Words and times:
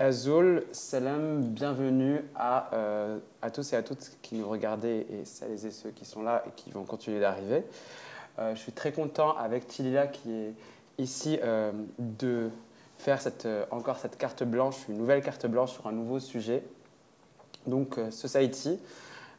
Azul, 0.00 0.62
salam, 0.70 1.42
bienvenue 1.42 2.20
à, 2.36 2.72
euh, 2.72 3.18
à, 3.42 3.50
tous 3.50 3.72
et 3.72 3.76
à 3.76 3.82
toutes 3.82 4.12
qui 4.22 4.36
nous 4.36 4.48
regardez 4.48 5.04
et 5.10 5.24
celles 5.24 5.66
et 5.66 5.72
ceux 5.72 5.90
qui 5.90 6.04
sont 6.04 6.22
là 6.22 6.44
et 6.46 6.50
qui 6.54 6.70
vont 6.70 6.84
continuer 6.84 7.18
d'arriver. 7.18 7.64
Euh, 8.38 8.54
je 8.54 8.60
suis 8.60 8.70
très 8.70 8.92
content 8.92 9.36
avec 9.36 9.66
Tilila 9.66 10.06
qui 10.06 10.30
est 10.30 10.54
ici 10.98 11.40
euh, 11.42 11.72
de 11.98 12.48
faire 12.96 13.18
encore 13.72 13.96
cette 13.96 14.16
carte 14.16 14.44
blanche, 14.44 14.76
une 14.88 14.98
nouvelle 14.98 15.20
carte 15.20 15.48
blanche 15.48 15.72
sur 15.72 15.88
un 15.88 15.92
nouveau 15.92 16.20
sujet. 16.20 16.62
Donc 17.66 17.98
Society, 18.12 18.78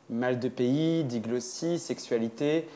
mal 0.10 0.42
de 0.42 0.50
pays, 0.50 1.06
diglossie, 1.06 1.80
sexualité, 1.80 2.68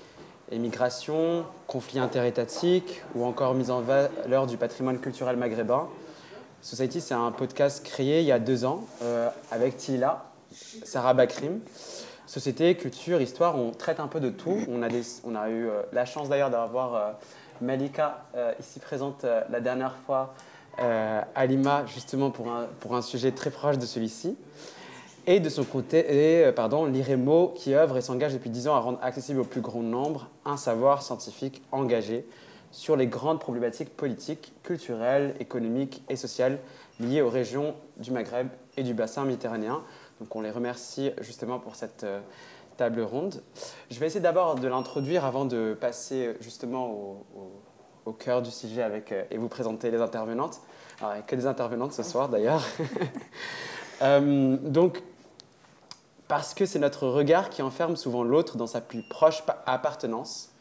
émigration, 0.54 1.46
conflits 1.68 2.00
interétatiques 2.00 3.02
ou 3.14 3.26
encore 3.26 3.54
mise 3.56 3.72
en 3.72 3.82
valeur 3.82 4.48
du 4.48 4.56
patrimoine 4.56 5.00
culturel 5.00 5.36
maghrébin. 5.36 5.90
Society, 6.64 7.02
c'est 7.02 7.14
un 7.14 7.32
podcast 7.32 7.86
créé 7.86 8.22
il 8.22 8.26
y 8.26 8.32
a 8.32 8.40
deux 8.40 8.64
ans 8.64 8.86
euh, 9.02 9.28
avec 9.52 9.76
Tila, 9.76 10.24
Sarah 10.54 11.14
Bakrim. 11.14 11.60
Société, 12.26 12.78
culture, 12.78 13.20
histoire, 13.20 13.58
on 13.58 13.72
traite 13.72 14.00
un 14.00 14.08
peu 14.08 14.22
de 14.22 14.30
tout. 14.30 14.60
On 14.70 14.82
a, 14.82 15.50
eu 15.50 15.68
euh, 15.68 15.82
la 15.92 16.06
chance 16.06 16.30
d'ailleurs 16.30 16.50
d'avoir 16.50 16.96
euh, 16.96 17.12
Malika 17.60 18.24
ici 18.62 18.80
présente 18.80 19.26
la 19.50 19.60
dernière 19.60 19.98
fois 20.06 20.34
à 20.78 21.46
Lima, 21.46 21.86
justement 21.86 22.32
pour 22.32 22.96
un 22.96 23.02
sujet 23.02 23.32
très 23.32 23.52
proche 23.52 23.78
de 23.78 23.86
celui-ci. 23.86 24.38
Et 25.28 25.42
de 25.42 25.50
son 25.50 25.66
côté, 25.66 26.50
pardon, 26.56 26.86
l'IREMO 26.86 27.54
qui 27.56 27.76
œuvre 27.76 27.98
et 27.98 28.02
s'engage 28.02 28.34
depuis 28.34 28.50
dix 28.50 28.70
ans 28.70 28.76
à 28.76 28.80
rendre 28.80 29.00
accessible 29.02 29.42
au 29.42 29.46
plus 29.46 29.62
grand 29.62 29.84
nombre 29.84 30.30
un 30.46 30.58
savoir 30.58 31.04
scientifique 31.04 31.62
engagé 31.72 32.26
sur 32.74 32.96
les 32.96 33.06
grandes 33.06 33.40
problématiques 33.40 33.96
politiques, 33.96 34.52
culturelles, 34.64 35.36
économiques 35.40 36.04
et 36.10 36.16
sociales 36.16 36.58
liées 37.00 37.22
aux 37.22 37.30
régions 37.30 37.76
du 37.98 38.12
Maghreb 38.12 38.48
et 38.76 38.84
du 38.84 38.96
bassin 38.96 39.26
méditerranéen. 39.26 39.84
Donc 40.20 40.36
on 40.36 40.42
les 40.42 40.50
remercie 40.50 41.12
justement 41.22 41.60
pour 41.60 41.76
cette 41.76 42.04
euh, 42.04 42.20
table 42.76 43.02
ronde. 43.02 43.44
Je 43.92 44.00
vais 44.00 44.08
essayer 44.08 44.22
d'abord 44.22 44.56
de 44.56 44.68
l'introduire 44.68 45.24
avant 45.24 45.46
de 45.46 45.78
passer 45.80 46.36
justement 46.42 47.24
au, 48.06 48.12
cœur 48.14 48.42
du 48.42 48.50
sujet 48.50 48.82
avec, 48.82 49.12
euh, 49.12 49.24
et 49.30 49.38
vous 49.38 49.50
présenter 49.50 49.92
les 49.92 50.02
intervenantes. 50.02 50.60
Alors, 51.00 51.26
que 51.26 51.36
des 51.36 51.46
intervenantes 51.46 51.94
ce 51.94 52.04
soir 52.04 52.28
d'ailleurs. 52.28 52.66
Euh, 54.02 54.58
donc, 54.58 55.02
parce 56.28 56.56
que 56.56 56.66
c'est 56.66 56.80
notre 56.80 57.08
regard 57.08 57.50
qui 57.52 57.62
enferme 57.62 57.96
souvent 57.96 58.24
l'autre 58.24 58.58
dans 58.58 58.68
sa 58.68 58.82
plus 58.82 59.04
proche 59.04 59.44
appartenance 59.66 60.53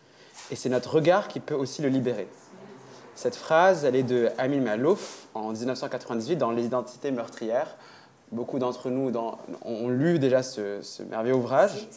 et 0.52 0.54
c'est 0.54 0.68
notre 0.68 0.96
regard 0.96 1.28
qui 1.28 1.40
peut 1.40 1.54
aussi 1.54 1.80
le 1.80 1.88
libérer. 1.88 2.28
Cette 3.14 3.36
phrase, 3.36 3.86
elle 3.86 3.96
est 3.96 4.02
de 4.02 4.28
Amin 4.36 4.60
Malouf 4.60 5.26
en 5.32 5.52
1998 5.52 6.36
dans 6.36 6.50
L'identité 6.50 7.10
meurtrière. 7.10 7.78
Beaucoup 8.32 8.58
d'entre 8.58 8.90
nous 8.90 9.10
ont 9.64 9.88
lu 9.88 10.18
déjà 10.18 10.42
ce, 10.42 11.02
merveilleux 11.08 11.36
ouvrage. 11.36 11.88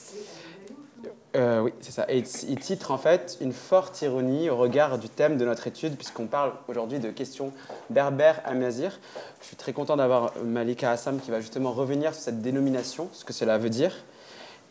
Euh, 1.35 1.63
oui, 1.63 1.73
c'est 1.81 1.91
ça. 1.91 2.05
Et 2.07 2.23
il 2.47 2.59
titre 2.59 2.91
en 2.91 2.97
fait 2.97 3.37
une 3.41 3.51
forte 3.51 4.01
ironie 4.01 4.49
au 4.49 4.55
regard 4.55 4.99
du 4.99 5.09
thème 5.09 5.37
de 5.37 5.43
notre 5.43 5.67
étude, 5.67 5.97
puisqu'on 5.97 6.27
parle 6.27 6.53
aujourd'hui 6.69 6.99
de 6.99 7.11
questions 7.11 7.51
berbères 7.89 8.41
amazir. 8.45 9.01
Je 9.41 9.47
suis 9.47 9.57
très 9.57 9.73
content 9.73 9.97
d'avoir 9.97 10.31
Malika 10.45 10.91
Hassam 10.91 11.19
qui 11.19 11.29
va 11.29 11.41
justement 11.41 11.73
revenir 11.73 12.13
sur 12.13 12.23
cette 12.23 12.41
dénomination, 12.41 13.09
ce 13.11 13.25
que 13.25 13.33
cela 13.33 13.57
veut 13.57 13.69
dire. 13.69 13.93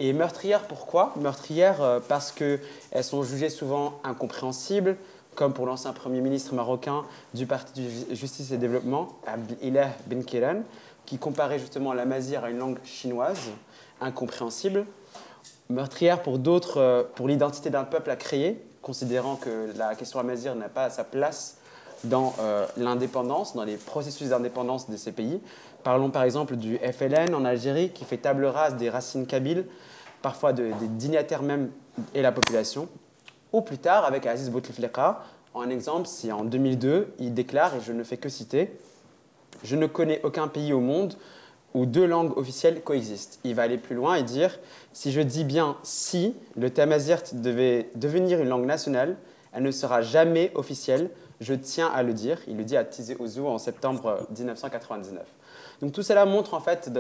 Et 0.01 0.13
meurtrières, 0.13 0.63
pourquoi 0.67 1.13
Meurtrières 1.17 1.83
euh, 1.83 2.01
parce 2.07 2.33
qu'elles 2.33 2.61
sont 3.03 3.23
jugées 3.23 3.51
souvent 3.51 4.01
incompréhensibles, 4.03 4.97
comme 5.35 5.53
pour 5.53 5.67
l'ancien 5.67 5.93
Premier 5.93 6.21
ministre 6.21 6.55
marocain 6.55 7.05
du 7.33 7.47
Parti 7.47 7.83
de 7.83 8.15
Justice 8.15 8.51
et 8.51 8.59
Développement, 8.59 9.09
Abdelilah 9.27 9.91
Ben 10.07 10.25
Kéran, 10.25 10.63
qui 11.07 11.19
comparait 11.19 11.59
justement 11.59 11.93
la 11.93 12.05
mazir 12.07 12.45
à 12.45 12.51
une 12.51 12.59
langue 12.59 12.79
chinoise, 12.85 13.51
incompréhensible. 14.01 14.87
Meurtrière 15.71 16.23
pour 16.23 16.39
d'autres, 16.39 16.81
euh, 16.81 17.03
pour 17.15 17.29
l'identité 17.29 17.71
d'un 17.71 17.85
peuple 17.85 18.11
à 18.11 18.17
créer, 18.17 18.61
considérant 18.83 19.37
que 19.37 19.73
la 19.77 19.95
question 19.95 20.19
amazir 20.19 20.55
n'a 20.55 20.69
pas 20.69 20.91
sa 20.91 21.05
place 21.05 21.57
dans 22.05 22.35
euh, 22.41 22.67
l'indépendance, 22.77 23.55
dans 23.55 23.65
les 23.65 23.77
processus 23.77 24.29
d'indépendance 24.29 24.91
de 24.91 24.97
ces 24.97 25.13
pays. 25.13 25.41
Parlons 25.85 26.09
par 26.09 26.23
exemple 26.23 26.57
du 26.57 26.79
FLN 26.79 27.35
en 27.35 27.45
Algérie 27.45 27.91
qui 27.91 28.07
fait 28.07 28.17
table 28.17 28.47
rase 28.47 28.77
des 28.77 28.89
racines 28.89 29.27
kabyles, 29.27 29.67
parfois 30.23 30.55
des 30.55 30.73
dignitaires 30.81 31.43
même 31.43 31.71
et 32.15 32.23
la 32.23 32.33
population. 32.33 32.89
Ou 33.53 33.61
plus 33.61 33.77
tard 33.77 34.07
avec 34.07 34.25
Aziz 34.25 34.51
Bouteflika, 34.51 35.23
en 35.53 35.69
exemple, 35.69 36.09
si 36.09 36.33
en 36.33 36.43
2002 36.43 37.13
il 37.19 37.35
déclare, 37.35 37.77
et 37.77 37.81
je 37.81 37.93
ne 37.93 38.03
fais 38.03 38.17
que 38.17 38.31
citer, 38.31 38.73
Je 39.63 39.77
ne 39.77 39.87
connais 39.87 40.21
aucun 40.25 40.49
pays 40.49 40.73
au 40.73 40.81
monde 40.81 41.15
où 41.75 41.87
deux 41.87 42.07
langues 42.07 42.37
officielles 42.37 42.81
coexistent. 42.83 43.39
Il 43.45 43.55
va 43.55 43.63
aller 43.63 43.79
plus 43.79 43.95
loin 43.95 44.15
et 44.15 44.23
dire 44.23 44.59
Si 44.95 45.13
je 45.13 45.21
dis 45.21 45.45
bien 45.45 45.77
si 45.83 46.35
le 46.57 46.71
tamazirt 46.71 47.35
devait 47.35 47.91
devenir 47.95 48.41
une 48.41 48.49
langue 48.49 48.67
nationale, 48.67 49.17
elle 49.53 49.63
ne 49.63 49.71
sera 49.71 50.01
jamais 50.01 50.51
officielle 50.55 51.11
je 51.41 51.55
tiens 51.55 51.89
à 51.89 52.03
le 52.03 52.13
dire. 52.13 52.39
Il 52.49 52.57
le 52.57 52.65
dit 52.65 52.77
à 52.77 52.85
Tizi 52.85 53.17
Ouzou 53.19 53.47
en 53.47 53.59
septembre 53.59 54.27
1999. 54.37 55.23
Donc 55.81 55.93
tout 55.93 56.03
cela 56.03 56.25
montre 56.25 56.55
en 56.55 56.61
fait 56.61 56.91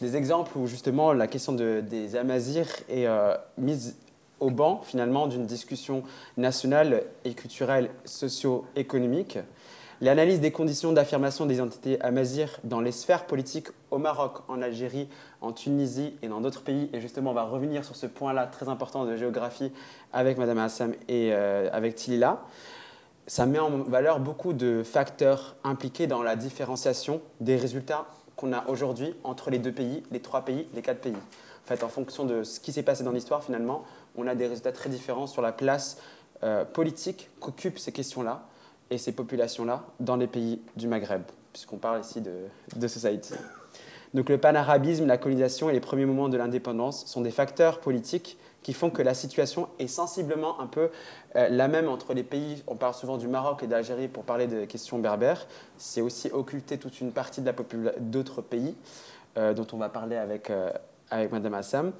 des 0.00 0.16
exemples 0.16 0.56
où 0.56 0.66
justement 0.66 1.12
la 1.12 1.26
question 1.26 1.52
des 1.52 2.16
Amazirs 2.16 2.68
est 2.88 3.06
euh, 3.06 3.34
mise 3.58 3.96
au 4.40 4.50
banc 4.50 4.80
finalement 4.82 5.26
d'une 5.26 5.46
discussion 5.46 6.02
nationale 6.36 7.04
et 7.24 7.34
culturelle 7.34 7.90
socio-économique. 8.04 9.38
L'analyse 10.02 10.40
des 10.40 10.50
conditions 10.50 10.92
d'affirmation 10.92 11.44
des 11.44 11.60
entités 11.60 12.00
amazirs 12.00 12.58
dans 12.64 12.80
les 12.80 12.90
sphères 12.90 13.26
politiques 13.26 13.68
au 13.90 13.98
Maroc, 13.98 14.38
en 14.48 14.62
Algérie, 14.62 15.08
en 15.42 15.52
Tunisie 15.52 16.14
et 16.22 16.28
dans 16.28 16.40
d'autres 16.40 16.62
pays, 16.62 16.88
et 16.94 17.02
justement 17.02 17.32
on 17.32 17.34
va 17.34 17.42
revenir 17.42 17.84
sur 17.84 17.96
ce 17.96 18.06
point-là 18.06 18.46
très 18.46 18.70
important 18.70 19.04
de 19.04 19.14
géographie 19.16 19.72
avec 20.14 20.38
Madame 20.38 20.56
Hassam 20.56 20.94
et 21.08 21.34
euh, 21.34 21.68
avec 21.70 21.96
Tilila 21.96 22.40
ça 23.30 23.46
met 23.46 23.60
en 23.60 23.84
valeur 23.84 24.18
beaucoup 24.18 24.52
de 24.52 24.82
facteurs 24.82 25.54
impliqués 25.62 26.08
dans 26.08 26.20
la 26.20 26.34
différenciation 26.34 27.20
des 27.38 27.54
résultats 27.54 28.06
qu'on 28.34 28.52
a 28.52 28.66
aujourd'hui 28.66 29.14
entre 29.22 29.50
les 29.50 29.60
deux 29.60 29.70
pays, 29.70 30.02
les 30.10 30.18
trois 30.18 30.44
pays, 30.44 30.66
les 30.74 30.82
quatre 30.82 31.00
pays. 31.00 31.14
En 31.14 31.68
fait, 31.68 31.84
en 31.84 31.88
fonction 31.88 32.24
de 32.24 32.42
ce 32.42 32.58
qui 32.58 32.72
s'est 32.72 32.82
passé 32.82 33.04
dans 33.04 33.12
l'histoire, 33.12 33.44
finalement, 33.44 33.84
on 34.16 34.26
a 34.26 34.34
des 34.34 34.48
résultats 34.48 34.72
très 34.72 34.90
différents 34.90 35.28
sur 35.28 35.42
la 35.42 35.52
place 35.52 35.98
euh, 36.42 36.64
politique 36.64 37.30
qu'occupent 37.38 37.78
ces 37.78 37.92
questions-là 37.92 38.48
et 38.90 38.98
ces 38.98 39.12
populations-là 39.12 39.84
dans 40.00 40.16
les 40.16 40.26
pays 40.26 40.60
du 40.74 40.88
Maghreb, 40.88 41.22
puisqu'on 41.52 41.76
parle 41.76 42.00
ici 42.00 42.20
de, 42.20 42.32
de. 42.74 42.88
Donc 44.12 44.28
le 44.28 44.38
panarabisme, 44.38 45.06
la 45.06 45.18
colonisation 45.18 45.70
et 45.70 45.72
les 45.72 45.78
premiers 45.78 46.04
moments 46.04 46.28
de 46.28 46.36
l'indépendance 46.36 47.06
sont 47.06 47.20
des 47.20 47.30
facteurs 47.30 47.78
politiques 47.78 48.38
qui 48.62 48.72
font 48.72 48.90
que 48.90 49.02
la 49.02 49.14
situation 49.14 49.68
est 49.78 49.86
sensiblement 49.86 50.60
un 50.60 50.66
peu 50.66 50.90
euh, 51.36 51.48
la 51.48 51.68
même 51.68 51.88
entre 51.88 52.14
les 52.14 52.22
pays. 52.22 52.62
On 52.66 52.76
parle 52.76 52.94
souvent 52.94 53.16
du 53.16 53.28
Maroc 53.28 53.62
et 53.62 53.66
d'Algérie 53.66 54.08
pour 54.08 54.24
parler 54.24 54.46
des 54.46 54.66
questions 54.66 54.98
berbères. 54.98 55.46
C'est 55.78 56.00
aussi 56.00 56.30
occulter 56.30 56.78
toute 56.78 57.00
une 57.00 57.12
partie 57.12 57.42
d'autres 57.98 58.42
pays 58.42 58.76
euh, 59.36 59.54
dont 59.54 59.66
on 59.72 59.76
va 59.76 59.88
parler 59.88 60.16
avec, 60.16 60.50
euh, 60.50 60.70
avec 61.10 61.32
Madame 61.32 61.54
Assam. 61.54 61.92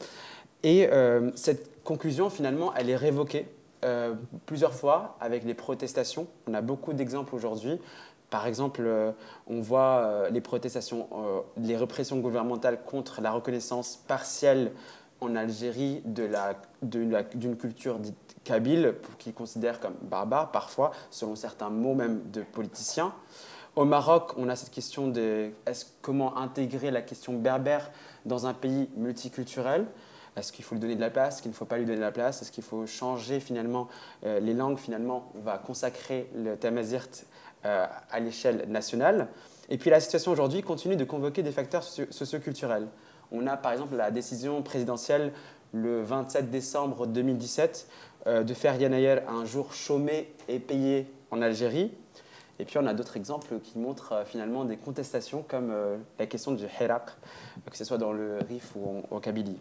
Et 0.62 0.90
cette 1.36 1.82
conclusion, 1.84 2.28
finalement, 2.28 2.74
elle 2.74 2.90
est 2.90 2.96
révoquée 2.96 3.48
plusieurs 4.44 4.74
fois 4.74 5.16
avec 5.18 5.44
les 5.44 5.54
protestations. 5.54 6.26
On 6.46 6.52
a 6.52 6.60
beaucoup 6.60 6.92
d'exemples 6.92 7.34
aujourd'hui. 7.34 7.80
Par 8.28 8.46
exemple, 8.46 8.86
on 9.46 9.60
voit 9.62 10.28
les 10.30 10.42
protestations, 10.42 11.08
les 11.56 11.78
répressions 11.78 12.18
gouvernementales 12.18 12.82
contre 12.84 13.22
la 13.22 13.30
reconnaissance 13.30 14.04
partielle 14.06 14.72
en 15.20 15.36
Algérie 15.36 16.02
d'une 16.82 17.56
culture 17.56 17.98
dite 17.98 18.16
kabyle, 18.44 18.94
qu'ils 19.18 19.34
considèrent 19.34 19.80
comme 19.80 19.94
barbare, 20.02 20.50
parfois, 20.50 20.92
selon 21.10 21.36
certains 21.36 21.70
mots 21.70 21.94
même 21.94 22.30
de 22.30 22.42
politiciens. 22.42 23.12
Au 23.76 23.84
Maroc, 23.84 24.32
on 24.36 24.48
a 24.48 24.56
cette 24.56 24.70
question 24.70 25.08
de 25.08 25.50
comment 26.02 26.36
intégrer 26.36 26.90
la 26.90 27.02
question 27.02 27.34
berbère 27.34 27.90
dans 28.26 28.46
un 28.46 28.54
pays 28.54 28.88
multiculturel? 28.96 29.86
Est-ce 30.36 30.52
qu'il 30.52 30.64
faut 30.64 30.74
lui 30.74 30.80
donner 30.80 30.96
de 30.96 31.00
la 31.00 31.10
place? 31.10 31.34
Est-ce 31.34 31.42
qu'il 31.42 31.50
ne 31.50 31.56
faut 31.56 31.64
pas 31.64 31.78
lui 31.78 31.84
donner 31.84 31.98
de 31.98 32.02
la 32.02 32.12
place? 32.12 32.42
Est-ce 32.42 32.52
qu'il 32.52 32.64
faut 32.64 32.86
changer 32.86 33.40
finalement 33.40 33.88
euh, 34.24 34.40
les 34.40 34.54
langues? 34.54 34.78
Finalement, 34.78 35.30
on 35.34 35.40
va 35.40 35.58
consacrer 35.58 36.30
le 36.34 36.56
tamazirt 36.56 37.24
euh, 37.64 37.86
à 38.10 38.20
l'échelle 38.20 38.64
nationale. 38.68 39.28
Et 39.68 39.78
puis 39.78 39.90
la 39.90 40.00
situation 40.00 40.32
aujourd'hui 40.32 40.62
continue 40.62 40.96
de 40.96 41.04
convoquer 41.04 41.42
des 41.42 41.52
facteurs 41.52 41.84
socioculturels. 41.84 42.88
On 43.32 43.46
a 43.46 43.56
par 43.56 43.72
exemple 43.72 43.96
la 43.96 44.10
décision 44.10 44.62
présidentielle 44.62 45.32
le 45.72 46.02
27 46.02 46.50
décembre 46.50 47.06
2017 47.06 47.86
euh, 48.26 48.42
de 48.42 48.54
faire 48.54 48.78
Yanayer 48.80 49.20
un 49.28 49.44
jour 49.44 49.72
chômé 49.72 50.32
et 50.48 50.58
payé 50.58 51.06
en 51.30 51.40
Algérie. 51.40 51.92
Et 52.58 52.64
puis 52.64 52.76
on 52.78 52.86
a 52.86 52.92
d'autres 52.92 53.16
exemples 53.16 53.60
qui 53.62 53.78
montrent 53.78 54.12
euh, 54.12 54.24
finalement 54.24 54.64
des 54.64 54.76
contestations 54.76 55.44
comme 55.46 55.70
euh, 55.70 55.96
la 56.18 56.26
question 56.26 56.52
du 56.52 56.64
Hirak, 56.64 57.10
que 57.70 57.76
ce 57.76 57.84
soit 57.84 57.98
dans 57.98 58.12
le 58.12 58.38
Rif 58.48 58.72
ou 58.76 59.02
en, 59.10 59.20
Kabylie. 59.20 59.58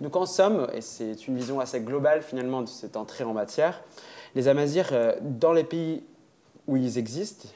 Donc 0.00 0.16
en 0.16 0.24
somme, 0.24 0.68
et 0.72 0.80
c'est 0.80 1.26
une 1.26 1.36
vision 1.36 1.60
assez 1.60 1.80
globale 1.80 2.22
finalement 2.22 2.62
de 2.62 2.68
cette 2.68 2.96
entrée 2.96 3.24
en 3.24 3.34
matière, 3.34 3.82
les 4.34 4.48
Amazirs, 4.48 4.92
dans 5.20 5.52
les 5.52 5.64
pays 5.64 6.02
où 6.66 6.76
ils 6.76 6.96
existent, 6.96 7.48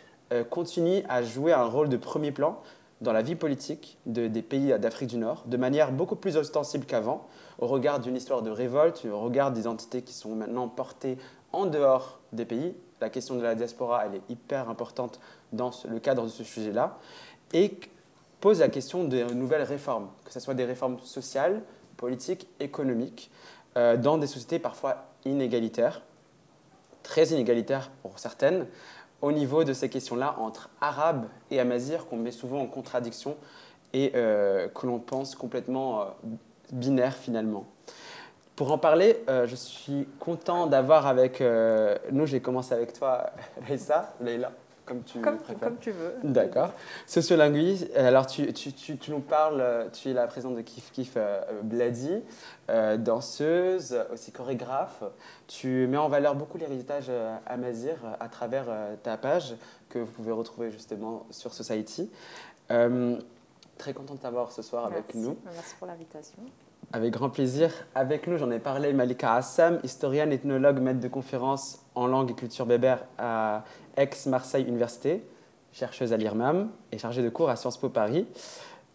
continuent 0.50 1.04
à 1.08 1.22
jouer 1.22 1.52
un 1.52 1.64
rôle 1.64 1.88
de 1.88 1.96
premier 1.96 2.32
plan 2.32 2.60
dans 3.04 3.12
la 3.12 3.22
vie 3.22 3.36
politique 3.36 3.98
des 4.06 4.42
pays 4.42 4.76
d'Afrique 4.78 5.10
du 5.10 5.18
Nord 5.18 5.44
de 5.46 5.56
manière 5.56 5.92
beaucoup 5.92 6.16
plus 6.16 6.36
ostensible 6.36 6.86
qu'avant, 6.86 7.28
au 7.58 7.68
regard 7.68 8.00
d'une 8.00 8.16
histoire 8.16 8.42
de 8.42 8.50
révolte, 8.50 9.04
au 9.04 9.20
regard 9.20 9.52
d'identités 9.52 10.02
qui 10.02 10.14
sont 10.14 10.34
maintenant 10.34 10.66
portées 10.68 11.18
en 11.52 11.66
dehors 11.66 12.18
des 12.32 12.44
pays. 12.44 12.74
La 13.00 13.10
question 13.10 13.36
de 13.36 13.42
la 13.42 13.54
diaspora, 13.54 14.06
elle 14.06 14.16
est 14.16 14.30
hyper 14.30 14.68
importante 14.68 15.20
dans 15.52 15.70
le 15.88 16.00
cadre 16.00 16.24
de 16.24 16.28
ce 16.28 16.42
sujet-là, 16.42 16.98
et 17.52 17.78
pose 18.40 18.60
la 18.60 18.68
question 18.68 19.04
de 19.04 19.22
nouvelles 19.34 19.62
réformes, 19.62 20.08
que 20.24 20.32
ce 20.32 20.40
soit 20.40 20.54
des 20.54 20.64
réformes 20.64 20.98
sociales, 21.00 21.62
politiques, 21.96 22.48
économiques, 22.58 23.30
euh, 23.76 23.96
dans 23.96 24.18
des 24.18 24.26
sociétés 24.26 24.58
parfois 24.58 25.04
inégalitaires, 25.24 26.02
très 27.02 27.26
inégalitaires 27.26 27.90
pour 28.02 28.18
certaines, 28.18 28.66
au 29.24 29.32
niveau 29.32 29.64
de 29.64 29.72
ces 29.72 29.88
questions-là 29.88 30.36
entre 30.38 30.68
arabes 30.82 31.26
et 31.50 31.58
amazirs 31.58 32.06
qu'on 32.06 32.18
met 32.18 32.30
souvent 32.30 32.60
en 32.60 32.66
contradiction 32.66 33.36
et 33.94 34.12
euh, 34.14 34.68
que 34.68 34.86
l'on 34.86 34.98
pense 34.98 35.34
complètement 35.34 36.02
euh, 36.02 36.04
binaire 36.72 37.16
finalement. 37.16 37.64
Pour 38.54 38.70
en 38.70 38.76
parler, 38.76 39.24
euh, 39.30 39.46
je 39.46 39.54
suis 39.56 40.06
content 40.20 40.66
d'avoir 40.66 41.06
avec 41.06 41.42
nous, 42.12 42.26
j'ai 42.26 42.40
commencé 42.40 42.74
avec 42.74 42.92
toi, 42.92 43.30
Leïsa, 43.68 44.14
Leïla, 44.20 44.52
comme 44.86 45.02
tu 45.02 45.20
comme, 45.20 45.38
Comme 45.60 45.76
tu 45.78 45.90
veux. 45.90 46.14
D'accord. 46.22 46.72
Sociolinguiste, 47.06 47.94
alors 47.96 48.26
tu, 48.26 48.52
tu, 48.52 48.72
tu, 48.72 48.96
tu, 48.98 49.10
nous 49.10 49.20
parles, 49.20 49.88
tu 49.92 50.10
es 50.10 50.12
la 50.12 50.26
présidente 50.26 50.56
de 50.56 50.62
Kif 50.62 50.92
Kif 50.92 51.16
Bladi, 51.62 52.22
danseuse, 52.98 53.98
aussi 54.12 54.32
chorégraphe. 54.32 55.02
Tu 55.46 55.86
mets 55.86 55.96
en 55.96 56.08
valeur 56.08 56.34
beaucoup 56.34 56.58
l'héritage 56.58 57.10
amazir 57.46 57.96
à 58.20 58.28
travers 58.28 58.66
ta 59.02 59.16
page 59.16 59.56
que 59.88 59.98
vous 59.98 60.10
pouvez 60.10 60.32
retrouver 60.32 60.70
justement 60.70 61.26
sur 61.30 61.54
Society. 61.54 62.10
Très 62.68 63.92
content 63.92 64.14
de 64.14 64.20
t'avoir 64.20 64.52
ce 64.52 64.62
soir 64.62 64.86
avec 64.86 65.14
nous. 65.14 65.36
Merci 65.44 65.74
pour 65.78 65.86
l'invitation. 65.86 66.38
Avec 66.92 67.12
grand 67.12 67.30
plaisir. 67.30 67.70
Avec 67.94 68.26
nous, 68.26 68.36
j'en 68.36 68.50
ai 68.50 68.60
parlé, 68.60 68.92
Malika 68.92 69.34
Assam, 69.34 69.80
historienne, 69.82 70.32
ethnologue, 70.32 70.80
maître 70.80 71.00
de 71.00 71.08
conférences 71.08 71.80
en 71.94 72.06
langue 72.06 72.30
et 72.30 72.34
culture 72.34 72.66
bébère 72.66 73.04
à 73.18 73.64
Aix-Marseille 73.96 74.64
Université, 74.64 75.24
chercheuse 75.72 76.12
à 76.12 76.16
l'IRMAM 76.16 76.70
et 76.92 76.98
chargée 76.98 77.22
de 77.22 77.28
cours 77.28 77.50
à 77.50 77.56
Sciences 77.56 77.78
Po 77.78 77.88
Paris. 77.88 78.26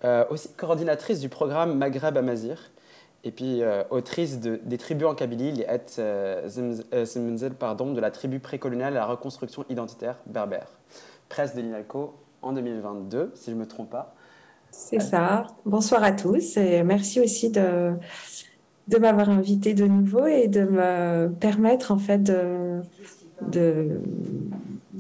Euh, 0.06 0.24
aussi 0.30 0.48
coordinatrice 0.54 1.20
du 1.20 1.28
programme 1.28 1.78
Maghreb 1.78 2.16
Amazir 2.16 2.72
et 3.26 3.32
puis 3.32 3.62
euh, 3.62 3.84
autrice 3.90 4.40
de, 4.40 4.62
des 4.64 4.78
tribus 4.78 5.08
en 5.08 5.14
Kabylie, 5.14 5.52
les 5.52 5.64
Et 5.64 5.82
euh, 6.00 7.50
pardon, 7.60 7.92
de 7.92 8.00
la 8.00 8.10
tribu 8.10 8.40
précoloniale 8.40 8.96
à 8.96 9.00
la 9.02 9.06
reconstruction 9.06 9.66
identitaire 9.70 10.18
berbère. 10.26 10.68
Presse 11.28 11.54
de 11.54 11.62
l'INALCO 11.62 12.14
en 12.42 12.54
2022, 12.54 13.32
si 13.36 13.52
je 13.52 13.56
ne 13.56 13.60
me 13.60 13.68
trompe 13.68 13.90
pas. 13.90 14.16
C'est 14.72 15.02
ça. 15.02 15.48
Bonsoir 15.66 16.04
à 16.04 16.14
tous 16.14 16.56
et 16.56 16.84
merci 16.84 17.20
aussi 17.20 17.50
de, 17.50 17.92
de 18.88 18.98
m'avoir 18.98 19.30
invité 19.30 19.74
de 19.74 19.86
nouveau 19.86 20.28
et 20.28 20.48
de 20.48 20.62
me 20.62 21.28
permettre 21.40 21.92
en 21.92 21.98
fait 21.98 22.20
de, 22.20 22.82
de, 23.48 24.00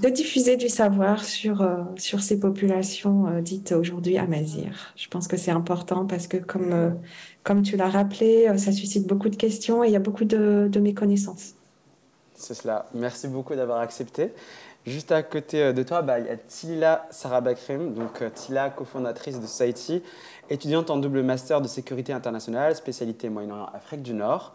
diffuser 0.07 0.55
du 0.55 0.69
savoir 0.69 1.23
sur, 1.23 1.61
euh, 1.61 1.77
sur 1.97 2.21
ces 2.21 2.39
populations 2.39 3.27
euh, 3.27 3.41
dites 3.41 3.73
aujourd'hui 3.73 4.17
amazir. 4.17 4.93
Je 4.95 5.07
pense 5.09 5.27
que 5.27 5.35
c'est 5.35 5.51
important 5.51 6.05
parce 6.05 6.27
que 6.27 6.37
comme, 6.37 6.71
euh, 6.71 6.89
comme 7.43 7.63
tu 7.63 7.75
l'as 7.75 7.89
rappelé, 7.89 8.47
ça 8.57 8.71
suscite 8.71 9.07
beaucoup 9.07 9.29
de 9.29 9.35
questions 9.35 9.83
et 9.83 9.87
il 9.87 9.93
y 9.93 9.95
a 9.95 9.99
beaucoup 9.99 10.25
de, 10.25 10.69
de 10.71 10.79
méconnaissances. 10.79 11.55
C'est 12.33 12.53
cela. 12.53 12.85
Merci 12.93 13.27
beaucoup 13.27 13.53
d'avoir 13.55 13.79
accepté. 13.79 14.31
Juste 14.85 15.11
à 15.11 15.21
côté 15.23 15.73
de 15.73 15.83
toi, 15.83 16.01
bah, 16.01 16.19
il 16.19 16.25
y 16.27 16.29
a 16.29 16.37
Tila 16.37 17.05
Sarabakrim, 17.11 17.93
donc 17.93 18.23
Tila, 18.33 18.69
cofondatrice 18.69 19.41
de 19.41 19.45
Society, 19.45 20.01
étudiante 20.49 20.89
en 20.89 20.97
double 20.97 21.21
master 21.21 21.59
de 21.59 21.67
sécurité 21.67 22.13
internationale, 22.13 22.73
spécialité 22.75 23.27
Moyen-Orient, 23.27 23.69
Afrique 23.73 24.01
du 24.01 24.13
Nord, 24.13 24.53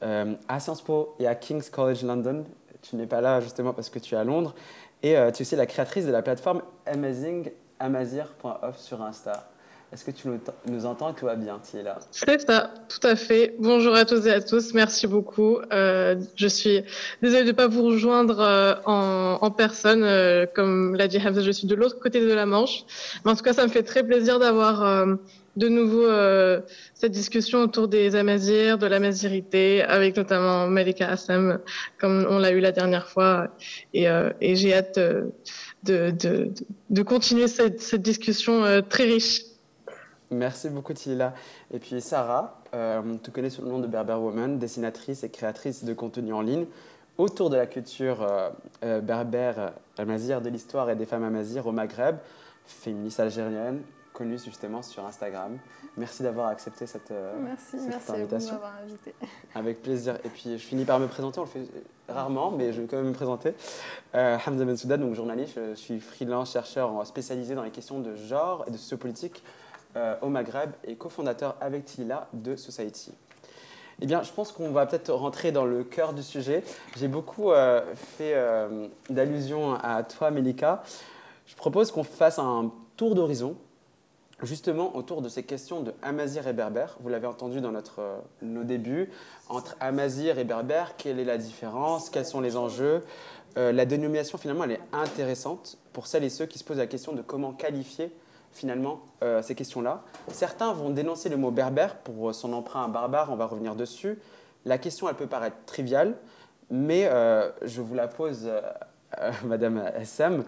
à 0.00 0.60
Sciences 0.60 0.80
Po 0.80 1.14
et 1.18 1.26
à 1.26 1.34
King's 1.34 1.68
College 1.68 2.02
London. 2.04 2.44
Tu 2.88 2.96
n'es 2.96 3.06
pas 3.06 3.20
là 3.20 3.40
justement 3.40 3.72
parce 3.72 3.90
que 3.90 3.98
tu 3.98 4.14
es 4.14 4.18
à 4.18 4.24
Londres. 4.24 4.54
Et 5.02 5.12
tu 5.12 5.16
es 5.16 5.40
aussi 5.40 5.56
la 5.56 5.66
créatrice 5.66 6.06
de 6.06 6.12
la 6.12 6.22
plateforme 6.22 6.62
amazingamazir.off 6.86 8.78
sur 8.78 9.02
Insta. 9.02 9.48
Est-ce 9.92 10.04
que 10.04 10.10
tu 10.10 10.28
nous 10.66 10.84
entends 10.84 11.12
et 11.12 11.14
tout 11.14 11.26
va 11.26 11.36
bien, 11.36 11.60
là 11.84 11.98
C'est 12.10 12.40
ça, 12.40 12.70
tout 12.88 13.06
à 13.06 13.14
fait. 13.14 13.54
Bonjour 13.60 13.94
à 13.94 14.04
tous 14.04 14.26
et 14.26 14.32
à 14.32 14.40
tous, 14.40 14.74
merci 14.74 15.06
beaucoup. 15.06 15.58
Euh, 15.72 16.16
je 16.34 16.48
suis 16.48 16.82
désolée 17.22 17.44
de 17.44 17.48
ne 17.48 17.52
pas 17.52 17.68
vous 17.68 17.84
rejoindre 17.84 18.40
euh, 18.40 18.74
en, 18.84 19.50
personne. 19.52 20.02
Euh, 20.02 20.44
comme 20.52 20.96
l'a 20.96 21.06
dit 21.06 21.18
Hamza, 21.24 21.40
je 21.40 21.52
suis 21.52 21.68
de 21.68 21.76
l'autre 21.76 22.00
côté 22.00 22.20
de 22.20 22.32
la 22.32 22.46
Manche. 22.46 22.84
Mais 23.24 23.30
en 23.30 23.36
tout 23.36 23.44
cas, 23.44 23.52
ça 23.52 23.62
me 23.62 23.70
fait 23.70 23.84
très 23.84 24.02
plaisir 24.02 24.40
d'avoir 24.40 24.82
euh, 24.82 25.14
de 25.56 25.68
nouveau 25.68 26.04
euh, 26.04 26.60
cette 26.94 27.12
discussion 27.12 27.60
autour 27.60 27.88
des 27.88 28.14
Amazirs, 28.14 28.78
de 28.78 28.86
la 28.86 29.00
mazirité, 29.00 29.82
avec 29.82 30.16
notamment 30.16 30.66
Malika 30.68 31.08
Assam, 31.08 31.60
comme 31.98 32.26
on 32.28 32.38
l'a 32.38 32.52
eu 32.52 32.60
la 32.60 32.72
dernière 32.72 33.08
fois. 33.08 33.48
Et, 33.94 34.06
et 34.40 34.56
j'ai 34.56 34.74
hâte 34.74 34.98
de, 34.98 36.10
de, 36.90 37.02
continuer 37.02 37.48
cette, 37.48 37.94
discussion 37.96 38.82
très 38.88 39.04
riche. 39.04 39.42
Merci 40.30 40.68
beaucoup 40.70 40.92
Tilila. 40.92 41.34
Et 41.72 41.78
puis 41.78 42.00
Sarah, 42.00 42.60
euh, 42.74 43.00
tu 43.22 43.30
connais 43.30 43.50
sous 43.50 43.62
le 43.62 43.68
nom 43.68 43.78
de 43.78 43.86
Berber 43.86 44.14
Woman, 44.14 44.58
dessinatrice 44.58 45.22
et 45.22 45.30
créatrice 45.30 45.84
de 45.84 45.94
contenu 45.94 46.32
en 46.32 46.40
ligne 46.40 46.66
autour 47.16 47.48
de 47.48 47.56
la 47.56 47.66
culture 47.66 48.22
euh, 48.22 48.50
euh, 48.84 49.00
berbère 49.00 49.72
amazir, 49.96 50.40
de 50.40 50.50
l'histoire 50.50 50.90
et 50.90 50.96
des 50.96 51.06
femmes 51.06 51.24
amazirs 51.24 51.66
au 51.66 51.72
Maghreb, 51.72 52.16
féministe 52.66 53.20
algérienne, 53.20 53.82
connue 54.16 54.38
justement 54.38 54.82
sur 54.82 55.04
Instagram. 55.04 55.58
Merci 55.96 56.22
d'avoir 56.22 56.48
accepté 56.48 56.86
cette, 56.86 57.12
merci, 57.40 57.76
merci 57.88 58.12
invitation. 58.12 58.30
Merci, 58.30 58.52
m'avoir 58.52 58.74
invité. 58.82 59.14
Avec 59.54 59.82
plaisir. 59.82 60.18
Et 60.24 60.28
puis 60.28 60.58
je 60.58 60.64
finis 60.64 60.84
par 60.84 60.98
me 60.98 61.06
présenter, 61.06 61.38
on 61.38 61.44
le 61.44 61.48
fait 61.48 61.66
rarement, 62.08 62.50
mais 62.50 62.72
je 62.72 62.80
vais 62.80 62.86
quand 62.86 62.96
même 62.96 63.08
me 63.08 63.12
présenter. 63.12 63.54
Hamza 64.14 64.64
Bensouda, 64.64 64.96
donc 64.96 65.14
journaliste, 65.14 65.54
je 65.56 65.74
suis 65.74 66.00
freelance, 66.00 66.52
chercheur 66.52 67.06
spécialisé 67.06 67.54
dans 67.54 67.62
les 67.62 67.70
questions 67.70 68.00
de 68.00 68.14
genre 68.16 68.64
et 68.66 68.70
de 68.70 68.76
sociopolitique 68.76 69.42
euh, 69.96 70.14
au 70.20 70.28
Maghreb 70.28 70.72
et 70.84 70.94
cofondateur 70.94 71.56
avec 71.58 71.86
Tilila 71.86 72.28
de 72.34 72.54
Society. 72.54 73.14
Eh 74.02 74.04
bien, 74.04 74.22
je 74.22 74.30
pense 74.30 74.52
qu'on 74.52 74.70
va 74.70 74.84
peut-être 74.84 75.10
rentrer 75.10 75.52
dans 75.52 75.64
le 75.64 75.84
cœur 75.84 76.12
du 76.12 76.22
sujet. 76.22 76.62
J'ai 76.98 77.08
beaucoup 77.08 77.50
euh, 77.50 77.80
fait 77.94 78.34
euh, 78.34 78.88
d'allusions 79.08 79.72
à 79.72 80.02
toi, 80.02 80.30
Melika. 80.30 80.82
Je 81.46 81.56
propose 81.56 81.92
qu'on 81.92 82.04
fasse 82.04 82.38
un 82.38 82.72
tour 82.98 83.14
d'horizon, 83.14 83.56
justement 84.42 84.96
autour 84.96 85.22
de 85.22 85.28
ces 85.28 85.42
questions 85.42 85.80
de 85.80 85.94
Amazir 86.02 86.46
et 86.46 86.52
Berbère. 86.52 86.96
Vous 87.00 87.08
l'avez 87.08 87.26
entendu 87.26 87.60
dans 87.60 87.72
notre, 87.72 88.02
nos 88.42 88.64
débuts. 88.64 89.10
Entre 89.48 89.76
Amazir 89.80 90.38
et 90.38 90.44
Berbère, 90.44 90.96
quelle 90.96 91.18
est 91.18 91.24
la 91.24 91.38
différence? 91.38 92.10
Quels 92.10 92.26
sont 92.26 92.40
les 92.40 92.56
enjeux? 92.56 93.02
La 93.56 93.86
dénomination, 93.86 94.36
finalement, 94.36 94.64
elle 94.64 94.72
est 94.72 94.82
intéressante 94.92 95.78
pour 95.94 96.06
celles 96.06 96.24
et 96.24 96.28
ceux 96.28 96.44
qui 96.44 96.58
se 96.58 96.64
posent 96.64 96.76
la 96.76 96.86
question 96.86 97.14
de 97.14 97.22
comment 97.22 97.52
qualifier 97.52 98.12
finalement 98.56 99.02
euh, 99.22 99.42
ces 99.42 99.54
questions-là. 99.54 100.02
Certains 100.28 100.72
vont 100.72 100.90
dénoncer 100.90 101.28
le 101.28 101.36
mot 101.36 101.50
berbère 101.50 101.96
pour 101.96 102.34
son 102.34 102.52
emprunt 102.52 102.88
barbare, 102.88 103.30
on 103.30 103.36
va 103.36 103.46
revenir 103.46 103.76
dessus. 103.76 104.18
La 104.64 104.78
question, 104.78 105.08
elle 105.08 105.14
peut 105.14 105.26
paraître 105.26 105.56
triviale, 105.66 106.16
mais 106.70 107.06
euh, 107.06 107.50
je 107.62 107.82
vous 107.82 107.94
la 107.94 108.08
pose, 108.08 108.46
euh, 108.46 109.32
Madame 109.44 109.78
SM. 109.96 110.44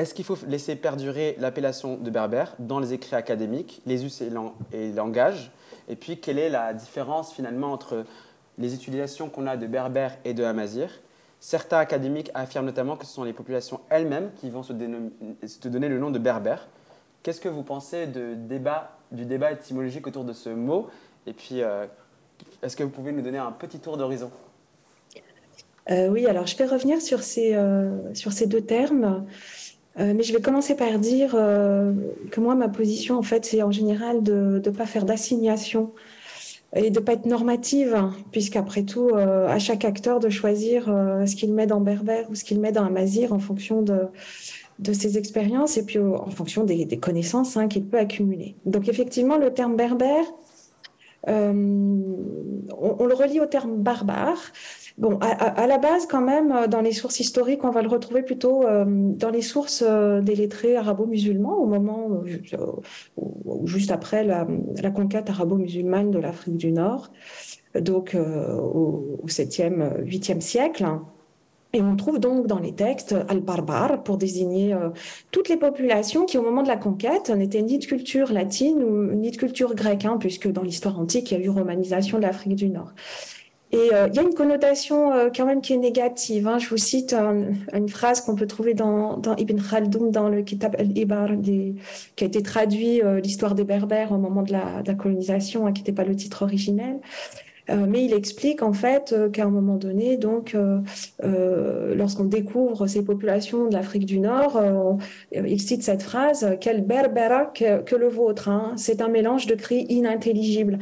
Est-ce 0.00 0.14
qu'il 0.14 0.24
faut 0.24 0.38
laisser 0.48 0.76
perdurer 0.76 1.36
l'appellation 1.38 1.98
de 1.98 2.08
berbère 2.08 2.54
dans 2.58 2.80
les 2.80 2.94
écrits 2.94 3.16
académiques, 3.16 3.82
les 3.84 4.06
us 4.06 4.22
et, 4.22 4.30
langages? 4.94 5.52
Et 5.90 5.94
puis, 5.96 6.18
quelle 6.18 6.38
est 6.38 6.48
la 6.48 6.72
différence 6.72 7.34
finalement 7.34 7.70
entre 7.70 8.06
les 8.56 8.74
utilisations 8.74 9.28
qu'on 9.28 9.46
a 9.46 9.58
de 9.58 9.66
berbère 9.66 10.16
et 10.24 10.32
de 10.32 10.42
amazir 10.42 10.88
Certains 11.38 11.76
académiques 11.76 12.30
affirment 12.32 12.64
notamment 12.64 12.96
que 12.96 13.04
ce 13.04 13.12
sont 13.12 13.24
les 13.24 13.34
populations 13.34 13.80
elles-mêmes 13.90 14.30
qui 14.40 14.48
vont 14.48 14.62
se, 14.62 14.72
donner 14.72 15.90
le 15.90 15.98
nom 15.98 16.10
de 16.10 16.18
berbère. 16.18 16.66
Qu'est-ce 17.22 17.42
que 17.42 17.50
vous 17.50 17.62
pensez 17.62 18.06
de 18.06 18.32
débat, 18.34 18.96
du 19.12 19.26
débat 19.26 19.52
étymologique 19.52 20.06
autour 20.06 20.24
de 20.24 20.32
ce 20.32 20.48
mot? 20.48 20.88
Et 21.26 21.34
puis, 21.34 21.60
euh, 21.60 21.84
est-ce 22.62 22.74
que 22.74 22.84
vous 22.84 22.88
pouvez 22.88 23.12
nous 23.12 23.20
donner 23.20 23.36
un 23.36 23.52
petit 23.52 23.80
tour 23.80 23.98
d'horizon? 23.98 24.30
Euh, 25.90 26.08
Oui, 26.08 26.26
alors 26.26 26.46
je 26.46 26.56
vais 26.56 26.64
revenir 26.66 27.02
sur 27.02 27.22
ces, 27.22 27.54
euh, 27.54 28.14
sur 28.14 28.32
ces 28.32 28.46
deux 28.46 28.62
termes. 28.62 29.26
Mais 29.98 30.22
je 30.22 30.32
vais 30.32 30.40
commencer 30.40 30.76
par 30.76 30.98
dire 30.98 31.32
que 31.32 32.40
moi, 32.40 32.54
ma 32.54 32.68
position, 32.68 33.18
en 33.18 33.22
fait, 33.22 33.44
c'est 33.44 33.62
en 33.62 33.70
général 33.70 34.22
de 34.22 34.62
ne 34.64 34.70
pas 34.70 34.86
faire 34.86 35.04
d'assignation 35.04 35.92
et 36.74 36.90
de 36.90 37.00
pas 37.00 37.14
être 37.14 37.26
normative, 37.26 37.94
hein, 37.94 38.14
puisqu'après 38.30 38.84
tout, 38.84 39.08
euh, 39.08 39.48
à 39.48 39.58
chaque 39.58 39.84
acteur 39.84 40.20
de 40.20 40.28
choisir 40.28 40.88
euh, 40.88 41.26
ce 41.26 41.34
qu'il 41.34 41.52
met 41.52 41.66
dans 41.66 41.80
berbère 41.80 42.30
ou 42.30 42.34
ce 42.34 42.44
qu'il 42.44 42.60
met 42.60 42.72
dans 42.72 42.84
amazir 42.84 43.32
en 43.32 43.38
fonction 43.38 43.82
de, 43.82 44.08
ses 44.92 45.18
expériences 45.18 45.76
et 45.76 45.84
puis 45.84 45.98
en 45.98 46.30
fonction 46.30 46.64
des, 46.64 46.86
connaissances 46.98 47.56
hein, 47.56 47.68
qu'il 47.68 47.84
peut 47.84 47.98
accumuler. 47.98 48.56
Donc 48.64 48.88
effectivement, 48.88 49.36
le 49.36 49.52
terme 49.52 49.76
berbère, 49.76 50.24
euh, 51.28 51.52
on, 52.78 53.04
le 53.04 53.14
relie 53.14 53.40
au 53.40 53.46
terme 53.46 53.76
barbare, 53.76 54.40
Bon, 55.00 55.18
à, 55.22 55.66
la 55.66 55.78
base, 55.78 56.06
quand 56.06 56.20
même, 56.20 56.66
dans 56.68 56.82
les 56.82 56.92
sources 56.92 57.20
historiques, 57.20 57.64
on 57.64 57.70
va 57.70 57.80
le 57.80 57.88
retrouver 57.88 58.22
plutôt 58.22 58.64
dans 58.64 59.30
les 59.30 59.40
sources 59.40 59.82
des 59.82 60.34
lettrés 60.34 60.76
arabo-musulmans, 60.76 61.56
au 61.56 61.64
moment 61.64 62.22
juste 63.64 63.90
après 63.92 64.24
la, 64.24 64.46
conquête 64.90 65.30
arabo-musulmane 65.30 66.10
de 66.10 66.18
l'Afrique 66.18 66.58
du 66.58 66.70
Nord, 66.70 67.10
donc 67.74 68.14
au, 68.14 69.24
7e, 69.26 70.04
8e 70.04 70.40
siècle. 70.42 70.84
Et 71.72 71.80
on 71.82 71.94
trouve 71.94 72.18
donc 72.18 72.46
dans 72.46 72.58
les 72.58 72.72
textes 72.72 73.14
al-barbar 73.28 74.02
pour 74.02 74.16
désigner 74.16 74.74
euh, 74.74 74.90
toutes 75.30 75.48
les 75.48 75.56
populations 75.56 76.24
qui, 76.24 76.36
au 76.36 76.42
moment 76.42 76.62
de 76.62 76.68
la 76.68 76.76
conquête, 76.76 77.30
n'étaient 77.30 77.62
ni 77.62 77.78
de 77.78 77.84
culture 77.84 78.32
latine 78.32 79.12
ni 79.14 79.30
de 79.30 79.36
culture 79.36 79.74
grecque, 79.76 80.04
hein, 80.04 80.16
puisque 80.18 80.50
dans 80.50 80.62
l'histoire 80.62 80.98
antique, 80.98 81.30
il 81.30 81.38
y 81.38 81.40
a 81.40 81.44
eu 81.44 81.48
romanisation 81.48 82.18
de 82.18 82.22
l'Afrique 82.22 82.56
du 82.56 82.70
Nord. 82.70 82.92
Et 83.72 83.94
euh, 83.94 84.08
il 84.08 84.16
y 84.16 84.18
a 84.18 84.22
une 84.22 84.34
connotation 84.34 85.12
euh, 85.12 85.28
quand 85.34 85.46
même 85.46 85.60
qui 85.60 85.72
est 85.74 85.78
négative. 85.78 86.48
Hein. 86.48 86.58
Je 86.58 86.68
vous 86.68 86.76
cite 86.76 87.14
une 87.14 87.88
phrase 87.88 88.20
qu'on 88.20 88.34
peut 88.34 88.46
trouver 88.46 88.74
dans, 88.74 89.16
dans, 89.16 89.36
Ibn 89.36 89.60
Khaldoun, 89.60 90.10
dans 90.10 90.28
le 90.28 90.42
Kitab 90.42 90.74
al-Ibar, 90.78 91.30
qui 91.42 92.24
a 92.24 92.26
été 92.26 92.42
traduit 92.42 93.00
l'histoire 93.22 93.54
des 93.54 93.64
Berbères 93.64 94.12
au 94.12 94.18
moment 94.18 94.42
de 94.42 94.52
la, 94.52 94.82
de 94.82 94.88
la 94.88 94.94
colonisation, 94.94 95.66
hein, 95.66 95.72
qui 95.72 95.82
n'était 95.82 95.92
pas 95.92 96.04
le 96.04 96.16
titre 96.16 96.42
originel. 96.42 96.98
Euh, 97.68 97.86
mais 97.88 98.04
il 98.04 98.14
explique 98.14 98.62
en 98.62 98.72
fait 98.72 99.12
euh, 99.12 99.28
qu'à 99.28 99.44
un 99.44 99.50
moment 99.50 99.76
donné, 99.76 100.16
donc, 100.16 100.54
euh, 100.54 101.94
lorsqu'on 101.94 102.24
découvre 102.24 102.86
ces 102.86 103.04
populations 103.04 103.68
de 103.68 103.74
l'Afrique 103.74 104.06
du 104.06 104.18
Nord, 104.18 104.60
il 105.32 105.60
cite 105.60 105.82
cette 105.82 106.02
phrase 106.02 106.56
Quel 106.60 106.84
berbera 106.84 107.46
que, 107.46 107.96
le 107.96 108.08
vôtre 108.08 108.48
hein. 108.48 108.72
C'est 108.76 109.02
un 109.02 109.08
mélange 109.08 109.46
de 109.46 109.54
cris 109.54 109.86
inintelligibles. 109.88 110.78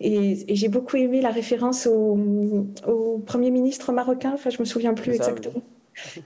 Et, 0.00 0.44
j'ai 0.48 0.68
beaucoup 0.68 0.96
aimé 0.96 1.20
la 1.20 1.30
référence 1.30 1.86
au, 1.86 2.18
Premier 3.26 3.50
ministre 3.50 3.92
marocain, 3.92 4.32
enfin, 4.34 4.50
je 4.50 4.58
me 4.58 4.64
souviens 4.64 4.94
plus 4.94 5.12
exactement. 5.12 5.62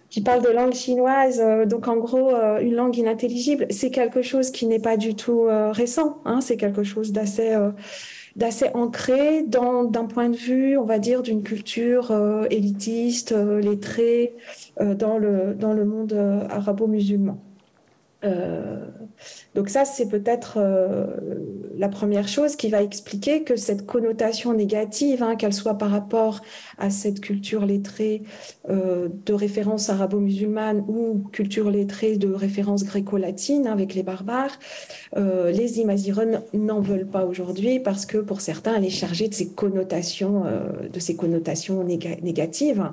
qui 0.09 0.21
parle 0.23 0.43
de 0.43 0.49
langue 0.49 0.73
chinoise, 0.73 1.43
donc 1.67 1.89
en 1.89 1.97
gros 1.97 2.31
une 2.61 2.75
langue 2.75 2.97
inintelligible, 2.97 3.67
c'est 3.71 3.91
quelque 3.91 4.23
chose 4.23 4.51
qui 4.51 4.67
n'est 4.67 4.79
pas 4.79 4.97
du 4.97 5.15
tout 5.15 5.47
récent, 5.71 6.21
hein. 6.25 6.41
c'est 6.41 6.57
quelque 6.57 6.85
chose 6.85 7.13
d'assez 7.13 7.55
d'assez 8.37 8.69
ancré 8.75 9.43
d'un 9.43 10.05
point 10.07 10.29
de 10.29 10.37
vue, 10.37 10.77
on 10.77 10.85
va 10.85 10.99
dire, 10.99 11.23
d'une 11.23 11.43
culture 11.43 12.11
euh, 12.11 12.47
élitiste, 12.51 13.33
euh, 13.33 13.61
lettrée 13.61 14.35
euh, 14.81 14.95
dans, 14.95 15.19
le, 15.19 15.55
dans 15.55 15.73
le 15.73 15.85
monde 15.85 16.13
arabo-musulman. 16.51 17.43
Donc 19.55 19.71
ça, 19.71 19.85
c'est 19.85 20.09
peut-être 20.09 20.59
euh, 20.59 21.07
la 21.77 21.89
première 21.89 22.29
chose 22.29 22.57
qui 22.57 22.69
va 22.69 22.83
expliquer 22.83 23.43
que 23.43 23.57
cette 23.57 23.87
connotation 23.87 24.53
négative, 24.53 25.23
hein, 25.23 25.37
qu'elle 25.37 25.55
soit 25.55 25.79
par 25.79 25.91
rapport 25.91 26.43
à 26.79 26.91
cette 26.91 27.21
culture 27.21 27.65
lettrée 27.65 28.23
euh, 28.69 29.09
de 29.25 29.33
référence 29.33 29.89
arabo-musulmane 29.89 30.85
ou 30.89 31.27
culture 31.33 31.71
lettrée 31.71 32.17
de 32.17 32.33
référence 32.33 32.85
gréco-latine 32.85 33.67
avec 33.67 33.95
les 33.95 34.03
barbares, 34.03 34.59
euh, 35.17 35.51
les 35.51 35.79
Imaziren 35.81 36.43
n'en 36.53 36.81
veulent 36.81 37.09
pas 37.09 37.25
aujourd'hui 37.25 37.81
parce 37.81 38.05
que 38.05 38.19
pour 38.19 38.43
certains, 38.43 38.75
elle 38.77 38.85
est 38.85 38.91
chargée 38.91 39.29
de 39.29 39.35
ces 39.35 39.55
connotations 39.55 40.45
négatives. 42.23 42.91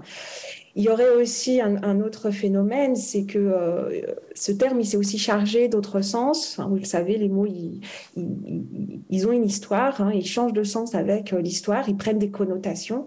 Il 0.76 0.84
y 0.84 0.90
aurait 0.90 1.10
aussi 1.10 1.62
un, 1.62 2.02
autre 2.02 2.32
phénomène, 2.32 2.96
c'est 2.96 3.26
que 3.26 3.38
euh, 3.38 4.02
ce 4.34 4.52
terme, 4.52 4.80
il 4.80 4.88
s'est 4.88 4.98
aussi 4.98 5.20
chargé 5.20 5.68
d'autres 5.68 6.02
sens. 6.02 6.60
vous 6.68 6.78
le 6.78 6.84
savez, 6.84 7.18
les 7.18 7.30
mots, 7.30 7.46
ils, 7.46 7.82
ils, 9.12 9.28
ont 9.28 9.32
une 9.32 9.46
histoire, 9.46 10.02
hein, 10.02 10.12
ils 10.12 10.26
changent 10.26 10.54
de 10.54 10.64
sens 10.64 10.96
avec 10.96 11.32
euh, 11.32 11.42
l'histoire, 11.42 11.88
ils 11.88 11.96
prennent 11.96 12.18
des 12.18 12.32
connotations. 12.32 13.06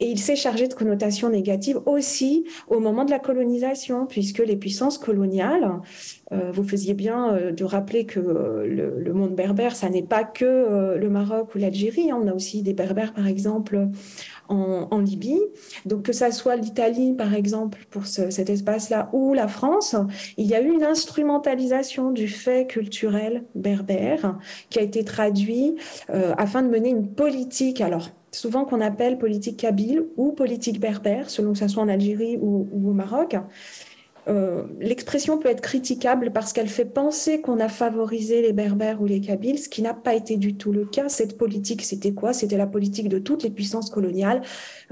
Et 0.00 0.06
il 0.06 0.18
s'est 0.18 0.36
chargé 0.36 0.68
de 0.68 0.74
connotations 0.74 1.28
négatives 1.28 1.80
aussi 1.84 2.46
au 2.68 2.80
moment 2.80 3.04
de 3.04 3.10
la 3.10 3.18
colonisation, 3.18 4.06
puisque 4.06 4.38
les 4.38 4.56
puissances 4.56 4.96
coloniales, 4.96 5.70
euh, 6.32 6.50
vous 6.50 6.64
faisiez 6.64 6.94
bien 6.94 7.52
de 7.52 7.64
rappeler 7.64 8.06
que 8.06 8.20
le, 8.20 9.12
monde 9.12 9.34
berbère, 9.34 9.76
ça 9.76 9.90
n'est 9.90 10.02
pas 10.02 10.24
que 10.24 10.96
le 10.96 11.10
Maroc 11.10 11.54
ou 11.54 11.58
l'Algérie. 11.58 12.10
Hein. 12.10 12.18
on 12.22 12.26
a 12.26 12.32
aussi 12.32 12.62
des 12.62 12.72
berbères, 12.72 13.12
par 13.12 13.26
exemple, 13.26 13.90
en, 14.52 14.98
Libye. 14.98 15.40
Donc 15.86 16.02
que 16.02 16.12
ça 16.12 16.30
soit 16.30 16.56
l'Italie, 16.56 17.14
par 17.14 17.34
exemple, 17.34 17.86
pour 17.90 18.06
cet 18.06 18.50
espace-là, 18.50 19.08
ou 19.12 19.34
la 19.34 19.48
France, 19.48 19.96
il 20.36 20.46
y 20.46 20.54
a 20.54 20.60
eu 20.60 20.72
une 20.72 20.84
instrumentalisation 20.84 22.10
du 22.10 22.28
fait 22.28 22.66
culturel 22.66 23.44
berbère 23.54 24.38
qui 24.70 24.78
a 24.78 24.82
été 24.82 25.04
traduit 25.04 25.76
euh, 26.10 26.34
afin 26.38 26.62
de 26.62 26.68
mener 26.68 26.90
une 26.90 27.08
politique. 27.08 27.80
Alors, 27.80 28.10
souvent 28.30 28.64
qu'on 28.64 28.80
appelle 28.80 29.18
politique 29.18 29.58
kabyle 29.58 30.04
ou 30.16 30.32
politique 30.32 30.80
berbère, 30.80 31.30
selon 31.30 31.52
que 31.52 31.58
ça 31.58 31.68
soit 31.68 31.82
en 31.82 31.88
Algérie 31.88 32.38
ou 32.40 32.68
au 32.72 32.92
Maroc. 32.92 33.36
Euh, 34.28 34.64
l'expression 34.78 35.38
peut 35.38 35.48
être 35.48 35.60
critiquable 35.60 36.30
parce 36.32 36.52
qu'elle 36.52 36.68
fait 36.68 36.84
penser 36.84 37.40
qu'on 37.40 37.58
a 37.58 37.68
favorisé 37.68 38.40
les 38.40 38.52
Berbères 38.52 39.02
ou 39.02 39.06
les 39.06 39.20
Kabyles, 39.20 39.58
ce 39.58 39.68
qui 39.68 39.82
n'a 39.82 39.94
pas 39.94 40.14
été 40.14 40.36
du 40.36 40.54
tout 40.54 40.72
le 40.72 40.84
cas. 40.84 41.08
Cette 41.08 41.36
politique, 41.36 41.82
c'était 41.82 42.12
quoi? 42.12 42.32
C'était 42.32 42.56
la 42.56 42.66
politique 42.66 43.08
de 43.08 43.18
toutes 43.18 43.42
les 43.42 43.50
puissances 43.50 43.90
coloniales, 43.90 44.42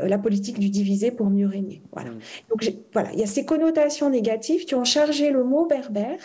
euh, 0.00 0.08
la 0.08 0.18
politique 0.18 0.58
du 0.58 0.68
divisé 0.68 1.12
pour 1.12 1.30
mieux 1.30 1.46
régner. 1.46 1.80
Voilà. 1.92 2.10
Mm. 2.10 2.18
Donc 2.50 2.72
voilà, 2.92 3.10
il 3.12 3.20
y 3.20 3.22
a 3.22 3.26
ces 3.26 3.44
connotations 3.44 4.10
négatives 4.10 4.64
qui 4.64 4.74
ont 4.74 4.84
chargé 4.84 5.30
le 5.30 5.44
mot 5.44 5.64
berbère, 5.66 6.18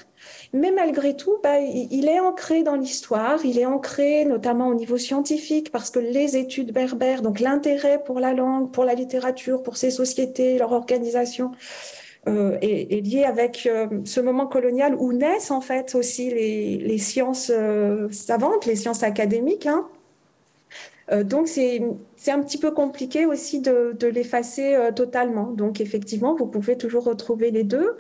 mais 0.53 0.71
malgré 0.71 1.15
tout, 1.15 1.35
bah, 1.43 1.59
il 1.59 2.07
est 2.07 2.19
ancré 2.19 2.63
dans 2.63 2.75
l'histoire, 2.75 3.45
il 3.45 3.59
est 3.59 3.65
ancré 3.67 4.25
notamment 4.25 4.67
au 4.67 4.73
niveau 4.73 4.97
scientifique 4.97 5.71
parce 5.71 5.91
que 5.91 5.99
les 5.99 6.37
études 6.37 6.71
berbères, 6.71 7.21
donc 7.21 7.39
l'intérêt 7.39 8.01
pour 8.03 8.19
la 8.19 8.33
langue, 8.33 8.71
pour 8.71 8.83
la 8.83 8.95
littérature, 8.95 9.61
pour 9.61 9.77
ces 9.77 9.91
sociétés, 9.91 10.57
leur 10.57 10.71
organisation, 10.71 11.51
euh, 12.27 12.57
est, 12.61 13.05
lié 13.05 13.23
avec 13.23 13.67
euh, 13.69 13.87
ce 14.03 14.19
moment 14.19 14.47
colonial 14.47 14.95
où 14.97 15.13
naissent 15.13 15.51
en 15.51 15.61
fait 15.61 15.93
aussi 15.93 16.31
les, 16.31 16.97
sciences 16.97 17.51
euh, 17.53 18.09
savantes, 18.09 18.65
les 18.65 18.75
sciences 18.75 19.03
académiques. 19.03 19.67
Hein. 19.67 19.85
donc 21.23 21.47
c'est 21.47 21.83
un 22.31 22.41
petit 22.41 22.57
peu 22.57 22.71
compliqué 22.71 23.25
aussi 23.25 23.61
de, 23.61 23.95
l'effacer 24.07 24.77
totalement. 24.95 25.51
Donc 25.51 25.81
effectivement, 25.81 26.35
vous 26.35 26.47
pouvez 26.47 26.77
toujours 26.77 27.03
retrouver 27.03 27.51
les 27.51 27.63
deux. 27.63 27.97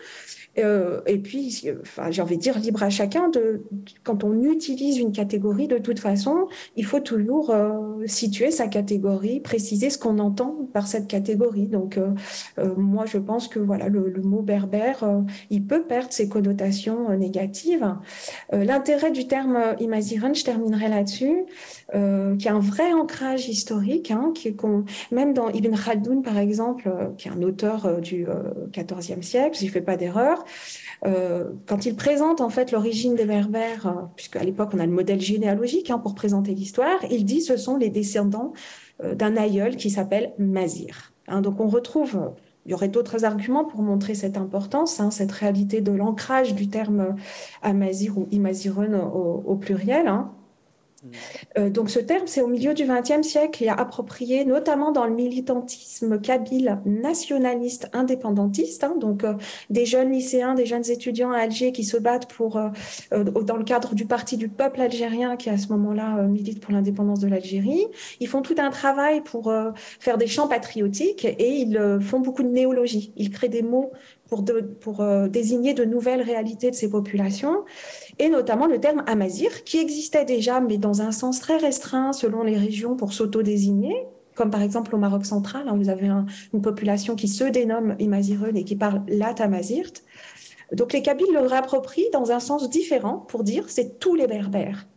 Euh, 0.57 1.01
et 1.05 1.17
puis, 1.17 1.63
enfin, 1.81 2.11
j'ai 2.11 2.21
envie 2.21 2.37
de 2.37 2.41
dire 2.41 2.57
libre 2.59 2.83
à 2.83 2.89
chacun 2.89 3.29
de, 3.29 3.63
quand 4.03 4.23
on 4.23 4.41
utilise 4.43 4.97
une 4.97 5.11
catégorie, 5.11 5.67
de 5.67 5.77
toute 5.77 5.99
façon, 5.99 6.47
il 6.75 6.85
faut 6.85 6.99
toujours 6.99 7.49
euh, 7.49 8.03
situer 8.05 8.51
sa 8.51 8.67
catégorie, 8.67 9.39
préciser 9.39 9.89
ce 9.89 9.97
qu'on 9.97 10.19
entend 10.19 10.67
par 10.73 10.87
cette 10.87 11.07
catégorie. 11.07 11.67
Donc, 11.67 11.97
euh, 11.97 12.75
moi, 12.77 13.05
je 13.05 13.17
pense 13.17 13.47
que 13.47 13.59
voilà, 13.59 13.89
le, 13.89 14.13
mot 14.23 14.41
berbère, 14.41 15.03
il 15.49 15.65
peut 15.65 15.83
perdre 15.83 16.11
ses 16.11 16.29
connotations 16.29 17.15
négatives. 17.17 17.95
L'intérêt 18.51 19.11
du 19.11 19.27
terme 19.27 19.75
imaziran, 19.79 20.33
je 20.33 20.43
terminerai 20.43 20.87
là-dessus, 20.89 21.45
qui 21.91 22.47
a 22.47 22.53
un 22.53 22.59
vrai 22.59 22.93
ancrage 22.93 23.47
historique, 23.49 24.11
même 25.11 25.33
dans 25.33 25.49
Ibn 25.49 25.75
Khaldoun, 25.75 26.21
par 26.21 26.37
exemple, 26.37 26.89
qui 27.17 27.27
est 27.27 27.31
un 27.31 27.41
auteur 27.41 28.01
du 28.01 28.25
XIVe 28.71 29.21
siècle, 29.21 29.57
j'y 29.57 29.67
fais 29.67 29.81
pas 29.81 29.97
d'erreur, 29.97 30.43
euh, 31.05 31.51
quand 31.67 31.85
il 31.85 31.95
présente 31.95 32.41
en 32.41 32.49
fait 32.49 32.71
l'origine 32.71 33.15
des 33.15 33.25
Berbères, 33.25 33.87
euh, 33.87 34.01
puisqu'à 34.15 34.43
l'époque 34.43 34.69
on 34.73 34.79
a 34.79 34.85
le 34.85 34.91
modèle 34.91 35.21
généalogique 35.21 35.89
hein, 35.89 35.99
pour 35.99 36.15
présenter 36.15 36.53
l'histoire, 36.53 36.99
il 37.09 37.25
dit 37.25 37.41
ce 37.41 37.57
sont 37.57 37.77
les 37.77 37.89
descendants 37.89 38.53
euh, 39.03 39.15
d'un 39.15 39.37
aïeul 39.37 39.75
qui 39.75 39.89
s'appelle 39.89 40.33
Mazir. 40.39 41.13
Hein, 41.27 41.41
donc 41.41 41.59
on 41.59 41.67
retrouve, 41.67 42.31
il 42.65 42.71
y 42.71 42.73
aurait 42.73 42.87
d'autres 42.87 43.25
arguments 43.25 43.65
pour 43.65 43.81
montrer 43.81 44.15
cette 44.15 44.37
importance, 44.37 44.99
hein, 44.99 45.11
cette 45.11 45.31
réalité 45.31 45.81
de 45.81 45.91
l'ancrage 45.91 46.55
du 46.55 46.69
terme 46.69 47.15
Amazir 47.61 48.17
ou 48.17 48.27
Imaziren 48.31 48.95
au, 48.95 49.43
au 49.45 49.55
pluriel. 49.55 50.07
Euh, 51.57 51.69
donc 51.69 51.89
ce 51.89 51.99
terme, 51.99 52.27
c'est 52.27 52.41
au 52.41 52.47
milieu 52.47 52.73
du 52.73 52.85
XXe 52.85 53.27
siècle 53.27 53.63
et 53.63 53.69
approprié 53.69 54.45
notamment 54.45 54.91
dans 54.91 55.05
le 55.05 55.13
militantisme 55.13 56.19
kabyle 56.19 56.79
nationaliste 56.85 57.89
indépendantiste, 57.93 58.83
hein. 58.83 58.95
donc 58.99 59.23
euh, 59.23 59.33
des 59.69 59.85
jeunes 59.85 60.11
lycéens, 60.11 60.53
des 60.53 60.65
jeunes 60.65 60.89
étudiants 60.89 61.31
à 61.31 61.39
Alger 61.39 61.71
qui 61.71 61.83
se 61.83 61.97
battent 61.97 62.27
pour, 62.27 62.57
euh, 62.57 63.23
dans 63.23 63.57
le 63.57 63.63
cadre 63.63 63.95
du 63.95 64.05
parti 64.05 64.37
du 64.37 64.49
peuple 64.49 64.81
algérien 64.81 65.35
qui 65.37 65.49
à 65.49 65.57
ce 65.57 65.67
moment-là 65.69 66.23
milite 66.23 66.59
pour 66.59 66.73
l'indépendance 66.73 67.19
de 67.19 67.27
l'Algérie. 67.27 67.85
Ils 68.19 68.27
font 68.27 68.41
tout 68.41 68.55
un 68.57 68.69
travail 68.69 69.21
pour 69.21 69.53
faire 69.99 70.17
des 70.17 70.27
chants 70.27 70.47
patriotiques 70.47 71.25
et 71.25 71.49
ils 71.49 71.99
font 72.01 72.19
beaucoup 72.19 72.43
de 72.43 72.49
néologie. 72.49 73.13
Ils 73.15 73.29
créent 73.29 73.49
des 73.49 73.61
mots 73.61 73.91
pour, 74.29 74.43
désigner 75.29 75.73
de 75.73 75.85
nouvelles 75.85 76.21
réalités 76.21 76.71
de 76.71 76.75
ces 76.75 76.89
populations, 76.89 77.63
et 78.19 78.29
notamment 78.29 78.67
le 78.67 78.79
terme 78.79 79.03
amazir, 79.07 79.63
qui 79.63 79.77
existait 79.79 80.25
déjà, 80.25 80.61
mais 80.61 80.77
dans 80.77 81.01
un 81.01 81.11
sens 81.11 81.39
très 81.39 81.57
restreint 81.57 82.13
selon 82.13 82.43
les 82.43 82.57
régions 82.57 82.95
pour 82.95 83.13
s'auto-désigner, 83.13 83.95
comme 84.35 84.51
par 84.51 84.61
exemple 84.61 84.95
au 84.95 84.97
Maroc 84.97 85.25
central, 85.25 85.67
hein, 85.67 85.75
vous 85.75 85.89
avez 85.89 86.09
une 86.53 86.61
population 86.61 87.15
qui 87.15 87.27
se 87.27 87.43
dénomme 87.45 87.95
Imaziren 87.99 88.55
et 88.55 88.63
qui 88.63 88.75
parle 88.75 89.03
la 89.07 89.33
Tamazirt. 89.33 90.03
Donc 90.71 90.93
les 90.93 91.01
Kabyles 91.01 91.33
le 91.33 91.45
réapproprient 91.45 92.09
dans 92.11 92.31
un 92.31 92.39
sens 92.39 92.69
différent 92.69 93.17
pour 93.17 93.43
dire 93.43 93.69
c'est 93.69 93.99
tous 93.99 94.15
les 94.15 94.27
Berbères. 94.27 94.87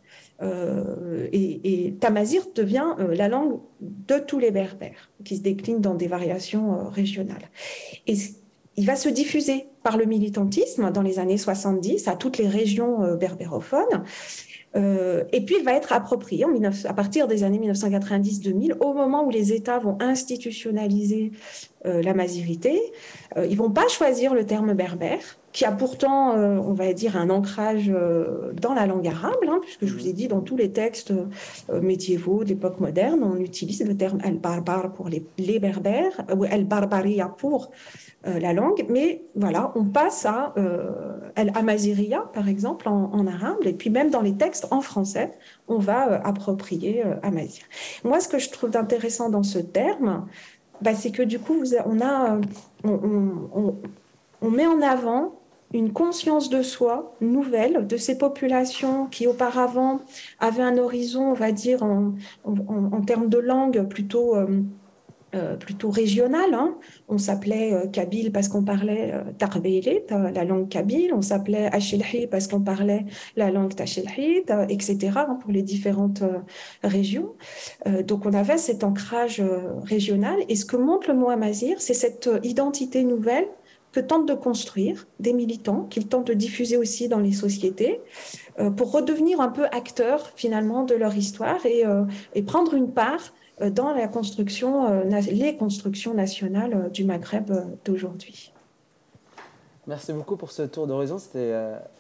et, 1.33 1.95
Tamazir 2.01 2.43
devient 2.55 2.95
la 2.99 3.29
langue 3.29 3.59
de 3.81 4.19
tous 4.19 4.39
les 4.39 4.53
berbères, 4.53 5.11
qui 5.25 5.37
se 5.37 5.43
décline 5.43 5.81
dans 5.81 5.95
des 5.95 6.07
variations 6.07 6.89
régionales. 6.89 7.51
Et 8.07 8.15
il 8.79 8.87
va 8.87 8.97
se 8.97 9.09
diffuser 9.09 9.67
par 9.83 9.97
le 9.97 10.07
militantisme 10.07 10.91
dans 10.91 11.03
les 11.03 11.19
années 11.19 11.37
70 11.37 12.09
à 12.09 12.17
toutes 12.17 12.39
les 12.39 12.49
régions 12.49 13.17
berbérophones. 13.17 14.05
Euh, 14.77 15.25
et 15.33 15.41
puis, 15.45 15.57
il 15.59 15.65
va 15.65 15.73
être 15.73 15.93
approprié 15.93 16.45
à 16.85 16.95
partir 16.95 17.27
des 17.27 17.45
années 17.45 17.59
1990-2000, 17.59 18.79
au 18.81 18.95
moment 18.95 19.25
où 19.25 19.31
les 19.31 19.53
États 19.53 19.79
vont 19.79 19.97
institutionnaliser 20.01 21.33
euh, 21.87 22.03
la 22.03 22.15
mazirité. 22.15 22.81
Euh, 23.37 23.47
ils 23.47 23.57
vont 23.57 23.71
pas 23.71 23.89
choisir 23.89 24.35
le 24.35 24.45
terme 24.45 24.75
berbère, 24.75 25.38
qui 25.53 25.65
a 25.65 25.73
pourtant, 25.73 26.35
on 26.35 26.73
va 26.73 26.93
dire, 26.93 27.17
un 27.17 27.31
ancrage 27.31 27.91
dans 28.61 28.75
la 28.75 28.87
langue 28.87 29.09
arabe, 29.09 29.35
hein, 29.49 29.61
puisque 29.63 29.87
je 29.87 29.95
vous 29.95 30.07
ai 30.07 30.13
dit, 30.13 30.29
dans 30.29 30.41
tous 30.41 30.57
les 30.57 30.73
textes 30.73 31.13
médiévaux 31.73 32.45
d'époque 32.45 32.81
moderne, 32.81 33.21
on 33.25 33.39
utilise 33.39 33.83
le 33.85 33.97
terme 33.97 34.19
al-barbar 34.23 34.93
pour 34.93 35.09
les, 35.09 35.25
les 35.39 35.59
berbères, 35.59 36.25
ou 36.37 36.45
al-barbaria 36.45 37.29
pour 37.29 37.71
euh, 38.27 38.41
la 38.41 38.53
langue, 38.53 38.85
mais 38.89 39.23
voilà, 39.37 39.71
on 39.77 39.85
passe 39.85 40.27
à 40.27 40.53
euh, 40.57 41.21
Amaziria, 41.37 42.23
par 42.33 42.49
exemple, 42.49 42.89
en, 42.89 43.27
arabe, 43.29 43.65
et 43.65 43.73
puis 43.73 43.91
même 43.91 44.11
dans 44.11 44.23
les 44.23 44.35
textes 44.35 44.67
en 44.73 44.81
français, 44.81 45.31
on 45.69 45.79
va 45.79 46.11
euh, 46.11 46.19
approprier 46.25 47.05
Amazir. 47.23 47.63
Moi, 48.03 48.19
ce 48.19 48.27
que 48.27 48.39
je 48.39 48.51
trouve 48.51 48.77
intéressant 48.77 49.31
dans 49.31 49.45
ce 49.45 49.61
terme, 49.61 50.27
bah, 50.83 50.95
c'est 50.95 51.13
que 51.13 51.23
du 51.23 51.39
coup, 51.39 51.63
on, 51.87 52.01
a, 52.01 52.41
on, 52.83 54.51
met 54.51 54.67
en 54.67 54.83
avant 54.83 55.38
une 55.73 55.93
conscience 55.93 56.49
de 56.51 56.63
soi 56.63 57.15
nouvelle 57.21 57.87
de 57.87 57.97
ces 57.97 58.17
populations 58.17 59.07
qui 59.07 59.27
auparavant 59.27 60.01
avaient 60.41 60.63
un 60.63 60.79
horizon, 60.79 61.31
on 61.31 61.35
va 61.35 61.53
dire, 61.53 61.83
en, 61.83 62.15
termes 63.07 63.29
de 63.29 63.39
langue 63.39 63.87
plutôt 63.89 64.35
euh, 65.35 65.57
plutôt 65.57 65.91
régional. 65.91 66.55
Hein. 66.55 66.79
On 67.07 67.19
s'appelait 67.19 67.75
euh, 67.75 67.87
Kabyle 67.87 68.33
parce 68.33 68.49
qu'on 68.49 68.65
parlait 68.65 69.13
euh, 69.13 70.31
la 70.31 70.45
langue 70.45 70.71
kabyle. 70.71 71.13
On 71.13 71.21
s'appelait 71.21 71.67
Achilhi 71.67 72.27
parce 72.27 72.49
qu'on 72.49 72.63
parlait 72.63 73.05
la 73.37 73.51
langue 73.51 73.75
Tachilhi, 73.75 74.45
etc. 74.71 75.13
Hein, 75.17 75.39
pour 75.39 75.53
les 75.53 75.61
différentes 75.61 76.23
régions. 76.83 77.35
donc 78.07 78.25
on 78.25 78.33
avait 78.33 78.57
cet 78.57 78.85
ancrage 78.85 79.43
régional. 79.85 80.39
Et 80.49 80.57
ce 80.57 80.65
que 80.65 80.77
montre 80.77 81.09
le 81.09 81.15
mot 81.15 81.29
Amazir, 81.29 81.79
c'est 81.79 81.95
cette 81.95 82.31
identité 82.43 83.05
nouvelle 83.05 83.49
que 83.93 84.01
tentent 84.01 84.29
de 84.29 84.35
construire 84.35 85.07
des 85.19 85.33
militants, 85.33 85.87
qu'ils 85.91 86.09
tentent 86.09 86.27
de 86.27 86.35
diffuser 86.35 86.77
aussi 86.77 87.09
dans 87.09 87.21
les 87.21 87.33
sociétés, 87.33 88.01
pour 88.77 88.93
redevenir 88.93 89.41
un 89.41 89.49
peu 89.49 89.65
acteurs 89.67 90.31
finalement 90.37 90.85
de 90.85 90.95
leur 90.95 91.17
histoire 91.17 91.65
et, 91.65 91.85
et 92.35 92.43
prendre 92.43 92.75
une 92.75 92.93
part 92.93 93.33
euh, 93.61 93.71
dans 93.71 93.93
la 93.93 94.09
construction, 94.09 94.89
euh, 94.91 95.21
les 95.31 95.57
constructions 95.57 96.15
nationales 96.15 96.75
euh, 96.75 96.89
du 96.89 97.05
Maghreb 97.05 97.51
d'aujourd'hui. 97.85 98.53
Merci 99.87 100.13
beaucoup 100.13 100.37
pour 100.37 100.53
ce 100.53 100.63
tour 100.63 100.87
d'horizon. 100.87 101.19
C'était 101.19 101.55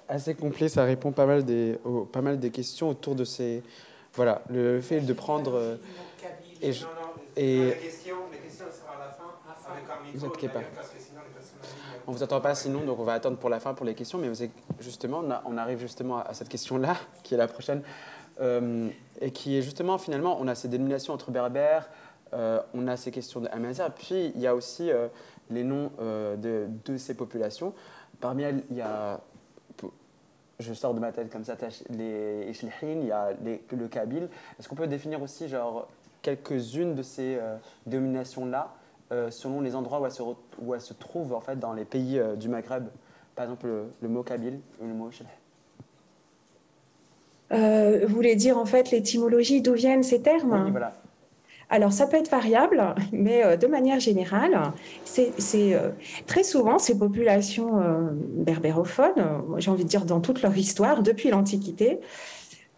assez 0.08 0.34
complet. 0.34 0.68
Ça 0.68 0.84
répond 0.84 1.10
pas 1.10 1.24
mal 1.24 1.42
des, 1.42 1.78
pas 2.12 2.20
mal 2.20 2.38
des 2.38 2.50
questions 2.50 2.90
autour 2.90 3.14
de 3.14 3.24
ces. 3.24 3.62
Voilà, 4.12 4.42
le 4.50 4.82
fait 4.82 5.00
de 5.00 5.12
prendre. 5.14 5.78
Et, 6.60 6.68
et, 7.36 7.64
les 7.64 7.72
questions, 7.72 8.16
seront 8.58 8.92
à 8.94 9.06
la 9.06 9.10
fin. 9.12 9.24
Vous 10.14 10.26
inquiétez 10.26 10.48
pas. 10.48 10.60
On 12.08 12.12
vous 12.12 12.22
attend 12.22 12.40
pas 12.40 12.54
sinon, 12.54 12.86
donc 12.86 12.98
on 12.98 13.04
va 13.04 13.12
attendre 13.12 13.36
pour 13.36 13.50
la 13.50 13.60
fin 13.60 13.74
pour 13.74 13.84
les 13.84 13.94
questions. 13.94 14.16
Mais 14.16 14.30
justement, 14.80 15.22
on, 15.44 15.58
arrive 15.58 15.78
justement 15.78 16.20
à 16.20 16.32
cette 16.32 16.48
question-là, 16.48 16.96
qui 17.22 17.34
est 17.34 17.36
la 17.36 17.46
prochaine. 17.46 17.82
Euh, 18.40 18.88
et 19.20 19.30
qui 19.30 19.58
est 19.58 19.62
justement, 19.62 19.98
finalement, 19.98 20.38
on 20.40 20.48
a 20.48 20.54
ces 20.54 20.68
dénominations 20.68 21.12
entre 21.12 21.30
berbères, 21.30 21.90
euh, 22.32 22.62
on 22.72 22.88
a 22.88 22.96
ces 22.96 23.10
questions 23.10 23.40
de 23.40 23.48
puis 23.94 24.32
il 24.34 24.40
y 24.40 24.46
a 24.46 24.54
aussi 24.54 24.90
euh, 24.90 25.08
les 25.50 25.64
noms 25.64 25.90
de, 25.98 26.96
ces 26.96 27.12
populations. 27.12 27.74
Parmi 28.20 28.42
elles, 28.42 28.62
il 28.70 28.78
y 28.78 28.80
a, 28.80 29.20
je 30.60 30.72
sors 30.72 30.94
de 30.94 31.00
ma 31.00 31.12
tête 31.12 31.30
comme 31.30 31.44
ça, 31.44 31.56
les 31.90 32.46
Ishlihin, 32.48 33.00
il 33.02 33.06
y 33.08 33.12
a 33.12 33.32
le 33.44 33.88
Kabyle. 33.88 34.30
Est-ce 34.58 34.66
qu'on 34.66 34.76
peut 34.76 34.86
définir 34.86 35.20
aussi 35.20 35.46
genre, 35.46 35.86
quelques-unes 36.22 36.94
de 36.94 37.02
ces 37.02 37.38
dénominations-là 39.10 39.30
selon 39.30 39.60
les 39.60 39.74
endroits 39.74 40.00
où 40.00 40.06
elles 40.06 40.12
se, 40.12 40.22
où 40.22 40.78
se 40.78 40.94
trouvent 40.94 41.32
en 41.32 41.40
fait, 41.40 41.58
dans 41.58 41.72
les 41.72 41.84
pays 41.84 42.20
du 42.36 42.48
Maghreb 42.48 42.88
Par 43.34 43.44
exemple, 43.44 43.66
le, 44.00 44.08
mot 44.08 44.22
Kabyle 44.22 44.60
ou 44.80 44.86
le 44.86 44.94
mot 44.94 45.08
Ishlihin 45.08 45.30
euh, 47.52 48.04
vous 48.06 48.14
voulez 48.14 48.36
dire 48.36 48.58
en 48.58 48.66
fait 48.66 48.90
l'étymologie 48.90 49.62
d'où 49.62 49.72
viennent 49.72 50.02
ces 50.02 50.20
termes 50.20 50.64
oui, 50.64 50.70
voilà. 50.70 50.94
Alors, 51.70 51.92
ça 51.92 52.06
peut 52.06 52.16
être 52.16 52.30
variable, 52.30 52.82
mais 53.12 53.44
euh, 53.44 53.56
de 53.58 53.66
manière 53.66 54.00
générale, 54.00 54.58
c'est 55.04 55.34
euh, 55.54 55.90
très 56.26 56.42
souvent 56.42 56.78
ces 56.78 56.98
populations 56.98 57.82
berbérophones, 58.32 59.42
j'ai 59.58 59.70
envie 59.70 59.84
de 59.84 59.88
dire 59.88 60.06
dans 60.06 60.20
toute 60.20 60.40
leur 60.40 60.56
histoire, 60.56 61.02
depuis 61.02 61.28
l'Antiquité, 61.30 62.00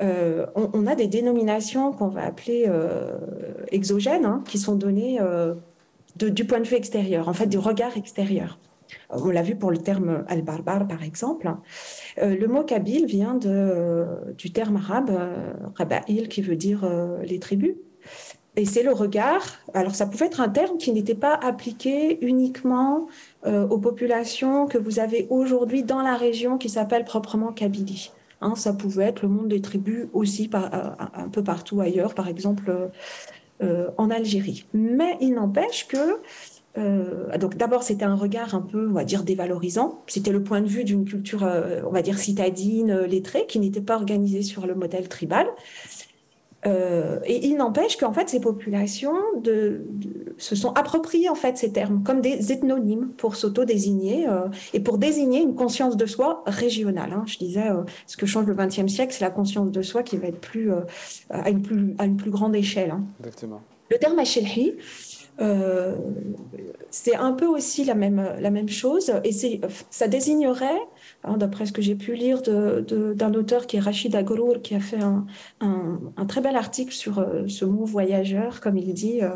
on, 0.01 0.87
a 0.87 0.95
des 0.95 1.09
dénominations 1.09 1.93
qu'on 1.93 2.09
va 2.09 2.25
appeler 2.25 2.67
exogènes, 3.71 4.25
hein, 4.25 4.43
qui 4.47 4.57
sont 4.57 4.75
données 4.75 5.21
du 6.29 6.45
point 6.45 6.61
de 6.61 6.67
vue 6.67 6.77
extérieur, 6.77 7.29
en 7.29 7.33
fait, 7.33 7.47
du 7.47 7.59
regard 7.59 7.97
extérieur. 7.97 8.59
On 9.11 9.31
l'a 9.31 9.43
vu 9.43 9.57
pour 9.57 9.71
le 9.71 9.79
terme 9.79 10.25
al-barbar, 10.29 10.87
par 10.87 11.03
exemple. 11.03 11.53
Euh, 12.19 12.37
le 12.37 12.47
mot 12.47 12.63
kabyle 12.63 13.07
vient 13.07 13.35
de, 13.35 14.07
du 14.37 14.53
terme 14.53 14.77
arabe 14.77 15.11
raba'il, 15.75 16.25
euh, 16.25 16.27
qui 16.27 16.43
veut 16.43 16.57
dire 16.57 16.85
euh, 16.85 17.23
les 17.23 17.39
tribus. 17.39 17.75
Et 18.57 18.65
c'est 18.65 18.83
le 18.83 18.93
regard. 18.93 19.43
Alors, 19.75 19.95
ça 19.95 20.07
pouvait 20.07 20.27
être 20.27 20.41
un 20.41 20.49
terme 20.49 20.77
qui 20.77 20.93
n'était 20.93 21.15
pas 21.15 21.35
appliqué 21.35 22.25
uniquement 22.25 23.07
aux 23.47 23.79
populations 23.79 24.67
que 24.67 24.77
vous 24.77 24.99
avez 24.99 25.29
aujourd'hui 25.31 25.85
dans 25.85 26.03
la 26.03 26.17
région 26.17 26.59
qui 26.59 26.69
s'appelle 26.69 27.05
proprement 27.05 27.53
Kabylie. 27.53 28.11
Hein, 28.41 28.55
ça 28.57 28.73
pouvait 28.73 29.05
être 29.05 29.23
le 29.23 29.29
monde 29.29 29.49
des 29.49 29.61
tribus 29.61 30.09
aussi 30.13 30.51
un 30.53 31.29
peu 31.29 31.45
partout 31.45 31.81
ailleurs, 31.81 32.13
par 32.13 32.27
exemple 32.27 32.91
en 33.63 34.11
Algérie. 34.11 34.67
Mais 34.73 35.19
il 35.21 35.35
n'empêche 35.35 35.87
que 35.87 36.21
euh, 36.79 37.37
donc 37.39 37.57
d'abord, 37.57 37.83
c'était 37.83 38.05
un 38.05 38.15
regard 38.15 38.55
un 38.55 38.61
peu, 38.61 38.89
on 38.89 38.93
va 38.93 39.05
dire, 39.05 39.25
dévalorisant. 39.25 40.03
C'était 40.07 40.31
le 40.31 40.43
point 40.43 40.61
de 40.61 40.69
vue 40.69 40.85
d'une 40.85 41.05
culture, 41.05 41.45
euh, 41.45 41.81
on 41.87 41.91
va 41.91 42.03
dire, 42.03 42.19
citadine, 42.19 42.91
euh, 42.91 43.07
lettrée, 43.07 43.47
qui 43.47 43.59
n'était 43.59 43.81
pas 43.81 43.97
organisée 43.97 44.43
sur 44.43 44.67
le 44.67 44.75
modèle 44.75 45.09
tribal. 45.09 45.47
Et 46.65 47.47
il 47.47 47.57
n'empêche 47.57 47.97
qu'en 47.97 48.13
fait, 48.13 48.29
ces 48.29 48.41
populations 48.41 49.15
de, 49.43 49.87
se 50.37 50.55
sont 50.55 50.73
appropriées 50.75 51.29
en 51.29 51.35
fait 51.35 51.57
ces 51.57 51.73
termes 51.73 52.03
comme 52.03 52.21
des 52.21 52.53
ethnonymes 52.53 53.13
pour 53.17 53.37
s'auto-désigner 53.37 54.27
et 54.75 54.81
pour 54.81 54.99
désigner 54.99 55.41
une 55.41 55.55
conscience 55.55 55.97
de 55.97 56.07
soi 56.07 56.43
régionale. 56.47 57.13
Hein. 57.13 57.25
Je 57.27 57.39
disais, 57.39 57.69
ce 58.07 58.17
que 58.17 58.27
change 58.27 58.47
le 58.47 58.55
XXe 58.55 58.93
siècle, 58.93 59.15
c'est 59.15 59.25
la 59.25 59.31
conscience 59.31 59.71
de 59.71 59.83
soi 59.83 60.03
qui 60.03 60.19
va 60.19 60.29
être 60.29 60.41
plus, 60.41 60.71
à, 61.31 61.49
une 61.49 61.63
plus 61.63 61.95
à 61.99 62.05
une 62.05 62.17
plus 62.17 62.31
grande 62.31 62.55
échelle. 62.55 62.91
Hein. 62.91 63.05
Exactement. 63.21 63.63
Le 63.91 63.99
terme 63.99 64.19
Achelhi, 64.19 64.75
euh, 65.41 65.97
c'est 66.91 67.15
un 67.15 67.33
peu 67.33 67.47
aussi 67.47 67.85
la 67.85 67.95
même, 67.95 68.35
la 68.41 68.51
même 68.51 68.69
chose. 68.69 69.13
Et 69.25 69.33
ça 69.91 70.09
désignerait, 70.09 70.81
hein, 71.25 71.37
d'après 71.37 71.67
ce 71.67 71.73
que 71.73 71.83
j'ai 71.83 71.95
pu 71.95 72.15
lire 72.15 72.43
d'un 72.43 73.35
auteur 73.35 73.67
qui 73.67 73.77
est 73.77 73.81
Rachid 73.81 74.15
Agrour, 74.15 74.63
qui 74.63 74.75
a 74.75 74.81
fait 74.81 75.01
un, 75.01 75.27
un, 75.61 76.27
très 76.27 76.41
bel 76.41 76.57
article 76.57 76.93
sur 76.93 77.19
euh, 77.19 77.47
ce 77.49 77.65
mot 77.65 77.85
voyageur, 77.85 78.61
comme 78.61 78.77
il 78.77 78.93
dit, 78.93 79.21
euh, 79.23 79.31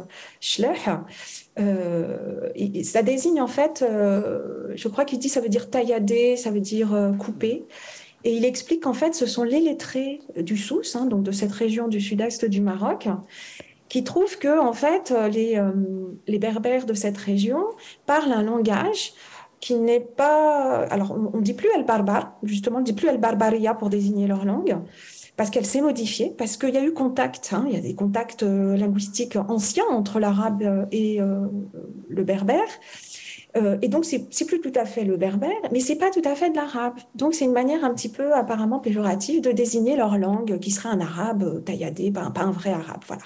euh 1.58 2.50
ça 2.82 3.02
désigne 3.02 3.40
en 3.40 3.46
fait, 3.46 3.84
je 3.88 4.88
crois 4.88 5.04
qu'il 5.04 5.18
dit 5.18 5.28
ça 5.28 5.40
veut 5.40 5.48
dire 5.48 5.70
taillader, 5.70 6.36
ça 6.36 6.50
veut 6.50 6.60
dire 6.60 7.14
couper. 7.18 7.64
Et 8.24 8.34
il 8.34 8.44
explique 8.46 8.84
qu'en 8.84 8.94
fait, 8.94 9.14
ce 9.14 9.26
sont 9.26 9.42
les 9.44 9.60
lettrés 9.60 10.20
du 10.36 10.56
Sousse, 10.56 10.96
hein, 10.96 11.04
donc 11.06 11.24
de 11.24 11.32
cette 11.32 11.52
région 11.52 11.88
du 11.88 12.00
sud-est 12.00 12.46
du 12.46 12.62
Maroc, 12.62 13.06
qui 13.94 14.02
trouve 14.02 14.38
que 14.38 14.58
en 14.58 14.72
fait 14.72 15.12
euh, 15.12 15.28
les, 15.28 15.56
euh, 15.56 15.70
les 16.26 16.40
berbères 16.40 16.84
de 16.84 16.94
cette 16.94 17.16
région 17.16 17.64
parlent 18.06 18.32
un 18.32 18.42
langage 18.42 19.12
qui 19.64 19.76
n'est 19.76 19.98
pas 19.98 20.80
alors 20.90 21.16
on, 21.32 21.38
ne 21.38 21.42
dit 21.42 21.54
plus 21.54 21.70
el 21.74 21.86
barbar 21.86 22.36
justement 22.42 22.80
on 22.80 22.82
dit 22.82 22.92
plus 22.92 23.08
el 23.08 23.16
barbaria 23.16 23.72
pour 23.72 23.88
désigner 23.88 24.26
leur 24.26 24.44
langue 24.44 24.76
parce 25.38 25.48
qu'elle 25.48 25.64
s'est 25.64 25.80
modifiée 25.80 26.34
parce 26.36 26.58
qu'il 26.58 26.74
y 26.74 26.76
a 26.76 26.84
eu 26.84 26.92
contact 26.92 27.54
hein, 27.54 27.64
il 27.66 27.74
y 27.74 27.78
a 27.78 27.80
des 27.80 27.94
contacts 27.94 28.42
euh, 28.42 28.76
linguistiques 28.76 29.36
anciens 29.36 29.86
entre 29.88 30.20
l'arabe 30.20 30.86
et 30.92 31.18
le 31.18 32.24
berbère 32.24 32.68
Euh, 33.56 33.76
et 33.82 33.88
donc, 33.88 34.04
c'est 34.04 34.44
plus 34.46 34.60
tout 34.60 34.72
à 34.74 34.84
fait 34.84 35.04
le 35.04 35.16
berbère, 35.16 35.50
mais 35.72 35.80
c'est 35.80 35.96
pas 35.96 36.10
tout 36.10 36.22
à 36.24 36.34
fait 36.34 36.50
de 36.50 36.56
l'arabe. 36.56 36.94
Donc, 37.14 37.34
c'est 37.34 37.44
une 37.44 37.52
manière 37.52 37.84
un 37.84 37.94
petit 37.94 38.08
peu 38.08 38.34
apparemment 38.34 38.78
péjorative 38.78 39.40
de 39.40 39.52
désigner 39.52 39.96
leur 39.96 40.18
langue, 40.18 40.58
qui 40.58 40.70
serait 40.70 40.88
un 40.88 41.00
arabe 41.00 41.42
euh, 41.42 41.60
tailladé, 41.60 42.10
pas, 42.10 42.30
pas 42.30 42.42
un 42.42 42.50
vrai 42.50 42.70
arabe. 42.70 43.02
Voilà. 43.06 43.22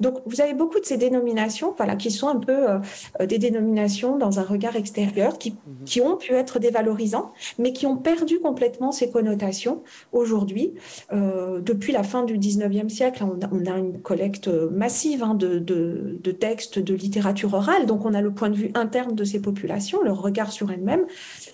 Donc, 0.00 0.18
vous 0.26 0.40
avez 0.40 0.54
beaucoup 0.54 0.80
de 0.80 0.84
ces 0.84 0.96
dénominations, 0.96 1.74
voilà, 1.76 1.96
qui 1.96 2.10
sont 2.10 2.28
un 2.28 2.36
peu 2.36 2.70
euh, 2.70 3.26
des 3.26 3.38
dénominations 3.38 4.16
dans 4.16 4.40
un 4.40 4.42
regard 4.42 4.76
extérieur, 4.76 5.38
qui, 5.38 5.50
mhm. 5.50 5.84
qui 5.84 6.00
ont 6.00 6.16
pu 6.16 6.32
être 6.32 6.58
dévalorisants, 6.58 7.32
mais 7.58 7.72
qui 7.72 7.86
ont 7.86 7.96
perdu 7.96 8.40
complètement 8.40 8.92
ces 8.92 9.10
connotations 9.10 9.82
aujourd'hui. 10.12 10.74
depuis 11.12 11.92
la 11.92 12.02
fin 12.02 12.22
du 12.24 12.38
19e 12.38 12.88
siècle, 12.88 13.24
on 13.24 13.44
a, 13.44 13.48
on 13.52 13.66
a 13.70 13.78
une 13.78 14.00
collecte 14.00 14.48
massive 14.48 15.22
hein, 15.22 15.34
de, 15.34 15.58
de, 15.58 16.18
de 16.22 16.30
textes, 16.32 16.78
de 16.78 16.94
littérature 16.94 17.52
orale, 17.54 17.86
donc 17.86 18.04
on 18.04 18.14
a 18.14 18.20
le 18.20 18.32
point 18.32 18.50
de 18.50 18.56
vue 18.56 18.70
interne 18.74 19.14
de 19.14 19.24
ces 19.24 19.40
populations 19.40 19.65
leur 20.02 20.22
regard 20.22 20.52
sur 20.52 20.70
elles-mêmes, 20.70 21.06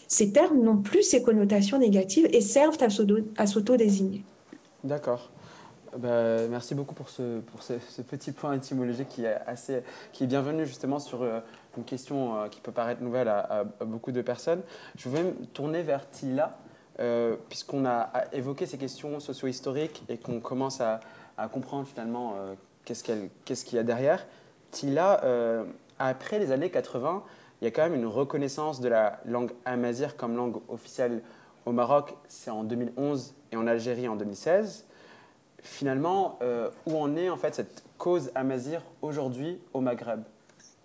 ces 0.08 0.32
termes 0.32 0.62
n'ont 0.62 0.78
plus 0.78 1.02
ces 1.02 1.22
connotations 1.22 1.78
négatives 1.78 2.28
et 2.32 2.40
servent 2.40 2.78
à 3.36 3.46
s'auto-désigner. 3.46 4.24
D'accord. 4.84 5.30
Bah, 5.96 6.48
merci 6.48 6.74
beaucoup 6.74 6.94
pour, 6.94 7.10
ce, 7.10 7.40
petit 8.08 8.32
point 8.32 8.54
étymologique 8.54 9.08
qui 9.08 9.24
est, 9.24 9.36
assez, 9.46 9.82
qui 10.12 10.24
est 10.24 10.26
bienvenu 10.26 10.64
justement 10.64 10.98
sur 10.98 11.22
euh, 11.22 11.40
une 11.76 11.84
question 11.84 12.36
euh, 12.36 12.48
qui 12.48 12.60
peut 12.60 12.72
paraître 12.72 13.02
nouvelle 13.02 13.28
à, 13.28 13.64
beaucoup 13.84 14.10
de 14.10 14.22
personnes. 14.22 14.62
Je 14.96 15.10
vais 15.10 15.22
me 15.22 15.32
tourner 15.52 15.82
vers 15.82 16.08
Tila, 16.08 16.56
euh, 16.98 17.36
puisqu'on 17.50 17.84
a, 17.84 18.10
évoqué 18.32 18.64
ces 18.64 18.78
questions 18.78 19.20
socio-historiques 19.20 20.02
et 20.08 20.16
qu'on 20.16 20.40
commence 20.40 20.80
à, 20.80 21.00
comprendre 21.52 21.88
finalement 21.88 22.34
qu'est-ce 22.84 23.02
qu'il 23.02 23.76
y 23.76 23.78
a 23.78 23.82
derrière. 23.82 24.24
Tila, 24.70 25.20
après 25.98 26.38
les 26.38 26.52
années 26.52 26.70
80, 26.70 27.24
il 27.62 27.66
y 27.66 27.68
a 27.68 27.70
quand 27.70 27.84
même 27.84 27.94
une 27.94 28.06
reconnaissance 28.06 28.80
de 28.80 28.88
la 28.88 29.20
langue 29.24 29.52
amazigh 29.64 30.10
comme 30.16 30.36
langue 30.36 30.56
officielle 30.68 31.22
au 31.64 31.70
Maroc, 31.70 32.16
c'est 32.26 32.50
en 32.50 32.64
2011 32.64 33.34
et 33.52 33.56
en 33.56 33.68
Algérie 33.68 34.08
en 34.08 34.16
2016. 34.16 34.84
Finalement, 35.62 36.40
euh, 36.42 36.70
où 36.86 36.98
en 36.98 37.14
est 37.14 37.30
en 37.30 37.36
fait 37.36 37.54
cette 37.54 37.84
cause 37.98 38.32
amazigh 38.34 38.80
aujourd'hui 39.00 39.60
au 39.74 39.80
Maghreb? 39.80 40.22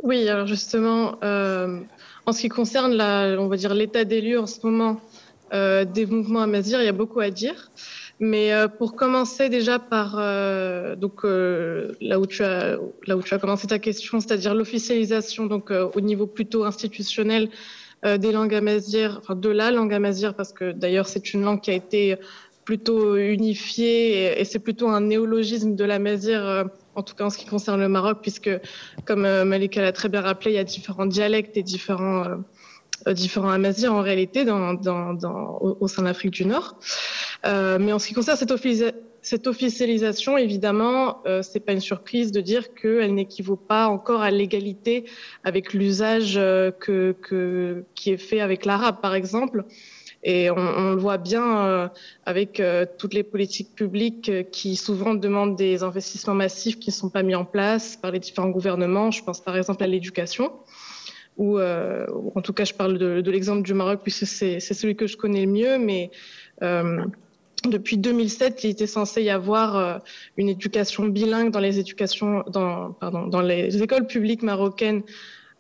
Oui, 0.04 0.30
alors 0.30 0.46
justement, 0.46 1.16
euh, 1.24 1.80
en 2.28 2.32
ce 2.32 2.42
qui 2.42 2.50
concerne 2.50 2.94
la, 2.94 3.38
on 3.40 3.48
va 3.48 3.58
dire 3.58 3.74
l'état 3.74 4.04
des 4.04 4.22
lieux 4.22 4.40
en 4.40 4.46
ce 4.46 4.60
moment 4.64 5.02
euh, 5.54 5.86
des 5.86 6.06
mouvements 6.06 6.42
amazirs, 6.42 6.82
il 6.82 6.86
y 6.86 6.90
a 6.90 6.94
beaucoup 6.94 7.20
à 7.20 7.30
dire. 7.30 7.72
Mais 8.20 8.52
euh, 8.52 8.68
pour 8.68 8.96
commencer 8.96 9.48
déjà 9.48 9.78
par 9.80 10.16
euh, 10.18 10.96
donc 10.96 11.24
là 11.24 12.20
où 12.20 12.26
tu 12.26 12.44
as 12.44 12.78
là 13.06 13.16
où 13.16 13.22
tu 13.22 13.34
as 13.34 13.38
commencé 13.38 13.68
ta 13.68 13.80
question, 13.80 14.20
c'est-à-dire 14.20 14.56
l'officialisation 14.56 15.46
donc 15.46 15.72
au 15.72 16.02
niveau 16.02 16.26
plutôt 16.26 16.64
institutionnel 16.64 17.50
des 18.04 18.32
langues 18.32 18.54
enfin 19.18 19.36
de 19.36 19.50
la 19.50 19.72
langue 19.72 19.94
amazigh 19.94 20.32
parce 20.32 20.54
que 20.54 20.72
d'ailleurs 20.72 21.08
c'est 21.08 21.34
une 21.34 21.42
langue 21.42 21.62
qui 21.62 21.72
a 21.72 21.74
été 21.74 22.16
plutôt 22.64 23.18
unifiée 23.18 24.40
et, 24.40 24.46
c'est 24.46 24.60
plutôt 24.60 24.88
un 24.90 25.02
néologisme 25.02 25.76
de 25.76 25.84
l'amazigh 25.84 26.66
en 26.96 27.04
tout 27.04 27.16
cas 27.16 27.26
en 27.26 27.30
ce 27.32 27.40
qui 27.40 27.46
concerne 27.46 27.82
le 27.82 27.90
Maroc 27.90 28.20
puisque 28.22 28.52
comme 29.06 29.28
Malika 29.44 29.82
l'a 29.82 29.92
très 29.92 30.10
bien 30.10 30.22
rappelé, 30.22 30.52
il 30.52 30.56
y 30.56 30.60
a 30.60 30.64
différents 30.64 31.08
dialectes 31.08 31.58
et 31.58 31.64
différents 31.64 32.24
différents 33.14 33.50
amazirs 33.50 33.94
en 33.94 34.02
réalité 34.02 34.42
au, 34.42 35.88
sein 35.88 36.02
de 36.02 36.08
l'Afrique 36.08 36.34
du 36.34 36.46
Nord. 36.46 36.76
Euh, 37.46 37.78
mais 37.80 37.94
en 37.94 38.00
ce 38.00 38.08
qui 38.08 38.14
concerne 38.14 38.38
cette, 39.22 39.48
officialisation, 39.48 40.38
évidemment, 40.38 41.22
euh, 41.26 41.42
c'est 41.42 41.60
pas 41.60 41.74
une 41.74 41.80
surprise 41.82 42.32
de 42.32 42.42
dire 42.42 42.74
qu'elle 42.74 43.14
n'équivaut 43.14 43.56
pas 43.56 43.88
encore 43.88 44.22
à 44.22 44.32
l'égalité 44.32 45.06
avec 45.44 45.74
l'usage 45.74 46.38
euh, 46.38 46.72
qui 47.96 48.12
est 48.12 48.18
fait 48.18 48.40
avec 48.40 48.66
l'arabe, 48.66 49.02
par 49.02 49.16
exemple. 49.16 49.66
Et 50.24 50.50
on, 50.50 50.92
le 50.92 50.98
voit 50.98 51.18
bien 51.18 51.66
euh, 51.66 51.88
avec 52.26 52.60
euh, 52.60 52.86
toutes 52.98 53.14
les 53.14 53.24
politiques 53.24 53.76
publiques 53.76 54.32
qui 54.52 54.76
souvent 54.76 55.14
demandent 55.14 55.56
des 55.56 55.84
investissements 55.84 56.34
massifs 56.34 56.80
qui 56.80 56.90
ne 56.90 56.96
sont 56.96 57.10
pas 57.10 57.24
mis 57.24 57.36
en 57.36 57.46
place 57.46 57.96
par 57.96 58.12
les 58.12 58.20
différents 58.20 58.50
gouvernements. 58.50 59.12
Je 59.12 59.24
pense 59.24 59.42
par 59.42 59.56
exemple 59.56 59.84
à 59.84 59.88
l'éducation 59.88 60.52
ou 61.38 61.60
euh, 61.60 62.06
en 62.36 62.42
tout 62.42 62.54
cas 62.54 62.66
je 62.66 62.74
parle 62.74 62.98
de, 62.98 63.32
l'exemple 63.32 63.62
du 63.62 63.74
Maroc 63.74 64.02
puisque 64.04 64.26
c'est 64.26 64.60
celui 64.60 64.96
que 64.96 65.08
je 65.08 65.18
connais 65.18 65.46
le 65.46 65.52
mieux, 65.52 65.78
mais 65.78 66.12
euh, 66.64 67.04
depuis 67.66 67.98
2007, 67.98 68.64
il 68.64 68.70
était 68.72 68.88
censé 68.88 69.24
y 69.24 69.30
avoir 69.30 69.76
euh, 69.76 69.98
une 70.38 70.50
éducation 70.50 71.06
bilingue 71.06 71.52
dans 71.52 71.60
les 71.60 71.80
écoles 73.84 74.08
publiques 74.08 74.44
marocaines 74.44 75.04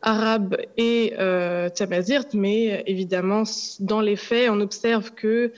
arabes 0.04 0.58
et 0.78 1.14
euh, 1.18 1.70
mais 2.34 2.84
évidemment, 2.86 3.44
dans 3.80 4.02
les 4.02 4.16
faits, 4.16 4.50
on 4.50 4.62
observe 4.62 5.14
que 5.14 5.52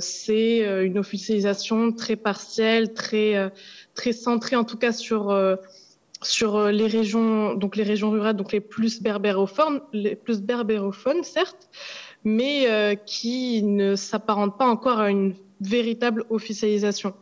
c'est 0.00 0.84
une 0.84 0.98
officialisation 0.98 1.92
très 1.92 2.16
partielle, 2.16 2.92
très, 2.92 3.52
très 3.94 4.12
centrée 4.12 4.56
en 4.56 4.64
tout 4.64 4.76
cas 4.76 4.92
sur 4.92 5.32
sur 6.26 6.56
euh, 6.56 6.70
les 6.70 6.86
régions, 6.86 7.54
donc 7.54 7.76
les 7.76 7.82
régions 7.82 8.10
rurales, 8.10 8.36
donc 8.36 8.52
les 8.52 8.60
plus 8.60 9.02
berbérophones, 9.02 9.80
les 9.92 10.16
plus 10.16 10.40
berbérophones 10.40 11.22
certes, 11.22 11.68
mais 12.24 12.70
euh, 12.70 12.94
qui 12.94 13.62
ne 13.62 13.96
s'apparentent 13.96 14.58
pas 14.58 14.66
encore 14.66 14.98
à 14.98 15.10
une 15.10 15.34
véritable 15.60 16.24
officialisation. 16.30 17.14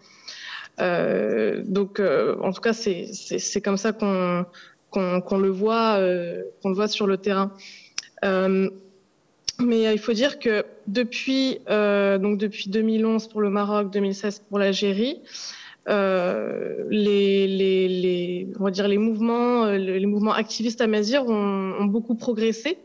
Euh, 0.81 1.62
donc, 1.67 2.01
en 2.01 2.53
tout 2.53 2.61
cas, 2.61 2.73
c'est 2.73 3.61
comme 3.62 3.77
ça 3.77 3.93
qu'on 3.93 4.47
qu'on 4.91 5.38
le 5.38 5.49
voit, 5.49 5.99
qu'on 6.62 6.69
le 6.69 6.75
voit 6.75 6.88
sur 6.88 7.07
le 7.07 7.17
terrain. 7.17 7.53
mais 8.23 9.95
il 9.95 9.99
faut 9.99 10.12
dire 10.12 10.38
que 10.38 10.65
depuis 10.87 11.61
donc 11.67 12.38
depuis 12.38 12.69
2011 12.69 13.29
pour 13.29 13.41
le 13.41 13.51
Maroc, 13.51 13.91
2016 13.91 14.45
pour 14.49 14.59
l'Algérie, 14.59 15.21
euh, 15.88 16.85
les, 16.90 17.47
les, 17.49 17.88
les, 17.88 18.49
on 18.59 18.64
va 18.64 18.71
dire 18.71 18.88
les 18.88 18.99
mouvements, 18.99 19.64
euh, 19.64 19.77
les 19.79 20.07
mouvements 20.07 20.35
activistes 20.35 20.81
à 20.81 20.87
Mazir 20.87 21.25
ont, 21.27 21.75
ont 21.79 21.87
beaucoup 21.87 22.14
progressé. 22.14 22.79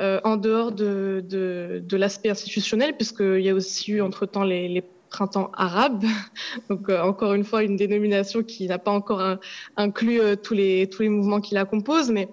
Euh, 0.00 0.20
en 0.22 0.36
dehors 0.36 0.70
de, 0.70 1.24
de, 1.28 1.82
de 1.84 1.96
l'aspect 1.96 2.30
institutionnel, 2.30 2.94
puisqu'il 2.94 3.40
y 3.40 3.48
a 3.48 3.54
aussi 3.54 3.90
eu 3.90 4.00
entre-temps 4.00 4.44
les, 4.44 4.68
les 4.68 4.84
printemps 5.10 5.50
arabes, 5.54 6.04
donc 6.70 6.88
euh, 6.88 7.00
encore 7.00 7.34
une 7.34 7.42
fois 7.42 7.64
une 7.64 7.74
dénomination 7.74 8.44
qui 8.44 8.68
n'a 8.68 8.78
pas 8.78 8.92
encore 8.92 9.38
inclus 9.76 10.20
euh, 10.20 10.36
tous, 10.36 10.54
les, 10.54 10.88
tous 10.88 11.02
les 11.02 11.08
mouvements 11.08 11.40
qui 11.40 11.54
la 11.54 11.64
composent, 11.64 12.12
mais 12.12 12.28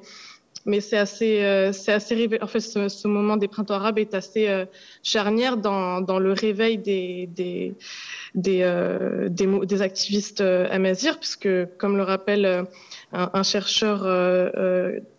mais 0.65 0.81
c'est 0.81 0.97
assez, 0.97 1.43
euh, 1.43 1.71
c'est 1.71 1.93
assez 1.93 2.27
En 2.41 2.47
fait, 2.47 2.59
ce, 2.59 3.07
moment 3.07 3.37
des 3.37 3.47
printemps 3.47 3.75
arabes 3.75 3.99
est 3.99 4.15
assez 4.15 4.47
euh, 4.47 4.65
charnière 5.03 5.57
dans, 5.57 6.19
le 6.19 6.33
réveil 6.33 6.77
des, 6.77 7.27
des, 7.27 7.75
des, 8.33 8.61
euh, 8.63 9.29
des, 9.29 9.81
activistes 9.81 10.41
amazirs, 10.41 11.19
puisque, 11.19 11.49
comme 11.77 11.97
le 11.97 12.03
rappelle 12.03 12.65
un, 13.11 13.43
chercheur 13.43 13.99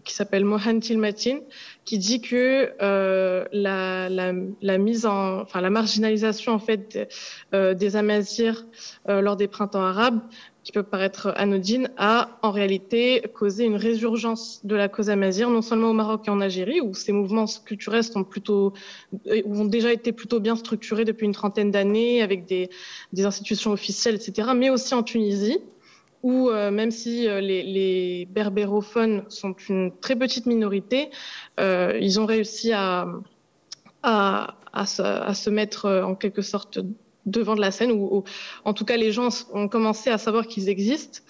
qui 0.04 0.14
s'appelle 0.14 0.44
Mohan 0.44 0.80
Tilmatin, 0.80 1.38
qui 1.84 1.98
dit 1.98 2.20
que 2.20 2.72
la, 3.52 4.08
la, 4.08 4.32
la, 4.60 4.78
mise 4.78 5.06
en, 5.06 5.42
enfin, 5.42 5.60
la 5.60 5.70
marginalisation 5.70 6.52
en 6.52 6.58
fait 6.58 7.08
des 7.52 7.96
amazirs 7.96 8.66
lors 9.08 9.36
des 9.36 9.48
printemps 9.48 9.84
arabes 9.84 10.20
qui 10.66 10.72
peut 10.72 10.82
paraître 10.82 11.32
anodine, 11.36 11.90
a 11.96 12.40
en 12.42 12.50
réalité 12.50 13.22
causé 13.32 13.64
une 13.64 13.76
résurgence 13.76 14.66
de 14.66 14.74
la 14.74 14.88
cause 14.88 15.10
amazigh, 15.10 15.46
non 15.46 15.62
seulement 15.62 15.90
au 15.90 15.92
Maroc 15.92 16.24
et 16.26 16.30
en 16.30 16.40
Algérie, 16.40 16.80
où 16.80 16.92
ces 16.92 17.12
mouvements 17.12 17.44
culturels 17.64 18.02
sont 18.02 18.24
plutôt, 18.24 18.72
ont 19.44 19.64
déjà 19.64 19.92
été 19.92 20.10
plutôt 20.10 20.40
bien 20.40 20.56
structurés 20.56 21.04
depuis 21.04 21.24
une 21.24 21.32
trentaine 21.32 21.70
d'années, 21.70 22.20
avec 22.20 22.46
des, 22.46 22.68
des, 23.12 23.24
institutions 23.24 23.70
officielles, 23.70 24.16
etc., 24.16 24.48
mais 24.56 24.68
aussi 24.68 24.92
en 24.92 25.04
Tunisie, 25.04 25.60
où 26.24 26.50
euh, 26.50 26.72
même 26.72 26.90
si 26.90 27.28
euh, 27.28 27.40
les, 27.40 28.26
berbérophones 28.28 29.22
sont 29.28 29.54
une 29.68 29.92
très 30.00 30.16
petite 30.16 30.46
minorité, 30.46 31.10
euh, 31.60 31.96
ils 32.02 32.18
ont 32.18 32.26
réussi 32.26 32.72
à, 32.72 33.06
à, 34.02 34.84
se, 34.84 35.02
à 35.02 35.32
se 35.32 35.48
mettre 35.48 35.84
euh, 35.84 36.02
en 36.02 36.16
quelque 36.16 36.42
sorte 36.42 36.80
devant 37.26 37.54
de 37.54 37.60
la 37.60 37.70
scène, 37.70 37.92
où, 37.92 38.24
en 38.64 38.72
tout 38.72 38.84
cas 38.84 38.96
les 38.96 39.12
gens 39.12 39.28
ont 39.52 39.68
commencé 39.68 40.10
à 40.10 40.18
savoir 40.18 40.46
qu'ils 40.46 40.68
existent. 40.68 41.20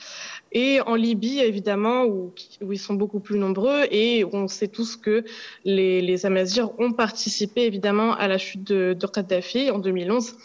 Et 0.53 0.81
en 0.83 0.95
Libye, 0.95 1.41
évidemment, 1.41 2.05
où, 2.05 2.33
où, 2.63 2.73
ils 2.73 2.79
sont 2.79 2.95
beaucoup 2.95 3.21
plus 3.21 3.39
nombreux, 3.39 3.83
et 3.91 4.25
on 4.33 4.47
sait 4.49 4.69
tous 4.69 4.97
que 4.97 5.25
les, 5.65 6.01
les 6.01 6.25
Amazirs 6.25 6.71
ont 6.79 6.93
participé 6.93 7.63
évidemment 7.63 8.15
à 8.15 8.29
la 8.29 8.39
chute 8.39 8.65
de, 8.65 8.97
de 8.99 9.07
Kadhafi 9.07 9.71
en 9.71 9.79
2011. 9.79 10.37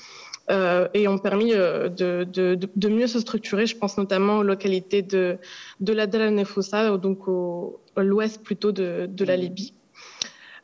Euh, 0.50 0.88
et 0.96 1.08
ont 1.08 1.20
permis 1.20 1.54
euh, 1.54 1.88
de, 1.88 2.26
de, 2.26 2.58
de, 2.76 2.90
mieux 2.90 3.08
se 3.08 3.20
structurer. 3.20 3.68
Je 3.68 3.78
pense 3.78 3.98
notamment 3.98 4.40
aux 4.40 4.44
localités 4.44 5.02
de, 5.02 5.38
de 5.80 5.94
la 5.94 6.08
Dal 6.08 6.34
Nefoussa, 6.34 6.98
donc 6.98 7.28
au, 7.28 7.80
à 7.96 8.04
l'ouest 8.04 8.44
plutôt 8.44 8.72
de, 8.72 9.08
de 9.08 9.24
la 9.24 9.38
Libye. 9.38 9.74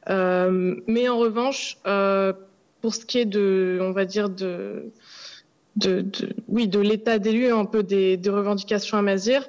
Euh, 0.09 0.75
mais 0.87 1.07
en 1.09 1.17
revanche, 1.17 1.77
euh, 1.85 2.33
pour 2.81 2.93
ce 2.95 3.05
qui 3.05 3.19
est 3.19 3.25
de, 3.25 3.79
on 3.81 3.91
va 3.91 4.05
dire, 4.05 4.29
de, 4.29 4.91
oui, 6.47 6.67
de 6.67 6.79
l'état 6.79 7.19
des 7.19 7.31
lieux, 7.31 7.53
un 7.53 7.65
peu 7.65 7.83
des, 7.83 8.19
revendications 8.27 8.97
à 8.97 9.01
Mazir, 9.01 9.47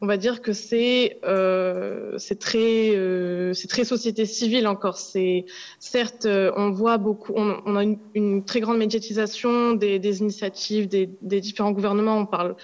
on 0.00 0.06
va 0.06 0.16
dire 0.16 0.42
que 0.42 0.52
c'est 0.52 1.18
euh, 1.24 2.18
très 2.38 2.90
euh, 2.94 3.54
très 3.68 3.84
société 3.84 4.26
civile 4.26 4.66
encore. 4.66 4.98
Certes 4.98 6.26
on 6.26 6.70
voit 6.70 6.98
beaucoup, 6.98 7.32
on, 7.36 7.76
a 7.76 7.84
une, 8.14 8.44
très 8.44 8.60
grande 8.60 8.78
médiatisation 8.78 9.72
des, 9.72 9.98
des 9.98 10.20
initiatives 10.20 10.88
des, 10.88 11.08
des, 11.22 11.40
différents 11.40 11.72
gouvernements. 11.72 12.18
On 12.18 12.26
parle 12.26 12.56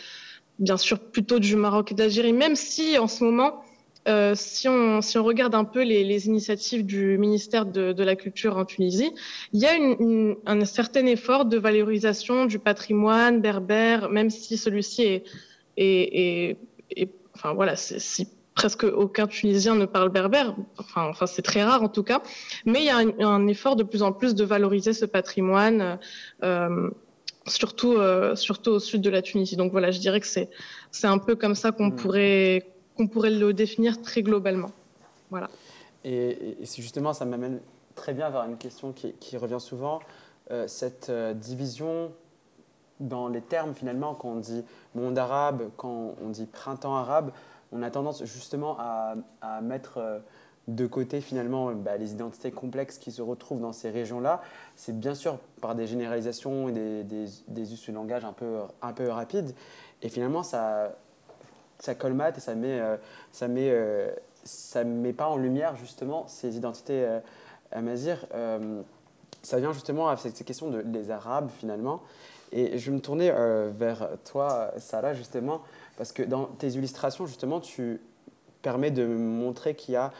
bien 0.59 0.77
sûr 0.77 0.99
plutôt 0.99 1.39
du 1.39 1.57
Maroc 1.57 1.93
et 1.93 1.95
d'Algérie, 1.95 2.35
même 2.35 2.57
si 2.57 2.99
en 2.99 3.09
ce 3.09 3.25
moment 3.25 3.63
euh, 4.09 4.35
si, 4.35 4.69
on, 4.69 5.03
si 5.03 5.19
on 5.19 5.25
regarde 5.25 5.55
un 5.55 5.65
peu 5.65 5.83
les, 5.83 6.05
les 6.05 6.27
initiatives 6.27 6.87
du 6.87 7.19
ministère 7.19 7.67
de, 7.67 7.93
de, 7.93 8.03
la 8.03 8.17
Culture 8.17 8.57
en 8.57 8.65
Tunisie, 8.65 9.13
il 9.53 9.61
y 9.61 9.67
a 9.67 9.75
une, 9.75 9.97
une, 10.01 10.37
un 10.47 10.65
certain 10.65 11.05
effort 11.07 11.45
de 11.45 11.59
valorisation 11.59 12.47
du 12.47 12.59
patrimoine 12.59 13.41
berbère, 13.41 14.09
même 14.09 14.31
si 14.31 14.57
celui-ci 14.57 15.03
est, 15.03 15.25
est, 15.77 16.57
est, 16.97 17.11
enfin 17.35 17.53
voilà, 17.53 17.77
si 17.77 18.29
presque 18.55 18.85
aucun 18.85 19.27
Tunisien 19.27 19.75
ne 19.75 19.87
parle 19.87 20.09
berbère, 20.09 20.57
enfin, 20.79 21.07
enfin 21.09 21.27
c'est 21.27 21.43
très 21.43 21.63
rare 21.63 21.83
en 21.83 21.89
tout 21.89 22.03
cas, 22.03 22.23
mais 22.65 22.81
il 22.81 22.87
y 22.87 22.91
a 22.91 22.97
un, 22.97 23.19
un, 23.21 23.47
effort 23.49 23.77
de 23.77 23.83
plus 23.83 24.03
en 24.03 24.13
plus 24.13 24.35
de 24.35 24.45
valoriser 24.45 24.93
ce 24.93 25.05
patrimoine. 25.05 25.99
Euh, 26.43 26.91
surtout, 27.47 27.95
euh, 27.95 28.37
surtout 28.37 28.71
au 28.71 28.79
sud 28.79 29.01
de 29.01 29.11
la 29.11 29.23
Tunisie. 29.23 29.57
Donc 29.57 29.73
voilà, 29.73 29.91
je 29.91 29.99
dirais 29.99 30.21
que 30.21 30.27
c'est 30.27 30.51
c'est 30.91 31.07
un 31.07 31.19
peu 31.19 31.37
comme 31.37 31.55
ça 31.55 31.73
qu'on 31.73 31.87
mmh. 31.87 31.97
pourrait 31.97 32.73
qu'on 33.01 33.07
pourrait 33.07 33.31
le 33.31 33.55
définir 33.55 34.03
très 34.03 34.23
globalement. 34.23 34.71
Voilà. 35.31 35.49
Et, 36.05 36.59
et 36.61 36.67
justement, 36.67 37.15
ça 37.15 37.25
m'amène 37.25 37.61
très 37.95 38.13
bien 38.13 38.29
vers 38.29 38.43
une 38.45 38.59
question 38.59 38.93
qui, 38.93 39.37
revient 39.39 39.59
souvent, 39.59 40.01
euh, 40.51 40.69
cette 40.69 41.09
euh, 41.09 41.33
division 41.33 42.13
dans 42.99 43.29
les 43.29 43.41
termes 43.41 43.75
finalement, 43.75 44.15
quand 44.15 44.29
on 44.29 44.37
dit 44.37 44.63
monde 44.95 45.17
arabe, 45.17 45.71
quand 45.79 46.15
on 46.23 46.29
dit 46.29 46.45
printemps 46.45 46.95
arabe, 46.97 47.33
on 47.73 47.83
a 47.83 47.91
tendance 47.91 48.23
justement 48.25 48.77
à, 48.79 49.15
mettre 49.63 49.97
euh, 49.97 50.19
de 50.69 50.87
côté 50.87 51.23
finalement 51.23 51.73
bah, 51.73 51.97
les 51.97 52.13
identités 52.13 52.51
complexes 52.51 52.99
qui 52.99 53.13
se 53.13 53.23
retrouvent 53.23 53.61
dans 53.61 53.73
ces 53.73 53.89
régions-là. 53.89 54.43
C'est 54.77 54.99
bien 54.99 55.15
sûr 55.15 55.39
par 55.63 55.75
des 55.75 55.87
généralisations 55.87 56.69
et 56.69 56.73
des, 56.73 57.05
des, 57.05 57.27
des 57.49 57.65
de 57.65 57.93
langage 57.93 58.27
un 58.27 58.35
peu, 58.35 58.59
un 58.83 58.93
peu 58.93 59.09
rapides. 59.09 59.55
Et 60.03 60.11
finalement, 60.11 60.43
ça, 60.43 60.93
ça 61.81 61.95
colmate 61.95 62.39
et 62.39 62.41
ça 62.41 62.55
met, 62.55 62.79
euh, 62.79 62.97
ça 63.33 63.49
met, 63.49 63.71
euh, 63.71 64.11
ça 64.45 64.85
met 64.85 65.13
pas 65.13 65.29
en 65.29 65.37
lumière 65.37 65.77
justement 65.77 66.27
ces 66.29 66.57
identités 66.57 67.05
euh, 67.05 67.21
amazir. 67.73 68.27
ça 69.43 69.59
vient 69.59 69.73
justement 69.73 70.09
avec 70.09 70.21
ces 70.21 70.45
questions 70.45 70.71
de 70.71 70.81
les 70.81 71.11
Arabes 71.11 71.51
finalement. 71.59 72.03
Et 72.53 72.79
je 72.79 72.91
vais 72.91 72.97
me 72.97 73.01
tourner 73.01 73.31
vers 73.79 74.09
toi, 74.25 74.73
Sarah, 74.79 75.15
justement, 75.15 75.63
parce 75.97 76.11
que 76.11 76.25
dans 76.25 76.47
tes 76.47 76.71
illustrations, 76.71 77.27
justement, 77.27 77.61
tu 77.61 78.01
permets 78.61 78.91
de 78.91 79.07
montrer 79.07 79.77
qu'il 79.77 79.95
y 79.95 79.97
a 79.97 80.11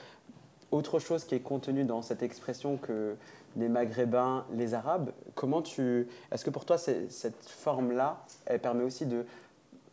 autre 0.71 1.01
chose 1.01 1.25
qui 1.25 1.35
est 1.35 1.41
contenu 1.41 1.83
dans 1.83 2.03
cette 2.03 2.23
expression 2.23 2.77
que 2.77 3.17
les 3.57 3.69
Maghrébins, 3.69 4.45
les 4.53 4.75
Arabes. 4.75 5.11
Comment 5.35 5.61
tu, 5.61 6.07
est-ce 6.31 6.45
que 6.45 6.51
pour 6.51 6.65
toi 6.65 6.79
cette 6.79 7.45
forme-là, 7.49 8.25
elle 8.47 8.61
permet 8.61 8.85
aussi 8.85 9.07
de 9.07 9.25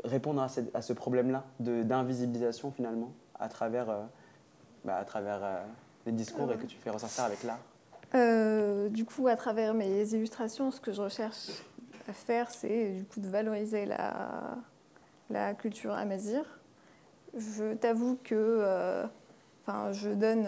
répondre 0.08 0.42
à, 0.42 0.48
cette, 0.48 0.76
à 0.76 0.82
ce 0.82 0.94
problème-là 0.94 1.44
d'invisibilisation 1.60 2.72
finalement 2.72 3.12
à 3.40 3.50
travers, 3.50 3.90
euh, 3.90 4.04
bah, 4.84 4.98
à 4.98 5.06
travers 5.06 5.40
euh, 5.44 5.64
les 6.06 6.12
discours 6.12 6.52
et 6.52 6.58
que 6.58 6.66
tu 6.66 6.78
fais 6.78 6.90
ressortir 6.90 7.26
avec 7.26 7.44
l'art? 7.44 7.60
Euh, 8.16 8.90
Du 8.90 9.06
coup, 9.06 9.28
à 9.28 9.36
travers 9.36 9.74
mes 9.74 10.14
illustrations, 10.14 10.72
ce 10.72 10.80
que 10.80 10.92
je 10.92 11.02
recherche 11.02 11.50
à 12.08 12.14
faire, 12.14 12.50
c'est 12.52 12.92
du 12.92 13.04
coup 13.04 13.20
de 13.20 13.28
valoriser 13.28 13.86
la, 13.86 14.58
la 15.30 15.54
culture 15.54 15.94
amazir. 15.94 16.60
Je 17.38 17.74
t'avoue 17.76 18.18
que 18.24 19.04
enfin, 19.62 19.92
je 19.92 20.10
donne 20.10 20.48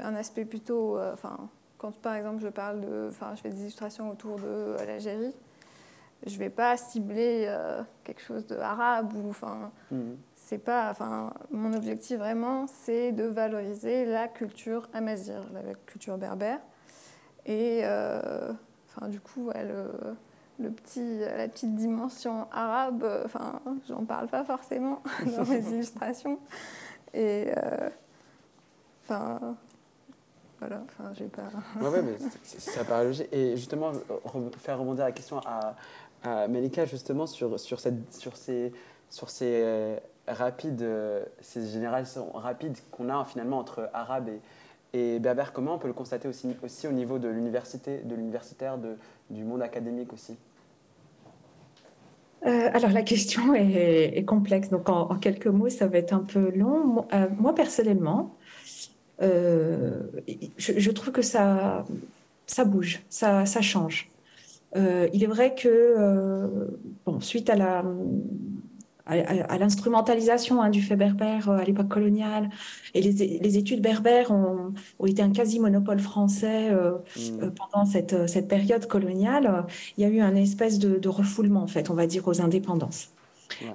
un 0.00 0.14
aspect 0.14 0.44
plutôt. 0.44 0.98
Enfin, 1.12 1.36
quand 1.78 1.92
par 1.96 2.14
exemple 2.14 2.40
je 2.40 2.48
parle 2.48 2.80
de. 2.80 3.08
Enfin, 3.10 3.34
je 3.34 3.40
fais 3.40 3.50
des 3.50 3.60
illustrations 3.62 4.08
autour 4.08 4.38
de 4.38 4.76
l'Algérie 4.86 5.34
je 6.26 6.38
vais 6.38 6.50
pas 6.50 6.76
cibler 6.76 7.44
euh, 7.48 7.82
quelque 8.04 8.22
chose 8.22 8.46
de 8.46 8.56
arabe 8.56 9.12
ou 9.14 9.30
enfin 9.30 9.70
mhm. 9.90 10.16
c'est 10.36 10.58
pas 10.58 10.90
enfin 10.90 11.32
mon 11.50 11.72
objectif 11.72 12.18
vraiment 12.18 12.66
c'est 12.66 13.12
de 13.12 13.24
valoriser 13.24 14.04
la 14.04 14.28
culture 14.28 14.88
amazir 14.92 15.42
la 15.52 15.74
culture 15.86 16.18
berbère 16.18 16.60
et 17.46 17.80
euh, 17.84 18.52
enfin 18.88 19.08
du 19.08 19.20
coup 19.20 19.50
le, 20.58 20.70
petit 20.70 21.20
la 21.20 21.48
petite 21.48 21.74
dimension 21.74 22.46
arabe 22.52 23.06
enfin 23.24 23.60
j'en 23.88 24.04
parle 24.04 24.28
pas 24.28 24.44
forcément 24.44 25.02
dans 25.36 25.44
mes 25.46 25.66
illustrations 25.72 26.38
et 27.14 27.52
euh, 27.56 27.88
enfin 29.04 29.56
voilà, 30.60 30.82
enfin, 30.84 31.10
j'ai 31.14 31.24
pas. 31.24 31.48
ouais, 31.80 31.88
ouais, 31.88 32.02
mais 32.02 32.18
ça 32.42 32.84
paraît 32.84 33.04
logique. 33.04 33.28
Et 33.32 33.56
justement, 33.56 33.92
faire 34.58 34.78
rebondir 34.78 35.06
la 35.06 35.12
question 35.12 35.38
à, 35.38 35.74
à 36.22 36.48
Melika 36.48 36.84
justement 36.84 37.26
sur, 37.26 37.58
sur, 37.58 37.80
ces, 37.80 37.92
sur 38.10 38.36
ces 38.36 38.72
euh, 39.42 39.96
rapides, 40.26 40.82
euh, 40.82 41.24
ces 41.40 41.66
générations 41.68 42.30
rapides 42.32 42.76
qu'on 42.90 43.08
a 43.08 43.24
finalement 43.24 43.58
entre 43.58 43.88
arabe 43.92 44.28
et, 44.92 45.14
et 45.14 45.18
berbère. 45.18 45.52
Comment 45.52 45.74
on 45.74 45.78
peut 45.78 45.88
le 45.88 45.94
constater 45.94 46.28
aussi, 46.28 46.48
aussi 46.62 46.86
au 46.86 46.92
niveau 46.92 47.18
de 47.18 47.28
l'université, 47.28 47.98
de 47.98 48.14
l'universitaire, 48.14 48.78
du 49.30 49.44
monde 49.44 49.62
académique 49.62 50.12
aussi? 50.12 50.36
Euh, 52.46 52.70
alors 52.72 52.90
la 52.90 53.02
question 53.02 53.54
est, 53.54 54.24
complexe, 54.26 54.70
donc 54.70 54.88
en, 54.88 55.16
quelques 55.16 55.46
mots, 55.46 55.68
ça 55.68 55.86
va 55.86 55.98
être 55.98 56.12
un 56.12 56.24
peu 56.24 56.50
long. 56.50 57.06
moi 57.38 57.54
personnellement, 57.54 58.34
je, 59.20 60.08
je, 60.56 60.90
trouve 60.90 61.12
que 61.12 61.22
ça, 61.22 61.84
ça 62.46 62.64
bouge, 62.64 63.02
ça, 63.10 63.44
ça 63.44 63.60
change. 63.60 64.10
Euh, 64.76 65.08
il 65.12 65.24
est 65.24 65.26
vrai 65.26 65.54
que, 65.54 65.68
euh, 65.68 66.68
bon, 67.04 67.20
suite 67.20 67.50
à 67.50 67.56
la 67.56 67.84
à, 69.06 69.58
l'instrumentalisation 69.58 70.62
hein, 70.62 70.70
du 70.70 70.80
fait 70.80 70.94
berbère 70.94 71.50
euh, 71.50 71.56
à 71.56 71.64
l'époque 71.64 71.88
coloniale. 71.88 72.48
Et 72.94 73.02
les, 73.02 73.38
les 73.38 73.58
études 73.58 73.82
berbères 73.82 74.30
ont, 74.30 74.72
ont, 75.00 75.06
été 75.06 75.20
un 75.20 75.32
quasi-monopole 75.32 75.98
français 75.98 76.70
mmh. 76.70 77.50
pendant 77.56 77.84
cette, 77.86 78.28
cette, 78.28 78.46
période 78.46 78.86
coloniale. 78.86 79.66
Il 79.96 80.02
y 80.02 80.06
a 80.06 80.10
eu 80.10 80.20
un 80.20 80.36
espèce 80.36 80.78
de, 80.78 80.98
de 80.98 81.08
refoulement, 81.08 81.62
en 81.62 81.66
fait, 81.66 81.90
on 81.90 81.94
va 81.94 82.06
dire, 82.06 82.28
aux 82.28 82.40
indépendances. 82.40 83.08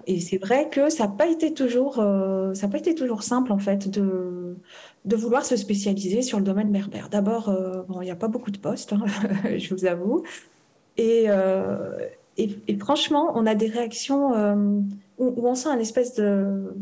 Et 0.07 0.21
c'est 0.21 0.37
vrai 0.37 0.69
que 0.69 0.89
ça 0.89 1.05
n'a 1.05 1.11
pas 1.11 1.27
été 1.27 1.53
toujours, 1.53 1.95
ça 1.95 2.67
pas 2.69 2.77
été 2.77 2.95
toujours 2.95 3.23
simple 3.23 3.51
en 3.51 3.59
fait 3.59 3.89
de, 3.89 4.55
de 5.03 5.15
vouloir 5.17 5.45
se 5.45 5.57
spécialiser 5.57 6.21
sur 6.21 6.37
le 6.37 6.45
domaine 6.45 6.71
berbère. 6.71 7.09
D'abord, 7.09 7.53
bon, 7.89 7.99
il 8.01 8.05
n'y 8.05 8.11
a 8.11 8.15
pas 8.15 8.29
beaucoup 8.29 8.51
de 8.51 8.57
postes, 8.57 8.93
hein, 8.93 9.03
je 9.57 9.75
vous 9.75 9.83
avoue. 9.85 10.23
Euh, 10.99 11.97
et, 12.37 12.49
et, 12.67 12.77
franchement, 12.77 13.31
on 13.35 13.45
a 13.45 13.55
des 13.55 13.67
réactions 13.67 14.33
euh, 14.33 14.55
où, 15.17 15.47
on 15.47 15.55
sent 15.55 15.69
un 15.69 15.79
espèce 15.79 16.15
de, 16.15 16.75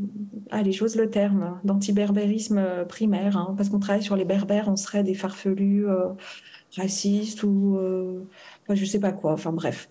allez, 0.49 0.71
j'ose 0.71 0.95
le 0.95 1.09
terme, 1.09 1.59
d'anti-berbérisme 1.63 2.57
euh, 2.57 2.85
primaire, 2.85 3.37
hein, 3.37 3.53
parce 3.57 3.69
qu'on 3.69 3.79
travaille 3.79 4.03
sur 4.03 4.15
les 4.15 4.25
berbères, 4.25 4.67
on 4.67 4.75
serait 4.75 5.03
des 5.03 5.13
farfelus 5.13 5.85
racistes 6.75 7.43
ou 7.43 7.77
enfin, 8.63 8.73
je 8.73 8.83
sais 8.83 8.99
pas 8.99 9.11
quoi, 9.11 9.33
enfin 9.33 9.51
bref. 9.51 9.87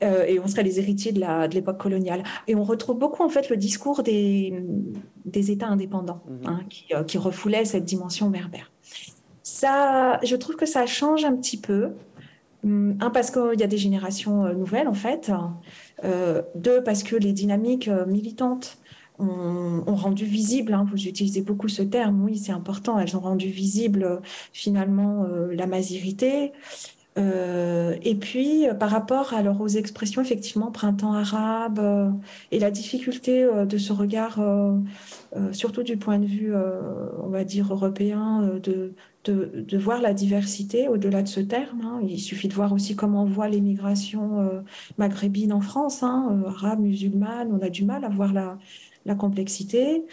et 0.00 0.40
on 0.40 0.48
serait 0.48 0.64
les 0.64 0.80
héritiers 0.80 1.12
de 1.12 1.54
l'époque 1.54 1.76
de 1.76 1.82
coloniale. 1.82 2.24
Et 2.48 2.56
on 2.56 2.64
retrouve 2.64 2.98
beaucoup 2.98 3.22
en 3.22 3.28
fait 3.28 3.50
le 3.50 3.56
discours 3.56 4.02
des, 4.02 4.64
des 5.24 5.52
États 5.52 5.68
indépendants 5.68 6.22
mmh 6.26 6.46
hein, 6.48 6.60
qui, 6.68 6.86
qui 7.06 7.18
refoulaient 7.18 7.64
cette 7.64 7.84
dimension 7.84 8.30
berbère. 8.30 8.72
Ça, 9.44 10.18
je 10.24 10.34
trouve 10.34 10.56
que 10.56 10.66
ça 10.66 10.86
change 10.86 11.24
un 11.24 11.36
petit 11.36 11.60
peu. 11.60 11.92
Hum, 12.64 12.96
un, 13.00 13.10
parce 13.10 13.30
qu'il 13.30 13.60
y 13.60 13.62
a 13.62 13.66
des 13.66 13.76
générations 13.78 14.46
euh, 14.46 14.54
nouvelles, 14.54 14.88
en 14.88 14.94
fait. 14.94 15.30
Euh, 16.04 16.42
deux, 16.54 16.82
parce 16.82 17.02
que 17.02 17.14
les 17.16 17.32
dynamiques 17.32 17.88
euh, 17.88 18.06
militantes 18.06 18.78
ont, 19.18 19.84
rendu 19.86 20.24
visible, 20.24 20.74
hein, 20.74 20.86
vous 20.90 21.06
utilisez 21.06 21.42
beaucoup 21.42 21.68
ce 21.68 21.82
terme, 21.82 22.24
oui, 22.24 22.36
c'est 22.36 22.52
important, 22.52 22.98
elles 22.98 23.16
ont 23.16 23.20
rendu 23.20 23.48
visible 23.48 24.20
finalement 24.52 25.24
la 25.52 25.68
masirité. 25.68 26.52
et 27.16 28.14
puis, 28.20 28.66
par 28.80 28.90
rapport 28.90 29.32
alors 29.32 29.60
aux 29.60 29.68
expressions, 29.68 30.20
effectivement, 30.20 30.72
printemps 30.72 31.12
arabe 31.12 32.12
et 32.50 32.58
la 32.58 32.72
difficulté 32.72 33.48
de 33.68 33.78
ce 33.78 33.92
regard, 33.92 34.40
surtout 35.52 35.84
du 35.84 35.96
point 35.96 36.18
de 36.18 36.26
vue, 36.26 36.52
on 37.22 37.28
va 37.28 37.44
dire, 37.44 37.72
européen, 37.72 38.58
de, 38.60 38.94
de, 39.24 39.78
voir 39.78 40.00
la 40.00 40.12
diversité 40.12 40.88
au-delà 40.88 41.22
de 41.22 41.28
ce 41.28 41.40
terme. 41.40 41.80
Hein. 41.82 42.00
Il 42.06 42.20
suffit 42.20 42.48
de 42.48 42.54
voir 42.54 42.72
aussi 42.72 42.96
comment 42.96 43.22
on 43.22 43.26
voit 43.26 43.48
l'immigration 43.48 44.40
euh, 44.40 44.60
maghrébine 44.98 45.52
en 45.52 45.60
France, 45.60 46.02
hein, 46.02 46.42
euh, 46.44 46.48
arabe, 46.48 46.80
musulmane. 46.80 47.50
On 47.52 47.64
a 47.64 47.70
du 47.70 47.84
mal 47.84 48.04
à 48.04 48.08
voir 48.08 48.32
la, 48.32 49.14
complexité. 49.14 50.04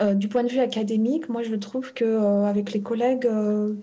Euh, 0.00 0.14
du 0.14 0.28
point 0.28 0.42
de 0.42 0.48
vue 0.48 0.60
académique, 0.60 1.28
moi 1.28 1.42
je 1.42 1.54
trouve 1.54 1.92
que 1.92 2.44
avec 2.44 2.72
les 2.72 2.80
collègues 2.80 3.28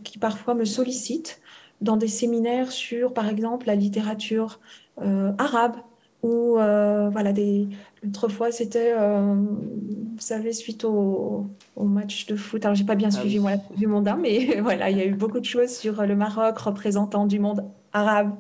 qui 0.03 0.17
parfois 0.17 0.55
me 0.55 0.65
sollicitent 0.65 1.41
dans 1.81 1.97
des 1.97 2.07
séminaires 2.07 2.71
sur, 2.71 3.13
par 3.13 3.29
exemple, 3.29 3.67
la 3.67 3.75
littérature 3.75 4.59
arabe, 5.37 5.77
Ou 6.23 6.53
voilà, 6.53 7.31
des... 7.31 7.67
l'autre 8.03 8.27
fois, 8.27 8.51
c'était, 8.51 8.93
vous 8.93 10.19
savez, 10.19 10.51
suite 10.51 10.83
au, 10.83 11.45
au, 11.75 11.83
match 11.83 12.25
de 12.25 12.35
foot. 12.35 12.65
Alors, 12.65 12.75
j'ai 12.75 12.83
pas 12.83 12.95
bien 12.95 13.09
ah 13.09 13.19
suivi 13.19 13.39
moi 13.39 13.53
du 13.75 13.87
monde, 13.87 14.07
hein, 14.07 14.17
mais 14.21 14.59
voilà, 14.61 14.89
il 14.89 14.97
y 14.97 15.01
a 15.01 15.05
eu 15.05 15.13
beaucoup 15.13 15.39
de 15.39 15.45
choses 15.45 15.69
sur 15.69 16.01
le 16.05 16.15
Maroc 16.15 16.57
représentant 16.57 17.25
du 17.25 17.39
monde 17.39 17.63
arabe 17.93 18.31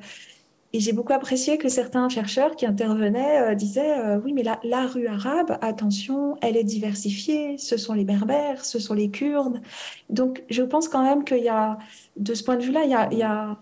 et 0.73 0.79
j'ai 0.79 0.91
beaucoup 0.91 1.13
apprécié 1.13 1.57
que 1.57 1.69
certains 1.69 2.09
chercheurs 2.09 2.55
qui 2.55 2.65
intervenaient 2.65 3.51
euh, 3.51 3.55
disaient 3.55 3.99
euh, 3.99 4.19
oui, 4.23 4.33
mais 4.33 4.43
la, 4.43 4.59
la, 4.63 4.85
rue 4.85 5.07
arabe, 5.07 5.57
attention, 5.61 6.35
elle 6.41 6.57
est 6.57 6.65
diversifiée. 6.65 7.57
Ce 7.57 7.77
sont 7.77 7.93
les 7.93 8.03
Berbères, 8.03 8.65
ce 8.65 8.77
sont 8.77 8.93
les 8.93 9.09
Kurdes. 9.09 9.61
Donc, 10.09 10.43
je 10.49 10.61
pense 10.63 10.89
quand 10.89 11.03
même 11.03 11.23
qu'il 11.23 11.43
y 11.43 11.49
a, 11.49 11.77
de 12.17 12.33
ce 12.33 12.43
point 12.43 12.57
de 12.57 12.63
il 12.63 12.71
y 12.71 12.93
a, 12.93 13.07
il 13.11 13.17
y 13.17 13.23
a 13.23 13.57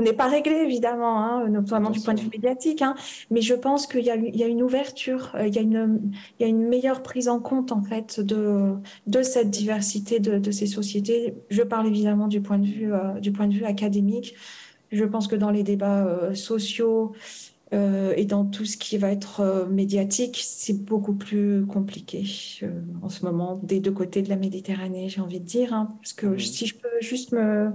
n'est 0.00 0.12
pas 0.12 0.28
réglé 0.28 0.56
évidemment, 0.56 1.20
hein, 1.20 1.48
notamment 1.48 1.90
du 1.90 2.00
point 2.00 2.14
de 2.14 2.20
vue 2.20 2.30
médiatique, 2.32 2.82
hein, 2.82 2.94
mais 3.30 3.42
je 3.42 3.54
pense 3.54 3.86
qu'il 3.86 4.00
y, 4.00 4.10
il 4.10 4.36
y, 4.36 4.42
a 4.42 4.46
une 4.46 4.62
ouverture, 4.62 5.32
euh, 5.34 5.46
il, 5.46 5.54
y 5.54 5.58
a 5.58 5.62
une, 5.62 6.00
il 6.38 6.42
y 6.42 6.46
a 6.46 6.48
une 6.48 6.66
meilleure 6.66 7.02
prise 7.02 7.28
en 7.28 7.40
compte 7.40 7.72
en 7.72 7.82
fait 7.82 8.20
de, 8.20 8.74
de 9.06 9.22
cette 9.22 9.50
diversité 9.50 10.20
de, 10.20 10.38
de 10.38 10.50
ces 10.50 10.66
sociétés. 10.66 11.34
Je 11.50 11.62
parle 11.62 11.86
évidemment 11.86 12.28
du 12.28 12.40
point 12.40 12.58
de 12.58 12.66
vue, 12.66 12.92
du 13.20 13.32
point 13.32 13.48
de 13.48 13.54
vue 13.54 13.64
académique. 13.64 14.34
Je 14.92 15.04
pense 15.04 15.26
que 15.26 15.36
dans 15.36 15.50
les 15.50 15.62
débats 15.62 16.06
euh, 16.06 16.34
sociaux 16.34 17.12
euh, 17.72 18.12
et 18.16 18.26
dans 18.26 18.44
tout 18.44 18.66
ce 18.66 18.76
qui 18.76 18.98
va 18.98 19.10
être 19.10 19.40
euh, 19.40 19.66
médiatique, 19.66 20.38
c'est 20.44 20.84
beaucoup 20.84 21.14
plus 21.14 21.64
compliqué 21.64 22.24
en 23.02 23.08
ce 23.08 23.24
moment, 23.24 23.58
des 23.62 23.80
deux 23.80 23.90
côtés 23.90 24.20
de 24.20 24.28
la 24.28 24.36
Méditerranée, 24.36 25.08
j'ai 25.08 25.22
envie 25.22 25.40
de 25.40 25.46
dire. 25.46 25.72
Hein. 25.72 25.96
parce 25.98 26.12
que 26.12 26.36
si 26.36 26.66
je 26.66 26.76
peux 26.76 27.00
juste 27.00 27.32
me 27.32 27.72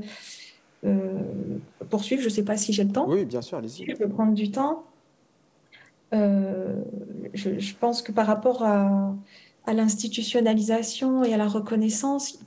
poursuivre, 1.90 2.22
je 2.22 2.28
ne 2.28 2.34
sais 2.34 2.44
pas 2.44 2.58
si 2.58 2.74
j'ai 2.74 2.84
le 2.84 2.92
temps. 2.92 3.08
Oui, 3.10 3.26
bien 3.26 3.42
sûr, 3.42 3.58
allez-y. 3.58 3.86
Je 3.90 3.96
peux 3.96 4.10
prendre 4.10 4.34
du 4.34 4.52
temps. 4.52 4.84
Je, 6.12 6.80
je, 7.34 7.76
pense 7.76 8.02
que 8.02 8.12
par 8.12 8.26
rapport 8.28 8.64
à, 8.64 9.14
à 9.68 9.74
l'institutionnalisation 9.74 11.24
et 11.24 11.34
à 11.34 11.38
la 11.38 11.48
reconnaissance, 11.48 12.40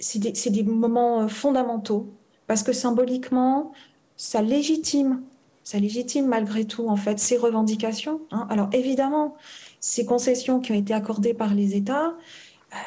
c'est 0.00 0.18
des, 0.18 0.32
des, 0.50 0.62
moments 0.62 1.28
fondamentaux 1.28 2.08
parce 2.46 2.62
que 2.62 2.72
symboliquement, 2.72 3.72
ça 4.16 4.42
légitime, 4.42 5.22
ça 5.62 5.78
légitime 5.78 6.26
malgré 6.26 6.64
tout 6.64 6.88
en 6.88 6.96
fait 6.96 7.18
ces 7.18 7.36
revendications. 7.36 8.22
Hein. 8.30 8.46
Alors 8.50 8.68
évidemment, 8.72 9.36
ces 9.80 10.06
concessions 10.06 10.60
qui 10.60 10.72
ont 10.72 10.76
été 10.76 10.94
accordées 10.94 11.34
par 11.34 11.54
les 11.54 11.76
États, 11.76 12.08
euh, 12.08 12.12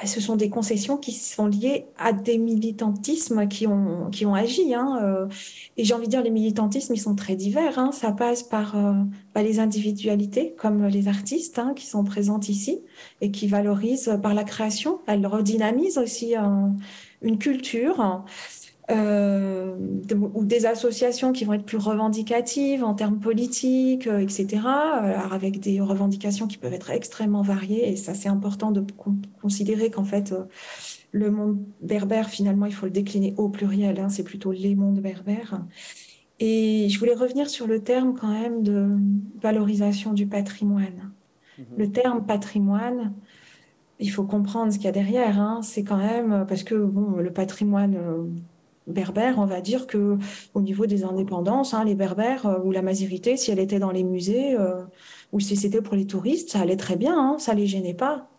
ce 0.05 0.21
sont 0.21 0.35
des 0.35 0.49
concessions 0.49 0.97
qui 0.97 1.11
sont 1.11 1.47
liées 1.47 1.85
à 1.97 2.13
des 2.13 2.37
militantismes 2.37 3.47
qui 3.47 3.67
ont, 3.67 4.09
qui 4.11 4.25
ont 4.25 4.33
agi. 4.33 4.73
Hein, 4.73 4.99
euh. 5.01 5.27
et 5.77 5.83
j'ai 5.83 5.93
envie 5.93 6.05
de 6.05 6.11
dire, 6.11 6.21
les 6.21 6.29
militantismes, 6.29 6.93
ils 6.93 6.99
sont 7.01 7.15
très 7.15 7.35
divers. 7.35 7.79
Hein. 7.79 7.91
Ça 7.91 8.11
passe 8.11 8.43
par 8.43 8.77
euh, 8.77 8.93
bah, 9.33 9.43
les 9.43 9.59
individualités, 9.59 10.53
comme 10.57 10.85
les 10.87 11.07
artistes 11.07 11.61
qui 11.75 11.85
sont 11.85 12.03
présentes 12.03 12.49
ici 12.49 12.79
et 13.21 13.31
qui 13.31 13.47
valorisent 13.47 14.17
par 14.21 14.33
la 14.33 14.43
création. 14.43 14.99
Elles 15.07 15.25
redynamisent 15.25 15.97
aussi 15.97 16.35
une 17.21 17.37
culture. 17.37 18.23
Euh, 18.89 19.75
ou 20.33 20.45
des 20.45 20.65
associations 20.65 21.33
qui 21.33 21.43
vont 21.43 21.53
être 21.53 21.65
plus 21.65 21.77
revendicatives 21.77 22.85
en 22.85 22.93
termes 22.93 23.19
politiques, 23.19 24.07
euh, 24.07 24.19
etc., 24.19 24.61
alors 24.63 25.33
avec 25.33 25.59
des 25.59 25.81
revendications 25.81 26.47
qui 26.47 26.57
peuvent 26.57 26.73
être 26.73 26.89
extrêmement 26.89 27.41
variées. 27.41 27.91
Et 27.91 27.97
ça, 27.97 28.13
c'est 28.13 28.29
important 28.29 28.71
de 28.71 28.85
considérer 29.41 29.91
qu'en 29.91 30.05
fait, 30.05 30.31
euh, 30.31 30.45
le 31.11 31.31
monde 31.31 31.59
berbère, 31.81 32.29
finalement, 32.29 32.65
il 32.65 32.73
faut 32.73 32.85
le 32.85 32.91
décliner 32.91 33.33
au 33.35 33.49
pluriel, 33.49 33.99
hein, 33.99 34.07
c'est 34.07 34.23
plutôt 34.23 34.53
les 34.53 34.73
mondes 34.75 35.01
berbères. 35.01 35.61
Et 36.39 36.87
je 36.89 36.97
voulais 36.97 37.15
revenir 37.15 37.49
sur 37.49 37.67
le 37.67 37.83
terme 37.83 38.13
quand 38.13 38.31
même 38.31 38.63
de 38.63 38.91
valorisation 39.41 40.13
du 40.13 40.27
patrimoine. 40.27 41.11
Mm-hmm. 41.59 41.63
Le 41.77 41.91
terme 41.91 42.25
patrimoine, 42.25 43.13
il 43.99 44.11
faut 44.11 44.23
comprendre 44.23 44.71
ce 44.71 44.77
qu'il 44.77 44.85
y 44.85 44.89
a 44.89 44.93
derrière. 44.93 45.41
Hein. 45.41 45.59
C'est 45.61 45.83
quand 45.83 45.97
même 45.97 46.45
parce 46.47 46.63
que 46.63 46.75
bon, 46.75 47.17
le 47.17 47.33
patrimoine 47.33 47.97
berbères, 48.87 49.37
on 49.37 49.45
va 49.45 49.61
dire 49.61 49.85
que 49.85 50.17
au 50.53 50.61
niveau 50.61 50.85
des 50.85 51.03
indépendances, 51.03 51.73
hein, 51.73 51.83
les 51.83 51.95
berbères 51.95 52.45
euh, 52.45 52.59
ou 52.59 52.71
la 52.71 52.81
masérité, 52.81 53.37
si 53.37 53.51
elle 53.51 53.59
était 53.59 53.79
dans 53.79 53.91
les 53.91 54.03
musées 54.03 54.55
euh, 54.57 54.83
ou 55.33 55.39
si 55.39 55.55
c'était 55.55 55.81
pour 55.81 55.95
les 55.95 56.07
touristes, 56.07 56.49
ça 56.51 56.61
allait 56.61 56.77
très 56.77 56.95
bien, 56.95 57.17
hein, 57.17 57.37
ça 57.37 57.53
les 57.53 57.67
gênait 57.67 57.93
pas. 57.93 58.29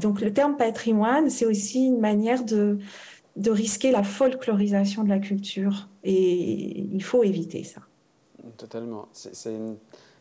Donc 0.00 0.20
le 0.20 0.32
terme 0.32 0.56
patrimoine, 0.56 1.30
c'est 1.30 1.46
aussi 1.46 1.86
une 1.86 2.00
manière 2.00 2.44
de, 2.44 2.78
de 3.36 3.50
risquer 3.50 3.90
la 3.90 4.02
folklorisation 4.02 5.04
de 5.04 5.08
la 5.08 5.18
culture 5.18 5.88
et 6.04 6.80
il 6.80 7.02
faut 7.02 7.22
éviter 7.22 7.64
ça. 7.64 7.80
Totalement. 8.56 9.08
C'est 9.12 9.54
une 9.54 9.76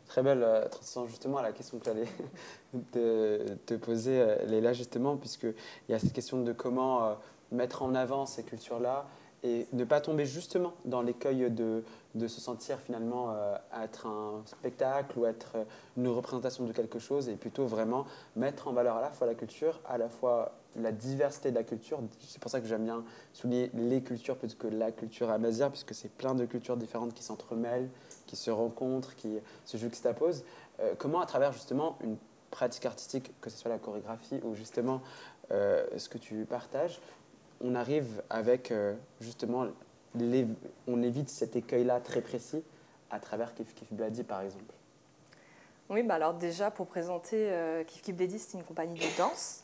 très 0.06 0.22
belle 0.22 0.44
euh, 0.44 0.68
transition 0.68 1.08
justement 1.08 1.38
à 1.38 1.42
la 1.42 1.52
question 1.52 1.80
que 1.80 1.84
tu 1.84 1.90
allais 1.90 2.08
te, 2.92 3.54
te, 3.66 3.74
poser, 3.74 4.24
Léla, 4.48 4.74
justement, 4.74 5.18
puisqu'il 5.18 5.54
y 5.90 5.94
a 5.94 6.00
cette 6.00 6.14
question 6.14 6.42
de 6.42 6.54
comment 6.54 7.18
mettre 7.52 7.82
en 7.82 7.96
avant 7.96 8.26
ces 8.26 8.44
cultures-là 8.44 9.08
et 9.44 9.68
ne 9.74 9.84
pas 9.84 10.02
tomber 10.02 10.26
justement 10.26 10.74
dans 10.86 11.02
l'écueil 11.02 11.50
de, 11.50 11.84
se 12.28 12.42
sentir 12.42 12.78
finalement 12.80 13.32
euh, 13.32 13.56
être 13.84 14.06
un 14.06 14.44
spectacle 14.46 15.18
ou 15.18 15.26
être 15.26 15.58
une 15.98 16.08
représentation 16.08 16.66
de 16.66 16.72
quelque 16.74 17.00
chose 17.00 17.30
et 17.30 17.36
plutôt 17.36 17.66
vraiment 17.66 18.06
mettre 18.36 18.68
en 18.68 18.74
valeur 18.74 18.98
à 18.98 19.02
la 19.02 19.12
fois 19.12 19.26
la 19.28 19.36
culture, 19.36 19.80
à 19.88 19.98
la 19.98 20.10
fois 20.10 20.54
la 20.76 20.92
diversité 20.92 21.50
de 21.50 21.56
la 21.56 21.64
culture. 21.64 22.00
C'est 22.20 22.40
pour 22.40 22.52
ça 22.52 22.62
que 22.62 22.68
j'aime 22.68 22.86
bien 22.86 23.04
souligner 23.34 23.72
les 23.74 24.02
cultures 24.02 24.38
plutôt 24.38 24.56
que 24.58 24.68
la 24.68 24.92
culture 24.92 25.30
amazigh, 25.30 25.70
puisque 25.70 25.94
c'est 25.94 26.12
plein 26.12 26.36
de 26.36 26.46
cultures 26.46 26.78
différentes 26.78 27.14
qui 27.14 27.24
s'entremêlent, 27.24 27.90
qui 28.28 28.36
se 28.36 28.52
rencontrent, 28.52 29.16
qui 29.16 29.40
se 29.66 29.78
juxtaposent. 29.78 30.44
Euh, 30.80 30.94
comment, 30.98 31.20
à 31.20 31.26
travers 31.26 31.52
justement 31.52 31.98
une 32.02 32.18
pratique 32.52 32.86
artistique, 32.86 33.32
que 33.42 33.50
ce 33.50 33.58
soit 33.58 33.70
la 33.70 33.80
chorégraphie 33.80 34.40
ou 34.44 34.56
justement 34.56 35.02
euh, 35.52 35.86
ce 35.98 36.10
que 36.10 36.18
tu 36.18 36.46
partages, 36.46 37.02
on 37.64 37.76
arrive 37.76 38.22
avec 38.30 38.72
euh, 38.72 38.96
justement, 39.20 39.68
on 40.88 41.02
évite 41.04 41.30
cet 41.30 41.56
écueil-là 41.56 42.00
très 42.00 42.22
précis 42.22 42.64
à 43.10 43.20
travers 43.20 43.54
Kif 43.54 43.74
Kif 43.74 43.92
Bladi 43.92 44.24
par 44.24 44.42
exemple. 44.42 44.74
Oui, 45.90 46.04
bah 46.04 46.16
alors 46.16 46.34
déjà 46.34 46.72
pour 46.72 46.88
présenter 46.88 47.52
euh, 47.52 47.84
Kif 47.84 48.02
Kif 48.02 48.16
Bladi, 48.16 48.40
c'est 48.40 48.58
une 48.58 48.64
compagnie 48.64 49.00
de 49.00 49.18
danse 49.18 49.64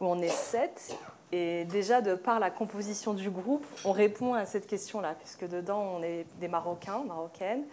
où 0.00 0.06
on 0.06 0.20
est 0.20 0.28
sept. 0.28 0.96
Et 1.30 1.64
déjà, 1.66 2.00
de 2.00 2.14
par 2.14 2.40
la 2.40 2.50
composition 2.50 3.12
du 3.12 3.30
groupe, 3.30 3.66
on 3.84 3.92
répond 3.92 4.32
à 4.34 4.46
cette 4.46 4.66
question-là, 4.66 5.14
puisque 5.14 5.46
dedans, 5.46 5.96
on 5.98 6.02
est 6.02 6.24
des 6.40 6.48
Marocains, 6.48 7.04
Marocaines, 7.04 7.64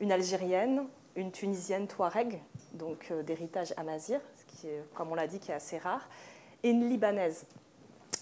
une 0.00 0.12
Algérienne, 0.12 0.84
une 1.16 1.32
Tunisienne 1.32 1.88
Touareg, 1.88 2.40
donc 2.74 3.08
euh, 3.10 3.22
d'héritage 3.22 3.74
amazir, 3.76 4.20
ce 4.36 4.44
qui 4.44 4.68
est, 4.68 4.82
comme 4.94 5.10
on 5.10 5.14
l'a 5.14 5.26
dit, 5.26 5.40
qui 5.40 5.50
est 5.50 5.54
assez 5.54 5.78
rare, 5.78 6.08
et 6.62 6.70
une 6.70 6.88
Libanaise, 6.88 7.44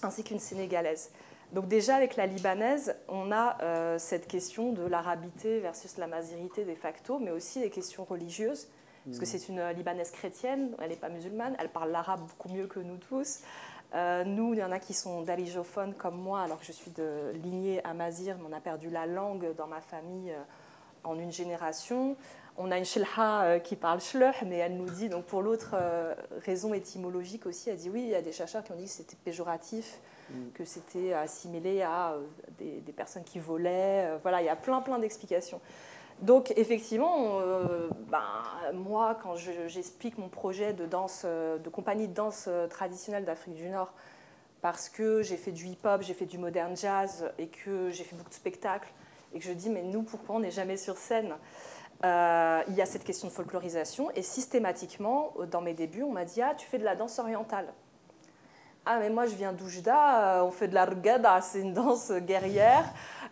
ainsi 0.02 0.24
qu'une 0.24 0.38
sénégalaise. 0.38 1.10
Donc 1.52 1.66
déjà 1.66 1.96
avec 1.96 2.16
la 2.16 2.26
libanaise, 2.26 2.96
on 3.08 3.32
a 3.32 3.58
euh, 3.62 3.98
cette 3.98 4.28
question 4.28 4.72
de 4.72 4.82
l'arabité 4.82 5.58
versus 5.58 5.96
la 5.96 6.06
mazirité 6.06 6.64
de 6.64 6.74
facto, 6.74 7.18
mais 7.18 7.32
aussi 7.32 7.60
les 7.60 7.70
questions 7.70 8.04
religieuses, 8.04 8.68
parce 9.04 9.18
que 9.18 9.24
mm. 9.24 9.26
c'est 9.26 9.48
une 9.48 9.68
libanaise 9.70 10.12
chrétienne, 10.12 10.76
elle 10.80 10.90
n'est 10.90 10.96
pas 10.96 11.08
musulmane, 11.08 11.56
elle 11.58 11.70
parle 11.70 11.90
l'arabe 11.90 12.20
beaucoup 12.20 12.50
mieux 12.50 12.66
que 12.66 12.78
nous 12.78 12.98
tous. 12.98 13.40
Euh, 13.94 14.22
nous, 14.24 14.54
il 14.54 14.60
y 14.60 14.62
en 14.62 14.70
a 14.70 14.78
qui 14.78 14.94
sont 14.94 15.22
dalijophones 15.22 15.94
comme 15.94 16.16
moi, 16.16 16.42
alors 16.42 16.60
que 16.60 16.66
je 16.66 16.72
suis 16.72 16.92
de 16.92 17.32
lignée 17.42 17.84
amazir, 17.84 18.36
mais 18.38 18.44
on 18.48 18.56
a 18.56 18.60
perdu 18.60 18.88
la 18.88 19.06
langue 19.06 19.54
dans 19.56 19.66
ma 19.66 19.80
famille 19.80 20.30
euh, 20.30 20.42
en 21.02 21.18
une 21.18 21.32
génération. 21.32 22.16
On 22.56 22.70
a 22.70 22.78
une 22.78 22.84
shilha 22.84 23.60
qui 23.60 23.76
parle 23.76 24.00
shleh, 24.00 24.32
mais 24.46 24.56
elle 24.56 24.76
nous 24.76 24.90
dit, 24.90 25.08
donc 25.08 25.24
pour 25.24 25.42
l'autre 25.42 25.76
raison 26.44 26.74
étymologique 26.74 27.46
aussi, 27.46 27.70
elle 27.70 27.76
dit 27.76 27.90
oui, 27.90 28.02
il 28.02 28.10
y 28.10 28.14
a 28.14 28.22
des 28.22 28.32
chercheurs 28.32 28.62
qui 28.62 28.72
ont 28.72 28.76
dit 28.76 28.84
que 28.84 28.90
c'était 28.90 29.16
péjoratif 29.24 29.98
Mm. 30.30 30.50
que 30.54 30.64
c'était 30.64 31.12
assimilé 31.12 31.82
à 31.82 32.12
euh, 32.12 32.20
des, 32.58 32.92
personnes 32.92 33.24
qui 33.24 33.38
volaient. 33.38 34.06
Euh, 34.06 34.18
voilà, 34.22 34.42
il 34.42 34.46
y 34.46 34.48
a 34.50 34.56
plein, 34.56 34.80
plein 34.80 34.98
d'explications. 34.98 35.60
Donc 36.20 36.52
effectivement, 36.56 37.38
euh, 37.40 37.88
ben, 38.08 38.22
moi, 38.74 39.18
quand 39.22 39.36
j'explique 39.36 40.18
mon 40.18 40.28
projet 40.28 40.74
de 40.74 40.84
danse, 40.84 41.24
de 41.24 41.68
compagnie 41.70 42.08
de 42.08 42.12
danse 42.12 42.48
traditionnelle 42.68 43.24
d'Afrique 43.24 43.54
du 43.54 43.68
Nord, 43.70 43.92
parce 44.60 44.90
que 44.90 45.22
j'ai 45.22 45.38
fait 45.38 45.52
du 45.52 45.66
hip-hop, 45.66 46.02
j'ai 46.02 46.12
fait 46.12 46.26
du 46.26 46.36
modern 46.36 46.76
jazz 46.76 47.30
et 47.38 47.46
que 47.46 47.88
j'ai 47.88 48.04
fait 48.04 48.16
beaucoup 48.16 48.28
de 48.28 48.34
spectacles, 48.34 48.92
et 49.32 49.38
que 49.38 49.44
je 49.46 49.52
dis 49.52 49.70
mais 49.70 49.82
nous 49.82 50.02
pourquoi 50.02 50.36
on 50.36 50.40
n'est 50.40 50.50
jamais 50.50 50.76
sur 50.76 50.98
scène? 50.98 51.32
Il 52.02 52.74
y 52.74 52.80
a 52.80 52.86
cette 52.86 53.04
question 53.04 53.28
de 53.28 53.32
folklorisation 53.32 54.10
et 54.12 54.22
systématiquement 54.22 55.34
dans 55.50 55.60
mes 55.60 55.74
débuts 55.74 56.02
on 56.02 56.12
m'a 56.12 56.24
dit 56.24 56.40
ah 56.42 56.54
tu 56.56 56.66
fais 56.66 56.78
de 56.78 56.84
la 56.84 56.96
danse 56.96 57.18
orientale. 57.18 57.66
Ah, 58.86 58.98
mais 58.98 59.10
moi 59.10 59.26
je 59.26 59.34
viens 59.34 59.52
d'Oujda, 59.52 60.38
euh, 60.38 60.42
on 60.42 60.50
fait 60.50 60.68
de 60.68 60.74
la 60.74 60.86
rgada, 60.86 61.40
c'est 61.42 61.60
une 61.60 61.74
danse 61.74 62.10
guerrière. 62.12 62.84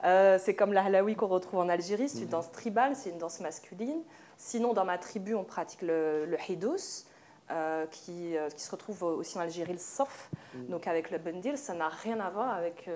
Euh, 0.04 0.38
c'est 0.38 0.54
comme 0.54 0.72
la 0.72 0.84
halawi 0.84 1.16
qu'on 1.16 1.26
retrouve 1.26 1.60
en 1.60 1.68
Algérie, 1.68 2.08
c'est 2.08 2.18
une 2.18 2.24
mhm. 2.24 2.30
danse 2.30 2.52
tribale, 2.52 2.94
c'est 2.94 3.10
une 3.10 3.18
danse 3.18 3.40
masculine. 3.40 4.02
Sinon, 4.36 4.74
dans 4.74 4.84
ma 4.84 4.98
tribu, 4.98 5.34
on 5.34 5.44
pratique 5.44 5.82
le, 5.82 6.26
le 6.26 6.36
hidous, 6.48 7.06
euh, 7.50 7.86
qui, 7.86 8.36
qui, 8.54 8.62
se 8.62 8.70
retrouve 8.70 9.02
aussi 9.02 9.38
en 9.38 9.40
Algérie, 9.40 9.72
le 9.72 9.78
sof. 9.78 10.30
Mhm. 10.54 10.66
Donc 10.68 10.86
avec 10.86 11.10
le 11.10 11.18
bendil, 11.18 11.56
ça 11.56 11.72
n'a 11.72 11.88
rien 11.88 12.20
à 12.20 12.28
voir 12.28 12.50
avec 12.50 12.88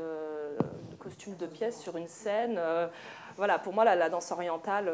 costume 1.03 1.34
de 1.36 1.46
pièce 1.46 1.80
sur 1.80 1.96
une 1.96 2.07
scène. 2.07 2.61
Voilà, 3.37 3.59
pour 3.59 3.72
moi, 3.72 3.85
la, 3.85 4.09
danse 4.09 4.30
orientale, 4.33 4.93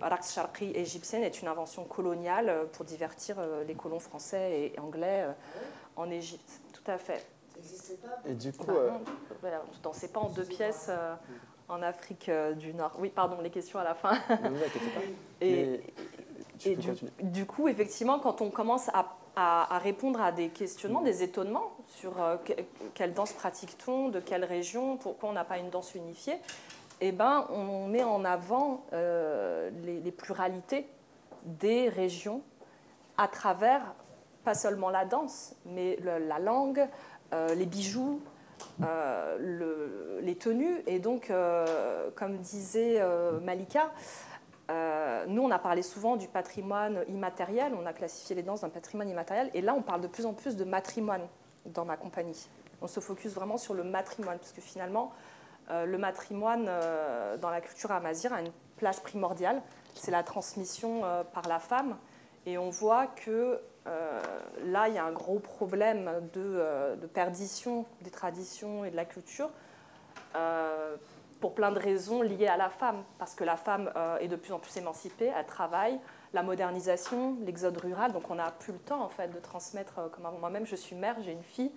Raqs 0.00 0.30
Sharqi 0.30 0.72
égyptienne, 0.74 1.22
est 1.22 1.40
une 1.40 1.48
invention 1.48 1.84
coloniale 1.84 2.66
pour 2.72 2.84
divertir 2.84 3.36
les 3.66 3.74
colons 3.74 4.00
français 4.00 4.72
et 4.74 4.78
anglais 4.78 5.26
en 5.96 6.10
Égypte. 6.10 6.60
Tout 6.72 6.90
à 6.90 6.98
fait. 6.98 7.26
Ça 7.48 7.56
n'existait 7.56 7.96
pas 7.96 8.28
Et 8.28 8.34
du 8.34 8.52
coup. 8.52 8.66
Bah, 9.42 9.48
ne 9.50 9.82
dansais 9.82 10.08
pas 10.08 10.20
en 10.20 10.28
deux 10.28 10.44
pièces 10.44 10.90
en 11.68 11.82
Afrique 11.82 12.30
du 12.56 12.74
Nord. 12.74 12.92
Oui, 12.98 13.10
pardon, 13.10 13.40
les 13.40 13.50
questions 13.50 13.78
à 13.78 13.84
la 13.84 13.94
fin. 13.94 14.14
Non, 14.42 14.50
ne 14.50 14.58
pas. 14.58 15.00
Et, 15.40 15.80
et 16.64 16.76
du, 17.22 17.46
coup, 17.46 17.68
effectivement, 17.68 18.18
quand 18.18 18.40
on 18.40 18.50
commence 18.50 18.88
à, 19.36 19.78
répondre 19.78 20.20
à 20.20 20.32
des 20.32 20.48
questionnements, 20.48 21.02
des 21.02 21.22
étonnements 21.22 21.72
sur 21.88 22.20
euh, 22.22 22.36
quelle 22.94 23.12
danse 23.12 23.34
pratique-t-on, 23.34 24.08
de 24.08 24.18
quelle 24.18 24.44
région, 24.44 24.96
pourquoi 24.96 25.28
on 25.28 25.32
n'a 25.32 25.44
pas 25.44 25.58
une 25.58 25.68
danse 25.68 25.94
unifiée, 25.94 26.36
eh 27.00 27.12
ben, 27.12 27.46
on 27.50 27.86
met 27.88 28.02
en 28.02 28.24
avant 28.24 28.84
euh, 28.92 29.70
les, 29.84 30.12
pluralités 30.12 30.86
des 31.44 31.88
régions 31.88 32.42
à 33.18 33.28
travers, 33.28 33.94
pas 34.44 34.54
seulement 34.54 34.90
la 34.90 35.04
danse, 35.04 35.54
mais 35.66 35.98
la 36.02 36.38
langue, 36.38 36.86
euh, 37.32 37.54
les 37.54 37.66
bijoux, 37.66 38.20
les 38.78 40.36
tenues. 40.36 40.82
Et 40.86 40.98
donc, 40.98 41.32
comme 42.14 42.38
disait 42.38 43.02
Malika, 43.42 43.92
euh, 44.70 45.24
nous, 45.28 45.42
on 45.42 45.50
a 45.50 45.58
parlé 45.58 45.82
souvent 45.82 46.16
du 46.16 46.26
patrimoine 46.26 47.04
immatériel, 47.08 47.72
on 47.80 47.86
a 47.86 47.92
classifié 47.92 48.34
les 48.34 48.42
danses 48.42 48.62
d'un 48.62 48.68
patrimoine 48.68 49.08
immatériel, 49.08 49.50
et 49.54 49.60
là, 49.60 49.74
on 49.74 49.82
parle 49.82 50.00
de 50.00 50.08
plus 50.08 50.26
en 50.26 50.32
plus 50.32 50.56
de 50.56 50.64
matrimoine 50.64 51.26
dans 51.66 51.84
ma 51.84 51.96
compagnie. 51.96 52.48
On 52.82 52.88
se 52.88 53.00
focus 53.00 53.32
vraiment 53.32 53.58
sur 53.58 53.74
le 53.74 53.84
matrimoine, 53.84 54.38
parce 54.38 54.52
que 54.52 54.60
finalement, 54.60 55.12
euh, 55.12 55.35
le 55.70 55.98
matrimoine 55.98 56.66
euh, 56.68 57.36
dans 57.36 57.50
la 57.50 57.60
culture 57.60 57.92
amazigh 57.92 58.32
a 58.32 58.40
une 58.40 58.52
place 58.76 59.00
primordiale, 59.00 59.62
c'est 59.94 60.10
la 60.10 60.22
transmission 60.22 61.02
par 61.32 61.48
la 61.48 61.58
femme, 61.58 61.96
et 62.44 62.58
on 62.58 62.68
voit 62.68 63.06
que 63.06 63.58
là, 64.66 64.88
il 64.88 64.94
y 64.94 64.98
a 64.98 65.04
un 65.04 65.12
gros 65.12 65.38
problème 65.38 66.28
de, 66.34 67.06
perdition 67.14 67.86
des 68.02 68.10
traditions 68.10 68.84
et 68.84 68.90
de 68.90 68.96
la 68.96 69.06
culture 69.06 69.48
pour 71.40 71.54
plein 71.54 71.70
de 71.70 71.78
raisons 71.78 72.22
liées 72.22 72.46
à 72.46 72.56
la 72.56 72.70
femme, 72.70 73.02
parce 73.18 73.34
que 73.34 73.44
la 73.44 73.56
femme 73.56 73.90
euh, 73.96 74.18
est 74.18 74.28
de 74.28 74.36
plus 74.36 74.52
en 74.52 74.58
plus 74.58 74.76
émancipée, 74.76 75.32
elle 75.36 75.46
travaille, 75.46 75.98
la 76.32 76.42
modernisation, 76.42 77.36
l'exode 77.44 77.76
rural, 77.76 78.12
donc 78.12 78.30
on 78.30 78.36
n'a 78.36 78.50
plus 78.50 78.72
le 78.72 78.78
temps 78.78 79.02
en 79.02 79.08
fait 79.08 79.28
de 79.28 79.38
transmettre, 79.38 79.98
euh, 79.98 80.08
comme 80.08 80.26
moi-même 80.40 80.66
je 80.66 80.76
suis 80.76 80.96
mère, 80.96 81.16
j'ai 81.20 81.32
une 81.32 81.42
fille, 81.42 81.72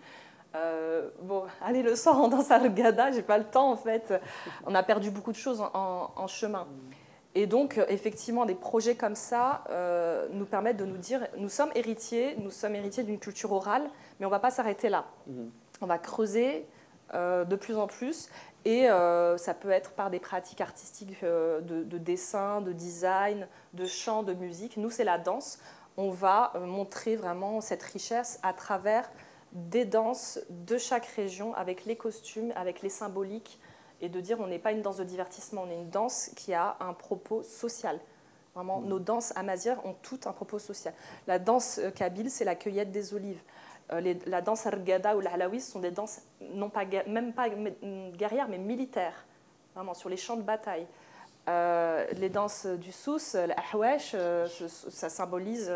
euh, 0.55 1.09
bon, 1.21 1.43
allez 1.61 1.83
le 1.83 1.95
soir 1.95 2.19
on 2.19 2.27
danse 2.27 2.51
à 2.51 2.59
le 2.59 2.69
gada, 2.69 3.11
j'ai 3.11 3.21
pas 3.21 3.37
le 3.37 3.45
temps 3.45 3.71
en 3.71 3.77
fait, 3.77 4.13
on 4.65 4.75
a 4.75 4.83
perdu 4.83 5.11
beaucoup 5.11 5.31
de 5.31 5.37
choses 5.37 5.61
en, 5.73 6.27
chemin. 6.27 6.67
Et 7.35 7.45
donc, 7.45 7.79
effectivement, 7.89 8.45
des 8.45 8.55
projets 8.55 8.95
comme 8.95 9.15
ça 9.15 9.63
nous 10.31 10.45
permettent 10.45 10.77
de 10.77 10.85
nous 10.85 10.97
dire, 10.97 11.27
nous 11.37 11.49
sommes 11.49 11.71
héritiers, 11.75 12.35
nous 12.39 12.49
sommes 12.49 12.75
héritiers 12.75 13.03
d'une 13.03 13.19
culture 13.19 13.51
orale, 13.51 13.89
mais 14.19 14.25
on 14.25 14.29
va 14.29 14.39
pas 14.39 14.49
s'arrêter 14.49 14.89
là. 14.89 15.05
Mhm. 15.27 15.51
On 15.81 15.85
va 15.85 15.99
creuser 15.99 16.65
de 17.13 17.55
plus 17.55 17.77
en 17.77 17.87
plus. 17.87 18.29
Et 18.65 18.89
euh, 18.89 19.37
ça 19.37 19.53
peut 19.53 19.69
être 19.69 19.91
par 19.91 20.09
des 20.09 20.19
pratiques 20.19 20.61
artistiques 20.61 21.23
euh, 21.23 21.61
de, 21.61 21.97
dessin, 21.97 22.61
de 22.61 22.73
design, 22.73 23.47
de 23.73 23.85
chant, 23.85 24.23
de 24.23 24.33
musique. 24.33 24.77
Nous, 24.77 24.89
c'est 24.89 25.05
la 25.05 25.17
danse. 25.17 25.59
On 25.95 26.09
va 26.09 26.51
euh, 26.55 26.65
montrer 26.65 27.15
vraiment 27.15 27.61
cette 27.61 27.83
richesse 27.83 28.39
à 28.43 28.53
travers 28.53 29.09
des 29.51 29.85
danses 29.85 30.39
de 30.49 30.77
chaque 30.77 31.05
région, 31.05 31.53
avec 31.55 31.85
les 31.85 31.95
costumes, 31.95 32.51
avec 32.55 32.81
les 32.81 32.89
symboliques, 32.89 33.59
et 34.01 34.09
de 34.09 34.19
dire 34.19 34.39
on 34.39 34.47
n'est 34.47 34.59
pas 34.59 34.71
une 34.71 34.81
danse 34.81 34.97
de 34.97 35.03
divertissement, 35.03 35.63
on 35.67 35.71
est 35.71 35.75
une 35.75 35.89
danse 35.89 36.31
qui 36.35 36.53
a 36.53 36.77
un 36.79 36.93
propos 36.93 37.43
social. 37.43 37.99
Vraiment, 38.55 38.81
nos 38.81 38.99
danses 38.99 39.35
amazières 39.35 39.85
ont 39.85 39.95
tout 40.01 40.19
un 40.25 40.31
propos 40.31 40.59
social. 40.59 40.93
La 41.27 41.39
danse 41.39 41.79
kabyle, 41.95 42.29
c'est 42.29 42.45
la 42.45 42.55
cueillette 42.55 42.91
des 42.91 43.13
olives. 43.13 43.41
Euh, 43.91 44.13
la 44.25 44.41
danse 44.41 44.65
argada 44.65 45.15
ou 45.15 45.19
l'alawi 45.19 45.61
sont 45.61 45.79
des 45.79 45.91
danses, 45.91 46.21
non 46.41 46.69
pas, 46.69 46.85
même 47.07 47.33
pas 47.33 47.49
guerrières, 47.49 48.47
mais 48.47 48.57
militaires, 48.57 49.25
vraiment 49.75 49.93
sur 49.93 50.09
les 50.09 50.17
champs 50.17 50.37
de 50.37 50.41
bataille. 50.41 50.87
Euh, 51.47 52.05
les 52.17 52.29
danses 52.29 52.65
du 52.65 52.91
sous, 52.91 53.17
l'ahwesh, 53.33 54.11
euh, 54.13 54.47
ça 54.67 55.09
symbolise 55.09 55.71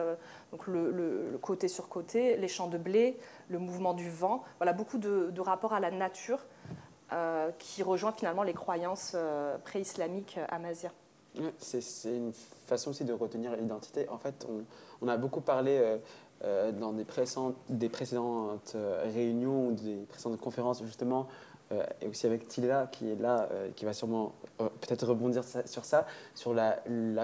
donc 0.51 0.67
le, 0.67 1.37
côté 1.41 1.67
sur 1.67 1.89
côté, 1.89 2.37
les 2.37 2.47
champs 2.47 2.67
de 2.67 2.77
blé, 2.77 3.17
le 3.49 3.59
mouvement 3.59 3.93
du 3.93 4.09
vent. 4.09 4.43
Voilà 4.59 4.73
beaucoup 4.73 4.97
de, 4.97 5.39
rapports 5.39 5.73
à 5.73 5.79
la 5.79 5.91
nature 5.91 6.45
qui 7.59 7.83
rejoint 7.83 8.11
finalement 8.11 8.41
les 8.41 8.53
croyances 8.53 9.15
pré-islamiques 9.63 10.39
amazières. 10.49 10.93
c'est 11.59 12.15
une 12.15 12.33
façon 12.65 12.89
aussi 12.89 13.05
de 13.05 13.13
retenir 13.13 13.55
l'identité. 13.55 14.09
En 14.09 14.17
fait, 14.17 14.47
on, 15.01 15.07
a 15.07 15.17
beaucoup 15.17 15.41
parlé 15.41 15.99
euh, 16.45 16.73
dans 16.73 16.91
des, 16.91 17.05
précédentes, 17.05 17.55
des 17.69 17.87
précédentes 17.87 18.73
euh, 18.75 19.01
réunions 19.13 19.67
ou 19.67 19.71
des 19.71 19.95
précédentes 20.09 20.41
conférences, 20.41 20.83
justement, 20.83 21.29
euh, 21.73 21.83
et 22.01 22.07
aussi 22.07 22.25
avec 22.25 22.47
Tila 22.47 22.87
qui 22.91 23.09
est 23.09 23.19
là, 23.19 23.49
qui 23.75 23.85
va 23.85 23.93
sûrement 23.93 24.33
peut-être 24.57 25.07
rebondir 25.07 25.43
sur 25.65 25.85
ça, 25.85 26.05
sur 26.35 26.53
la, 26.53 26.77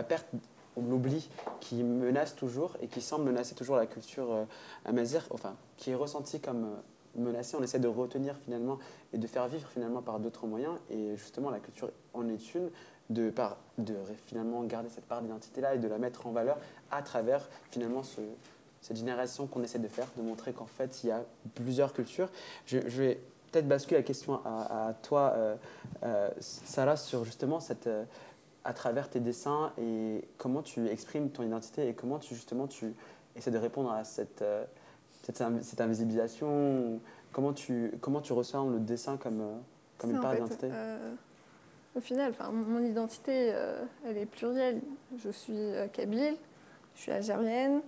perte 0.04 0.28
ou 0.76 0.82
l'oubli 0.82 1.30
qui 1.60 1.84
menace 1.84 2.36
toujours 2.36 2.76
et 2.82 2.88
qui 2.88 3.02
semble 3.02 3.26
menacer 3.26 3.56
toujours 3.56 3.76
la 3.76 3.86
culture 3.86 4.46
amazir, 4.86 5.26
enfin, 5.32 5.56
qui 5.78 5.92
est 5.92 5.96
ressentie 5.96 6.40
comme 6.40 6.68
menacée. 7.16 7.58
On 7.60 7.64
essaie 7.64 7.80
de 7.80 7.88
retenir 7.88 8.36
finalement 8.46 8.80
et 9.14 9.18
de 9.18 9.28
faire 9.28 9.48
vivre 9.48 9.68
finalement 9.70 10.02
par 10.02 10.20
d'autres 10.20 10.48
moyens. 10.48 10.76
Et 10.90 11.16
justement, 11.18 11.50
la 11.50 11.60
culture 11.60 11.92
en 12.14 12.28
est 12.30 12.56
une, 12.56 12.70
de, 13.10 13.30
par, 13.30 13.58
de 13.78 13.96
finalement 14.26 14.64
garder 14.64 14.90
cette 14.90 15.06
part 15.06 15.22
d'identité-là 15.22 15.76
et 15.76 15.80
de 15.80 15.88
la 15.88 15.98
mettre 15.98 16.28
en 16.28 16.32
valeur 16.32 16.58
à 16.92 17.02
travers 17.02 17.50
finalement 17.72 18.04
ce, 18.04 18.22
cette 18.82 18.98
génération 18.98 19.48
qu'on 19.48 19.64
essaie 19.64 19.80
de 19.80 19.88
faire, 19.88 20.08
de 20.18 20.22
montrer 20.22 20.54
qu'en 20.54 20.66
fait, 20.66 21.04
il 21.04 21.08
y 21.08 21.12
a 21.12 21.24
plusieurs 21.56 21.94
cultures. 21.94 22.30
Je, 22.66 22.78
vais 22.78 23.20
peut-être 23.52 23.68
basculer 23.68 23.98
la 23.98 24.04
question 24.04 24.42
à, 24.46 24.94
toi, 25.02 25.34
euh, 25.36 25.56
euh, 26.04 26.30
Sarah, 26.40 26.98
sur 26.98 27.26
justement 27.26 27.60
cette, 27.60 27.88
euh, 27.88 28.04
à 28.64 28.74
travers 28.74 29.10
tes 29.10 29.20
dessins 29.20 29.72
et 29.78 30.24
comment 30.38 30.62
tu 30.62 30.88
exprimes 30.88 31.30
ton 31.30 31.44
identité 31.44 31.88
et 31.88 31.94
comment 31.94 32.20
tu, 32.20 32.36
justement 32.36 32.68
tu 32.68 32.94
essaies 33.36 33.52
de 33.52 33.58
répondre 33.58 33.92
à 33.92 34.04
cette, 34.04 34.44
cette, 35.24 35.44
cette 35.62 35.82
invisibilisation. 35.82 37.00
Comment 37.32 37.54
tu, 37.54 37.92
comment 38.02 38.22
tu 38.22 38.34
ressens 38.34 38.70
le 38.70 38.80
dessin 38.80 39.18
comme, 39.18 39.62
comme 39.98 40.12
une 40.12 40.20
part 40.20 40.34
d'identité? 40.34 40.70
Au 41.96 42.02
final, 42.02 42.34
mon 42.52 42.84
identité, 42.84 43.54
elle 44.06 44.18
est 44.18 44.26
plurielle. 44.26 44.82
Je 45.18 45.30
suis 45.30 45.72
kabyle, 45.94 46.36
je 46.96 47.02
suis 47.02 47.12
algérienne, 47.12 47.82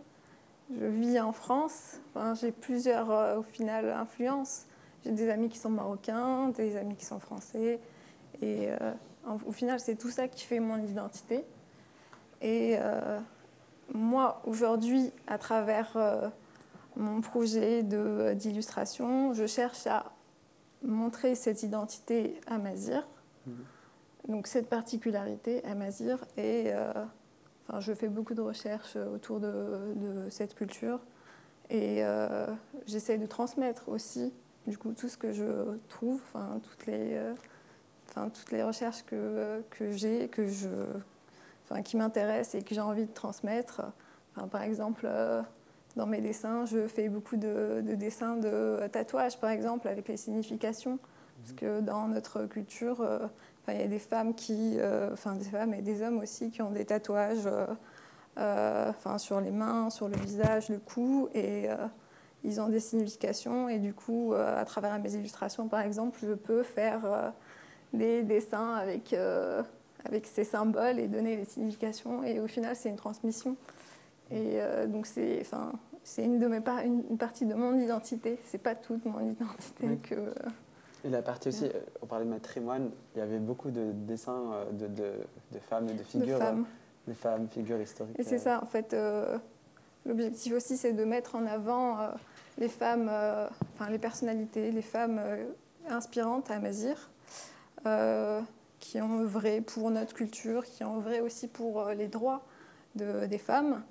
je 0.80 0.86
vis 0.86 1.20
en 1.20 1.32
France. 1.32 2.00
j'ai 2.40 2.52
plusieurs, 2.52 3.12
euh, 3.12 3.40
au 3.40 3.44
final, 3.44 3.90
influences. 3.90 4.66
J'ai 5.04 5.12
des 5.12 5.30
amis 5.30 5.50
qui 5.50 5.58
sont 5.58 5.70
marocains, 5.70 6.50
des 6.50 6.78
amis 6.78 6.96
qui 6.96 7.06
sont 7.06 7.20
français. 7.20 7.80
Et 8.42 8.70
euh, 8.70 8.94
au 9.46 9.52
final, 9.52 9.80
c'est 9.80 9.96
tout 9.96 10.10
ça 10.10 10.28
qui 10.28 10.46
fait 10.46 10.60
mon 10.60 10.78
identité. 10.84 11.46
Et 12.42 12.78
euh, 12.80 13.20
moi, 13.94 14.42
aujourd'hui, 14.46 15.12
à 15.28 15.38
travers 15.38 16.32
mon 16.96 17.22
projet 17.22 17.84
d'illustration, 17.84 19.34
je 19.34 19.46
cherche 19.46 19.86
à 19.88 20.12
montrer 20.84 21.36
cette 21.36 21.62
identité 21.62 22.40
amazir, 22.48 23.08
mmh. 23.46 23.52
donc 24.30 24.48
cette 24.48 24.68
particularité 24.68 25.64
amazir, 25.66 26.26
et 26.38 26.72
je 27.80 27.94
fais 27.94 28.08
beaucoup 28.10 28.34
de 28.34 28.42
recherches 28.42 28.96
autour 28.96 29.40
de, 29.40 30.28
cette 30.30 30.56
culture 30.56 31.00
et 31.70 32.04
euh, 32.04 32.48
j'essaie 32.86 33.18
de 33.18 33.26
transmettre 33.26 33.88
aussi 33.88 34.34
du 34.68 34.78
coup 34.78 34.94
tout 34.94 35.10
ce 35.10 35.18
que 35.18 35.32
je 35.32 35.78
trouve, 35.90 36.22
enfin, 36.24 36.60
toutes, 36.64 36.86
les, 36.86 37.14
euh, 37.14 37.34
toutes 38.14 38.52
les 38.52 38.64
recherches 38.64 39.04
que, 39.04 39.64
j'ai, 39.92 40.28
que 40.28 40.48
je, 40.48 40.70
qui 41.84 41.98
m'intéressent 41.98 42.56
et 42.56 42.64
que 42.64 42.76
j'ai 42.76 42.82
envie 42.82 43.06
de 43.06 43.14
transmettre. 43.14 43.82
Par 44.50 44.62
exemple, 44.62 45.04
euh, 45.06 45.42
dans 45.96 46.06
mes 46.06 46.22
dessins, 46.22 46.66
je 46.66 46.88
fais 46.88 47.10
beaucoup 47.10 47.36
de, 47.36 47.82
de, 47.86 47.96
dessins 47.96 48.38
de 48.38 48.80
tatouages, 48.92 49.40
par 49.40 49.50
exemple, 49.50 49.88
avec 49.88 50.08
les 50.08 50.18
significations. 50.18 51.00
Parce 51.42 51.54
que 51.54 51.82
dans 51.82 52.08
notre 52.08 52.46
culture, 52.46 53.04
il 53.74 53.80
y 53.80 53.84
a 53.84 53.88
des 53.88 54.00
femmes 54.00 54.34
qui, 54.34 54.76
euh, 54.78 55.16
des 55.38 55.46
femmes 55.46 55.74
et 55.74 55.82
des 55.82 56.02
hommes 56.02 56.20
aussi 56.20 56.52
qui 56.52 56.62
ont 56.62 56.72
des 56.72 56.86
tatouages 56.86 57.46
euh, 57.46 57.68
euh, 58.38 59.18
sur 59.18 59.42
les 59.42 59.52
mains, 59.52 59.90
sur 59.90 60.08
le 60.08 60.18
visage, 60.18 60.70
le 60.70 60.80
cou, 60.80 61.30
et 61.34 61.68
ils 62.44 62.60
ont 62.60 62.70
des 62.70 62.80
significations. 62.80 63.70
Et 63.70 63.80
du 63.80 63.94
coup, 63.94 64.34
à 64.34 64.66
travers 64.66 64.98
mes 65.00 65.14
illustrations, 65.16 65.68
par 65.68 65.82
exemple, 65.82 66.20
je 66.24 66.34
peux 66.34 66.64
faire 66.64 67.34
des 67.94 68.24
dessins 68.24 68.74
avec, 68.74 69.16
avec 70.06 70.26
ces 70.26 70.44
symboles 70.44 71.00
et 71.00 71.08
donner 71.08 71.38
les 71.38 71.46
significations. 71.46 72.24
Et 72.24 72.40
au 72.40 72.48
final, 72.48 72.76
c'est 72.76 72.90
une 72.90 72.96
transmission. 72.96 73.56
Et 74.32 74.60
donc, 74.88 75.06
c'est, 75.06 75.40
enfin, 75.42 75.74
c'est 76.04 76.24
une, 76.24 76.40
de 76.40 76.48
mes 76.48 76.62
une, 76.84 77.18
partie 77.18 77.46
de 77.46 77.54
mon 77.54 77.78
identité. 77.78 78.40
C'est 78.46 78.58
pas 78.58 78.76
toute 78.76 79.06
mon 79.06 79.20
identité 79.20 79.98
que 80.02 80.34
Et 81.04 81.10
la 81.10 81.22
partie 81.22 81.50
aussi, 81.50 81.70
on 82.02 82.06
parlait 82.06 82.26
de 82.26 82.30
matrimoine, 82.32 82.90
il 83.16 83.20
y 83.20 83.22
avait 83.22 83.40
beaucoup 83.40 83.72
de 83.72 83.92
dessins 83.92 84.66
de, 84.72 84.88
de, 84.88 85.12
de 85.52 85.60
femmes 85.60 85.90
et 85.90 85.94
de 85.94 86.04
figures. 86.04 86.40
De 86.40 86.44
femmes. 86.44 86.66
Des 87.08 87.14
femmes, 87.14 87.48
figures 87.50 87.82
historiques. 87.82 88.20
Et 88.20 88.24
c'est 88.24 88.38
ça, 88.38 88.62
en 88.62 88.68
fait, 88.68 88.96
l'objectif 90.06 90.54
aussi, 90.54 90.78
c'est 90.78 90.94
de 90.94 91.04
mettre 91.04 91.36
en 91.36 91.46
avant 91.46 91.98
les 92.58 92.70
femmes, 92.70 93.10
enfin 93.74 93.90
les 93.90 94.00
personnalités, 94.00 94.72
les 94.72 94.82
femmes 94.82 95.22
inspirantes 95.90 96.52
à 96.52 96.60
Mazir, 96.60 97.10
qui 98.80 99.02
ont 99.02 99.20
œuvré 99.22 99.62
pour 99.62 99.90
notre 99.92 100.14
culture, 100.14 100.66
qui 100.66 100.84
ont 100.84 100.98
œuvré 100.98 101.22
aussi 101.22 101.48
pour 101.48 101.90
les 101.90 102.08
droits 102.08 102.44
de, 102.96 103.26
des 103.26 103.38
femmes 103.38 103.84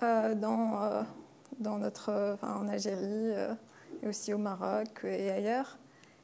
dans 0.00 1.04
dans 1.58 1.78
notre, 1.78 2.36
en 2.42 2.68
Algérie 2.68 3.32
euh, 3.32 3.54
et 4.02 4.08
aussi 4.08 4.34
au 4.34 4.38
Maroc 4.38 5.04
et 5.04 5.30
ailleurs. 5.30 5.78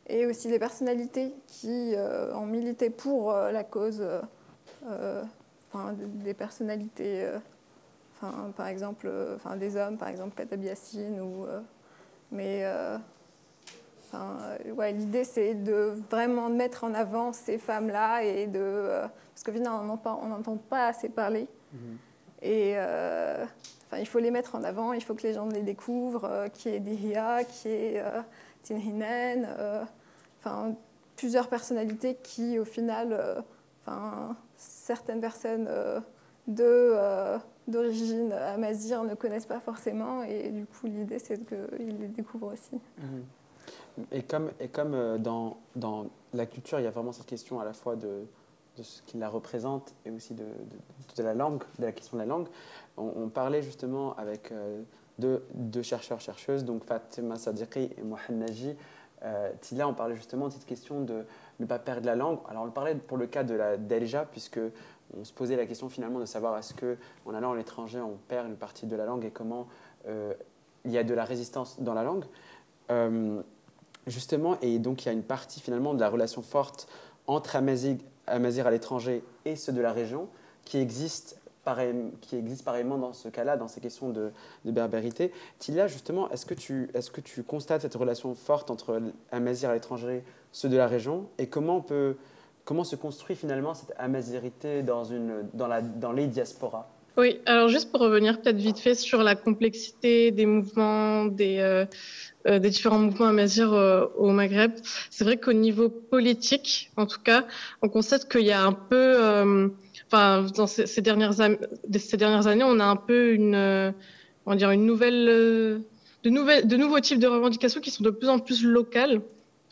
Et 0.08 0.26
aussi 0.26 0.48
des 0.48 0.58
personnalités 0.58 1.32
qui 1.46 1.94
euh, 1.94 2.34
ont 2.34 2.46
milité 2.46 2.90
pour 2.90 3.30
euh, 3.30 3.52
la 3.52 3.64
cause, 3.64 4.04
enfin, 4.84 5.94
des 5.96 6.34
personnalités, 6.34 7.28
enfin, 8.22 8.50
par 8.56 8.66
exemple, 8.66 9.10
enfin, 9.34 9.56
des 9.56 9.76
hommes, 9.76 9.98
par 9.98 10.08
exemple 10.08 10.34
Katabi 10.36 10.66
Yassine, 10.66 11.20
ou, 11.20 11.46
mais 12.30 12.64
Enfin, 14.14 14.36
ouais, 14.76 14.92
L'idée, 14.92 15.24
c'est 15.24 15.54
de 15.54 15.94
vraiment 16.10 16.50
mettre 16.50 16.84
en 16.84 16.92
avant 16.92 17.32
ces 17.32 17.56
femmes-là 17.56 18.22
et 18.22 18.46
de. 18.46 18.88
parce 19.32 19.42
que 19.42 19.52
finalement, 19.52 19.98
on 20.22 20.28
n'entend 20.28 20.58
pas 20.58 20.88
assez 20.88 21.08
parler. 21.08 21.48
Mmh. 21.72 21.76
Et 22.42 22.76
il 23.98 24.06
faut 24.06 24.18
les 24.18 24.30
mettre 24.30 24.54
en 24.54 24.64
avant, 24.64 24.92
il 24.92 25.02
faut 25.02 25.14
que 25.14 25.22
les 25.22 25.34
gens 25.34 25.46
les 25.46 25.62
découvrent, 25.62 26.24
euh, 26.24 26.48
qui 26.48 26.68
est 26.68 26.80
Dihia, 26.80 27.44
qui 27.44 27.68
est 27.68 28.00
euh, 28.00 28.20
Tinhinen, 28.62 29.46
euh, 29.58 29.84
enfin, 30.38 30.74
plusieurs 31.16 31.48
personnalités 31.48 32.16
qui, 32.22 32.58
au 32.58 32.64
final, 32.64 33.44
enfin, 33.82 34.36
certaines 34.56 35.20
personnes 35.20 35.68
de, 36.46 36.96
d'origine 37.68 38.32
amazir 38.32 39.04
ne 39.04 39.14
connaissent 39.14 39.46
pas 39.46 39.60
forcément, 39.60 40.22
et 40.22 40.50
du 40.50 40.66
coup, 40.66 40.86
l'idée, 40.86 41.18
c'est 41.18 41.38
qu'ils 41.46 41.98
les 41.98 42.08
découvrent 42.08 42.52
aussi. 42.52 42.80
Mhm. 42.98 43.24
Et 44.10 44.22
comme, 44.22 44.50
et 44.58 44.68
comme 44.68 45.18
dans, 45.18 45.58
dans 45.76 46.06
la 46.32 46.46
culture, 46.46 46.80
il 46.80 46.84
y 46.84 46.86
a 46.86 46.90
vraiment 46.90 47.12
cette 47.12 47.26
question 47.26 47.60
à 47.60 47.64
la 47.64 47.74
fois 47.74 47.94
de 47.94 48.24
de 48.76 48.82
ce 48.82 49.02
qui 49.02 49.18
la 49.18 49.28
représente 49.28 49.94
et 50.06 50.10
aussi 50.10 50.34
de, 50.34 50.44
de, 51.16 51.22
la 51.22 51.34
langue, 51.34 51.62
de 51.78 51.84
la 51.84 51.92
question 51.92 52.16
de 52.16 52.22
la 52.22 52.28
langue. 52.28 52.46
On, 52.96 53.28
parlait 53.28 53.62
justement 53.62 54.14
avec 54.16 54.52
euh, 54.52 54.82
deux, 55.18 55.44
deux, 55.54 55.82
chercheurs, 55.82 56.20
chercheuses, 56.20 56.64
donc 56.64 56.84
Fatima 56.84 57.36
Sadiqi 57.36 57.90
et 57.96 58.02
Mohamed 58.02 58.48
Naji. 58.48 58.76
Euh, 59.24 59.52
Tila, 59.60 59.86
on 59.86 59.94
parlait 59.94 60.16
justement 60.16 60.48
de 60.48 60.52
cette 60.52 60.64
question 60.64 61.00
de 61.02 61.24
ne 61.60 61.66
pas 61.66 61.78
perdre 61.78 62.06
la 62.06 62.16
langue. 62.16 62.38
Alors 62.48 62.64
on 62.64 62.70
parlait 62.70 62.94
pour 62.94 63.16
le 63.16 63.26
cas 63.26 63.44
de 63.44 63.54
la 63.54 63.76
Delja, 63.76 64.26
puisque 64.30 64.60
on 65.18 65.24
se 65.24 65.32
posait 65.32 65.56
la 65.56 65.66
question 65.66 65.88
finalement 65.88 66.18
de 66.18 66.24
savoir 66.24 66.56
est-ce 66.58 66.74
qu'en 66.74 67.34
allant 67.34 67.52
à 67.52 67.56
l'étranger, 67.56 68.00
on 68.00 68.16
perd 68.28 68.48
une 68.48 68.56
partie 68.56 68.86
de 68.86 68.96
la 68.96 69.04
langue 69.04 69.24
et 69.24 69.30
comment 69.30 69.68
euh, 70.08 70.32
il 70.84 70.90
y 70.90 70.98
a 70.98 71.04
de 71.04 71.14
la 71.14 71.24
résistance 71.24 71.80
dans 71.80 71.94
la 71.94 72.02
langue. 72.02 72.24
justement, 74.06 74.58
et 74.60 74.78
donc 74.78 75.02
il 75.02 75.06
y 75.06 75.08
a 75.08 75.12
une 75.12 75.22
partie 75.22 75.60
finalement 75.60 75.94
de 75.94 76.00
la 76.00 76.08
relation 76.08 76.42
forte 76.42 76.88
entre 77.26 77.56
Amazigh 77.56 78.00
à 78.26 78.70
l'étranger 78.70 79.22
et 79.44 79.56
ceux 79.56 79.72
de 79.72 79.80
la 79.80 79.92
région 79.92 80.28
qui 80.64 80.78
existent, 80.78 81.36
qui 82.20 82.36
existent 82.36 82.64
pareillement 82.64 82.98
dans 82.98 83.12
ce 83.12 83.28
cas-là, 83.28 83.56
dans 83.56 83.68
ces 83.68 83.80
questions 83.80 84.10
de, 84.10 84.32
de 84.64 84.70
berbérité. 84.70 85.32
Tilia, 85.58 85.86
justement, 85.86 86.30
est-ce 86.30 86.46
que, 86.46 86.54
tu, 86.54 86.90
est 86.94 87.10
que 87.10 87.20
tu 87.20 87.42
constates 87.42 87.82
cette 87.82 87.94
relation 87.94 88.34
forte 88.34 88.70
entre 88.70 89.00
Amazir 89.30 89.70
à 89.70 89.74
l'étranger, 89.74 90.24
ceux 90.52 90.68
de 90.68 90.76
la 90.76 90.86
région, 90.86 91.28
et 91.38 91.46
comment, 91.48 91.76
on 91.76 91.82
peut, 91.82 92.16
comment 92.64 92.84
se 92.84 92.96
construit 92.96 93.36
finalement 93.36 93.74
cette 93.74 93.94
amazirité 93.98 94.82
dans, 94.82 96.12
les 96.14 96.26
diasporas? 96.26 96.88
Oui, 97.18 97.40
alors 97.44 97.68
juste 97.68 97.90
pour 97.90 98.00
revenir 98.00 98.40
peut-être 98.40 98.56
vite 98.56 98.78
fait 98.78 98.94
sur 98.94 99.22
la 99.22 99.34
complexité 99.34 100.30
des 100.30 100.46
mouvements, 100.46 101.26
des, 101.26 101.58
euh, 101.58 101.84
euh, 102.48 102.58
différents 102.58 102.98
mouvements 102.98 103.26
amazirs 103.26 103.72
euh, 103.72 104.06
au 104.16 104.30
Maghreb. 104.30 104.72
C'est 105.10 105.22
vrai 105.22 105.36
qu'au 105.36 105.52
niveau 105.52 105.88
politique, 105.88 106.90
en 106.96 107.06
tout 107.06 107.20
cas, 107.22 107.46
on 107.82 107.88
constate 107.88 108.28
qu'il 108.28 108.42
y 108.42 108.50
a 108.50 108.64
un 108.64 108.72
peu, 108.72 108.96
euh, 108.96 109.68
enfin, 110.06 110.46
dans 110.56 110.66
ces, 110.66 111.00
dernières, 111.02 111.40
années, 111.40 112.64
on 112.64 112.80
a 112.80 112.84
un 112.84 112.96
peu 112.96 113.32
une, 113.32 113.94
on 114.46 114.54
dire 114.56 114.72
une 114.72 114.86
nouvelle, 114.86 115.84
de 116.24 116.76
nouveaux 116.76 117.00
types 117.00 117.20
de 117.20 117.28
revendications 117.28 117.80
qui 117.80 117.92
sont 117.92 118.02
de 118.02 118.10
plus 118.10 118.28
en 118.28 118.40
plus 118.40 118.64
locales. 118.64 119.20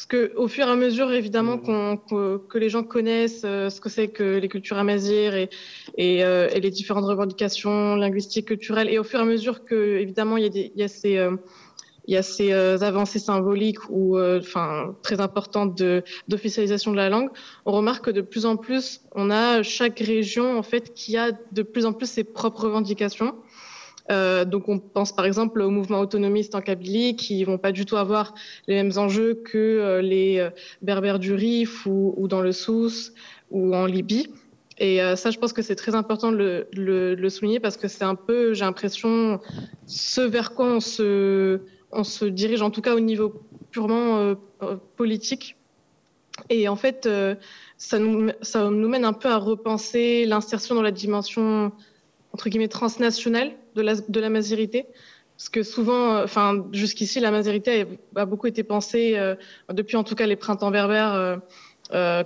Parce 0.01 0.07
que 0.07 0.33
au 0.35 0.49
fur 0.49 0.67
et 0.67 0.71
à 0.71 0.77
mesure, 0.77 1.13
évidemment, 1.13 1.59
mmh. 1.59 2.39
que 2.49 2.57
les 2.57 2.71
gens 2.71 2.83
connaissent 2.83 3.43
ce 3.43 3.81
que 3.83 3.91
c'est 3.91 4.09
que 4.09 4.39
les 4.39 4.49
cultures 4.49 4.79
amazirs 4.79 5.35
et, 5.35 5.51
et, 5.99 6.21
et, 6.21 6.61
les 6.61 6.71
différentes 6.71 7.05
revendications 7.05 7.97
linguistiques, 7.97 8.47
culturelles, 8.47 8.89
et 8.89 8.99
au 8.99 9.05
fur 9.05 9.19
et 9.19 9.23
à 9.23 9.27
mesure 9.27 9.63
que, 9.63 9.99
évidemment, 9.99 10.39
il 10.39 10.45
y 10.45 10.47
a, 10.47 10.49
des, 10.49 10.73
il 10.75 10.81
y 10.81 10.85
a 10.85 10.89
ces 10.89 11.19
il 12.11 12.15
y 12.15 12.17
a 12.17 12.23
ces 12.23 12.53
euh, 12.53 12.79
avancées 12.81 13.21
symboliques 13.21 13.89
ou 13.89 14.19
euh, 14.19 14.41
enfin 14.41 14.97
très 15.03 15.21
importantes 15.21 15.81
d'officialisation 16.29 16.91
de, 16.91 16.97
la 16.97 17.09
langue. 17.09 17.31
On 17.67 17.73
remarque 17.73 18.07
que 18.07 18.11
de 18.11 18.21
plus 18.21 18.47
en 18.47 18.57
plus, 18.57 19.03
on 19.13 19.31
a 19.31 19.63
chaque 19.63 20.01
région 20.01 20.59
en 20.59 20.63
fait 20.65 20.93
qui 20.93 21.17
a 21.17 21.31
de 21.31 21.63
plus 21.63 21.87
en 21.87 21.93
plus 21.93 22.11
ses 22.11 22.25
propres 22.25 22.65
revendications. 22.65 23.37
Euh, 24.11 24.45
donc 24.45 24.69
on 24.69 24.79
pense 24.79 25.13
par 25.13 25.25
exemple 25.25 25.61
au 25.61 25.71
mouvement 25.71 26.01
autonomiste 26.01 26.55
en 26.55 26.61
Kabylie 26.61 27.17
qui 27.17 27.45
vont 27.45 27.59
pas 27.59 27.73
du 27.73 27.87
tout 27.87 27.97
avoir 27.97 28.35
les 28.67 28.75
mêmes 28.75 28.93
enjeux 28.97 29.35
que 29.35 30.01
les 30.03 30.49
Berbères 30.83 31.19
du 31.19 31.33
Rif 31.35 31.87
ou, 31.87 32.27
dans 32.29 32.41
le 32.41 32.53
Sousse 32.53 33.13
ou 33.51 33.75
en 33.75 33.87
Libye. 33.87 34.29
Et 34.79 34.99
ça, 35.17 35.31
je 35.31 35.39
pense 35.39 35.53
que 35.53 35.61
c'est 35.61 35.77
très 35.77 35.95
important 35.95 36.33
de 36.33 36.67
le, 36.73 37.29
souligner 37.29 37.61
parce 37.61 37.77
que 37.77 37.87
c'est 37.87 38.05
un 38.05 38.15
peu, 38.15 38.55
j'ai 38.55 38.65
l'impression, 38.65 39.39
ce 39.87 40.23
vers 40.23 40.55
quoi 40.55 40.67
on 40.73 40.81
se, 40.81 42.25
dirige 42.25 42.63
en 42.63 42.71
tout 42.71 42.81
cas 42.81 42.95
au 42.95 43.01
niveau 43.01 43.43
purement 43.71 44.19
euh, 44.19 44.35
euh, 44.63 44.77
politique. 44.97 45.57
Et 46.49 46.69
en 46.69 46.77
fait, 46.77 47.07
euh, 47.07 47.35
ça 47.77 47.99
nous 47.99 48.89
mène 48.89 49.05
un 49.05 49.13
peu 49.13 49.29
à 49.29 49.37
repenser 49.37 50.25
l'insertion 50.27 50.75
dans 50.75 50.83
la 50.83 50.91
dimension 50.91 51.73
entre 52.33 52.49
guillemets 52.49 52.69
transnationale 52.69 53.53
de 53.75 53.83
la, 53.83 53.95
de. 53.95 54.85
Parce 55.37 55.49
que 55.49 55.63
souvent, 55.63 56.23
enfin, 56.23 56.67
jusqu'ici, 56.73 57.21
la 57.21 57.31
mazérité 57.31 57.87
a, 58.17 58.27
beaucoup 58.27 58.47
été 58.47 58.63
pensée, 58.63 59.19
depuis 59.73 59.97
en 59.97 60.05
tout 60.05 60.15
cas 60.15 60.27
les 60.27 60.37
printemps 60.37 60.71
berbères, 60.71 61.41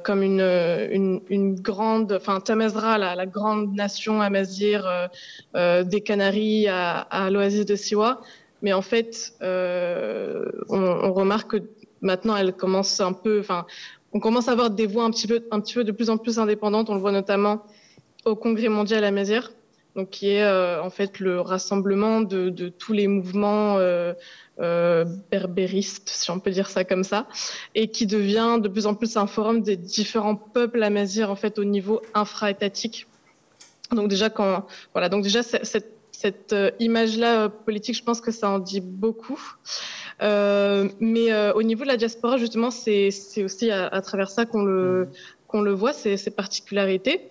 comme 0.03 0.23
une, 0.23 1.55
grande, 1.61 2.13
enfin, 2.13 2.41
Tamazra, 2.41 2.99
la, 2.99 3.27
grande 3.27 3.73
nation 3.73 4.21
amazir 4.21 5.09
des 5.55 6.01
Canaries 6.01 6.67
à, 6.69 7.29
l'oasis 7.31 7.67
de 7.67 7.77
Siwa. 7.77 8.21
Mais 8.65 8.73
en 8.73 8.81
fait, 8.81 9.35
euh, 9.43 10.51
on, 10.71 11.13
remarque 11.13 11.51
que 11.51 11.63
maintenant, 12.01 12.35
elle 12.35 12.55
commence 12.55 12.99
un 12.99 13.13
peu, 13.13 13.39
enfin, 13.39 13.67
on 14.15 14.21
commence 14.21 14.49
à 14.49 14.53
avoir 14.53 14.71
des 14.71 14.87
voix 14.87 15.05
un 15.05 15.11
petit 15.11 15.27
peu, 15.27 15.45
un 15.51 15.61
petit 15.61 15.75
peu 15.75 15.85
de 15.85 15.93
plus 15.93 16.09
en 16.09 16.17
plus 16.17 16.39
indépendantes. 16.39 16.89
On 16.89 16.95
le 16.95 17.01
voit 17.01 17.13
notamment 17.13 17.67
au 18.25 18.35
Congrès 18.35 18.71
mondial 18.71 19.13
Mézières, 19.13 19.53
donc 19.97 20.11
qui 20.11 20.31
est 20.31 20.43
euh, 20.43 20.83
en 20.83 20.91
fait 20.91 21.21
le 21.21 21.41
rassemblement 21.41 22.21
de, 22.21 22.69
tous 22.69 22.93
les 22.93 23.07
mouvements 23.07 23.77
euh, 23.79 24.15
berbéristes, 25.31 26.09
si 26.09 26.31
on 26.31 26.41
peut 26.41 26.51
dire 26.51 26.69
ça 26.69 26.85
comme 26.85 27.05
ça, 27.05 27.27
et 27.75 27.89
qui 27.89 28.07
devient 28.07 28.59
de 28.61 28.69
plus 28.69 28.87
en 28.87 28.95
plus 28.95 29.17
un 29.17 29.27
forum 29.27 29.63
des 29.63 29.77
différents 29.77 30.37
peuples 30.37 30.83
à 30.83 30.91
Mézières 30.91 31.31
en 31.31 31.37
fait 31.37 31.59
au 31.59 31.65
niveau 31.65 32.03
infra-étatique. 32.15 33.07
Donc 33.93 34.09
déjà 34.09 34.31
quand 34.31 34.67
voilà, 34.93 35.09
donc 35.09 35.23
déjà 35.23 35.43
cette 35.43 35.95
cette 36.25 36.55
euh, 36.55 36.71
image-là 36.79 37.43
euh, 37.43 37.49
politique, 37.49 37.97
je 37.97 38.03
pense 38.03 38.23
que 38.23 38.31
ça 38.31 38.49
en 38.49 38.59
dit 38.59 38.81
beaucoup. 38.81 39.41
Euh, 40.23 40.89
mais 41.01 41.35
au 41.53 41.63
niveau 41.63 41.83
de 41.83 41.89
la 41.89 41.97
diaspora, 41.97 42.39
justement, 42.39 42.71
c'est 42.71 43.11
aussi 43.43 43.71
à, 43.71 44.01
travers 44.01 44.31
ça 44.31 44.47
qu'on 44.47 44.63
le, 44.63 45.09
qu'on 45.49 45.61
le 45.61 45.73
voit, 45.73 45.93
ces, 45.93 46.17
ces 46.17 46.31
particularités. 46.31 47.29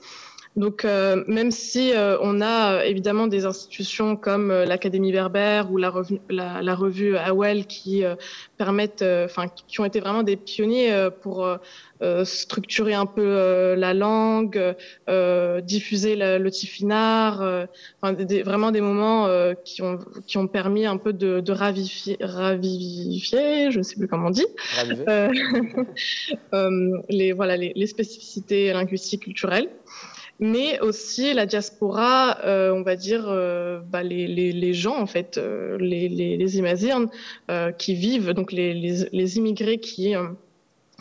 Donc, 0.55 0.85
euh, 0.85 1.23
même 1.27 1.49
si 1.49 1.93
euh, 1.93 2.15
on 2.21 2.39
a 2.39 2.73
euh, 2.75 2.81
évidemment 2.83 3.25
des 3.25 3.45
institutions 3.45 4.15
comme 4.15 4.51
l'Académie 4.51 5.11
berbère 5.11 5.71
ou 5.71 5.77
la, 5.77 5.89
revue, 5.89 6.19
la, 6.29 6.61
la 6.61 6.75
revue 6.75 7.17
Awel 7.17 7.65
qui 7.65 8.03
permettent, 8.57 9.03
enfin, 9.25 9.47
qui 9.67 9.79
ont 9.81 9.85
été 9.85 9.99
vraiment 9.99 10.23
des 10.23 10.35
pionniers 10.35 11.09
pour 11.21 11.47
structurer 12.23 12.93
un 12.93 13.05
peu 13.05 13.75
la 13.75 13.93
langue, 13.93 14.75
diffuser 15.63 16.15
le 16.15 16.49
tifinard, 16.49 17.67
enfin, 18.01 18.15
vraiment 18.43 18.71
des 18.71 18.81
moments 18.81 19.27
qui 19.63 19.81
ont 19.81 19.99
qui 20.27 20.37
ont 20.37 20.47
permis 20.47 20.85
un 20.85 20.97
peu 20.97 21.13
de, 21.13 21.39
de 21.39 21.51
ravifier, 21.51 22.17
ravivifier, 22.19 23.71
je 23.71 23.79
ne 23.79 23.83
sais 23.83 23.95
plus 23.95 24.07
comment 24.07 24.27
on 24.27 24.31
dit, 24.31 24.45
les 27.09 27.31
voilà 27.31 27.57
les, 27.57 27.73
les 27.75 27.87
spécificités 27.87 28.71
linguistiques 28.73 29.23
culturelles 29.23 29.69
mais 30.43 30.77
aussi 30.81 31.33
la 31.33 31.45
diaspora, 31.45 32.37
euh, 32.43 32.73
on 32.73 32.83
va 32.83 32.97
dire, 32.97 33.29
euh, 33.29 33.79
bah, 33.79 34.03
les, 34.03 34.73
gens, 34.73 34.99
en 34.99 35.07
fait, 35.07 35.37
euh, 35.37 35.77
les, 35.79 36.09
les, 36.09 36.35
les 36.35 37.73
qui 37.77 37.95
vivent, 37.95 38.31
donc 38.31 38.51
les, 38.51 38.73
les, 38.73 39.37
immigrés 39.37 39.77
qui, 39.77 40.13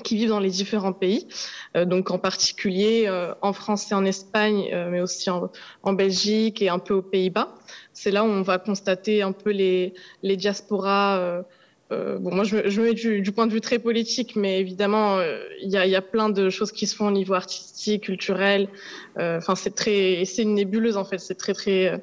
qui 0.05 0.17
vivent 0.17 0.29
dans 0.29 0.39
les 0.39 0.51
différents 0.51 0.93
pays, 0.93 1.27
donc 1.75 2.13
en 2.13 2.19
particulier 2.19 3.11
en 3.43 3.53
France 3.53 3.91
et 3.91 3.95
en 3.97 4.05
Espagne, 4.05 4.71
mais 4.91 5.01
aussi 5.01 5.29
en, 5.29 5.51
en, 5.83 5.93
Belgique 5.93 6.63
et 6.63 6.69
un 6.69 6.79
peu 6.79 6.95
aux 6.95 7.03
Pays-Bas. 7.03 7.53
C'est 7.93 8.13
là 8.13 8.23
où 8.23 8.29
on 8.29 8.43
va 8.43 8.59
constater 8.59 9.23
un 9.23 9.33
peu 9.33 9.51
les, 9.51 9.93
les 10.23 10.37
diasporas 10.37 11.43
euh, 11.93 12.19
bon, 12.19 12.35
moi, 12.35 12.45
je 12.45 12.57
me, 12.57 12.83
mets 12.83 12.95
du, 12.95 13.33
point 13.33 13.47
de 13.47 13.53
vue 13.53 13.61
très 13.61 13.79
politique, 13.79 14.35
mais 14.37 14.61
évidemment, 14.61 15.19
euh, 15.19 15.39
il 15.61 15.71
y, 15.71 15.77
a, 15.77 16.03
plein 16.03 16.31
de 16.31 16.51
choses 16.51 16.73
qui 16.73 16.87
se 16.87 16.97
font 16.97 17.09
au 17.09 17.11
niveau 17.11 17.35
artistique, 17.35 18.05
culturel. 18.05 18.69
Euh, 19.19 19.39
enfin, 19.39 19.55
c'est 19.55 19.75
très, 19.75 20.25
c'est 20.25 20.43
une 20.43 20.55
nébuleuse 20.55 20.97
en 20.97 21.05
fait. 21.05 21.19
C'est 21.19 21.35
très, 21.35 21.53
très, 21.53 22.03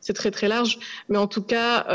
c'est 0.00 0.14
très, 0.14 0.30
très 0.30 0.48
large. 0.48 0.78
Mais 1.08 1.18
en 1.18 1.26
tout 1.26 1.42
cas, 1.42 1.86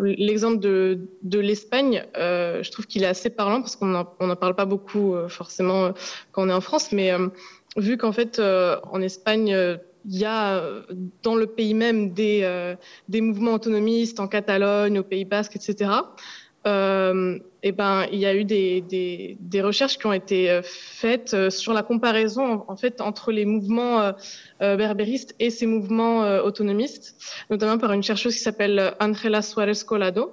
l'exemple 0.00 0.60
de, 0.60 1.00
de 1.22 1.38
l'Espagne, 1.38 2.04
je 2.14 2.70
trouve 2.70 2.86
qu'il 2.86 3.02
est 3.02 3.06
assez 3.06 3.30
parlant 3.30 3.60
parce 3.60 3.76
qu'on 3.76 3.86
n'en 3.86 4.36
parle 4.36 4.54
pas 4.54 4.66
beaucoup 4.66 5.14
forcément 5.28 5.92
quand 6.32 6.44
on 6.44 6.48
est 6.48 6.54
en 6.54 6.60
France, 6.60 6.92
mais 6.92 7.12
vu 7.76 7.96
qu'en 7.96 8.12
fait, 8.12 8.40
en 8.40 9.00
Espagne 9.02 9.78
il 10.06 10.18
y 10.18 10.24
a 10.24 10.58
euh, 10.58 10.82
dans 11.22 11.34
le 11.34 11.46
pays 11.46 11.74
même 11.74 12.12
des, 12.12 12.40
euh, 12.42 12.76
des 13.08 13.20
mouvements 13.20 13.54
autonomistes 13.54 14.20
en 14.20 14.28
Catalogne, 14.28 14.98
au 14.98 15.02
Pays 15.02 15.24
Basque, 15.24 15.56
etc. 15.56 15.90
Euh, 16.66 17.38
et 17.62 17.72
ben, 17.72 18.06
il 18.12 18.18
y 18.18 18.26
a 18.26 18.34
eu 18.34 18.44
des, 18.44 19.36
recherches 19.62 19.98
qui 19.98 20.06
ont 20.06 20.12
été 20.12 20.60
faites 20.62 21.50
sur 21.50 21.72
la 21.72 21.82
comparaison 21.82 22.64
en 22.68 22.76
fait 22.76 23.00
entre 23.00 23.32
les 23.32 23.46
mouvements 23.46 24.12
berbéristes 24.60 25.34
et 25.38 25.48
ces 25.48 25.66
mouvements 25.66 26.20
autonomistes, 26.42 27.16
notamment 27.48 27.78
par 27.78 27.92
une 27.92 28.02
chercheuse 28.02 28.34
qui 28.34 28.42
s'appelle 28.42 28.94
Angela 29.00 29.40
Suarez 29.40 29.84
Colado 29.86 30.32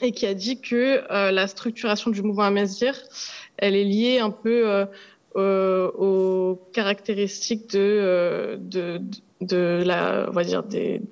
et 0.00 0.12
qui 0.12 0.26
a 0.26 0.32
dit 0.32 0.60
que 0.60 1.02
la 1.10 1.46
structuration 1.46 2.10
du 2.10 2.22
mouvement 2.22 2.44
amazigh, 2.44 2.94
elle 3.58 3.76
est 3.76 3.84
liée 3.84 4.18
un 4.18 4.30
peu 4.30 4.86
euh, 5.36 5.90
aux 5.92 6.56
caractéristiques 6.72 7.70
de, 7.70 7.78
euh, 7.78 8.56
de, 8.58 9.00
de, 9.40 9.82
la, 9.84 10.26
on 10.28 10.32
va 10.32 10.44
dire 10.44 10.62
des, 10.62 11.02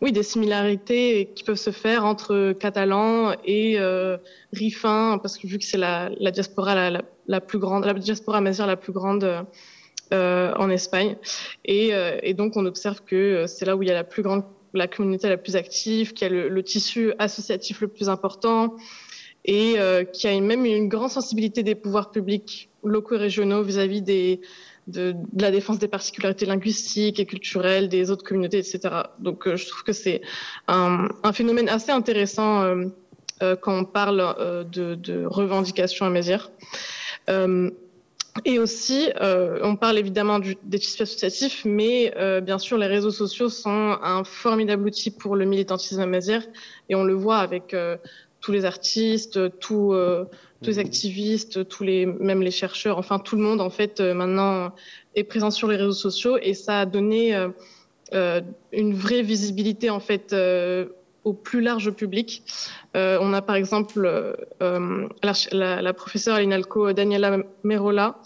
oui, 0.00 0.12
des 0.12 0.22
similarités 0.22 1.30
qui 1.34 1.44
peuvent 1.44 1.56
se 1.56 1.70
faire 1.70 2.04
entre 2.04 2.52
catalans 2.52 3.34
et 3.44 3.78
euh, 3.78 4.16
parce 4.92 5.38
que 5.38 5.46
vu 5.46 5.58
que 5.58 5.64
c'est 5.64 5.78
la, 5.78 6.10
diaspora 6.30 6.74
la, 6.74 7.02
la, 7.26 7.40
plus 7.40 7.58
grande, 7.58 7.84
la 7.84 7.94
diaspora 7.94 8.40
la 8.40 8.76
plus 8.76 8.92
grande 8.92 9.46
euh, 10.12 10.52
en 10.56 10.70
Espagne, 10.70 11.16
et, 11.64 11.92
donc 12.34 12.56
on 12.56 12.66
observe 12.66 13.02
que 13.04 13.46
c'est 13.46 13.66
là 13.66 13.76
où 13.76 13.82
il 13.82 13.88
y 13.88 13.92
a 13.92 13.94
la 13.94 14.04
plus 14.04 14.22
grande, 14.22 14.42
la 14.74 14.88
communauté 14.88 15.28
la 15.28 15.36
plus 15.36 15.54
active, 15.54 16.12
qui 16.12 16.24
a 16.24 16.28
le 16.28 16.62
tissu 16.62 17.12
associatif 17.18 17.80
le 17.80 17.88
plus 17.88 18.08
important, 18.08 18.74
et 19.44 19.74
euh, 19.78 20.04
qui 20.04 20.28
a 20.28 20.40
même 20.40 20.64
une 20.64 20.88
grande 20.88 21.10
sensibilité 21.10 21.62
des 21.62 21.74
pouvoirs 21.74 22.10
publics 22.10 22.68
locaux 22.84 23.14
et 23.14 23.18
régionaux 23.18 23.62
vis-à-vis 23.62 24.02
de, 24.02 25.14
la 25.36 25.50
défense 25.50 25.78
des 25.78 25.88
particularités 25.88 26.46
linguistiques 26.46 27.20
et 27.20 27.26
culturelles 27.26 27.88
des 27.88 28.10
autres 28.10 28.24
communautés, 28.24 28.58
etc. 28.58 28.80
Donc 29.18 29.46
euh, 29.46 29.56
je 29.56 29.66
trouve 29.66 29.82
que 29.82 29.92
c'est 29.92 30.22
un, 30.66 31.08
phénomène 31.32 31.68
assez 31.68 31.90
intéressant 31.90 32.62
euh, 32.62 33.56
quand 33.56 33.78
on 33.78 33.84
parle 33.84 34.66
de, 34.70 34.94
de, 34.94 35.24
revendication 35.24 36.06
à 36.06 36.10
Mézières. 36.10 36.50
et 38.44 38.58
aussi, 38.58 39.10
on 39.20 39.76
parle 39.76 39.98
évidemment 39.98 40.40
des 40.40 40.78
tissus 40.80 41.02
associatifs, 41.02 41.64
mais 41.64 42.12
bien 42.42 42.58
sûr, 42.58 42.78
les 42.78 42.88
réseaux 42.88 43.12
sociaux 43.12 43.48
sont 43.48 43.96
un 44.02 44.24
formidable 44.24 44.86
outil 44.88 45.12
pour 45.12 45.36
le 45.36 45.44
militantisme 45.44 46.04
Mézières, 46.06 46.46
et 46.88 46.96
on 46.96 47.04
le 47.04 47.14
voit 47.14 47.38
avec 47.38 47.76
tous 48.40 48.52
les 48.52 48.64
artistes, 48.64 49.58
tous, 49.58 49.92
euh, 49.92 50.24
tous 50.62 50.70
les 50.70 50.76
mhm. 50.76 50.86
activistes, 50.86 51.68
tous 51.68 51.84
les, 51.84 52.06
même 52.06 52.42
les 52.42 52.50
chercheurs, 52.50 52.98
enfin 52.98 53.18
tout 53.18 53.36
le 53.36 53.42
monde 53.42 53.60
en 53.60 53.70
fait 53.70 54.00
euh, 54.00 54.14
maintenant 54.14 54.72
est 55.14 55.24
présent 55.24 55.50
sur 55.50 55.68
les 55.68 55.76
réseaux 55.76 55.92
sociaux 55.92 56.38
et 56.40 56.54
ça 56.54 56.80
a 56.80 56.86
donné 56.86 57.34
euh, 57.34 57.48
euh 58.14 58.40
une 58.72 58.94
vraie 58.94 59.22
visibilité 59.22 59.90
en 59.90 60.00
fait 60.00 60.34
au 61.24 61.32
plus 61.32 61.60
large 61.60 61.90
public. 61.90 62.42
on 62.94 63.32
a 63.34 63.42
par 63.42 63.56
exemple 63.56 64.36
la, 64.60 65.32
la, 65.52 65.82
la, 65.82 65.92
professeure 65.92 66.36
à 66.36 66.40
l'INALCO 66.40 66.92
Daniela 66.92 67.38
Merola 67.64 68.18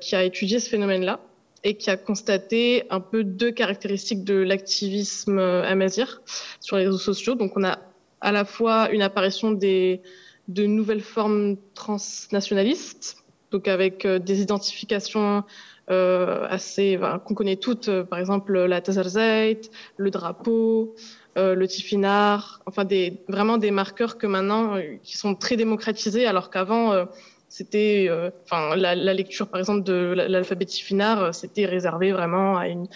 qui 0.00 0.16
a 0.16 0.24
étudié 0.24 0.60
ce 0.60 0.68
phénomène-là 0.68 1.20
et 1.64 1.74
qui 1.76 1.88
a 1.90 1.96
constaté 1.96 2.84
un 2.90 3.00
peu 3.00 3.24
deux 3.24 3.52
caractéristiques 3.52 4.24
de 4.24 4.34
l'activisme 4.34 5.38
amazir 5.38 6.20
sur 6.60 6.76
les 6.76 6.84
réseaux 6.86 6.98
sociaux. 6.98 7.34
Donc 7.34 7.56
on 7.56 7.64
a 7.64 7.78
à 8.20 8.32
la 8.32 8.44
fois 8.44 8.90
une 8.90 9.02
apparition 9.02 9.52
de 9.52 10.66
nouvelles 10.66 11.02
formes 11.02 11.56
transnationalistes, 11.74 13.24
donc 13.50 13.68
avec 13.68 14.04
euh, 14.04 14.18
des 14.18 14.40
identifications 14.40 15.44
euh, 15.88 16.46
assez 16.48 16.98
qu'on 17.24 17.34
connaît 17.34 17.56
toutes, 17.56 17.88
euh, 17.88 18.02
par 18.04 18.18
exemple 18.18 18.58
la 18.64 18.80
Tazarzeit, 18.80 19.60
le 19.96 20.10
drapeau, 20.10 20.94
le 21.38 21.66
tifinard, 21.66 22.62
enfin 22.64 22.86
vraiment 23.28 23.58
des 23.58 23.70
marqueurs 23.70 24.16
que 24.16 24.26
maintenant 24.26 24.78
qui 25.02 25.18
sont 25.18 25.34
très 25.34 25.56
démocratisés, 25.56 26.24
alors 26.24 26.48
qu'avant 26.48 27.06
c'était, 27.50 28.08
enfin 28.44 28.74
la, 28.74 28.94
lecture 29.12 29.48
par 29.48 29.60
exemple 29.60 29.82
de 29.82 30.14
l'alphabet 30.16 30.64
tifinard, 30.64 31.34
c'était 31.34 31.66
réservé 31.66 32.10
vraiment 32.10 32.56
à 32.56 32.68
une, 32.68 32.86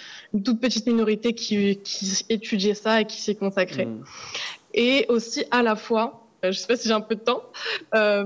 toute 0.43 0.59
petite 0.59 0.87
minorité 0.87 1.35
qui, 1.35 1.81
qui 1.85 2.25
étudiait 2.31 2.73
ça 2.73 3.03
et 3.03 3.05
qui 3.05 3.21
s'y 3.21 3.37
consacrait. 3.37 3.85
Mmh 3.85 4.05
et 4.75 5.07
aussi 5.09 5.45
à 5.51 5.63
la 5.63 5.77
fois, 5.77 6.27
euh, 6.45 6.53
je 6.53 6.59
ne 6.59 6.61
sais 6.61 6.67
pas 6.67 6.77
si 6.77 6.89
j'ai 6.89 6.95
un 6.95 7.01
peu 7.01 7.15
de 7.15 7.21
temps, 7.21 7.43
euh, 7.95 8.25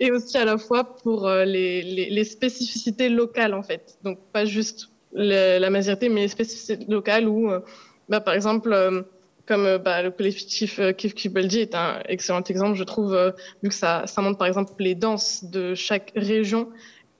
et 0.00 0.10
aussi 0.10 0.36
à 0.38 0.44
la 0.44 0.58
fois 0.58 0.96
pour 0.96 1.28
euh, 1.28 1.44
les, 1.44 2.24
spécificités 2.24 3.08
locales 3.08 3.54
en 3.54 3.62
fait. 3.62 3.98
Donc 4.02 4.18
pas 4.32 4.44
juste 4.44 4.88
la 5.12 5.68
majorité, 5.68 6.08
mais 6.08 6.22
les 6.22 6.28
spécificités 6.28 6.86
locales 6.88 7.28
où, 7.28 7.50
bah, 8.08 8.20
par 8.20 8.32
exemple, 8.32 9.04
comme 9.44 9.76
bah, 9.76 10.02
le 10.02 10.10
collectif 10.10 10.80
Kif 10.96 11.14
Kibeldi 11.14 11.58
est 11.58 11.74
un 11.74 12.00
excellent 12.08 12.42
exemple, 12.44 12.78
je 12.78 12.84
trouve, 12.84 13.34
vu 13.62 13.68
que 13.68 13.74
ça, 13.74 14.06
ça 14.06 14.22
montre 14.22 14.38
par 14.38 14.46
exemple 14.46 14.72
les 14.78 14.94
danses 14.94 15.44
de 15.44 15.74
chaque 15.74 16.12
région 16.16 16.70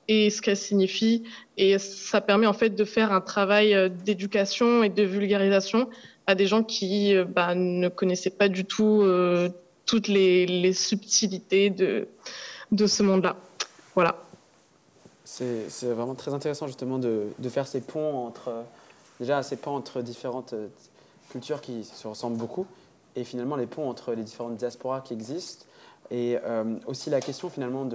et 0.08 0.30
ce 0.30 0.40
qu'elles 0.40 0.56
signifient, 0.56 1.24
et 1.58 1.78
ça 1.78 2.22
permet 2.22 2.46
en 2.46 2.54
fait 2.54 2.70
de 2.70 2.84
faire 2.84 3.12
un 3.12 3.20
travail 3.20 3.90
d'éducation 4.06 4.82
et 4.82 4.88
de 4.88 5.02
vulgarisation 5.02 5.90
à 6.26 6.34
des 6.34 6.46
gens 6.46 6.62
qui 6.62 7.14
euh, 7.14 7.24
bah, 7.24 7.54
ne 7.54 7.88
connaissaient 7.88 8.30
pas 8.30 8.48
du 8.48 8.64
tout 8.64 9.02
euh, 9.02 9.48
toutes 9.86 10.08
les, 10.08 10.72
subtilités 10.72 11.70
de, 11.70 12.06
ce 12.86 13.02
monde-là. 13.02 13.36
Voilà. 13.94 14.16
C'est 15.24 15.86
vraiment 15.86 16.14
très 16.14 16.34
intéressant 16.34 16.66
justement 16.66 16.98
de, 16.98 17.26
faire 17.48 17.66
ces 17.66 17.80
ponts 17.80 18.26
entre, 18.26 18.64
déjà 19.18 19.42
ces 19.42 19.56
ponts 19.56 19.74
entre 19.74 20.02
différentes 20.02 20.52
euh, 20.52 20.68
cultures 21.30 21.60
qui 21.60 21.84
se 21.84 22.06
ressemblent 22.06 22.36
beaucoup 22.36 22.66
et 23.16 23.24
finalement 23.24 23.56
les 23.56 23.66
ponts 23.66 23.88
entre 23.88 24.12
les 24.12 24.22
différentes 24.22 24.56
diasporas 24.56 25.00
qui 25.00 25.14
existent 25.14 25.64
et 26.10 26.38
euh, 26.44 26.76
aussi 26.86 27.10
la 27.10 27.20
question 27.20 27.48
finalement 27.48 27.88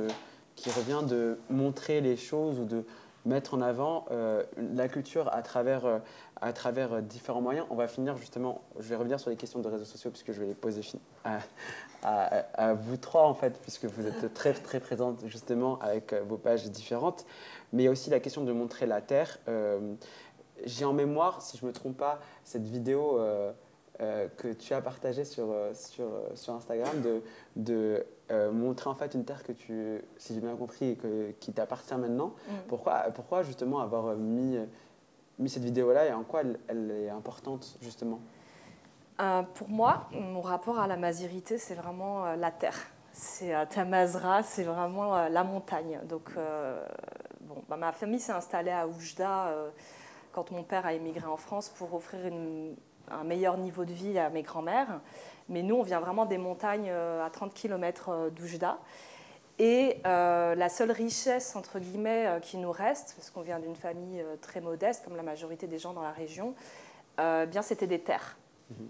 qui 0.56 0.70
revient 0.72 1.08
de 1.08 1.38
montrer 1.50 2.02
les 2.02 2.18
choses 2.18 2.60
ou 2.60 2.66
de 2.66 2.84
mettre 3.28 3.54
en 3.54 3.62
avant 3.62 4.06
euh, 4.12 4.44
la 4.58 4.88
culture 4.88 5.32
à 5.34 5.42
travers, 5.42 5.86
euh, 5.86 6.00
à 6.42 6.54
travers 6.54 6.94
euh, 6.94 7.02
différents 7.02 7.42
moyens. 7.42 7.68
On 7.70 7.76
va 7.76 7.88
finir 7.88 8.18
justement, 8.18 8.62
je 8.80 8.88
vais 8.88 8.96
revenir 8.96 9.20
sur 9.20 9.30
les 9.30 9.36
questions 9.36 9.60
de 9.60 9.68
réseaux 9.68 9.86
sociaux 9.86 10.10
puisque 10.10 10.32
je 10.32 10.40
vais 10.40 10.48
les 10.48 10.56
poser 10.56 10.82
à, 12.04 12.74
vous 12.74 12.98
trois 12.98 13.24
en 13.24 13.34
fait, 13.34 13.60
puisque 13.62 13.86
vous 13.86 14.08
êtes 14.08 14.34
très 14.34 14.54
très 14.54 14.80
présentes 14.80 15.26
justement 15.26 15.78
avec 15.80 16.14
vos 16.14 16.38
pages 16.38 16.70
différentes. 16.72 17.26
Mais 17.74 17.84
il 17.84 17.86
y 17.86 17.90
a 17.90 17.92
aussi 17.92 18.10
la 18.10 18.20
question 18.20 18.44
de 18.44 18.52
montrer 18.54 18.86
la 18.86 19.02
terre. 19.02 19.40
J'ai 20.66 20.86
en 20.86 20.94
mémoire, 20.94 21.42
si 21.42 21.58
je 21.58 21.66
ne 21.66 21.68
me 21.68 21.74
trompe 21.74 21.98
pas, 21.98 22.20
cette 22.44 22.66
vidéo 22.66 23.20
euh, 24.00 24.28
que 24.38 24.50
tu 24.54 24.74
as 24.74 24.82
partagé 24.82 25.26
sur, 25.26 25.48
euh, 25.50 25.74
sur, 25.74 26.06
euh, 26.06 26.30
sur 26.36 26.54
Instagram, 26.54 27.02
de, 27.02 27.22
de 27.56 28.06
euh, 28.30 28.52
montrer 28.52 28.90
en 28.90 28.96
fait 28.96 29.14
une 29.16 29.26
terre 29.26 29.44
que 29.44 29.52
tu, 29.52 30.02
si 30.18 30.36
j'ai 30.36 30.40
bien 30.40 30.56
compris, 30.56 30.98
que, 30.98 31.32
qui 31.40 31.52
t'appartient 31.52 31.96
maintenant. 31.96 32.34
Mm. 32.48 32.54
Pourquoi, 32.68 33.06
pourquoi 33.16 33.44
justement 33.44 33.80
avoir 33.80 34.16
mis, 34.16 34.60
mis 35.40 35.50
cette 35.50 35.64
vidéo-là 35.64 36.06
et 36.06 36.14
en 36.14 36.24
quoi 36.24 36.42
elle, 36.42 36.60
elle 36.68 36.92
est 36.92 37.10
importante 37.10 37.78
justement? 37.82 38.20
Euh, 39.20 39.42
Pour 39.56 39.70
moi, 39.70 40.08
mon 40.12 40.42
rapport 40.42 40.80
à 40.80 40.88
la 40.88 40.96
mazirité, 40.98 41.58
c'est 41.58 41.76
vraiment 41.76 42.36
la 42.36 42.52
terre. 42.52 42.78
C'est 43.14 43.52
Tamazra, 43.70 44.44
c'est 44.44 44.64
vraiment 44.64 45.28
la 45.28 45.44
montagne. 45.44 46.00
Donc, 46.08 46.30
bon, 47.42 47.64
bah, 47.68 47.78
ma 47.78 47.92
famille 47.92 48.20
s'est 48.20 48.32
installée 48.32 48.70
à 48.70 48.88
Oujda 48.88 49.52
quand 50.34 50.52
mon 50.52 50.62
père 50.62 50.86
a 50.86 50.94
émigré 50.94 51.26
en 51.26 51.38
France 51.38 51.70
pour 51.70 51.96
offrir 51.96 52.28
une 52.28 52.76
un 53.10 53.24
meilleur 53.24 53.58
niveau 53.58 53.86
de 53.86 53.94
vie 53.94 54.18
à 54.20 54.30
mes 54.30 54.44
grands-mères. 54.44 55.00
Mais 55.50 55.64
nous, 55.64 55.76
on 55.76 55.84
vient 55.84 56.00
vraiment 56.00 56.26
des 56.26 56.38
montagnes 56.38 56.90
euh, 56.90 57.26
à 57.26 57.30
30 57.30 57.54
km 57.54 58.10
euh, 58.10 58.30
d'Oujda. 58.30 58.80
Et 59.60 60.00
euh, 60.06 60.54
la 60.54 60.70
seule 60.70 60.92
richesse, 60.92 61.56
entre 61.56 61.80
guillemets, 61.80 62.28
euh, 62.28 62.40
qui 62.40 62.58
nous 62.58 62.72
reste, 62.72 63.16
parce 63.18 63.32
qu'on 63.32 63.42
vient 63.42 63.60
d'une 63.60 63.76
famille 63.76 64.22
euh, 64.22 64.36
très 64.40 64.62
modeste, 64.62 65.04
comme 65.04 65.16
la 65.16 65.24
majorité 65.24 65.66
des 65.66 65.80
gens 65.80 65.94
dans 65.94 66.04
la 66.04 66.12
région, 66.12 66.54
bien 67.18 67.64
c'était 67.64 67.88
des 67.88 68.00
terres. 68.00 68.38
Mmh. 68.70 68.84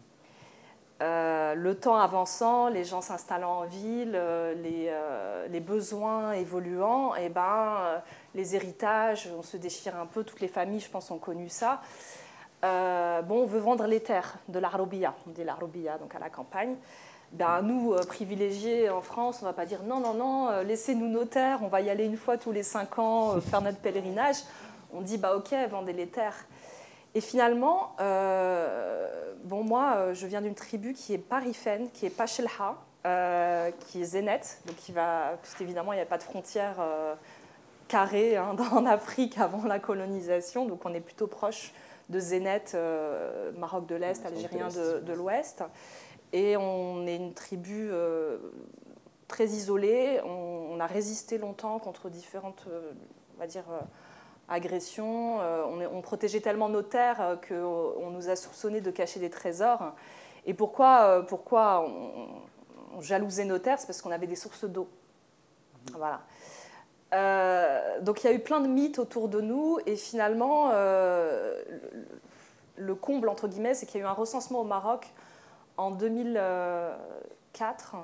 le 1.00 1.74
temps 1.76 1.96
avançant, 1.96 2.68
les 2.68 2.84
gens 2.84 3.00
s'installant 3.00 3.60
en 3.60 3.64
ville, 3.64 4.20
les, 4.62 4.94
les, 5.48 5.60
besoins 5.62 6.34
évoluant, 6.34 7.16
et 7.16 7.26
eh 7.26 7.30
ben, 7.30 8.02
les 8.36 8.54
héritages, 8.54 9.30
on 9.38 9.44
se 9.44 9.56
déchire 9.56 9.96
un 9.96 10.08
peu, 10.08 10.26
toutes 10.26 10.42
les 10.42 10.50
familles, 10.50 10.82
je 10.82 10.90
pense, 10.90 11.10
ont 11.10 11.20
connu 11.20 11.48
ça. 11.48 11.80
Bon, 12.62 13.44
on 13.44 13.46
veut 13.46 13.60
vendre 13.60 13.86
les 13.88 14.00
terres 14.00 14.36
de 14.48 14.60
l'Arobia, 14.60 15.14
on 15.28 15.32
dit 15.32 15.44
l'Arobia, 15.44 15.98
donc 15.98 16.16
à 16.16 16.20
la 16.20 16.30
campagne 16.30 16.76
ben, 17.34 17.62
nous, 17.62 17.94
euh, 17.94 18.04
privilégiés 18.04 18.90
en 18.90 19.02
France, 19.02 19.40
on 19.42 19.46
ne 19.46 19.50
va 19.50 19.54
pas 19.54 19.66
dire 19.66 19.84
non, 19.84 20.00
non, 20.00 20.14
non, 20.14 20.50
euh, 20.50 20.64
laissez-nous 20.64 21.08
nos 21.08 21.26
terres, 21.26 21.60
on 21.62 21.68
va 21.68 21.82
y 21.82 21.90
aller 21.90 22.06
une 22.06 22.18
fois 22.18 22.38
tous 22.38 22.52
les 22.52 22.64
cinq 22.64 23.00
ans 23.00 23.36
euh, 23.36 23.42
faire 23.42 23.62
notre 23.62 23.80
pèlerinage. 23.80 24.38
On 24.94 25.02
dit, 25.02 25.18
bah 25.18 25.36
ok, 25.36 25.54
vendez 25.70 25.94
les 25.94 26.08
terres. 26.08 26.46
Et 27.14 27.20
finalement, 27.20 27.96
bon, 29.44 29.64
moi, 29.64 30.14
je 30.14 30.28
viens 30.28 30.42
d'une 30.42 30.54
tribu 30.54 30.94
qui 30.94 31.14
est 31.14 31.18
parifène, 31.18 31.90
qui 31.92 32.06
est 32.06 32.10
Pachelha, 32.10 32.76
qui 33.80 34.02
est 34.02 34.06
Zénet, 34.06 34.42
donc 34.66 34.76
qui 34.78 34.92
va, 34.92 35.34
puisqu'évidemment, 35.42 35.94
il 35.94 35.96
n'y 35.98 36.02
a 36.02 36.06
pas 36.06 36.20
de 36.20 36.24
frontière 36.24 36.76
carrée 37.88 38.38
hein, 38.38 38.56
en 38.72 38.86
Afrique 38.86 39.40
avant 39.40 39.66
la 39.66 39.80
colonisation, 39.80 40.66
donc 40.66 40.86
on 40.86 40.94
est 40.94 41.02
plutôt 41.02 41.28
proche 41.28 41.74
de 42.10 42.20
Zénet, 42.20 42.64
Maroc 43.58 43.86
de 43.86 43.96
l'Est, 43.96 44.26
Algérien 44.26 44.70
de, 44.70 45.00
de 45.00 45.14
l'Ouest. 45.14 45.64
Et 46.34 46.58
on 46.58 47.08
est 47.08 47.16
une 47.16 47.34
tribu 47.34 47.90
euh, 47.92 48.38
très 49.28 49.46
isolée. 49.48 50.20
On, 50.26 50.80
a 50.80 50.86
résisté 50.86 51.38
longtemps 51.38 51.80
contre 51.80 52.10
différentes, 52.10 52.66
euh, 52.68 52.92
on 53.36 53.40
va 53.40 53.48
dire, 53.48 53.64
euh, 53.72 53.80
agressions. 54.48 55.38
On, 55.38 55.82
on, 55.82 56.02
protégeait 56.02 56.42
tellement 56.42 56.70
nos 56.70 56.84
terres 56.84 57.40
qu'on 57.48 58.12
nous 58.12 58.30
a 58.30 58.36
soupçonné 58.36 58.82
de 58.82 58.92
cacher 58.92 59.20
des 59.20 59.30
trésors. 59.30 59.94
Et 60.46 60.54
pourquoi, 60.54 61.26
pourquoi 61.28 61.82
on, 62.96 63.02
jalousait 63.02 63.46
nos 63.46 63.60
terres? 63.60 63.80
C'est 63.80 63.88
parce 63.88 64.02
qu'on 64.02 64.12
avait 64.12 64.28
des 64.28 64.36
sources 64.36 64.66
d'eau. 64.66 64.88
Voilà. 65.94 66.22
Donc 67.12 68.24
il 68.24 68.28
y 68.28 68.30
a 68.30 68.34
eu 68.34 68.40
plein 68.40 68.60
de 68.60 68.68
mythes 68.68 69.00
autour 69.00 69.30
de 69.30 69.42
nous 69.42 69.80
et 69.86 69.96
finalement 69.96 70.72
le 70.72 71.64
comble 72.96 73.30
entre 73.30 73.48
guillemets 73.48 73.74
c'est 73.74 73.86
qu'il 73.86 74.02
y 74.02 74.04
a 74.04 74.06
eu 74.06 74.10
un 74.10 74.14
recensement 74.14 74.60
au 74.62 74.66
Maroc 74.66 75.14
en 75.78 75.92
2004 75.92 77.96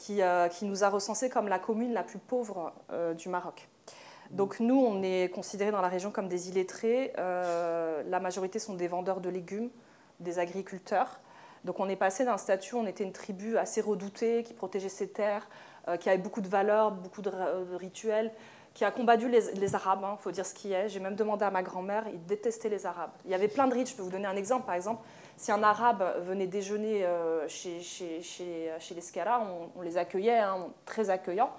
qui, 0.00 0.22
euh, 0.22 0.48
qui, 0.48 0.64
nous 0.64 0.82
a 0.82 0.88
recensé 0.88 1.28
comme 1.28 1.48
la 1.48 1.58
commune 1.58 1.92
la 1.92 2.02
plus 2.02 2.18
pauvre 2.18 2.72
euh, 2.90 3.12
du 3.12 3.28
Maroc. 3.28 3.68
Donc 4.30 4.60
nous, 4.60 4.78
on 4.78 5.02
est 5.02 5.30
considérés 5.32 5.72
dans 5.72 5.82
la 5.82 5.88
région 5.88 6.10
comme 6.10 6.28
des 6.28 6.48
illettrés. 6.48 7.12
Euh, 7.18 8.02
la 8.06 8.20
majorité 8.20 8.58
sont 8.58 8.74
des 8.74 8.88
vendeurs 8.88 9.20
de 9.20 9.28
légumes, 9.28 9.68
des 10.20 10.38
agriculteurs. 10.38 11.20
Donc 11.64 11.80
on 11.80 11.88
est 11.88 11.96
passé 11.96 12.24
d'un 12.24 12.38
statut, 12.38 12.76
on 12.76 12.86
était 12.86 13.04
une 13.04 13.12
tribu 13.12 13.58
assez 13.58 13.82
redoutée, 13.82 14.42
qui 14.42 14.54
protégeait 14.54 14.88
ses 14.88 15.08
terres, 15.08 15.46
qui 16.00 16.08
avait 16.08 16.18
beaucoup 16.18 16.40
de 16.40 16.48
valeurs, 16.48 16.92
beaucoup 16.92 17.22
de, 17.22 17.30
rituels, 17.76 18.30
qui 18.74 18.84
a 18.84 18.90
combattu 18.90 19.28
les, 19.28 19.74
Arabes, 19.74 20.00
il 20.02 20.04
hein, 20.04 20.16
faut 20.18 20.30
dire 20.30 20.46
ce 20.46 20.54
qui 20.54 20.72
est. 20.72 20.88
J'ai 20.88 21.00
même 21.00 21.16
demandé 21.16 21.44
à 21.44 21.50
ma 21.50 21.62
grand-mère, 21.62 22.04
il 22.12 22.24
détestait 22.26 22.68
les 22.68 22.86
Arabes. 22.86 23.10
Il 23.24 23.30
y 23.30 23.34
avait 23.34 23.48
plein 23.48 23.66
de 23.66 23.74
rites, 23.74 23.90
je 23.90 23.96
peux 23.96 24.02
vous 24.02 24.10
donner 24.10 24.26
un 24.26 24.36
exemple. 24.36 24.66
Par 24.66 24.74
exemple, 24.74 25.02
si 25.40 25.50
un 25.52 25.62
arabe 25.62 26.04
venait 26.20 26.46
déjeuner 26.46 27.04
euh, 27.04 27.48
chez, 27.48 27.80
chez, 27.80 28.20
chez, 28.20 28.70
chez 28.78 28.94
les 28.94 29.00
Scala, 29.00 29.42
on, 29.74 29.80
les 29.80 29.96
accueillait, 29.96 30.38
hein, 30.38 30.68
très 30.84 31.08
accueillants, 31.08 31.50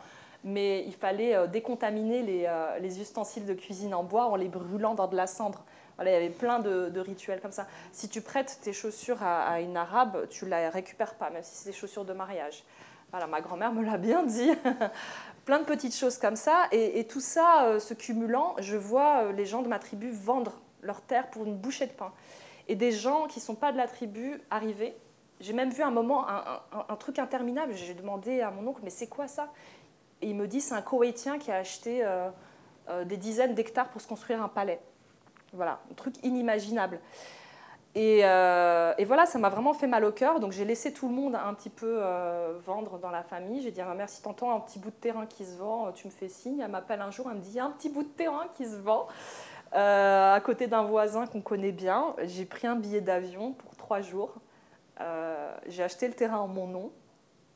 mais 0.43 0.83
il 0.85 0.93
fallait 0.93 1.35
euh, 1.35 1.47
décontaminer 1.47 2.21
les, 2.21 2.45
euh, 2.47 2.77
les, 2.77 3.01
ustensiles 3.01 3.47
de 3.47 3.55
cuisine 3.55 3.95
en 3.95 4.03
bois 4.03 4.25
en 4.25 4.35
les 4.35 4.49
brûlant 4.49 4.93
dans 4.93 5.07
de 5.07 5.15
la 5.15 5.25
cendre. 5.25 5.63
Il 5.99 6.07
y 6.07 6.15
avait 6.15 6.29
plein 6.29 6.59
de, 6.59 6.99
rituels 6.99 7.41
comme 7.41 7.51
ça. 7.51 7.67
Si 7.91 8.07
tu 8.07 8.21
prêtes 8.21 8.59
tes 8.61 8.73
chaussures 8.73 9.21
à, 9.23 9.61
une 9.61 9.77
arabe, 9.77 10.27
tu 10.29 10.45
ne 10.45 10.51
la 10.51 10.69
récupères 10.69 11.15
pas, 11.15 11.29
même 11.29 11.43
si 11.43 11.55
c'est 11.55 11.69
des 11.69 11.75
chaussures 11.75 12.05
de 12.05 12.13
mariage. 12.13 12.63
Voilà, 13.11 13.27
ma 13.27 13.41
grand-mère 13.41 13.73
me 13.73 13.83
l'a 13.83 13.97
bien 13.97 14.23
dit. 14.23 14.51
plein 15.45 15.59
de 15.59 15.65
petites 15.65 15.95
choses 15.95 16.17
comme 16.17 16.35
ça. 16.35 16.67
Et, 16.71 17.05
tout 17.07 17.19
ça, 17.19 17.79
se 17.79 17.93
cumulant, 17.93 18.55
je 18.59 18.77
vois 18.77 19.31
les 19.31 19.45
gens 19.45 19.61
de 19.61 19.67
ma 19.67 19.79
tribu 19.79 20.09
vendre 20.11 20.53
leurs 20.81 21.01
terres 21.01 21.29
pour 21.29 21.45
une 21.45 21.57
bouchée 21.57 21.87
de 21.87 21.91
pain 21.91 22.11
et 22.67 22.75
des 22.75 22.91
gens 22.91 23.27
qui 23.27 23.39
ne 23.39 23.43
sont 23.43 23.55
pas 23.55 23.71
de 23.71 23.77
la 23.77 23.87
tribu 23.87 24.41
arriver. 24.49 24.95
J'ai 25.39 25.53
même 25.53 25.71
vu 25.71 25.83
un 25.83 25.91
moment 25.91 26.25
un, 26.27 26.95
truc 26.95 27.19
interminable. 27.19 27.73
J'ai 27.73 27.93
demandé 27.93 28.41
à 28.41 28.51
mon 28.51 28.67
oncle, 28.69 28.81
mais 28.83 28.89
c'est 28.89 29.07
quoi 29.07 29.27
ça? 29.27 29.51
Et 30.21 30.29
il 30.29 30.35
me 30.35 30.47
dit, 30.47 30.61
c'est 30.61 30.75
un 30.75 30.81
Koweïtien 30.81 31.39
qui 31.39 31.51
a 31.51 31.55
acheté 31.55 32.05
euh, 32.05 32.29
euh, 32.89 33.03
des 33.03 33.17
dizaines 33.17 33.55
d'hectares 33.55 33.89
pour 33.89 33.99
se 33.99 34.07
construire 34.07 34.41
un 34.41 34.47
palais. 34.47 34.79
Voilà, 35.51 35.81
un 35.91 35.95
truc 35.95 36.15
inimaginable. 36.23 36.99
Et, 37.93 38.21
euh, 38.23 38.93
et 38.97 39.03
voilà, 39.03 39.25
ça 39.25 39.37
m'a 39.37 39.49
vraiment 39.49 39.73
fait 39.73 39.87
mal 39.87 40.05
au 40.05 40.11
cœur. 40.11 40.39
Donc 40.39 40.51
j'ai 40.53 40.65
laissé 40.65 40.93
tout 40.93 41.09
le 41.09 41.13
monde 41.13 41.35
un 41.35 41.53
petit 41.53 41.69
peu 41.69 42.01
vendre 42.65 42.99
dans 42.99 43.11
la 43.11 43.23
famille. 43.23 43.61
J'ai 43.61 43.71
dit 43.71 43.81
à 43.81 43.85
ma 43.85 43.95
mère, 43.95 44.09
si 44.09 44.21
t'entends 44.21 44.55
un 44.55 44.59
petit 44.59 44.79
bout 44.79 44.91
de 44.91 44.95
terrain 44.95 45.25
qui 45.25 45.45
se 45.45 45.57
vend, 45.57 45.91
tu 45.91 46.07
me 46.07 46.11
fais 46.11 46.29
signe. 46.29 46.61
Elle 46.61 46.71
m'appelle 46.71 47.01
un 47.01 47.11
jour, 47.11 47.27
elle 47.29 47.37
me 47.37 47.41
dit, 47.41 47.51
il 47.51 47.55
y 47.55 47.59
a 47.59 47.65
un 47.65 47.71
petit 47.71 47.89
bout 47.89 48.03
de 48.03 48.09
terrain 48.09 48.47
qui 48.55 48.65
se 48.65 48.77
vend. 48.77 49.07
Euh, 49.73 50.33
à 50.33 50.41
côté 50.41 50.67
d'un 50.67 50.83
voisin 50.83 51.27
qu'on 51.27 51.41
connaît 51.41 51.71
bien. 51.71 52.13
J'ai 52.23 52.45
pris 52.45 52.67
un 52.67 52.75
billet 52.75 53.01
d'avion 53.01 53.53
pour 53.53 53.75
trois 53.75 54.01
jours. 54.01 54.33
Euh, 54.99 55.53
j'ai 55.67 55.83
acheté 55.83 56.07
le 56.07 56.13
terrain 56.13 56.39
en 56.39 56.47
mon 56.47 56.67
nom. 56.67 56.91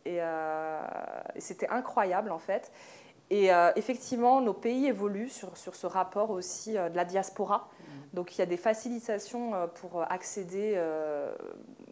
Et, 0.06 0.18
euh, 0.22 0.82
c'était 1.38 1.68
incroyable 1.68 2.32
en 2.32 2.40
fait. 2.40 2.72
Et 3.32 3.50
effectivement, 3.76 4.40
nos 4.40 4.54
pays 4.54 4.86
évoluent 4.86 5.30
sur, 5.30 5.58
sur 5.58 5.76
ce 5.76 5.88
rapport 5.88 6.30
aussi 6.30 6.74
de 6.74 6.96
la 6.96 7.06
diaspora. 7.06 7.70
Donc 8.14 8.36
il 8.36 8.40
y 8.40 8.42
a 8.44 8.46
des 8.46 8.56
facilitations 8.56 9.54
pour 9.82 10.04
accéder 10.10 10.80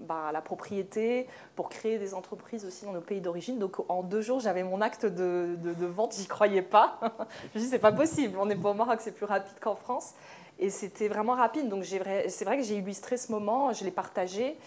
bah, 0.03 0.27
à 0.27 0.31
la 0.31 0.41
propriété, 0.41 1.27
pour 1.55 1.69
créer 1.69 1.97
des 1.97 2.13
entreprises 2.13 2.65
aussi 2.65 2.85
dans 2.85 2.91
nos 2.91 3.01
pays 3.01 3.21
d'origine. 3.21 3.57
Donc 3.57 3.89
en 3.89 4.03
deux 4.03 4.21
jours, 4.21 4.39
j'avais 4.39 4.63
mon 4.63 4.81
acte 4.81 5.05
de, 5.05 5.57
de, 5.57 5.85
vente, 5.85 6.15
j'y 6.15 6.27
croyais 6.27 6.61
pas. 6.61 6.99
je 7.53 7.59
me 7.59 7.63
dis, 7.63 7.69
c'est 7.69 7.79
pas 7.79 7.91
possible, 7.91 8.37
on 8.39 8.49
est 8.49 8.55
pas 8.55 8.71
au 8.71 8.73
Maroc, 8.73 8.99
c'est 9.01 9.13
plus 9.13 9.25
rapide 9.25 9.57
qu'en 9.61 9.75
France. 9.75 10.13
Et 10.59 10.69
c'était 10.69 11.07
vraiment 11.07 11.35
rapide. 11.35 11.69
Donc 11.69 11.85
c'est 11.85 12.43
vrai 12.43 12.57
que 12.57 12.63
j'ai 12.63 12.75
illustré 12.75 13.17
ce 13.17 13.31
moment, 13.31 13.71
je 13.73 13.83
l'ai 13.83 13.91
partagé, 13.91 14.57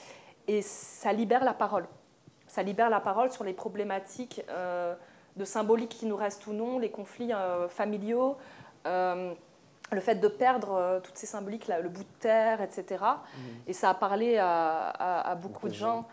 et 0.49 0.63
ça 0.63 1.13
libère 1.13 1.45
la 1.45 1.55
parole. 1.55 1.87
Ça 2.47 2.63
libère 2.63 2.91
la 2.91 3.01
parole 3.01 3.31
sur 3.31 3.45
les 3.45 3.53
problématiques 3.53 4.43
euh, 4.49 4.95
de 5.37 5.45
symbolique 5.45 5.91
qui 5.91 6.07
nous 6.07 6.17
restent 6.17 6.47
ou 6.47 6.53
non, 6.53 6.79
les 6.79 6.91
conflits 6.91 7.33
euh, 7.33 7.69
familiaux. 7.69 8.37
Euh, 8.87 9.35
le 9.93 10.01
fait 10.01 10.17
de 10.17 10.29
perdre 10.29 10.73
euh, 10.73 11.01
toutes 11.01 11.17
ces 11.17 11.27
symboliques, 11.27 11.69
le 11.69 11.89
bout 11.89 12.03
de 12.03 12.19
terre, 12.21 12.61
etc. 12.61 12.85
Mhm. 12.91 13.45
Et 13.67 13.73
ça 13.73 13.91
a 13.91 13.95
parlé 13.95 14.39
à, 14.39 15.39
beaucoup 15.41 15.69
de 15.69 15.75
gens. 15.75 16.07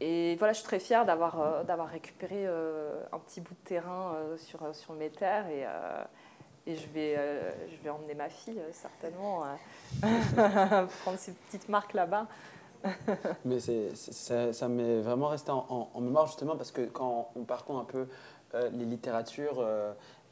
Et 0.00 0.36
voilà, 0.36 0.52
je 0.52 0.58
suis 0.58 0.66
très 0.66 0.78
fière 0.78 1.04
d'avoir 1.04 1.40
euh, 1.40 1.64
d'avoir 1.64 1.88
récupéré 1.88 2.46
euh, 2.46 3.02
un 3.12 3.18
petit 3.18 3.40
bout 3.40 3.54
de 3.54 3.68
terrain 3.68 4.14
sur, 4.36 4.60
sur 4.74 4.94
mes 4.94 5.10
terres. 5.10 5.48
Et, 5.48 5.64
et 6.70 6.76
je, 6.76 6.86
vais, 6.88 7.16
je 7.70 7.82
vais 7.82 7.88
emmener 7.88 8.14
ma 8.14 8.28
fille, 8.28 8.60
certainement, 8.72 9.44
prendre 11.02 11.18
ces 11.18 11.32
petites 11.32 11.68
marques 11.68 11.94
là-bas. 11.94 12.26
Mais 13.44 13.58
c'est, 13.58 13.96
ça, 13.96 14.52
ça 14.52 14.68
m'est 14.68 15.00
vraiment 15.00 15.28
resté 15.28 15.50
en, 15.50 15.88
en, 15.92 16.00
mémoire, 16.00 16.26
justement, 16.26 16.56
parce 16.56 16.70
que 16.70 16.82
quand 16.82 17.30
on 17.34 17.42
parcourt 17.44 17.78
un 17.78 17.84
peu 17.84 18.06
les 18.54 18.84
littératures 18.84 19.62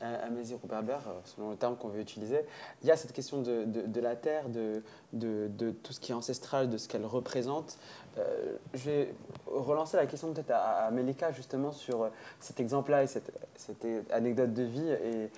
amazir 0.01 0.59
ou 0.63 0.67
berbère, 0.67 1.03
euh, 1.09 1.13
selon 1.25 1.51
le 1.51 1.57
terme 1.57 1.77
qu'on 1.77 1.89
veut 1.89 2.01
utiliser, 2.01 2.41
il 2.83 2.89
y 2.89 2.91
a 2.91 2.97
cette 2.97 3.13
question 3.13 3.41
de, 3.41 3.65
de, 3.65 4.01
la 4.01 4.17
terre, 4.17 4.49
de, 4.49 4.83
de, 5.13 5.71
tout 5.71 5.93
ce 5.93 6.01
qui 6.01 6.13
est 6.13 6.15
ancestral, 6.15 6.69
de 6.69 6.79
ce 6.79 6.89
qu'elle 6.89 7.05
représente. 7.05 7.79
Euh, 8.19 8.57
je 8.75 8.91
vais 8.91 9.15
relancer 9.47 9.97
la 9.97 10.07
question 10.07 10.33
peut-être 10.33 10.53
à, 10.53 10.91
Melika 10.91 11.33
justement 11.33 11.73
sur 11.73 12.03
euh, 12.03 12.09
cet 12.41 12.61
exemple-là 12.61 13.03
et 13.03 13.07
cette, 13.07 13.31
cette, 13.57 13.87
anecdote 14.11 14.53
de 14.53 14.63
vie 14.63 14.89
et 14.89 15.31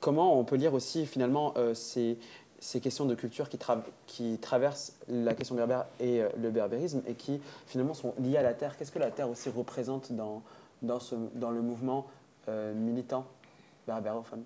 comment 0.00 0.38
on 0.38 0.44
peut 0.44 0.56
lire 0.56 0.74
aussi 0.74 1.06
finalement 1.06 1.54
ces, 1.74 2.18
ces, 2.58 2.80
questions 2.80 3.06
de 3.06 3.14
culture 3.14 3.48
qui, 3.48 3.58
qui, 4.06 4.38
traversent 4.38 4.94
la 5.08 5.34
question 5.34 5.54
berbère 5.54 5.86
et 6.00 6.22
le 6.38 6.50
berbérisme 6.50 7.02
et 7.06 7.14
qui 7.14 7.40
finalement 7.66 7.94
sont 7.94 8.14
liées 8.18 8.36
à 8.36 8.42
la 8.42 8.54
terre. 8.54 8.76
Qu'est-ce 8.76 8.92
que 8.92 8.98
la 8.98 9.10
terre 9.10 9.28
aussi 9.28 9.48
représente 9.48 10.12
dans, 10.12 10.42
dans, 10.82 11.50
le 11.50 11.62
mouvement 11.62 12.06
militant 12.48 13.26
berbérophone 13.86 14.42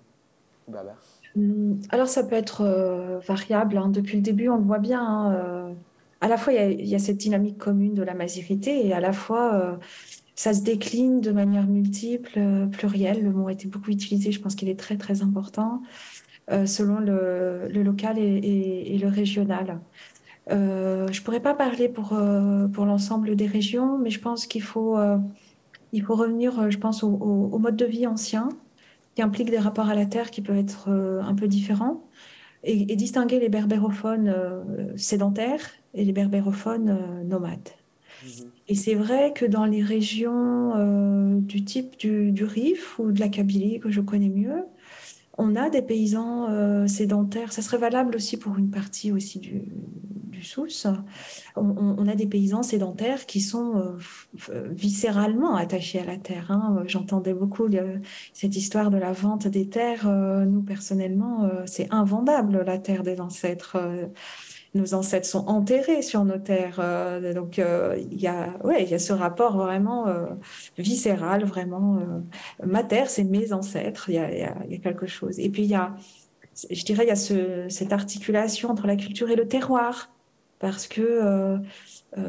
ou 0.67 0.71
berbère? 0.71 1.01
Hum, 1.37 1.79
Alors 1.89 2.07
ça 2.07 2.23
peut 2.23 2.35
être 2.35 2.61
euh, 2.61 3.19
variable. 3.19 3.77
Hein. 3.77 3.89
Depuis 3.89 4.17
le 4.17 4.21
début, 4.21 4.49
on 4.49 4.57
le 4.57 4.63
voit 4.63 4.79
bien. 4.79 5.01
Hein, 5.01 5.33
euh, 5.33 5.73
à 6.19 6.27
la 6.27 6.37
fois, 6.37 6.53
il 6.53 6.85
y, 6.85 6.95
a 6.95 6.99
cette 6.99 7.17
dynamique 7.17 7.57
commune 7.57 7.95
de 7.95 8.03
la 8.03 8.13
mazirité 8.13 8.85
et 8.85 8.93
à 8.93 8.99
la 8.99 9.11
fois, 9.11 9.55
euh, 9.55 9.75
ça 10.35 10.53
se 10.53 10.61
décline 10.61 11.19
de 11.19 11.31
manière 11.31 11.65
multiple, 11.65 12.39
plurielle. 12.71 13.23
Le 13.23 13.31
mot 13.31 13.47
a 13.47 13.53
été 13.53 13.67
beaucoup 13.67 13.89
utilisé, 13.89 14.31
je 14.31 14.39
pense 14.39 14.55
qu'il 14.55 14.69
est 14.69 14.79
très 14.79 14.97
très 14.97 15.23
important, 15.23 15.81
selon 16.65 16.99
le, 16.99 17.67
local 17.69 18.19
et, 18.19 18.97
le 19.01 19.07
régional. 19.07 19.79
je 20.47 20.55
ne 20.55 21.23
pourrais 21.23 21.39
pas 21.39 21.55
parler 21.55 21.89
pour 21.89 22.15
l'ensemble 22.85 23.35
des 23.35 23.47
régions, 23.47 23.97
mais 23.97 24.11
je 24.11 24.19
pense 24.19 24.45
qu'il 24.45 24.63
faut, 24.63 24.97
il 25.93 26.03
faut 26.03 26.15
revenir, 26.15 26.69
je 26.71 26.77
pense, 26.77 27.03
au 27.03 27.57
mode 27.59 27.75
de 27.75 27.85
vie 27.85 28.07
ancien 28.07 28.49
qui 29.15 29.21
implique 29.21 29.49
des 29.49 29.59
rapports 29.59 29.89
à 29.89 29.95
la 29.95 30.05
terre 30.05 30.31
qui 30.31 30.41
peuvent 30.41 30.57
être 30.57 30.85
euh, 30.89 31.21
un 31.21 31.35
peu 31.35 31.47
différents, 31.47 32.03
et, 32.63 32.95
distinguer 32.95 33.39
les 33.39 33.49
berbérophones 33.49 34.33
euh, 34.35 34.95
sédentaires 34.95 35.71
et 35.93 36.05
les 36.05 36.13
berbérophones 36.13 36.89
euh, 36.89 37.23
nomades. 37.23 37.69
Et 38.67 38.75
c'est 38.75 38.93
vrai 38.93 39.33
que 39.33 39.45
dans 39.45 39.65
les 39.65 39.81
régions 39.81 40.73
euh, 40.75 41.39
du 41.39 41.65
type 41.65 41.97
du, 41.97 42.31
du, 42.31 42.43
Rif 42.43 42.99
ou 42.99 43.11
de 43.11 43.19
la 43.19 43.29
Kabylie, 43.29 43.79
que 43.79 43.89
je 43.89 43.99
connais 43.99 44.29
mieux, 44.29 44.63
on 45.37 45.55
a 45.55 45.69
des 45.69 45.81
paysans 45.81 46.49
euh, 46.49 46.87
sédentaires. 46.87 47.53
Ça 47.53 47.61
serait 47.61 47.77
valable 47.77 48.15
aussi 48.15 48.37
pour 48.37 48.57
une 48.57 48.69
partie 48.69 49.11
aussi 49.11 49.39
du, 49.39 49.61
du. 49.61 50.41
On, 51.55 52.07
a 52.07 52.15
des 52.15 52.25
paysans 52.25 52.63
sédentaires 52.63 53.25
qui 53.27 53.41
sont 53.41 53.97
euh, 54.49 54.67
viscéralement 54.71 55.55
attachés 55.55 55.99
à 55.99 56.05
la 56.05 56.17
terre. 56.17 56.49
Hein. 56.49 56.83
J'entendais 56.87 57.33
beaucoup 57.33 57.67
cette 58.33 58.55
histoire 58.55 58.89
de 58.89 58.97
la 58.97 59.11
vente 59.11 59.47
des 59.47 59.69
terres. 59.69 60.07
nous, 60.47 60.63
personnellement, 60.63 61.49
c'est 61.65 61.87
invendable, 61.91 62.63
la 62.65 62.79
terre 62.79 63.03
des 63.03 63.21
ancêtres 63.21 63.77
nos 64.73 64.93
ancêtres 64.93 65.27
sont 65.27 65.45
enterrés 65.47 66.01
sur 66.01 66.23
nos 66.23 66.37
terres. 66.37 66.79
Euh, 66.79 67.33
donc, 67.33 67.59
euh, 67.59 67.97
il 68.11 68.21
y, 68.21 68.27
a, 68.27 68.57
ouais, 68.63 68.85
y 68.85 68.93
a 68.93 68.99
ce 68.99 69.13
rapport 69.13 69.57
vraiment 69.57 70.07
euh, 70.07 70.27
viscéral, 70.77 71.43
vraiment. 71.43 71.99
ma 72.65 72.83
terre, 72.83 73.09
c'est 73.09 73.23
mes 73.23 73.53
ancêtres. 73.53 74.09
Il 74.09 74.15
y 74.15 74.19
a, 74.19 74.33
y 74.33 74.75
a, 74.75 74.77
quelque 74.77 75.07
chose. 75.07 75.39
Et 75.39 75.49
puis, 75.49 75.63
il 75.63 75.69
y 75.69 75.75
a, 75.75 75.93
je 76.69 76.83
dirais, 76.85 77.03
il 77.03 77.09
y 77.09 77.11
a 77.11 77.15
ce, 77.15 77.67
cette 77.69 77.91
articulation 77.91 78.69
entre 78.69 78.87
la 78.87 78.95
culture 78.95 79.29
et 79.29 79.35
le 79.35 79.47
terroir, 79.47 80.11
parce 80.59 80.87
que 80.87 81.57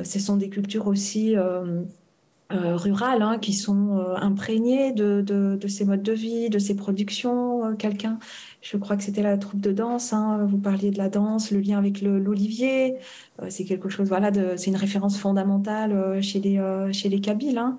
ce 0.03 0.18
sont 0.18 0.36
des 0.36 0.49
cultures 0.49 0.86
aussi 0.86 1.36
euh, 2.55 2.76
rurales 2.76 3.22
hein, 3.22 3.38
qui 3.38 3.55
sont 3.55 3.98
euh, 3.98 4.16
imprégnées 4.16 4.92
de, 4.92 5.22
de, 5.22 5.68
ces 5.68 5.84
modes 5.84 6.03
de 6.03 6.12
vie, 6.12 6.50
de 6.50 6.59
ces 6.59 6.76
productions. 6.76 7.64
Euh, 7.64 7.74
quelqu'un, 7.74 8.18
je 8.61 8.76
crois 8.76 8.96
que 8.96 9.03
c'était 9.03 9.22
la 9.22 9.38
troupe 9.38 9.61
de 9.61 9.72
danse, 9.72 10.12
hein, 10.12 10.44
vous 10.48 10.59
parliez 10.59 10.90
de 10.90 10.98
la 10.98 11.09
danse, 11.09 11.50
le 11.50 11.61
lien 11.61 11.78
avec 11.78 12.03
l'olivier, 12.03 12.96
c'est 13.48 13.64
quelque 13.64 13.88
chose, 13.88 14.09
voilà, 14.09 14.30
c'est 14.57 14.70
une 14.70 14.76
référence 14.76 15.18
fondamentale 15.18 16.22
chez 16.22 16.40
les, 16.40 16.61
chez 16.92 17.09
les 17.09 17.20
Kabyles. 17.20 17.59
Hein. 17.59 17.78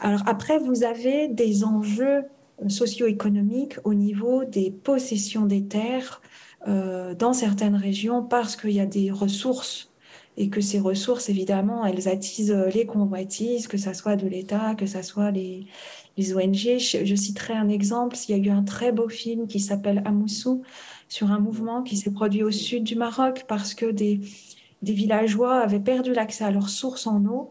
Alors 0.00 0.22
après, 0.26 0.58
vous 0.58 0.82
avez 0.84 1.28
des 1.28 1.64
enjeux 1.64 2.24
socio-économiques 2.68 3.76
au 3.84 3.94
niveau 3.94 4.44
des 4.44 4.70
possessions 4.70 5.46
des 5.46 5.64
terres 5.64 6.20
dans 6.66 7.32
certaines 7.32 7.76
régions 7.76 8.22
parce 8.22 8.56
qu'il 8.56 8.72
y 8.72 8.80
a 8.80 8.86
des 8.86 9.10
ressources 9.10 9.89
et 10.40 10.48
que 10.48 10.62
ces 10.62 10.80
ressources, 10.80 11.28
évidemment, 11.28 11.84
elles 11.84 12.08
attisent 12.08 12.50
euh, 12.50 12.70
les 12.70 12.86
convoitises, 12.86 13.68
que 13.68 13.76
ce 13.76 13.92
soit 13.92 14.16
de 14.16 14.26
l'État, 14.26 14.74
que 14.74 14.86
ce 14.86 15.02
soit 15.02 15.30
les, 15.30 15.66
ONG. 16.34 16.78
Je, 16.78 17.14
citerai 17.14 17.52
un 17.52 17.68
exemple, 17.68 18.16
il 18.26 18.34
y 18.34 18.40
a 18.40 18.42
eu 18.42 18.48
un 18.48 18.62
très 18.62 18.90
beau 18.90 19.10
film 19.10 19.46
qui 19.46 19.60
s'appelle 19.60 20.02
Amoussou, 20.06 20.62
sur 21.08 21.30
un 21.30 21.40
mouvement 21.40 21.82
qui 21.82 21.98
s'est 21.98 22.10
produit 22.10 22.42
au 22.42 22.50
sud 22.50 22.84
du 22.84 22.96
Maroc 22.96 23.44
parce 23.48 23.74
que 23.74 23.90
des, 23.90 24.20
villageois 24.82 25.60
avaient 25.60 25.78
perdu 25.78 26.14
l'accès 26.14 26.44
à 26.44 26.50
leurs 26.50 26.70
sources 26.70 27.06
en 27.06 27.22
eau. 27.26 27.50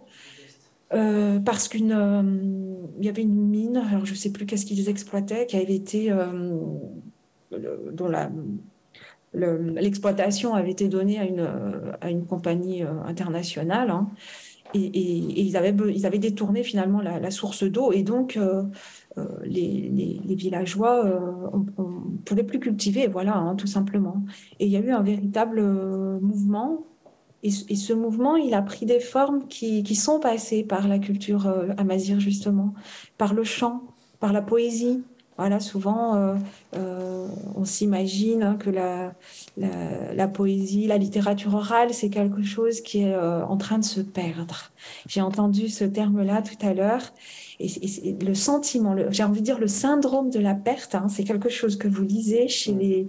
Euh, 0.91 1.39
parce 1.39 1.67
qu'il 1.67 1.91
euh, 1.91 2.23
y 2.99 3.07
avait 3.07 3.21
une 3.21 3.35
mine, 3.35 3.77
alors 3.77 4.07
je 4.07 4.13
ne 4.13 4.17
sais 4.17 4.31
plus 4.31 4.47
qu'est-ce 4.47 4.65
qu'ils 4.65 4.89
exploitaient, 4.89 5.45
qui 5.45 5.57
avait 5.57 5.75
été, 5.75 6.11
dont 7.51 8.07
la, 8.07 8.31
l'exploitation 9.33 10.53
avait 10.53 10.71
été 10.71 10.87
donnée 10.87 11.19
à 11.19 11.25
une, 11.25 11.47
à 12.01 12.09
une 12.09 12.25
compagnie 12.25 12.83
euh, 12.83 13.01
internationale. 13.05 13.89
Hein, 13.89 14.09
et, 14.75 14.79
ils, 14.81 15.57
avaient, 15.57 15.75
ils 15.93 16.05
avaient 16.05 16.19
détourné 16.19 16.61
finalement 16.61 17.01
la, 17.01 17.31
source 17.31 17.63
d'eau. 17.63 17.91
Et 17.91 18.03
donc, 18.03 18.37
euh, 18.37 18.63
euh, 19.17 19.25
les, 19.43 20.21
les, 20.23 20.35
villageois 20.35 21.05
ne 21.05 22.17
pouvaient 22.23 22.43
plus 22.43 22.59
cultiver, 22.59 23.07
voilà, 23.07 23.35
hein, 23.35 23.55
tout 23.55 23.65
simplement. 23.65 24.23
Et 24.59 24.67
il 24.67 24.71
y 24.71 24.77
a 24.77 24.79
eu 24.79 24.91
un 24.91 25.01
véritable 25.01 25.61
mouvement. 26.21 26.85
Et, 27.41 27.49
ce 27.49 27.93
mouvement, 27.93 28.35
il 28.35 28.53
a 28.53 28.61
pris 28.61 28.85
des 28.85 28.99
formes 28.99 29.47
qui, 29.47 29.81
qui 29.81 29.95
sont 29.95 30.19
passées 30.19 30.63
par 30.63 30.87
la 30.87 30.99
culture 30.99 31.51
amazir, 31.77 32.19
justement, 32.19 32.75
par 33.17 33.33
le 33.33 33.43
chant, 33.43 33.81
par 34.19 34.33
la 34.33 34.43
poésie, 34.43 35.01
voilà, 35.39 35.61
souvent, 35.61 36.15
euh, 36.15 36.35
euh, 36.75 37.29
on 37.55 37.63
s'imagine 37.63 38.43
hein, 38.43 38.57
que 38.59 38.69
la, 38.69 39.13
la, 39.55 40.27
poésie, 40.27 40.85
la 40.85 40.97
littérature 40.97 41.55
orale, 41.55 41.93
c'est 41.93 42.09
quelque 42.09 42.43
chose 42.43 42.81
qui 42.81 43.03
est 43.03 43.13
euh, 43.13 43.45
en 43.45 43.55
train 43.55 43.79
de 43.79 43.85
se 43.85 44.01
perdre. 44.01 44.71
J'ai 45.07 45.21
entendu 45.21 45.69
ce 45.69 45.85
terme-là 45.85 46.41
tout 46.41 46.57
à 46.67 46.73
l'heure. 46.73 47.13
Et, 47.61 48.15
le 48.21 48.35
sentiment, 48.35 48.95
j'ai 49.09 49.23
envie 49.23 49.41
de 49.41 49.45
dire 49.45 49.59
le 49.59 49.67
syndrome 49.67 50.29
de 50.29 50.39
la 50.39 50.55
perte, 50.55 50.95
hein, 50.95 51.07
c'est 51.09 51.25
quelque 51.25 51.49
chose 51.49 51.77
que 51.77 51.89
vous 51.89 52.03
lisez 52.03 52.47
chez 52.47 52.71
les, 52.71 53.07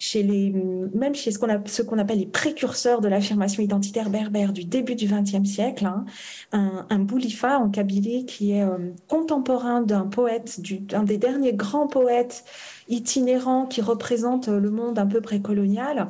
chez 0.00 0.24
les, 0.24 0.52
même 0.94 1.14
chez 1.14 1.30
ce 1.30 1.38
qu'on, 1.38 1.98
appelle 1.98 2.18
les 2.18 2.26
précurseurs 2.26 3.00
de 3.00 3.06
l'affirmation 3.06 3.62
identitaire 3.62 4.10
berbère 4.10 4.52
du 4.52 4.64
début 4.64 4.96
du 4.96 5.06
XXe 5.06 5.48
siècle. 5.48 5.86
Hein, 5.86 6.06
un, 6.50 6.86
un 6.90 6.98
Boulifa 6.98 7.60
en 7.60 7.70
Kabylie 7.70 8.26
qui 8.26 8.52
est 8.52 8.64
euh, 8.64 8.90
contemporain 9.06 9.80
d'un 9.80 10.06
poète, 10.06 10.60
d'un 10.88 11.04
des 11.04 11.18
derniers 11.18 11.54
grands 11.54 11.86
poètes 11.86 12.44
itinérants 12.88 13.66
qui 13.66 13.80
représente 13.80 14.48
le 14.48 14.70
monde 14.70 14.98
un 14.98 15.06
peu 15.06 15.20
précolonial. 15.20 16.08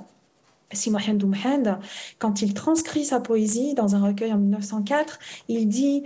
Si 0.73 0.91
Mohamed 0.91 1.23
quand 2.19 2.43
il 2.43 2.55
transcrit 2.55 3.05
sa 3.05 3.21
poésie 3.21 3.75
dans 3.75 3.95
un 3.95 4.05
recueil 4.05 4.33
en 4.33 4.39
1904, 4.39 5.19
il 5.49 5.69
dit 5.69 6.03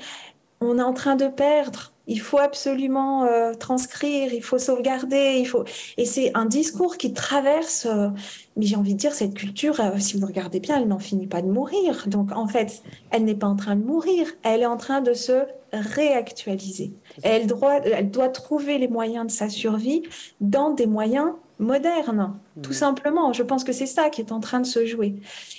on 0.60 0.78
est 0.78 0.82
en 0.82 0.92
train 0.92 1.16
de 1.16 1.28
perdre. 1.28 1.92
Il 2.06 2.20
faut 2.20 2.38
absolument 2.38 3.24
euh, 3.24 3.52
transcrire, 3.52 4.32
il 4.32 4.42
faut 4.42 4.58
sauvegarder, 4.58 5.36
il 5.38 5.46
faut. 5.46 5.64
Et 5.98 6.06
c'est 6.06 6.30
un 6.34 6.46
discours 6.46 6.96
qui 6.96 7.12
traverse. 7.12 7.86
Euh, 7.86 8.08
mais 8.56 8.64
j'ai 8.64 8.76
envie 8.76 8.94
de 8.94 8.98
dire 8.98 9.12
cette 9.12 9.34
culture, 9.34 9.78
euh, 9.80 9.98
si 9.98 10.18
vous 10.18 10.26
regardez 10.26 10.58
bien, 10.58 10.80
elle 10.80 10.88
n'en 10.88 10.98
finit 10.98 11.26
pas 11.26 11.42
de 11.42 11.48
mourir. 11.48 12.08
Donc 12.08 12.32
en 12.32 12.48
fait, 12.48 12.82
elle 13.10 13.24
n'est 13.24 13.34
pas 13.34 13.46
en 13.46 13.56
train 13.56 13.76
de 13.76 13.84
mourir, 13.84 14.26
elle 14.42 14.62
est 14.62 14.66
en 14.66 14.78
train 14.78 15.02
de 15.02 15.12
se 15.12 15.42
réactualiser. 15.72 16.94
Elle 17.22 17.46
doit, 17.46 17.76
elle 17.84 18.10
doit 18.10 18.30
trouver 18.30 18.78
les 18.78 18.88
moyens 18.88 19.26
de 19.26 19.30
sa 19.30 19.50
survie 19.50 20.02
dans 20.40 20.70
des 20.70 20.86
moyens 20.86 21.32
modernes, 21.58 22.38
tout 22.62 22.72
simplement. 22.72 23.34
Je 23.34 23.42
pense 23.42 23.64
que 23.64 23.72
c'est 23.72 23.86
ça 23.86 24.08
qui 24.08 24.22
est 24.22 24.32
en 24.32 24.40
train 24.40 24.60
de 24.60 24.66
se 24.66 24.86
jouer. 24.86 25.16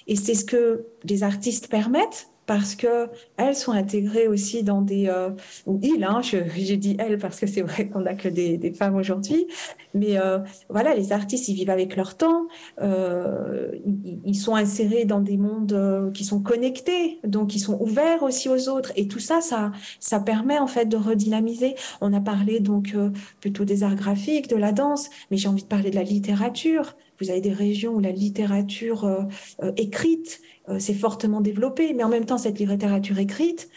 Et 0.07 0.15
c'est 0.15 0.33
ce 0.33 0.45
que 0.45 0.85
les 1.03 1.21
artistes 1.21 1.67
permettent 1.67 2.29
parce 2.49 2.73
que 2.73 3.09
elles 3.37 3.55
sont 3.55 3.73
intégrées 3.73 4.27
aussi 4.27 4.63
dans 4.63 4.81
des 4.81 5.05
euh, 5.07 5.29
ou 5.67 5.79
ils 5.83 6.03
hein, 6.03 6.19
j'ai 6.23 6.77
dit 6.77 6.97
elles 6.97 7.19
parce 7.19 7.39
que 7.39 7.45
c'est 7.45 7.61
vrai 7.61 7.87
qu'on 7.87 7.99
n'a 7.99 8.15
que 8.15 8.27
des, 8.27 8.73
femmes 8.73 8.95
aujourd'hui 8.95 9.45
mais 9.93 10.17
euh, 10.17 10.39
voilà 10.67 10.95
les 10.95 11.11
artistes 11.11 11.47
ils 11.47 11.53
vivent 11.53 11.69
avec 11.69 11.95
leur 11.95 12.17
temps 12.17 12.47
euh, 12.81 13.69
ils, 14.25 14.33
sont 14.33 14.55
insérés 14.55 15.05
dans 15.05 15.19
des 15.19 15.37
mondes 15.37 16.11
qui 16.15 16.23
sont 16.23 16.41
connectés 16.41 17.19
donc 17.23 17.55
ils 17.55 17.59
sont 17.59 17.79
ouverts 17.79 18.23
aussi 18.23 18.49
aux 18.49 18.67
autres 18.67 18.93
et 18.95 19.07
tout 19.07 19.19
ça 19.19 19.41
ça 19.41 19.71
ça 19.99 20.19
permet 20.19 20.57
en 20.57 20.67
fait 20.67 20.87
de 20.87 20.97
redynamiser. 20.97 21.75
On 22.01 22.13
a 22.13 22.19
parlé 22.19 22.61
donc 22.61 22.95
plutôt 23.41 23.63
des 23.63 23.83
arts 23.83 23.95
graphiques 23.95 24.49
de 24.49 24.55
la 24.55 24.71
danse 24.71 25.11
mais 25.29 25.37
j'ai 25.37 25.49
envie 25.49 25.61
de 25.61 25.67
parler 25.67 25.91
de 25.91 25.95
la 25.95 26.03
littérature 26.03 26.95
vous 27.19 27.29
avez 27.29 27.41
des 27.41 27.53
régions 27.53 27.93
où 27.93 27.99
la 27.99 28.11
littérature 28.11 29.09
écrite 29.77 30.41
euh, 30.69 30.77
c'est 30.79 30.93
fortement 30.93 31.41
développé, 31.41 31.93
mais 31.93 32.03
en 32.03 32.09
même 32.09 32.25
temps, 32.25 32.37
cette 32.37 32.59
littérature 32.59 33.17
écrite, 33.17 33.69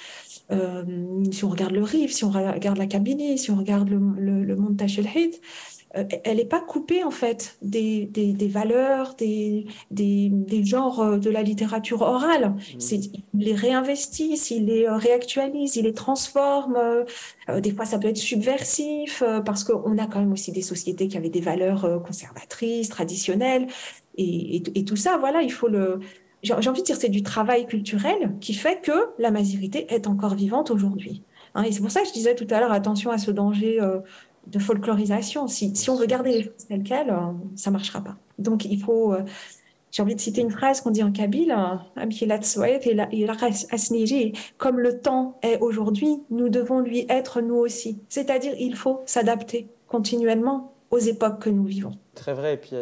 euh, 0.50 0.84
si 1.30 1.44
on 1.44 1.48
regarde 1.48 1.72
le 1.72 1.82
Rif, 1.82 2.12
si 2.12 2.24
on 2.24 2.30
regarde 2.30 2.76
la 2.76 2.86
Kabylie, 2.86 3.38
si 3.38 3.50
on 3.50 3.56
regarde 3.56 3.88
le, 3.88 4.44
le, 4.44 4.76
Tachelhit, 4.76 5.40
euh, 5.96 6.04
elle 6.24 6.38
n'est 6.38 6.44
pas 6.44 6.60
coupée 6.60 7.04
en 7.04 7.10
fait 7.10 7.56
des, 7.62 8.06
des, 8.06 8.48
valeurs, 8.48 9.14
des, 9.14 9.66
genres 10.64 11.18
de 11.18 11.30
la 11.30 11.42
littérature 11.42 12.02
orale. 12.02 12.54
Mmh. 12.74 12.94
Il 13.34 13.44
les 13.44 13.54
réinvestissent, 13.54 14.50
il 14.50 14.66
les 14.66 14.88
réactualise, 14.88 15.76
il 15.76 15.84
les 15.84 15.94
transforme. 15.94 16.78
des 17.60 17.72
fois, 17.72 17.84
ça 17.84 17.98
peut 17.98 18.08
être 18.08 18.16
subversif 18.16 19.22
parce 19.44 19.64
qu'on 19.64 19.98
a 19.98 20.06
quand 20.06 20.20
même 20.20 20.32
aussi 20.32 20.52
des 20.52 20.62
sociétés 20.62 21.08
qui 21.08 21.16
avaient 21.16 21.28
des 21.28 21.40
valeurs 21.40 22.02
conservatrices, 22.02 22.88
traditionnelles. 22.88 23.66
Et, 24.16 24.56
et, 24.56 24.62
et, 24.78 24.84
tout 24.84 24.96
ça, 24.96 25.16
voilà, 25.16 25.42
il 25.42 25.52
faut 25.52 25.68
le, 25.68 26.00
j'ai 26.42 26.54
envie 26.54 26.80
de 26.80 26.86
dire, 26.86 26.96
c'est 26.96 27.08
du 27.08 27.22
travail 27.22 27.66
culturel 27.66 28.34
qui 28.40 28.54
fait 28.54 28.80
que 28.80 29.10
la 29.18 29.30
masérité 29.30 29.86
est 29.90 30.06
encore 30.06 30.34
vivante 30.34 30.70
aujourd'hui. 30.70 31.22
Hein, 31.54 31.62
et 31.62 31.72
c'est 31.72 31.80
pour 31.80 31.90
ça 31.90 32.00
que 32.02 32.08
je 32.08 32.12
disais 32.12 32.34
tout 32.34 32.46
à 32.50 32.60
l'heure, 32.60 32.72
attention 32.72 33.10
à 33.10 33.18
ce 33.18 33.30
danger 33.30 33.80
euh, 33.80 34.00
de 34.46 34.58
folklorisation. 34.58 35.48
Si, 35.48 35.74
si, 35.74 35.90
on 35.90 35.96
veut 35.96 36.06
garder 36.06 36.32
les 36.32 36.42
choses 36.44 36.66
telles 36.68 36.82
quelles, 36.82 37.10
euh, 37.10 37.32
ça 37.56 37.70
ne 37.70 37.74
marchera 37.74 38.00
pas. 38.00 38.16
Donc 38.38 38.64
il 38.64 38.80
faut... 38.80 39.12
Euh, 39.14 39.22
j'ai 39.90 40.02
envie 40.02 40.14
de 40.14 40.20
citer 40.20 40.40
une 40.40 40.50
phrase 40.50 40.80
qu'on 40.80 40.90
dit 40.90 41.02
en 41.02 41.12
kabyle, 41.12 41.54
comme 44.56 44.80
le 44.80 45.00
temps 45.00 45.38
est 45.42 45.58
aujourd'hui, 45.58 46.22
nous 46.30 46.48
devons 46.48 46.80
lui 46.80 47.04
être 47.10 47.42
nous 47.42 47.56
aussi. 47.56 48.00
C'est-à-dire, 48.08 48.54
il 48.58 48.74
faut 48.74 49.02
s'adapter 49.04 49.68
continuellement 49.88 50.72
aux 50.90 50.98
époques 50.98 51.40
que 51.40 51.50
nous 51.50 51.64
vivons. 51.64 51.92
Très 52.14 52.32
vrai. 52.32 52.54
Et 52.54 52.56
puis, 52.56 52.74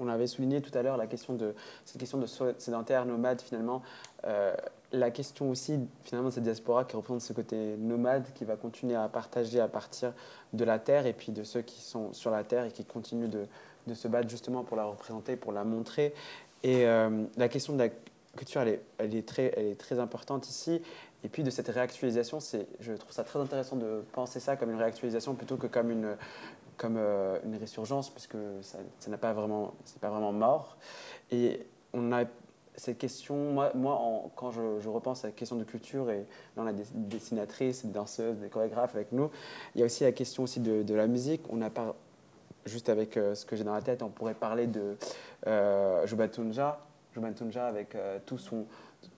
on 0.00 0.08
avait 0.08 0.26
souligné 0.26 0.60
tout 0.60 0.76
à 0.76 0.82
l'heure 0.82 0.96
la 0.96 1.06
question 1.06 1.34
de 1.34 1.54
cette 1.84 1.98
question 1.98 2.18
de 2.18 2.26
sédentaire, 2.58 3.04
nomade 3.06 3.40
finalement. 3.42 3.82
Euh, 4.24 4.54
la 4.92 5.10
question 5.10 5.50
aussi 5.50 5.78
finalement 6.04 6.30
de 6.30 6.34
cette 6.34 6.42
diaspora 6.42 6.84
qui 6.84 6.96
représente 6.96 7.20
ce 7.20 7.32
côté 7.32 7.76
nomade 7.76 8.24
qui 8.34 8.44
va 8.44 8.56
continuer 8.56 8.96
à 8.96 9.08
partager 9.08 9.60
à 9.60 9.68
partir 9.68 10.12
de 10.52 10.64
la 10.64 10.78
terre 10.78 11.06
et 11.06 11.12
puis 11.12 11.32
de 11.32 11.44
ceux 11.44 11.62
qui 11.62 11.80
sont 11.80 12.12
sur 12.12 12.30
la 12.30 12.42
terre 12.44 12.64
et 12.64 12.72
qui 12.72 12.84
continuent 12.84 13.28
de, 13.28 13.46
de 13.86 13.94
se 13.94 14.08
battre 14.08 14.28
justement 14.28 14.64
pour 14.64 14.76
la 14.76 14.84
représenter, 14.84 15.36
pour 15.36 15.52
la 15.52 15.64
montrer. 15.64 16.14
Et 16.62 16.86
euh, 16.86 17.24
la 17.36 17.48
question 17.48 17.74
de 17.74 17.78
la 17.78 17.88
culture, 18.36 18.62
elle 18.62 19.14
est, 19.14 19.26
très, 19.26 19.52
elle 19.56 19.66
est 19.66 19.80
très 19.80 19.98
importante 19.98 20.48
ici. 20.48 20.82
Et 21.22 21.28
puis 21.28 21.42
de 21.42 21.50
cette 21.50 21.68
réactualisation, 21.68 22.38
je 22.80 22.92
trouve 22.92 23.12
ça 23.12 23.24
très 23.24 23.38
intéressant 23.38 23.76
de 23.76 24.02
penser 24.12 24.40
ça 24.40 24.56
comme 24.56 24.70
une 24.70 24.78
réactualisation 24.78 25.34
plutôt 25.34 25.56
que 25.56 25.66
comme 25.66 25.90
une, 25.90 26.16
comme, 26.76 26.96
euh, 26.96 27.38
une 27.44 27.56
résurgence, 27.56 28.10
puisque 28.10 28.36
ça 28.62 28.78
n'a 29.08 29.18
pas 29.18 29.32
vraiment, 29.32 29.74
pas 30.00 30.08
vraiment 30.08 30.32
mort. 30.32 30.76
Et 31.30 31.66
on 31.92 32.12
a 32.12 32.24
cette 32.80 32.98
question, 32.98 33.52
moi, 33.52 33.70
moi 33.74 34.00
quand 34.36 34.50
je, 34.50 34.88
repense 34.88 35.24
à 35.24 35.28
la 35.28 35.32
question 35.32 35.56
de 35.56 35.64
culture, 35.64 36.10
et 36.10 36.26
là 36.56 36.62
on 36.62 36.66
a 36.66 36.72
des 36.72 36.84
dessinatrices, 36.94 37.84
des 37.84 37.92
danseuses, 37.92 38.38
des 38.38 38.48
chorégraphes 38.48 38.94
avec 38.94 39.12
nous, 39.12 39.30
il 39.74 39.80
y 39.80 39.82
a 39.82 39.86
aussi 39.86 40.04
la 40.04 40.12
question 40.12 40.44
aussi 40.44 40.60
de, 40.60 40.94
la 40.94 41.06
musique. 41.06 41.42
On 41.50 41.60
a 41.60 41.70
juste 42.64 42.88
avec 42.88 43.16
euh, 43.16 43.34
ce 43.34 43.44
que 43.44 43.54
j'ai 43.54 43.64
dans 43.64 43.74
la 43.74 43.82
tête, 43.82 44.02
on 44.02 44.08
pourrait 44.08 44.34
parler 44.34 44.66
de 44.66 44.96
euh, 45.46 46.06
Jubatunja, 46.06 46.80
Jubatunja 47.14 47.66
avec 47.66 47.94
euh, 47.94 48.18
tout 48.24 48.38
son 48.38 48.66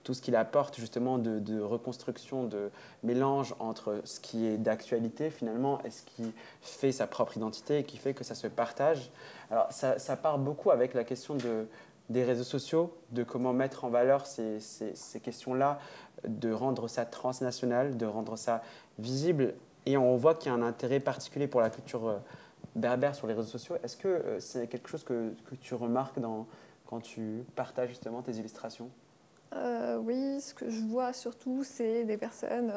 tout 0.03 0.13
ce 0.13 0.21
qu'il 0.21 0.37
apporte 0.37 0.77
justement 0.77 1.17
de, 1.17 1.59
reconstruction, 1.59 2.45
de 2.45 2.71
mélange 3.03 3.53
entre 3.59 3.99
ce 4.05 4.21
qui 4.21 4.45
est 4.45 4.57
d'actualité 4.57 5.29
finalement 5.29 5.81
et 5.83 5.89
ce 5.89 6.03
qui 6.03 6.31
fait 6.61 6.93
sa 6.93 7.05
propre 7.05 7.35
identité 7.35 7.79
et 7.79 7.83
qui 7.83 7.97
fait 7.97 8.13
que 8.13 8.23
ça 8.23 8.33
se 8.33 8.47
partage. 8.47 9.11
Alors 9.51 9.67
ça 9.71 10.15
part 10.15 10.39
beaucoup 10.39 10.71
avec 10.71 10.93
la 10.93 11.03
question 11.03 11.35
de, 11.35 11.67
des 12.09 12.23
réseaux 12.23 12.43
sociaux, 12.43 12.95
de 13.11 13.23
comment 13.23 13.53
mettre 13.53 13.85
en 13.85 13.89
valeur 13.89 14.25
ces, 14.25 14.59
ces, 14.59 15.19
questions-là, 15.19 15.79
de 16.27 16.51
rendre 16.51 16.87
ça 16.87 17.05
transnational, 17.05 17.97
de 17.97 18.05
rendre 18.05 18.37
ça 18.37 18.61
visible. 18.99 19.53
Et 19.85 19.97
on 19.97 20.15
voit 20.15 20.35
qu'il 20.35 20.51
y 20.51 20.55
a 20.55 20.57
un 20.57 20.61
intérêt 20.61 20.99
particulier 20.99 21.47
pour 21.47 21.61
la 21.61 21.69
culture 21.69 22.07
euh, 22.07 22.17
berbère 22.75 23.15
sur 23.15 23.27
les 23.27 23.33
réseaux 23.33 23.47
sociaux. 23.49 23.75
Est-ce 23.83 23.97
que 23.97 24.07
euh, 24.07 24.39
c'est 24.39 24.67
quelque 24.67 24.89
chose 24.89 25.03
que, 25.03 25.33
que 25.49 25.55
tu 25.55 25.75
remarques 25.75 26.19
quand 26.85 26.99
tu 26.99 27.43
partages 27.55 27.89
justement 27.89 28.21
tes 28.21 28.33
illustrations? 28.33 28.89
Euh, 29.55 29.97
oui, 29.97 30.41
ce 30.41 30.53
que 30.53 30.69
je 30.69 30.81
vois 30.81 31.13
surtout, 31.13 31.63
c'est 31.63 32.05
des 32.05 32.17
personnes 32.17 32.73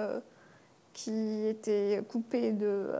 qui 0.93 1.47
étaient 1.47 2.03
coupées 2.09 2.53
de 2.53 2.91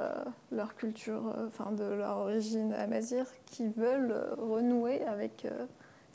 leur 0.51 0.77
culture, 0.77 1.35
enfin 1.47 1.73
de 1.73 1.85
leur 1.85 2.19
origine 2.19 2.73
amazir, 2.75 3.27
qui 3.47 3.69
veulent 3.69 4.15
renouer 4.39 5.03
avec 5.05 5.47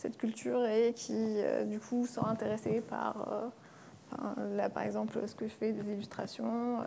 cette 0.01 0.17
culture 0.17 0.65
et 0.65 0.93
qui, 0.93 1.37
du 1.67 1.79
coup, 1.79 2.05
sont 2.05 2.25
intéressées 2.25 2.81
par, 2.81 3.51
là, 4.55 4.69
par 4.69 4.83
exemple, 4.83 5.19
ce 5.27 5.35
que 5.35 5.47
je 5.47 5.53
fais 5.53 5.71
des 5.71 5.91
illustrations. 5.93 6.79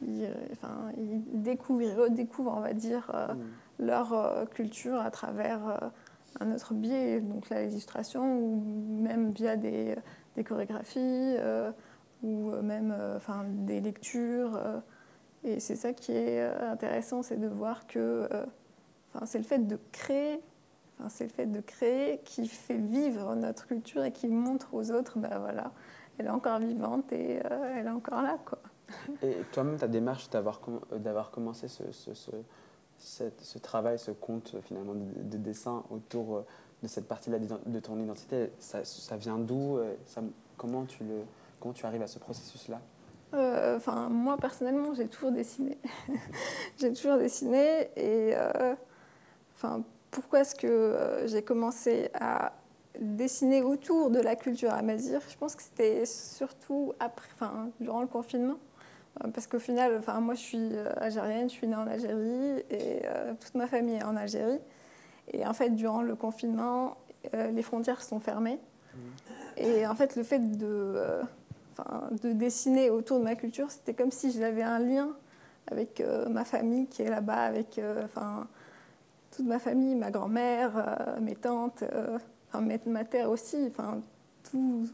Ils, 0.00 0.28
enfin, 0.52 0.92
ils, 0.96 1.42
découvrent, 1.42 1.82
ils 1.82 1.94
redécouvrent, 1.94 2.54
on 2.56 2.60
va 2.60 2.72
dire, 2.72 3.10
mmh. 3.12 3.84
leur 3.84 4.48
culture 4.50 5.00
à 5.00 5.10
travers 5.10 5.90
un 6.40 6.52
autre 6.52 6.74
biais, 6.74 7.20
donc 7.20 7.48
là, 7.48 7.64
l'illustration, 7.64 8.38
ou 8.38 8.62
même 9.00 9.32
via 9.32 9.56
des, 9.56 9.96
des 10.36 10.44
chorégraphies, 10.44 10.98
euh, 11.00 11.70
ou 12.22 12.50
même 12.62 12.94
euh, 12.96 13.16
enfin, 13.16 13.44
des 13.48 13.80
lectures. 13.80 14.56
Euh. 14.56 14.80
et 15.44 15.60
c'est 15.60 15.76
ça 15.76 15.92
qui 15.92 16.12
est 16.12 16.42
intéressant, 16.42 17.22
c'est 17.22 17.36
de 17.36 17.48
voir 17.48 17.86
que 17.86 18.28
enfin, 19.12 19.26
c'est 19.26 19.38
le 19.38 19.44
fait 19.44 19.66
de 19.66 19.78
créer 19.92 20.40
Enfin, 20.98 21.08
c'est 21.08 21.24
le 21.24 21.30
fait 21.30 21.46
de 21.46 21.60
créer 21.60 22.20
qui 22.24 22.48
fait 22.48 22.76
vivre 22.78 23.34
notre 23.34 23.66
culture 23.66 24.04
et 24.04 24.12
qui 24.12 24.28
montre 24.28 24.74
aux 24.74 24.90
autres, 24.90 25.18
ben 25.18 25.38
voilà, 25.38 25.72
elle 26.18 26.26
est 26.26 26.30
encore 26.30 26.58
vivante 26.58 27.12
et 27.12 27.40
elle 27.76 27.86
est 27.86 27.90
encore 27.90 28.22
là. 28.22 28.38
Quoi. 28.44 28.58
Et 29.22 29.36
toi-même, 29.52 29.76
ta 29.76 29.88
démarche 29.88 30.30
d'avoir, 30.30 30.60
d'avoir 30.92 31.30
commencé 31.30 31.68
ce, 31.68 31.84
ce, 31.92 32.32
ce 32.98 33.58
travail, 33.58 33.98
ce 33.98 34.10
conte 34.10 34.56
finalement 34.62 34.94
de, 34.94 35.36
dessin 35.36 35.84
autour 35.90 36.36
euh, 36.36 36.46
de 36.82 36.88
cette 36.88 37.06
partie-là 37.06 37.38
de 37.38 37.80
ton 37.80 37.98
identité, 37.98 38.50
ça, 38.58 38.84
ça 38.84 39.16
vient 39.16 39.38
d'où 39.38 39.78
euh, 39.78 39.94
comment, 40.56 40.84
tu 40.84 41.04
le, 41.04 41.22
comment 41.60 41.74
tu 41.74 41.86
arrives 41.86 42.02
à 42.02 42.06
ce 42.06 42.18
processus-là? 42.18 42.80
Euh, 43.34 43.76
Enfin, 43.76 44.08
moi 44.08 44.36
personnellement, 44.36 44.94
j'ai 44.94 45.06
toujours 45.06 45.32
dessiné. 45.32 45.78
j'ai 46.78 46.92
toujours 46.92 47.18
dessiné 47.18 47.90
et 47.96 48.34
enfin, 49.54 49.82
pourquoi 50.20 50.40
est-ce 50.40 50.54
que 50.54 51.24
j'ai 51.26 51.42
commencé 51.42 52.10
à 52.14 52.52
dessiner 52.98 53.62
autour 53.62 54.10
de 54.10 54.18
la 54.18 54.34
culture 54.34 54.72
amazir 54.72 55.20
Je 55.30 55.36
pense 55.36 55.54
que 55.54 55.62
c'était 55.62 56.04
surtout 56.06 56.92
après, 56.98 57.28
enfin, 57.34 57.70
durant 57.80 58.00
le 58.00 58.08
confinement. 58.08 58.58
Euh, 59.24 59.28
parce 59.28 59.46
qu'au 59.46 59.58
final, 59.58 59.96
enfin, 59.98 60.20
moi 60.20 60.34
je 60.34 60.40
suis 60.40 60.70
euh, 60.72 60.92
algérienne, 60.96 61.48
je 61.48 61.54
suis 61.54 61.68
née 61.68 61.76
en 61.76 61.86
Algérie 61.86 62.64
et 62.70 63.02
euh, 63.04 63.32
toute 63.40 63.54
ma 63.54 63.66
famille 63.66 63.94
est 63.94 64.04
en 64.04 64.16
Algérie. 64.16 64.60
Et 65.32 65.46
en 65.46 65.52
fait, 65.52 65.70
durant 65.70 66.02
le 66.02 66.16
confinement, 66.16 66.96
les 67.32 67.62
frontières 67.62 68.00
sont 68.02 68.18
fermées. 68.18 68.58
Mmh. 68.94 68.98
Et 69.58 69.86
en 69.86 69.94
fait, 69.94 70.16
le 70.16 70.22
fait 70.22 70.56
de, 70.56 71.20
de 72.22 72.32
dessiner 72.32 72.88
autour 72.88 73.18
de 73.18 73.24
ma 73.24 73.34
culture, 73.34 73.70
c'était 73.70 73.92
comme 73.92 74.10
si 74.10 74.32
j'avais 74.32 74.62
un 74.62 74.78
lien 74.78 75.10
avec 75.70 76.02
ma 76.30 76.46
famille 76.46 76.86
qui 76.86 77.02
est 77.02 77.10
là-bas, 77.10 77.42
avec 77.42 77.78
enfin, 78.04 78.46
toute 79.38 79.46
ma 79.46 79.58
famille, 79.58 79.94
ma 79.94 80.10
grand-mère, 80.10 81.16
mes 81.20 81.34
tantes, 81.34 81.84
enfin, 82.52 82.66
ma 82.86 83.04
terre 83.04 83.30
aussi, 83.30 83.56
enfin, 83.70 84.00
tout, 84.50 84.86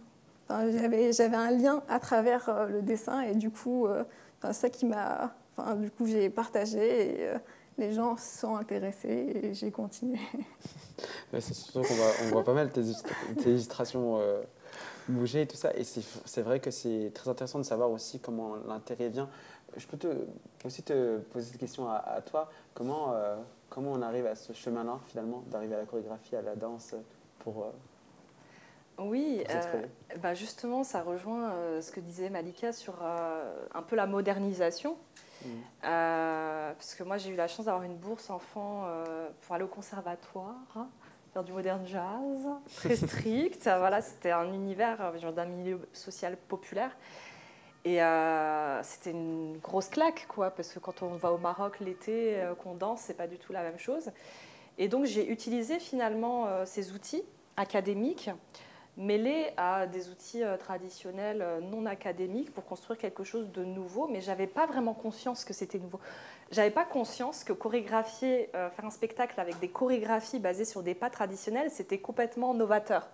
j'avais, 0.49 1.35
un 1.35 1.51
lien 1.51 1.83
à 1.89 1.99
travers 1.99 2.49
euh, 2.49 2.67
le 2.67 2.83
dessin 2.83 3.21
et 3.23 3.35
du 3.35 3.51
coup, 3.51 3.87
euh, 3.87 4.05
ça 4.53 4.69
qui 4.69 4.87
m'a. 4.87 5.35
Enfin, 5.57 5.77
du 5.77 5.91
coup, 5.91 6.07
j'ai 6.07 6.31
partagé 6.31 7.21
et 7.21 7.29
euh, 7.29 7.39
les 7.79 7.93
gens 7.93 8.17
se 8.17 8.41
sont 8.41 8.57
intéressés 8.57 9.41
et 9.43 9.55
j'ai 9.55 9.71
continué. 9.71 10.19
c'est 11.33 11.55
sûr 11.55 11.73
qu'on 11.75 11.95
voit, 11.95 12.11
on 12.25 12.29
voit 12.31 12.45
pas 12.45 12.55
mal 12.55 12.71
tes, 12.71 12.83
illustrations 13.47 14.21
bouger 15.09 15.43
et 15.43 15.47
tout 15.47 15.57
ça. 15.57 15.73
Et 15.77 15.85
c'est, 15.85 16.43
vrai 16.43 16.61
que 16.61 16.71
c'est 16.71 17.13
très 17.15 17.31
intéressant 17.31 17.59
de 17.59 17.65
savoir 17.65 17.91
aussi 17.91 18.19
comment 18.19 18.57
l'intérêt 18.67 19.09
vient. 19.09 19.29
Je 19.77 19.87
peux 19.87 19.99
aussi 20.65 20.83
te 20.83 21.19
poser 21.19 21.51
cette 21.51 21.61
question 21.61 21.89
à, 21.89 22.21
toi. 22.27 22.51
Comment, 22.75 23.15
comment 23.69 23.93
on 23.93 24.03
arrive 24.03 24.27
à 24.27 24.35
ce 24.35 24.53
chemin-là, 24.53 24.99
finalement, 25.09 25.43
d'arriver 25.51 25.75
à 25.75 25.79
la 25.79 25.87
chorégraphie, 25.87 26.37
à 26.37 26.43
la 26.43 26.57
danse 26.57 26.95
pour 27.39 27.73
oui, 28.99 29.43
euh, 29.51 29.87
bah 30.19 30.35
justement, 30.35 30.85
ça 30.85 31.03
rejoint 31.03 31.51
euh, 31.51 31.81
ce 31.81 31.91
que 31.91 32.01
disait 32.01 32.31
Malika 32.31 32.73
sur 32.73 32.95
euh, 33.03 33.67
un 33.75 33.83
peu 33.83 33.97
la 33.97 34.07
modernisation. 34.07 34.97
Mm. 35.45 35.49
parce 35.83 36.95
que 36.95 37.03
moi, 37.03 37.19
j'ai 37.19 37.31
eu 37.31 37.37
la 37.37 37.49
chance 37.49 37.67
d'avoir 37.67 37.85
une 37.85 37.97
bourse 37.97 38.31
enfant 38.31 38.89
pour 39.43 39.55
aller 39.55 39.65
au 39.65 39.69
conservatoire, 39.69 40.55
faire 41.35 41.45
du 41.45 41.53
modern 41.53 41.87
jazz, 41.87 42.49
très 42.77 42.97
strict. 43.07 43.65
voilà, 43.65 44.01
c'était 44.01 44.31
un 44.31 44.51
univers 44.55 45.13
d'un 45.35 45.45
milieu 45.45 45.81
social 45.93 46.39
populaire. 46.49 46.97
Et 47.85 47.99
c'était 48.83 49.11
une 49.11 49.59
grosse 49.59 49.89
claque, 49.89 50.27
quoi, 50.29 50.51
parce 50.51 50.73
que 50.73 50.79
quand 50.79 51.03
on 51.03 51.17
va 51.17 51.33
au 51.33 51.39
Maroc 51.39 51.81
l'été, 51.81 52.43
qu'on 52.63 52.75
danse, 52.75 53.03
c'est 53.03 53.17
pas 53.17 53.27
du 53.27 53.37
tout 53.37 53.53
la 53.53 53.63
même 53.63 53.79
chose. 53.79 54.11
Et 54.79 54.89
donc, 54.89 55.05
j'ai 55.05 55.31
utilisé 55.31 55.79
finalement 55.79 56.49
ces 56.65 56.93
outils 56.93 57.23
académiques 57.59 58.31
mêlé 58.97 59.51
à 59.57 59.87
des 59.87 60.09
outils 60.09 60.43
euh, 60.43 60.57
traditionnels 60.57 61.43
euh, 61.43 61.61
non 61.61 61.87
académiques 61.87 62.53
pour 62.53 62.65
construire 62.65 62.99
quelque 62.99 63.25
chose 63.25 63.51
de 63.51 63.65
nouveau, 63.65 64.07
mais 64.09 64.21
j'avais 64.21 64.47
pas 64.47 64.67
vraiment 64.67 64.95
conscience 64.95 65.45
que 65.45 65.53
c'était 65.53 65.79
nouveau. 65.79 66.01
J'avais 66.51 66.71
pas 66.71 66.85
conscience 66.85 67.43
que 67.43 67.53
chorégraphier, 67.53 68.51
euh, 68.55 68.71
faire 68.71 68.85
un 68.85 68.91
spectacle 68.91 69.39
avec 69.41 69.59
des 69.59 69.69
chorégraphies 69.69 70.39
basées 70.39 70.65
sur 70.65 70.83
des 70.83 70.95
pas 70.95 71.11
traditionnels, 71.11 71.71
c'était 71.71 71.99
complètement 71.99 72.55
novateur. 72.55 73.09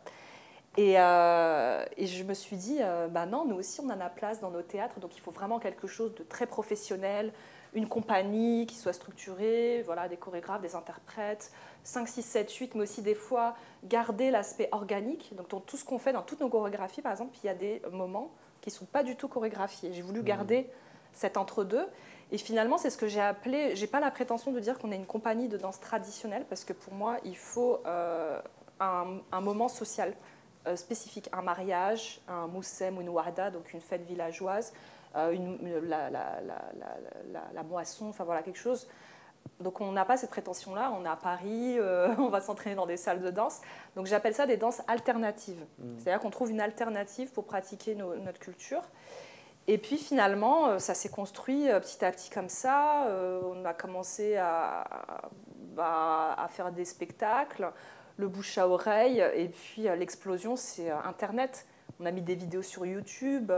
Et, 0.80 0.92
et, 0.92 2.06
je 2.06 2.24
me 2.24 2.32
suis 2.32 2.56
dit, 2.56 2.78
bah 3.10 3.26
non, 3.26 3.44
nous 3.44 3.56
aussi 3.56 3.80
on 3.80 3.90
en 3.90 4.00
a 4.00 4.08
place 4.08 4.40
dans 4.40 4.50
nos 4.50 4.62
théâtres, 4.62 4.98
donc 4.98 5.14
il 5.14 5.20
faut 5.20 5.30
vraiment 5.30 5.58
quelque 5.58 5.86
chose 5.86 6.14
de 6.14 6.22
très 6.22 6.46
professionnel, 6.46 7.32
une 7.74 7.86
compagnie 7.86 8.66
qui 8.66 8.76
soit 8.76 8.94
structurée, 8.94 9.82
voilà, 9.84 10.08
des 10.08 10.16
chorégraphes, 10.16 10.62
des 10.62 10.74
interprètes, 10.74 11.52
5, 11.84 12.08
6, 12.08 12.22
7, 12.22 12.52
8, 12.52 12.74
mais 12.76 12.82
aussi 12.82 13.02
des 13.02 13.14
fois 13.14 13.54
garder 13.84 14.30
l'aspect 14.30 14.68
organique. 14.72 15.34
Donc 15.36 15.50
dans 15.50 15.60
tout 15.60 15.76
ce 15.76 15.84
qu'on 15.84 15.98
fait, 15.98 16.12
dans 16.12 16.22
toutes 16.22 16.40
nos 16.40 16.48
chorégraphies, 16.48 17.02
par 17.02 17.12
exemple, 17.12 17.36
il 17.42 17.46
y 17.46 17.50
a 17.50 17.54
des 17.54 17.82
moments 17.92 18.30
qui 18.60 18.70
ne 18.70 18.74
sont 18.74 18.86
pas 18.86 19.02
du 19.02 19.16
tout 19.16 19.28
chorégraphiés. 19.28 19.92
J'ai 19.92 20.02
voulu 20.02 20.20
mmh. 20.20 20.24
garder 20.24 20.70
cet 21.12 21.36
entre-deux. 21.36 21.86
Et 22.32 22.38
finalement, 22.38 22.78
c'est 22.78 22.90
ce 22.90 22.96
que 22.96 23.08
j'ai 23.08 23.20
appelé, 23.20 23.74
j'ai 23.74 23.88
pas 23.88 24.00
la 24.00 24.10
prétention 24.10 24.52
de 24.52 24.60
dire 24.60 24.78
qu'on 24.78 24.92
est 24.92 24.96
une 24.96 25.06
compagnie 25.06 25.48
de 25.48 25.56
danse 25.56 25.80
traditionnelle, 25.80 26.46
parce 26.48 26.64
que 26.64 26.72
pour 26.72 26.94
moi, 26.94 27.16
il 27.24 27.36
faut 27.36 27.80
euh, 27.86 28.40
un, 28.78 29.40
moment 29.40 29.68
social 29.68 30.14
euh, 30.66 30.76
spécifique, 30.76 31.28
un 31.32 31.42
mariage, 31.42 32.20
un 32.28 32.46
moussem 32.46 32.98
ou 32.98 33.00
une 33.00 33.08
warda, 33.08 33.50
donc 33.50 33.72
une 33.72 33.80
fête 33.80 34.02
villageoise, 34.02 34.72
euh, 35.16 35.32
une, 35.32 35.58
la, 35.88 36.10
la, 36.10 36.40
la, 36.42 37.42
la, 37.52 37.62
moisson, 37.62 38.08
enfin 38.08 38.24
voilà, 38.24 38.42
quelque 38.42 38.58
chose 38.58 38.86
donc 39.58 39.80
on 39.80 39.90
n'a 39.92 40.04
pas 40.04 40.18
cette 40.18 40.28
prétention-là, 40.28 40.92
on 40.98 41.04
est 41.04 41.08
à 41.08 41.16
Paris, 41.16 41.78
euh, 41.78 42.14
on 42.18 42.28
va 42.28 42.42
s'entraîner 42.42 42.76
dans 42.76 42.84
des 42.84 42.98
salles 42.98 43.22
de 43.22 43.30
danse. 43.30 43.62
Donc 43.96 44.04
j'appelle 44.04 44.34
ça 44.34 44.46
des 44.46 44.58
danses 44.58 44.82
alternatives. 44.86 45.64
Mmh. 45.78 45.84
C'est-à-dire 45.96 46.20
qu'on 46.20 46.30
trouve 46.30 46.50
une 46.50 46.60
alternative 46.60 47.32
pour 47.32 47.44
pratiquer 47.44 47.94
notre 47.94 48.38
culture. 48.38 48.82
Et 49.66 49.78
puis 49.78 49.96
finalement, 49.96 50.78
ça 50.78 50.92
s'est 50.92 51.08
construit 51.08 51.68
petit 51.68 52.04
à 52.04 52.10
petit 52.10 52.28
comme 52.28 52.48
ça. 52.48 53.06
on 53.44 53.64
a 53.64 53.72
commencé 53.72 54.36
à, 54.36 54.84
bah, 55.74 56.34
à, 56.36 56.48
faire 56.48 56.72
des 56.72 56.84
spectacles, 56.84 57.70
le 58.20 58.28
bouche 58.28 58.58
à 58.58 58.68
oreille, 58.68 59.24
et 59.34 59.48
puis 59.48 59.82
l'explosion, 59.82 60.54
c'est 60.54 60.90
Internet. 60.90 61.66
On 61.98 62.06
a 62.06 62.10
mis 62.12 62.22
des 62.22 62.34
vidéos 62.34 62.62
sur 62.62 62.86
YouTube. 62.86 63.52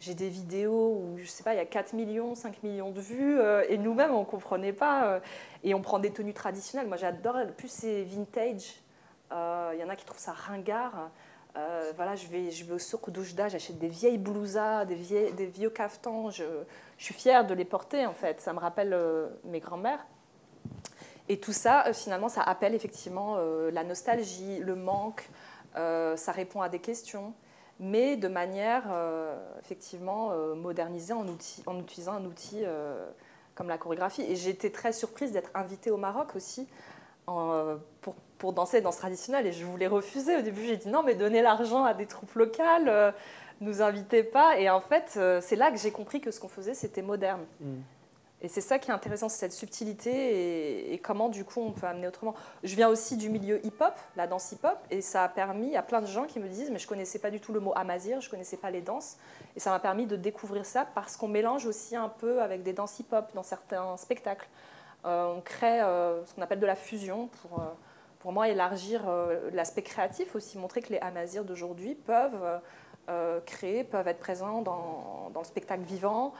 j'ai 0.00 0.14
des 0.14 0.28
vidéos 0.28 1.00
où, 1.00 1.16
je 1.18 1.26
sais 1.26 1.42
pas, 1.42 1.54
il 1.54 1.58
y 1.58 1.60
a 1.60 1.64
4 1.64 1.92
millions, 1.92 2.34
5 2.34 2.62
millions 2.62 2.90
de 2.90 3.00
vues, 3.00 3.38
euh, 3.38 3.64
et 3.68 3.78
nous-mêmes, 3.78 4.12
on 4.12 4.20
ne 4.20 4.24
comprenait 4.24 4.72
pas. 4.72 5.06
Euh, 5.06 5.20
et 5.62 5.74
on 5.74 5.80
prend 5.80 5.98
des 5.98 6.10
tenues 6.10 6.34
traditionnelles. 6.34 6.88
Moi, 6.88 6.96
j'adore, 6.96 7.36
plus 7.56 7.70
c'est 7.70 8.02
vintage. 8.02 8.80
Euh, 9.32 9.70
il 9.74 9.80
y 9.80 9.84
en 9.84 9.88
a 9.88 9.96
qui 9.96 10.04
trouvent 10.04 10.18
ça 10.18 10.32
ringard. 10.32 11.10
voilà, 11.96 12.16
je 12.16 12.26
vais, 12.26 12.50
je 12.50 12.64
vais 12.64 12.74
au 12.74 12.78
souk 12.78 13.10
d'Oujda, 13.10 13.48
j'achète 13.48 13.78
des 13.78 13.88
vieilles 13.88 14.18
blousas, 14.18 14.84
des, 14.84 14.94
vieilles, 14.94 15.32
vieux 15.46 15.70
caftans. 15.70 16.30
Je, 16.30 16.44
je, 16.98 17.04
suis 17.04 17.14
fière 17.14 17.46
de 17.46 17.54
les 17.54 17.64
porter, 17.64 18.04
en 18.06 18.14
fait. 18.14 18.40
Ça 18.40 18.52
me 18.52 18.58
rappelle 18.58 18.96
mes 19.44 19.60
grands-mères. 19.60 20.04
Et 21.32 21.38
tout 21.38 21.52
ça, 21.52 21.92
finalement, 21.92 22.28
ça 22.28 22.42
appelle 22.42 22.74
effectivement 22.74 23.38
la 23.72 23.84
nostalgie, 23.84 24.58
le 24.58 24.74
manque. 24.76 25.28
ça 25.74 26.32
répond 26.32 26.60
à 26.60 26.68
des 26.68 26.78
questions 26.78 27.32
mais 27.82 28.16
de 28.16 28.28
manière 28.28 28.84
euh, 28.92 29.36
effectivement 29.60 30.30
euh, 30.30 30.54
modernisée 30.54 31.12
en, 31.12 31.26
en, 31.66 31.78
utilisant 31.80 32.12
un 32.12 32.24
outil 32.24 32.60
euh, 32.62 33.04
comme 33.56 33.68
la 33.68 33.76
chorégraphie. 33.76 34.22
Et 34.22 34.48
été 34.48 34.70
très 34.70 34.92
surprise 34.92 35.32
d'être 35.32 35.50
invitée 35.54 35.90
au 35.90 35.96
Maroc 35.96 36.36
aussi 36.36 36.68
pour, 37.26 38.14
pour, 38.38 38.52
danser 38.52 38.80
danse 38.80 38.98
traditionnelle. 38.98 39.46
Et 39.46 39.52
je 39.52 39.64
voulais 39.64 39.88
refuser. 39.88 40.36
Au 40.36 40.42
début, 40.42 40.64
j'ai 40.64 40.76
dit 40.76 40.88
non, 40.88 41.02
mais 41.02 41.14
donnez 41.14 41.42
l'argent 41.42 41.84
à 41.84 41.92
des 41.92 42.06
troupes 42.06 42.34
locales, 42.34 43.14
nous 43.60 43.82
invitez 43.82 44.22
pas. 44.22 44.58
Et 44.58 44.70
en 44.70 44.80
fait, 44.80 45.18
c'est 45.40 45.56
là 45.56 45.70
que 45.70 45.78
j'ai 45.78 45.90
compris 45.90 46.20
que 46.20 46.30
ce 46.30 46.40
qu'on 46.40 46.48
faisait, 46.48 46.74
c'était 46.74 47.02
moderne. 47.02 47.44
Mm. 47.60 47.74
Et 48.42 48.48
c'est 48.48 48.60
ça 48.60 48.80
qui 48.80 48.90
est 48.90 48.94
intéressant, 48.94 49.28
c'est 49.28 49.38
cette 49.38 49.52
subtilité 49.52 50.92
et, 50.92 50.98
comment 50.98 51.28
du 51.28 51.44
coup 51.44 51.60
on 51.60 51.70
peut 51.70 51.86
amener 51.86 52.08
autrement. 52.08 52.34
Je 52.64 52.74
viens 52.74 52.88
aussi 52.88 53.16
du 53.16 53.30
milieu 53.30 53.64
hip-hop, 53.64 53.94
la 54.16 54.26
danse 54.26 54.50
hip-hop, 54.50 54.78
et 54.90 55.00
ça 55.00 55.22
a 55.22 55.28
permis 55.28 55.76
à 55.76 55.82
plein 55.82 56.00
de 56.00 56.06
gens 56.06 56.24
qui 56.24 56.40
me 56.40 56.48
disent 56.48 56.70
mais 56.70 56.80
je 56.80 56.88
connaissais 56.88 57.20
pas 57.20 57.30
du 57.30 57.38
tout 57.38 57.52
le 57.52 57.60
mot 57.60 57.72
amazir, 57.76 58.20
je 58.20 58.28
connaissais 58.28 58.56
pas 58.56 58.72
les 58.72 58.82
danses, 58.82 59.16
et 59.54 59.60
ça 59.60 59.70
m'a 59.70 59.78
permis 59.78 60.06
de 60.06 60.16
découvrir 60.16 60.66
ça 60.66 60.84
parce 60.92 61.16
qu'on 61.16 61.28
mélange 61.28 61.66
aussi 61.66 61.94
un 61.94 62.08
peu 62.08 62.42
avec 62.42 62.64
des 62.64 62.72
danses 62.72 62.98
hip-hop 62.98 63.30
dans 63.32 63.44
certains 63.44 63.96
spectacles. 63.96 64.48
Euh, 65.04 65.34
on 65.36 65.40
crée 65.40 65.80
euh, 65.80 66.24
ce 66.24 66.34
qu'on 66.34 66.42
appelle 66.42 66.60
de 66.60 66.66
la 66.66 66.76
fusion 66.76 67.28
pour, 67.28 67.60
euh, 67.60 67.64
pour 68.20 68.32
moi 68.32 68.48
élargir 68.48 69.02
l'aspect 69.52 69.82
créatif 69.82 70.34
aussi, 70.34 70.58
montrer 70.58 70.80
que 70.80 70.92
les 70.92 70.98
amazirs 70.98 71.44
d'aujourd'hui 71.44 71.94
peuvent 71.94 72.60
créer, 73.46 73.82
peuvent 73.82 74.06
être 74.06 74.20
présents 74.20 74.62
dans, 74.62 75.30
dans 75.34 75.40
le 75.40 75.46
spectacle 75.46 75.82
vivant. 75.82 76.32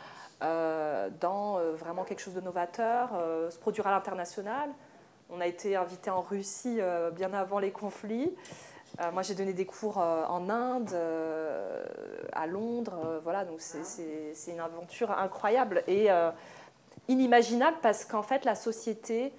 Euh, 0.42 1.08
dans 1.20 1.58
euh, 1.58 1.72
vraiment 1.72 2.02
quelque 2.04 2.20
chose 2.20 2.34
de 2.34 2.40
novateur, 2.40 3.10
euh, 3.14 3.48
se 3.50 3.58
produire 3.58 3.86
à 3.86 3.92
l'international. 3.92 4.70
On 5.30 5.40
a 5.40 5.46
été 5.46 5.76
invité 5.76 6.10
en 6.10 6.20
Russie 6.20 6.78
bien 7.14 7.32
avant 7.32 7.58
les 7.58 7.70
conflits. 7.70 8.36
moi, 9.14 9.22
j'ai 9.22 9.34
donné 9.34 9.54
des 9.54 9.64
cours 9.64 9.96
en 9.96 10.50
Inde, 10.50 10.94
à 12.34 12.46
Londres. 12.46 13.18
voilà, 13.22 13.46
donc 13.46 13.62
c'est 13.62 14.50
une 14.50 14.60
aventure 14.60 15.10
incroyable 15.10 15.84
et 15.86 16.08
inimaginable 17.08 17.78
parce 17.80 18.04
qu'en 18.04 18.22
fait, 18.22 18.44
la 18.44 18.54
société 18.54 19.32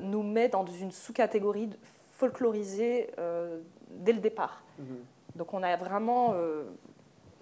nous 0.00 0.22
met 0.22 0.48
dans 0.48 0.64
une 0.64 0.92
sous-catégorie 0.92 1.68
folklorisée 2.12 3.10
dès 3.90 4.14
le 4.14 4.20
départ. 4.20 4.62
Mhm. 4.78 5.04
Donc, 5.34 5.52
on 5.52 5.62
a 5.62 5.76
vraiment. 5.76 6.34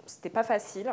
C'était 0.06 0.28
pas 0.28 0.42
facile. 0.42 0.92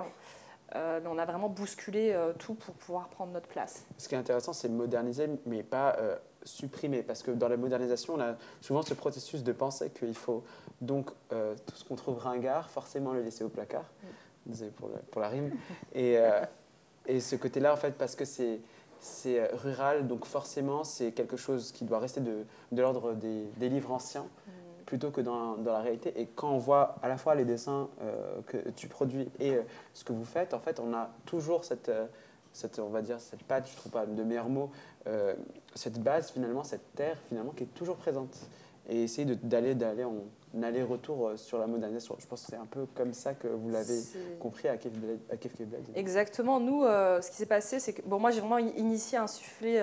Euh, 0.75 0.99
mais 1.01 1.09
on 1.09 1.17
a 1.17 1.25
vraiment 1.25 1.49
bousculé 1.49 2.11
euh, 2.13 2.33
tout 2.33 2.53
pour 2.53 2.73
pouvoir 2.75 3.09
prendre 3.09 3.33
notre 3.33 3.47
place. 3.47 3.85
Ce 3.97 4.07
qui 4.07 4.15
est 4.15 4.17
intéressant, 4.17 4.53
c'est 4.53 4.69
moderniser, 4.69 5.29
mais 5.45 5.63
pas 5.63 5.95
euh, 5.99 6.15
supprimer. 6.43 7.03
Parce 7.03 7.23
que 7.23 7.31
dans 7.31 7.49
la 7.49 7.57
modernisation, 7.57 8.15
on 8.15 8.21
a 8.21 8.35
souvent 8.61 8.81
ce 8.81 8.93
processus 8.93 9.43
de 9.43 9.51
penser 9.51 9.89
qu'il 9.89 10.15
faut 10.15 10.43
donc 10.79 11.11
tout 11.29 11.75
ce 11.75 11.83
qu'on 11.83 11.95
trouve 11.95 12.17
ringard, 12.17 12.69
forcément 12.69 13.13
le 13.13 13.21
laisser 13.21 13.43
au 13.43 13.49
placard. 13.49 13.85
Désolé 14.45 14.71
pour, 14.71 14.89
pour, 14.89 15.21
la 15.21 15.29
rime. 15.29 15.51
Et, 15.93 16.17
et 17.05 17.19
ce 17.19 17.35
côté-là, 17.35 17.71
en 17.71 17.77
fait, 17.77 17.91
parce 17.91 18.15
que 18.15 18.25
c'est 18.25 18.59
c'est 19.01 19.47
rural, 19.55 20.07
donc 20.07 20.25
forcément 20.25 20.83
c'est 20.83 21.11
quelque 21.11 21.35
chose 21.35 21.71
qui 21.71 21.85
doit 21.85 21.97
rester 21.97 22.21
de, 22.21 22.45
de 22.71 22.81
l'ordre 22.81 23.13
des, 23.13 23.45
des, 23.57 23.67
livres 23.67 23.91
anciens. 23.91 24.27
Plutôt 24.91 25.09
que 25.09 25.21
dans, 25.21 25.55
dans, 25.55 25.71
la 25.71 25.79
réalité. 25.79 26.11
Et 26.19 26.25
quand 26.25 26.51
on 26.51 26.57
voit 26.57 26.95
à 27.01 27.07
la 27.07 27.15
fois 27.15 27.33
les 27.33 27.45
dessins 27.45 27.87
euh, 28.01 28.41
que 28.45 28.57
tu 28.71 28.89
produis 28.89 29.29
et 29.39 29.51
euh, 29.51 29.61
ce 29.93 30.03
que 30.03 30.11
vous 30.11 30.25
faites, 30.25 30.53
en 30.53 30.59
fait, 30.59 30.81
on 30.81 30.93
a 30.93 31.09
toujours 31.23 31.63
cette, 31.63 31.87
euh, 31.87 32.07
cette 32.51 32.77
on 32.77 32.89
va 32.89 33.01
dire, 33.01 33.17
cette 33.21 33.41
patte, 33.43 33.69
je 33.71 33.77
trouve 33.77 33.93
pas 33.93 34.05
de 34.05 34.21
meilleurs 34.21 34.49
mots, 34.49 34.69
cette 35.75 36.03
base 36.03 36.31
finalement, 36.31 36.65
cette 36.65 36.93
terre 36.93 37.17
finalement 37.29 37.53
qui 37.53 37.63
est 37.63 37.73
toujours 37.73 37.95
présente. 37.95 38.37
Et 38.89 39.03
essayer 39.03 39.33
d'aller 39.35 39.75
d'aller 39.75 40.03
en 40.03 40.25
aller-retour 40.61 41.31
sur 41.37 41.57
la 41.57 41.67
modernisation. 41.67 42.17
Je 42.19 42.27
pense 42.27 42.41
que 42.41 42.47
c'est 42.49 42.57
un 42.57 42.65
peu 42.65 42.85
comme 42.93 43.13
ça 43.13 43.33
que 43.33 43.47
vous 43.47 43.69
l'avez 43.69 44.01
compris 44.41 44.67
à 44.67 44.75
Blade. 44.75 45.19
Exactement. 45.95 46.59
Nous, 46.59 46.83
ce 46.83 47.29
qui 47.29 47.37
s'est 47.37 47.45
passé, 47.45 47.79
c'est 47.79 47.93
que 47.93 48.01
bon, 48.01 48.19
moi 48.19 48.31
j'ai 48.31 48.41
vraiment 48.41 48.57
initié, 48.57 49.17
insufflé 49.17 49.79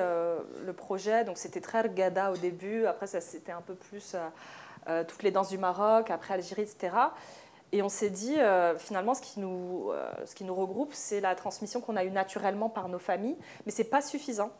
le 0.66 0.72
projet. 0.74 1.24
Donc 1.24 1.38
c'était 1.38 1.62
très 1.62 1.80
regada 1.80 2.30
au 2.30 2.36
début. 2.36 2.84
Après, 2.84 3.06
ça 3.06 3.22
c'était 3.22 3.52
un 3.52 3.62
peu 3.62 3.74
plus 3.74 4.14
euh, 4.14 4.28
toutes 5.06 5.22
les 5.22 5.30
danses 5.30 5.50
du 5.50 5.58
Maroc, 5.58 6.10
après 6.10 6.34
Algérie, 6.34 6.62
etc. 6.62 6.90
Et 7.72 7.82
on 7.82 7.88
s'est 7.88 8.10
dit, 8.10 8.34
euh, 8.38 8.78
finalement, 8.78 9.14
ce 9.14 9.20
qui 9.20 9.40
nous, 9.40 9.90
euh, 9.90 10.10
ce 10.24 10.34
qui 10.34 10.44
nous 10.44 10.54
regroupe, 10.54 10.92
c'est 10.94 11.20
la 11.20 11.34
transmission 11.34 11.80
qu'on 11.80 11.96
a 11.96 12.04
eue 12.04 12.10
naturellement 12.10 12.70
par 12.70 12.88
nos 12.88 12.98
familles, 12.98 13.36
mais 13.66 13.72
ce 13.72 13.82
n'est 13.82 13.88
pas 13.88 14.00
suffisant. 14.00 14.50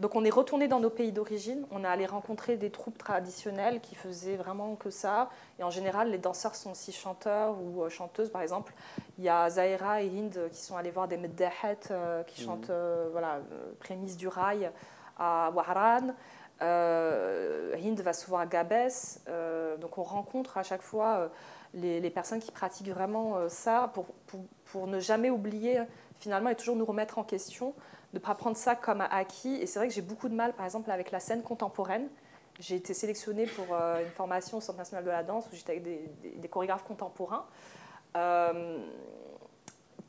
Donc 0.00 0.16
on 0.16 0.24
est 0.24 0.30
retourné 0.30 0.66
dans 0.66 0.80
nos 0.80 0.90
pays 0.90 1.12
d'origine, 1.12 1.64
on 1.70 1.84
est 1.84 1.86
allé 1.86 2.06
rencontrer 2.06 2.56
des 2.56 2.70
troupes 2.70 2.98
traditionnelles 2.98 3.80
qui 3.80 3.94
faisaient 3.94 4.34
vraiment 4.34 4.74
que 4.74 4.90
ça. 4.90 5.30
Et 5.60 5.62
en 5.62 5.70
général, 5.70 6.10
les 6.10 6.18
danseurs 6.18 6.56
sont 6.56 6.72
aussi 6.72 6.90
chanteurs 6.90 7.54
ou 7.60 7.88
chanteuses. 7.88 8.30
Par 8.30 8.42
exemple, 8.42 8.74
il 9.18 9.24
y 9.24 9.28
a 9.28 9.48
Zahira 9.48 10.02
et 10.02 10.08
Hind 10.08 10.48
qui 10.50 10.60
sont 10.60 10.76
allés 10.76 10.90
voir 10.90 11.06
des 11.06 11.18
meddahet 11.18 11.78
qui 12.26 12.42
mmh. 12.42 12.44
chantent 12.44 12.72
voilà, 13.12 13.38
Prémisse 13.78 14.16
du 14.16 14.26
rail 14.26 14.72
à 15.18 15.52
Wahran. 15.54 16.14
Euh, 16.62 17.74
Hind 17.76 18.00
va 18.00 18.12
souvent 18.12 18.38
à 18.38 18.46
Gabès, 18.46 19.20
euh, 19.28 19.76
donc 19.76 19.98
on 19.98 20.02
rencontre 20.02 20.58
à 20.58 20.62
chaque 20.62 20.82
fois 20.82 21.16
euh, 21.16 21.28
les, 21.74 22.10
personnes 22.10 22.38
qui 22.38 22.52
pratiquent 22.52 22.90
vraiment 22.90 23.48
ça 23.48 23.92
pour, 23.92 24.86
ne 24.86 25.00
jamais 25.00 25.30
oublier 25.30 25.80
finalement 26.20 26.50
et 26.50 26.54
toujours 26.54 26.76
nous 26.76 26.84
remettre 26.84 27.18
en 27.18 27.24
question, 27.24 27.74
ne 28.14 28.18
pas 28.18 28.34
prendre 28.34 28.56
ça 28.56 28.76
comme 28.76 29.00
acquis. 29.00 29.56
Et 29.56 29.66
c'est 29.66 29.78
vrai 29.78 29.88
que 29.88 29.94
j'ai 29.94 30.02
beaucoup 30.02 30.28
de 30.28 30.34
mal, 30.34 30.52
par 30.52 30.64
exemple, 30.64 30.90
avec 30.90 31.10
la 31.10 31.18
scène 31.18 31.42
contemporaine. 31.42 32.08
J'ai 32.60 32.76
été 32.76 32.94
sélectionnée 32.94 33.46
pour 33.46 33.74
une 33.74 34.10
formation 34.10 34.58
au 34.58 34.60
Centre 34.60 34.78
national 34.78 35.04
de 35.04 35.10
la 35.10 35.22
danse 35.22 35.46
où 35.50 35.56
j'étais 35.56 35.72
avec 35.72 35.82
des, 35.82 36.10
des, 36.36 36.48
chorégraphes 36.48 36.84
contemporains 36.84 37.46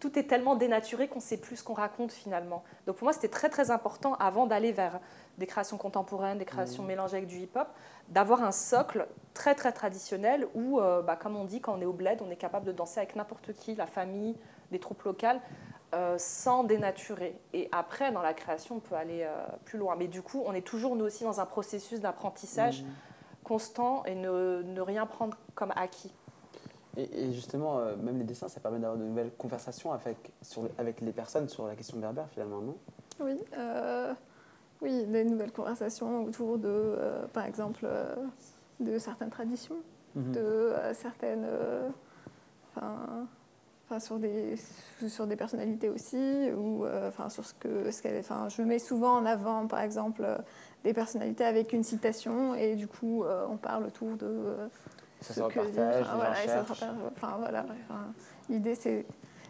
tout 0.04 0.20
est 0.20 0.24
tellement 0.24 0.58
dénaturé 0.58 1.08
qu'on 1.08 1.20
ne 1.20 1.24
sait 1.24 1.38
plus 1.38 1.56
ce 1.56 1.64
qu'on 1.64 1.74
raconte 1.74 2.12
finalement. 2.12 2.66
Donc 2.86 2.98
pour 2.98 3.06
moi, 3.06 3.14
c'était 3.14 3.30
très 3.30 3.48
très 3.48 3.72
important, 3.72 4.16
avant 4.16 4.46
d'aller 4.48 4.74
vers 4.74 5.00
des 5.38 5.48
créations 5.48 5.78
contemporaines, 5.78 6.38
des 6.38 6.46
créations 6.46 6.84
mmh. 6.84 6.88
mélangées 6.88 7.18
avec 7.18 7.28
du 7.28 7.38
hip-hop, 7.40 7.68
d'avoir 8.10 8.44
un 8.44 8.52
socle 8.52 9.08
très 9.34 9.56
très 9.56 9.72
traditionnel 9.72 10.48
où, 10.54 10.80
euh, 10.80 11.02
bah, 11.02 11.16
comme 11.16 11.36
on 11.36 11.46
dit, 11.46 11.62
quand 11.62 11.76
on 11.78 11.82
est 11.82 11.86
au 11.86 11.94
bled, 11.94 12.22
on 12.22 12.30
est 12.30 12.36
capable 12.36 12.66
de 12.66 12.72
danser 12.72 13.00
avec 13.00 13.16
n'importe 13.16 13.54
qui, 13.54 13.76
la 13.76 13.88
famille, 13.88 14.36
des 14.72 14.80
troupes 14.80 15.04
locales, 15.04 15.42
euh, 15.94 16.16
sans 16.18 16.64
dénaturer. 16.64 17.40
Et 17.54 17.70
après, 17.72 18.12
dans 18.12 18.22
la 18.22 18.34
création, 18.34 18.76
on 18.76 18.80
peut 18.80 18.96
aller 18.96 19.24
euh, 19.24 19.46
plus 19.66 19.80
loin. 19.80 19.96
Mais 19.96 20.08
du 20.08 20.22
coup, 20.22 20.44
on 20.46 20.54
est 20.54 20.66
toujours, 20.66 20.96
nous 20.96 21.06
aussi, 21.06 21.24
dans 21.24 21.40
un 21.40 21.46
processus 21.46 22.00
d'apprentissage 22.00 22.84
mmh. 22.84 22.88
constant 23.44 24.06
et 24.06 24.16
ne, 24.16 24.62
ne 24.64 24.82
rien 24.82 25.06
prendre 25.06 25.38
comme 25.56 25.74
acquis. 25.76 26.14
Et, 26.96 27.34
justement, 27.34 27.80
même 28.04 28.20
les 28.20 28.24
dessins, 28.24 28.48
ça 28.48 28.60
permet 28.60 28.78
d'avoir 28.78 29.00
de 29.00 29.04
nouvelles 29.04 29.32
conversations 29.32 29.92
avec, 29.94 30.32
sur, 30.44 30.70
avec 30.78 31.02
les 31.02 31.12
personnes 31.12 31.50
sur 31.50 31.66
la 31.66 31.76
question 31.76 31.98
berbère, 31.98 32.30
finalement, 32.30 32.62
non? 32.62 32.76
Oui, 33.20 33.40
euh, 33.58 34.14
oui, 34.84 35.06
des 35.06 35.24
nouvelles 35.24 35.52
conversations 35.52 36.26
autour 36.26 36.58
de, 36.58 36.68
euh, 36.70 37.26
par 37.34 37.46
exemple, 37.46 37.88
de 38.80 39.00
certaines 39.00 39.30
traditions, 39.30 39.78
mhm. 40.16 40.32
de 40.32 40.74
certaines. 40.94 41.48
Enfin, 42.76 43.28
sur 44.00 44.18
des, 44.18 44.56
sur 45.08 45.28
des 45.28 45.36
personnalités 45.36 45.90
aussi, 45.90 46.50
ou 46.56 46.86
enfin, 47.08 47.30
sur 47.30 47.46
ce 47.46 47.54
que. 47.54 47.92
Ce 47.92 48.02
qu'elle, 48.02 48.20
enfin, 48.20 48.50
je 48.50 48.62
mets 48.62 48.80
souvent 48.80 49.16
en 49.16 49.26
avant, 49.26 49.68
par 49.68 49.82
exemple, 49.82 50.26
des 50.84 50.94
personnalités 50.94 51.46
avec 51.46 51.74
une 51.74 51.84
citation, 51.84 52.56
et 52.56 52.76
du 52.76 52.88
coup, 52.88 53.24
on 53.50 53.58
parle 53.58 53.86
autour 53.86 54.18
de 54.18 54.56
ça 55.24 55.34
se 55.34 55.42
repartage, 55.42 56.06
enfin, 57.16 57.38
voilà, 57.40 57.66
L'idée, 58.50 58.76
c'est, 58.76 59.06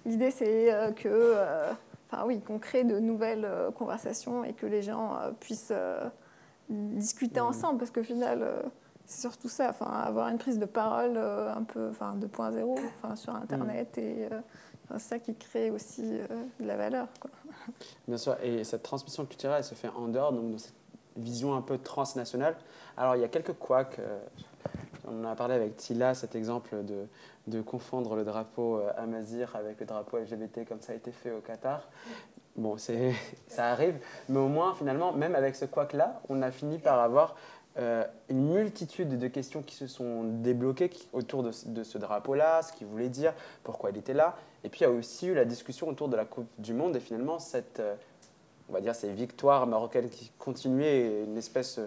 l'idée, 0.06 0.32
c'est 0.32 0.72
euh, 0.72 0.92
que, 0.92 1.08
euh, 1.08 1.74
enfin, 2.14 2.26
oui, 2.26 2.40
qu'on 2.42 2.60
crée 2.60 2.84
de 2.84 3.00
nouvelles 3.00 3.46
euh, 3.46 3.72
conversations 3.72 4.44
et 4.44 4.54
que 4.54 4.66
les 4.66 4.82
gens 4.82 5.18
puissent 5.40 5.74
discuter 6.70 7.40
mm. 7.40 7.46
ensemble, 7.46 7.80
parce 7.80 7.92
qu'au 7.92 8.04
final, 8.04 8.48
c'est 9.06 9.22
surtout 9.22 9.50
ça, 9.50 9.70
enfin, 9.70 9.86
avoir 9.86 10.30
une 10.30 10.38
prise 10.38 10.60
de 10.60 10.66
parole 10.66 11.18
un 11.18 11.64
peu, 11.64 11.90
enfin, 11.90 12.16
2.0, 12.18 12.80
enfin, 13.04 13.16
sur 13.16 13.36
Internet, 13.36 13.98
mm. 13.98 14.02
et 14.02 14.30
c'est 14.90 15.00
ça 15.00 15.20
qui 15.20 15.36
crée 15.36 15.72
aussi 15.72 16.04
de 16.04 16.66
la 16.66 16.78
valeur. 16.78 17.08
Quoi. 17.20 17.32
Bien 18.08 18.18
sûr, 18.18 18.38
et 18.44 18.64
cette 18.64 18.84
transmission 18.84 19.26
culturelle, 19.26 19.58
elle 19.58 19.64
se 19.64 19.76
fait 19.76 19.90
en 19.90 20.08
dehors, 20.08 20.32
donc 20.32 20.52
dans 20.52 20.58
cette 20.58 20.74
vision 21.18 21.56
un 21.56 21.62
peu 21.62 21.78
transnationale. 21.78 22.56
Alors, 22.98 23.16
il 23.16 23.22
y 23.22 23.26
a 23.26 23.28
quelques 23.28 23.54
couacs 23.54 24.00
on 25.08 25.24
a 25.26 25.36
parlé 25.36 25.56
avec 25.56 25.76
Tila, 25.78 26.14
cet 26.14 26.36
exemple 26.36 26.84
de, 26.84 27.08
de 27.48 27.62
confondre 27.62 28.16
le 28.16 28.24
drapeau 28.24 28.82
amazir 28.98 29.56
avec 29.56 29.80
le 29.80 29.86
drapeau 29.86 30.18
LGBT 30.18 30.66
comme 30.68 30.82
ça 30.82 30.94
a 30.94 30.96
été 30.96 31.12
fait 31.12 31.32
au 31.32 31.42
Qatar. 31.42 31.90
Bon, 32.56 32.78
ça 33.48 33.72
arrive, 33.72 34.00
mais 34.30 34.40
au 34.40 34.48
moins, 34.48 34.76
finalement, 34.76 35.12
même 35.12 35.36
avec 35.36 35.56
ce 35.56 35.66
couac-là, 35.66 36.22
on 36.30 36.42
a 36.42 36.52
fini 36.52 36.78
par 36.78 37.00
avoir 37.00 37.36
euh, 37.80 38.06
une 38.30 38.54
multitude 38.54 39.18
de 39.18 39.28
questions 39.28 39.64
qui 39.64 39.76
se 39.76 39.88
sont 39.88 40.24
débloquées 40.24 40.92
autour 41.12 41.42
de, 41.42 41.52
ce 41.52 41.98
drapeau-là, 41.98 42.62
ce 42.62 42.72
qu'il 42.72 42.86
voulait 42.86 43.10
dire, 43.10 43.34
pourquoi 43.64 43.90
il 43.90 43.98
était 43.98 44.14
là. 44.14 44.36
Et 44.64 44.70
puis 44.70 44.82
il 44.82 44.84
y 44.84 44.86
a 44.86 44.92
aussi 44.92 45.28
eu 45.28 45.34
la 45.34 45.46
discussion 45.46 45.88
autour 45.88 46.08
de 46.08 46.16
la 46.16 46.26
Coupe 46.26 46.48
du 46.60 46.74
Monde 46.74 46.96
et 46.96 47.00
finalement 47.00 47.40
cette, 47.40 47.80
euh, 47.80 47.96
on 48.70 48.74
va 48.74 48.82
dire, 48.82 48.94
ces 48.94 49.12
victoires 49.12 49.66
marocaines 49.66 50.10
qui 50.10 50.32
continuaient, 50.38 51.24
une 51.24 51.36
espèce 51.36 51.80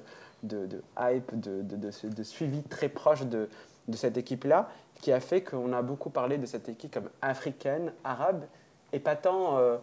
de, 0.43 0.69
hype, 0.99 1.39
de, 1.39 1.63
de, 1.63 2.23
suivi 2.25 2.63
très 2.65 2.89
proche 2.89 3.25
de, 3.25 3.49
cette 3.95 4.17
équipe-là, 4.17 4.69
qui 5.01 5.13
a 5.13 5.21
fait 5.21 5.43
qu'on 5.43 5.73
a 5.73 5.83
beaucoup 5.83 6.11
parlé 6.11 6.39
de 6.39 6.47
cette 6.47 6.69
équipe 6.69 6.93
comme 6.93 7.11
africaine, 7.23 7.93
arabe, 8.03 8.45
et 8.93 8.99
pas 8.99 9.17
tant 9.17 9.59
euh, 9.59 9.77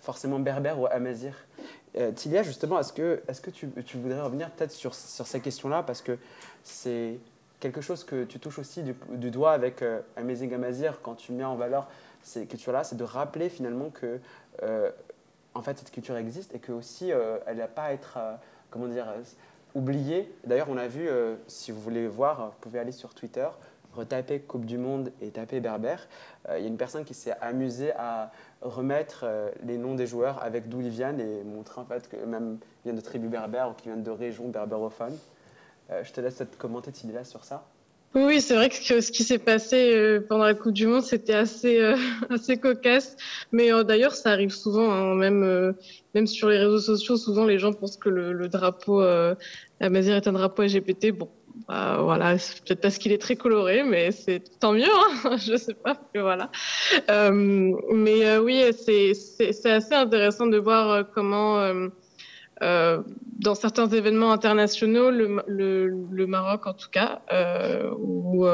forcément 0.00 0.38
berbère 0.38 0.78
ou 0.78 0.86
amazir. 0.86 1.34
Euh, 1.96 2.12
Tilia, 2.12 2.42
justement, 2.42 2.78
est-ce 2.78 2.92
que, 2.92 3.22
est 3.26 3.40
que 3.40 3.50
tu, 3.50 3.70
tu, 3.86 3.96
voudrais 3.96 4.20
revenir 4.20 4.50
peut-être 4.50 4.72
sur, 4.72 4.94
sur 4.94 5.26
ces 5.26 5.40
questions-là? 5.40 5.82
Parce 5.82 6.02
que 6.02 6.18
c'est 6.62 7.18
quelque 7.60 7.80
chose 7.80 8.04
que 8.04 8.24
tu 8.24 8.38
touches 8.38 8.58
aussi 8.58 8.82
du, 8.82 9.30
doigt 9.30 9.52
avec 9.52 9.80
euh, 9.82 10.00
Amazing 10.16 10.52
Amazir 10.52 11.00
quand 11.02 11.14
tu 11.14 11.32
mets 11.32 11.44
en 11.44 11.56
valeur 11.56 11.88
ces 12.22 12.46
cultures-là, 12.46 12.84
c'est 12.84 12.96
de 12.96 13.04
rappeler 13.04 13.48
finalement 13.48 13.90
que 13.90 14.18
euh, 14.62 14.90
en 15.54 15.62
fait, 15.62 15.78
cette 15.78 15.90
culture 15.90 16.16
existe 16.16 16.54
et 16.54 16.58
que 16.58 16.72
aussi 16.72 17.10
elle 17.46 17.56
n'a 17.56 17.68
pas 17.68 17.84
à 17.84 17.92
être 17.92 18.18
comment 18.70 18.88
dire, 18.88 19.06
oubliée. 19.76 20.32
D'ailleurs, 20.44 20.68
on 20.70 20.76
a 20.76 20.88
vu, 20.88 21.08
si 21.46 21.70
vous 21.70 21.80
voulez 21.80 22.08
voir, 22.08 22.46
vous 22.46 22.60
pouvez 22.60 22.78
aller 22.78 22.92
sur 22.92 23.14
Twitter, 23.14 23.46
retaper 23.94 24.40
Coupe 24.40 24.66
du 24.66 24.78
Monde 24.78 25.12
et 25.20 25.30
taper 25.30 25.60
Berbère. 25.60 26.08
Il 26.48 26.62
y 26.62 26.64
a 26.64 26.68
une 26.68 26.76
personne 26.76 27.04
qui 27.04 27.14
s'est 27.14 27.36
amusée 27.40 27.92
à 27.92 28.30
remettre 28.62 29.20
euh, 29.24 29.50
les 29.64 29.78
noms 29.78 29.94
des 29.94 30.06
joueurs 30.06 30.42
avec 30.42 30.68
d'où 30.68 30.80
ils 30.80 30.88
viennent 30.88 31.20
et 31.20 31.44
montrer 31.44 31.80
en 31.80 31.84
fait 31.84 32.08
que 32.08 32.16
même 32.16 32.58
viennent 32.84 32.96
de 32.96 33.00
tribus 33.00 33.30
berbères 33.30 33.70
ou 33.70 33.72
qu'ils 33.74 33.92
viennent 33.92 34.04
de 34.04 34.10
régions 34.10 34.48
berbérophones. 34.48 35.16
Euh, 35.90 36.02
je 36.02 36.12
te 36.12 36.20
laisse 36.20 36.36
peut-être 36.36 36.58
commenter 36.58 36.90
là 37.12 37.24
sur 37.24 37.44
ça. 37.44 37.64
Oui, 38.14 38.40
c'est 38.40 38.54
vrai 38.54 38.70
que 38.70 38.76
ce 38.76 39.12
qui 39.12 39.24
s'est 39.24 39.38
passé 39.38 39.92
euh, 39.94 40.20
pendant 40.26 40.44
la 40.44 40.54
Coupe 40.54 40.72
du 40.72 40.86
Monde, 40.86 41.02
c'était 41.02 41.34
assez, 41.34 41.78
assez 42.30 42.56
cocasse. 42.56 43.16
Mais 43.52 43.68
d'ailleurs, 43.84 44.14
ça 44.14 44.30
arrive 44.30 44.52
souvent, 44.52 44.90
hein, 44.90 45.14
même, 45.14 45.74
même 46.14 46.26
sur 46.26 46.48
les 46.48 46.58
réseaux 46.58 46.80
sociaux, 46.80 47.16
souvent 47.16 47.44
les 47.44 47.58
gens 47.58 47.74
pensent 47.74 47.98
que 47.98 48.08
le 48.08 48.48
drapeau 48.48 49.02
Amazir 49.80 50.16
est 50.16 50.26
un 50.26 50.32
drapeau 50.32 50.62
LGBT. 50.62 51.12
Bon, 51.12 51.28
bah, 51.68 51.98
voilà, 52.02 52.32
peut-être 52.34 52.80
parce 52.80 52.98
qu'il 52.98 53.12
est 53.12 53.18
très 53.20 53.34
coloré, 53.34 53.82
mais 53.82 54.12
c'est 54.12 54.58
tant 54.60 54.72
mieux, 54.72 54.84
hein 54.84 55.36
je 55.44 55.56
sais 55.56 55.74
pas, 55.74 55.96
voilà. 56.14 56.50
Euh, 57.10 57.30
mais 57.92 58.26
euh, 58.26 58.40
oui, 58.40 58.62
c'est 58.72 59.70
assez 59.70 59.94
intéressant 59.94 60.46
de 60.46 60.58
voir 60.58 60.90
euh, 60.90 61.02
comment, 61.02 61.58
dans 62.60 63.54
certains 63.54 63.88
événements 63.88 64.32
internationaux, 64.32 65.10
le, 65.10 66.26
Maroc 66.26 66.66
en 66.66 66.74
tout 66.74 66.90
cas, 66.90 67.22
ou, 67.98 68.46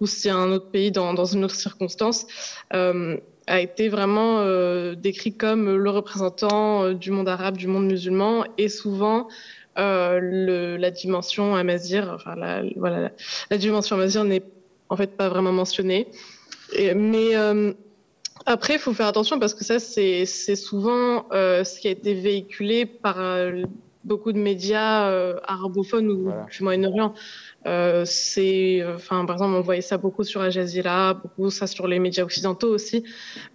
ou 0.00 0.06
si 0.06 0.30
un 0.30 0.52
autre 0.52 0.70
pays 0.70 0.92
dans, 0.92 1.24
une 1.24 1.44
autre 1.44 1.56
circonstance, 1.56 2.26
a 2.70 3.60
été 3.60 3.88
vraiment 3.88 4.44
décrit 4.94 5.36
comme 5.36 5.76
le 5.76 5.90
représentant 5.90 6.92
du 6.92 7.10
monde 7.10 7.28
arabe, 7.28 7.56
du 7.56 7.66
monde 7.66 7.86
musulman, 7.86 8.44
et 8.58 8.68
souvent 8.68 9.28
le, 9.76 10.76
la 10.76 10.90
dimension 10.90 11.54
amazir, 11.54 12.10
enfin 12.14 12.34
la, 12.36 12.62
voilà, 12.76 13.10
la, 13.50 13.58
dimension 13.58 13.96
amazir 13.96 14.24
n'est 14.24 14.42
en 14.88 14.96
fait 14.96 15.16
pas 15.16 15.28
vraiment 15.28 15.52
mentionnée. 15.52 16.08
Et, 16.72 16.94
mais 16.94 17.36
euh, 17.36 17.72
après, 18.46 18.74
il 18.74 18.78
faut 18.78 18.92
faire 18.92 19.06
attention 19.06 19.38
parce 19.38 19.54
que 19.54 19.64
ça, 19.64 19.78
c'est 19.78 20.26
souvent 20.56 21.26
euh, 21.32 21.64
ce 21.64 21.80
qui 21.80 21.88
a 21.88 21.90
été 21.90 22.14
véhiculé 22.14 22.86
par 22.86 23.16
beaucoup 24.04 24.32
de 24.32 24.38
médias 24.38 25.10
arabophones 25.44 26.08
ou 26.08 26.32
du 26.50 26.64
Moyen-Orient. 26.64 27.14
Euh, 27.66 28.04
c'est, 28.06 28.82
enfin, 28.94 29.24
par 29.26 29.36
exemple, 29.36 29.54
on 29.54 29.60
voyait 29.60 29.82
ça 29.82 29.98
beaucoup 29.98 30.24
sur 30.24 30.40
Al 30.40 30.50
Jazeera, 30.50 31.14
beaucoup 31.14 31.50
ça 31.50 31.66
sur 31.66 31.86
les 31.86 31.98
médias 31.98 32.24
occidentaux 32.24 32.72
aussi. 32.72 33.04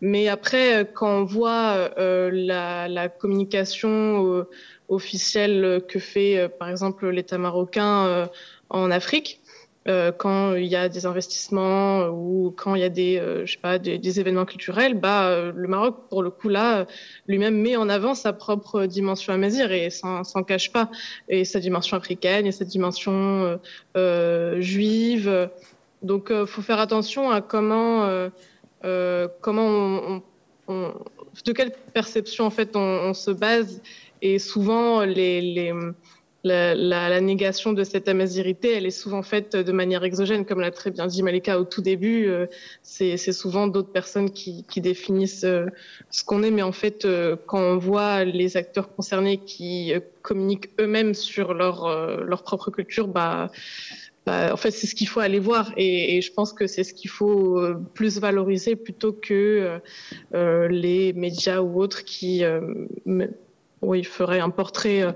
Mais 0.02 0.28
après, 0.28 0.90
quand 0.94 1.22
on 1.22 1.24
voit 1.24 1.92
euh, 1.98 2.30
la, 2.32 2.88
la, 2.88 3.10
communication 3.10 4.46
officielle 4.90 5.82
que 5.88 6.00
fait, 6.00 6.38
euh, 6.38 6.48
par 6.50 6.70
exemple, 6.70 7.08
l'État 7.10 7.38
marocain 7.38 8.06
euh, 8.06 8.28
en 8.70 8.92
Afrique. 8.92 9.42
Euh, 9.88 10.12
quand 10.12 10.56
il 10.56 10.66
y 10.66 10.76
a 10.76 10.90
des 10.90 11.06
investissements 11.06 12.08
ou 12.08 12.52
quand 12.58 12.74
il 12.74 12.82
y 12.82 12.84
a 12.84 12.90
des, 12.90 13.22
je 13.46 13.52
sais 13.52 13.60
pas, 13.60 13.78
des, 13.78 14.20
événements 14.20 14.46
culturels, 14.46 14.96
bah, 14.96 15.52
le 15.54 15.68
Maroc, 15.68 16.08
pour 16.10 16.24
le 16.24 16.32
coup, 16.32 16.50
là, 16.50 16.88
lui-même 17.28 17.56
met 17.56 17.76
en 17.76 17.88
avant 17.88 18.16
sa 18.16 18.34
propre 18.34 18.88
dimension 18.88 19.32
amazir 19.32 19.72
et 19.72 19.92
s'en 19.92 20.24
cache 20.44 20.72
pas. 20.72 20.90
Et 21.30 21.46
sa 21.46 21.60
dimension 21.60 21.96
africaine 21.98 22.48
et 22.48 22.52
sa 22.52 22.66
dimension 22.66 23.60
juive. 24.58 25.52
Donc, 26.02 26.30
il 26.32 26.48
faut 26.48 26.64
faire 26.64 26.80
attention 26.80 27.30
à 27.30 27.42
comment, 27.42 28.10
comment 29.42 30.22
on, 30.68 30.94
de 31.44 31.52
quelle 31.52 31.74
perception 31.94 32.46
en 32.46 32.50
fait 32.50 32.76
on 32.76 33.14
se 33.14 33.30
base 33.30 33.82
et 34.22 34.40
souvent, 34.40 35.04
la, 36.46 37.22
négation 37.22 37.74
de 37.74 37.84
cette 37.84 38.08
amazirité, 38.08 38.74
elle 38.74 38.86
est 38.86 38.92
souvent 38.92 39.24
faite 39.24 39.56
de 39.56 39.72
manière 39.72 40.04
exogène, 40.04 40.46
comme 40.46 40.60
l'a 40.60 40.72
très 40.72 40.92
bien 40.92 41.08
dit 41.08 41.24
Malika 41.24 41.60
au 41.60 41.66
tout 41.66 41.82
début. 41.82 42.28
Euh, 42.28 42.46
c'est 42.84 43.18
souvent 43.18 43.68
d'autres 43.68 43.92
personnes 43.92 44.32
qui, 44.32 44.64
définissent 44.78 45.44
euh, 45.44 45.66
ce 46.12 46.24
qu'on 46.24 46.44
est, 46.44 46.52
mais 46.52 46.62
en 46.62 46.72
fait, 46.72 47.06
euh, 47.06 47.36
quand 47.48 47.60
on 47.60 47.78
voit 47.78 48.24
les 48.24 48.58
acteurs 48.58 48.94
concernés 48.94 49.38
qui 49.38 49.94
communiquent 50.22 50.70
eux-mêmes 50.80 51.14
sur 51.14 51.54
leur, 51.54 52.44
propre 52.44 52.72
culture, 52.72 53.08
bah, 53.08 53.50
bah, 54.26 54.56
c'est 54.58 54.88
ce 54.88 54.96
qu'il 54.96 55.08
faut 55.08 55.20
aller 55.20 55.40
voir. 55.40 55.72
Et, 55.78 56.22
je 56.22 56.32
pense 56.32 56.54
que 56.54 56.68
c'est 56.68 56.84
ce 56.84 56.94
qu'il 56.94 57.10
faut 57.10 57.62
plus 57.94 58.20
valoriser 58.20 58.76
plutôt 58.76 59.14
que 59.14 59.80
les 60.32 61.14
médias 61.14 61.62
ou 61.62 61.82
autres 61.82 62.04
qui 62.04 62.44
où 63.82 63.96
il 63.96 64.06
ferait 64.06 64.40
un 64.40 64.50
portrait 64.50 65.16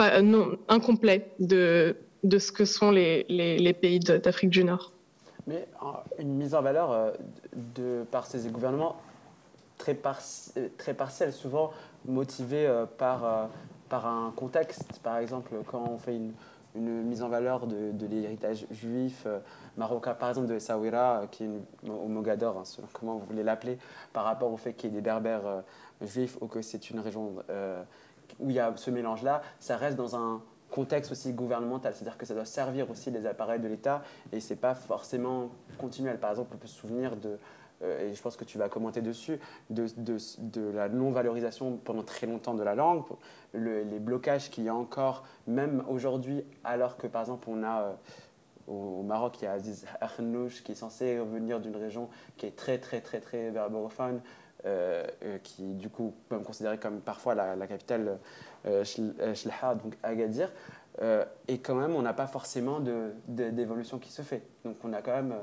euh, 0.00 0.22
non, 0.22 0.56
incomplet 0.68 1.30
de, 1.40 1.96
de 2.24 2.38
ce 2.38 2.52
que 2.52 2.64
sont 2.64 2.90
les, 2.90 3.24
les, 3.28 3.72
pays 3.74 3.98
d'Afrique 3.98 4.50
du 4.50 4.64
Nord. 4.64 4.92
Mais 5.46 5.68
euh, 5.82 5.86
une 6.18 6.36
mise 6.36 6.54
en 6.54 6.62
valeur 6.62 6.90
euh, 6.90 7.10
de, 7.54 8.04
par 8.10 8.26
ces 8.26 8.48
gouvernements 8.48 8.96
très, 9.76 9.98
très 10.78 10.94
partielle, 10.94 11.32
souvent 11.32 11.72
motivée 12.06 12.70
par, 12.98 13.50
par 13.88 14.06
un 14.06 14.32
contexte. 14.36 15.00
Par 15.02 15.18
exemple, 15.18 15.52
quand 15.66 15.86
on 15.90 15.98
fait 15.98 16.16
une, 16.16 16.32
une 16.74 17.02
mise 17.02 17.22
en 17.22 17.28
valeur 17.28 17.66
de, 17.66 17.92
de 17.92 18.06
l'héritage 18.06 18.66
juif 18.70 19.26
marocain, 19.76 20.14
par 20.14 20.30
exemple 20.30 20.48
de 20.48 20.54
Essaouira, 20.54 21.22
qui 21.30 21.44
est 21.44 21.50
au 21.88 22.08
Mogador, 22.08 22.58
hein, 22.58 22.86
comment 22.92 23.16
vous 23.16 23.26
voulez 23.26 23.42
l'appeler, 23.42 23.78
par 24.12 24.24
rapport 24.24 24.52
au 24.52 24.56
fait 24.56 24.74
qu'il 24.74 24.90
y 24.90 24.92
ait 24.92 24.96
des 24.96 25.02
berbères 25.02 25.62
juifs 26.02 26.38
ou 26.40 26.46
que 26.46 26.62
c'est 26.62 26.90
une 26.90 27.00
région 27.00 27.34
où 28.38 28.48
il 28.48 28.54
y 28.54 28.60
a 28.60 28.72
ce 28.76 28.90
mélange-là, 28.90 29.42
ça 29.58 29.76
reste 29.76 29.96
dans 29.96 30.16
un 30.16 30.42
contexte 30.70 31.12
aussi 31.12 31.32
gouvernemental, 31.32 31.94
c'est-à-dire 31.94 32.16
que 32.16 32.26
ça 32.26 32.34
doit 32.34 32.44
servir 32.44 32.90
aussi 32.90 33.10
les 33.10 33.26
appareils 33.26 33.60
de 33.60 33.68
l'État 33.68 34.02
et 34.32 34.40
c'est 34.40 34.56
pas 34.56 34.74
forcément 34.74 35.50
continuel. 35.78 36.18
Par 36.18 36.30
exemple, 36.30 36.52
on 36.54 36.58
peut 36.58 36.68
se 36.68 36.80
souvenir 36.80 37.16
de, 37.16 37.38
euh, 37.82 38.10
et 38.10 38.14
je 38.14 38.22
pense 38.22 38.36
que 38.36 38.44
tu 38.44 38.58
vas 38.58 38.68
commenter 38.68 39.00
dessus, 39.00 39.38
de, 39.68 39.86
de, 39.96 40.16
de 40.38 40.70
la 40.70 40.88
non-valorisation 40.88 41.76
pendant 41.76 42.02
très 42.02 42.26
longtemps 42.26 42.54
de 42.54 42.62
la 42.62 42.74
langue, 42.74 43.02
les 43.54 43.98
blocages 43.98 44.50
qu'il 44.50 44.64
y 44.64 44.68
a 44.68 44.74
encore, 44.74 45.24
même 45.46 45.82
aujourd'hui, 45.88 46.44
alors 46.62 46.96
que 46.96 47.06
par 47.06 47.22
exemple 47.22 47.48
on 47.50 47.62
a 47.62 47.82
euh, 47.82 47.92
au, 48.68 49.02
Maroc, 49.02 49.40
il 49.40 49.44
y 49.44 49.48
a 49.48 49.52
Aziz 49.52 49.86
Arnouch 50.00 50.62
qui 50.62 50.72
est 50.72 50.76
censé 50.76 51.16
venir 51.16 51.58
d'une 51.58 51.76
région 51.76 52.08
qui 52.36 52.46
est 52.46 52.54
très 52.54 52.78
très 52.78 53.00
très 53.00 53.20
très 53.20 53.50
berbérophone, 53.50 54.20
euh, 54.66 55.04
euh, 55.24 55.38
qui 55.42 55.62
du 55.62 55.88
coup 55.88 56.12
peut 56.28 56.36
me 56.36 56.44
considérer 56.44 56.76
comme 56.76 57.00
parfois 57.00 57.34
la, 57.34 57.66
capitale 57.66 58.18
euh, 58.66 58.84
Shlaha, 58.84 59.74
donc 59.74 59.94
Agadir. 60.02 60.50
et 61.48 61.58
quand 61.58 61.74
même, 61.74 61.94
on 61.94 62.02
n'a 62.02 62.12
pas 62.12 62.26
forcément 62.26 62.78
d'évolution 63.26 63.96
de, 63.96 64.02
qui 64.02 64.12
se 64.12 64.22
fait. 64.22 64.42
Donc 64.64 64.76
on 64.84 64.92
a 64.92 65.00
quand 65.00 65.14
même... 65.14 65.34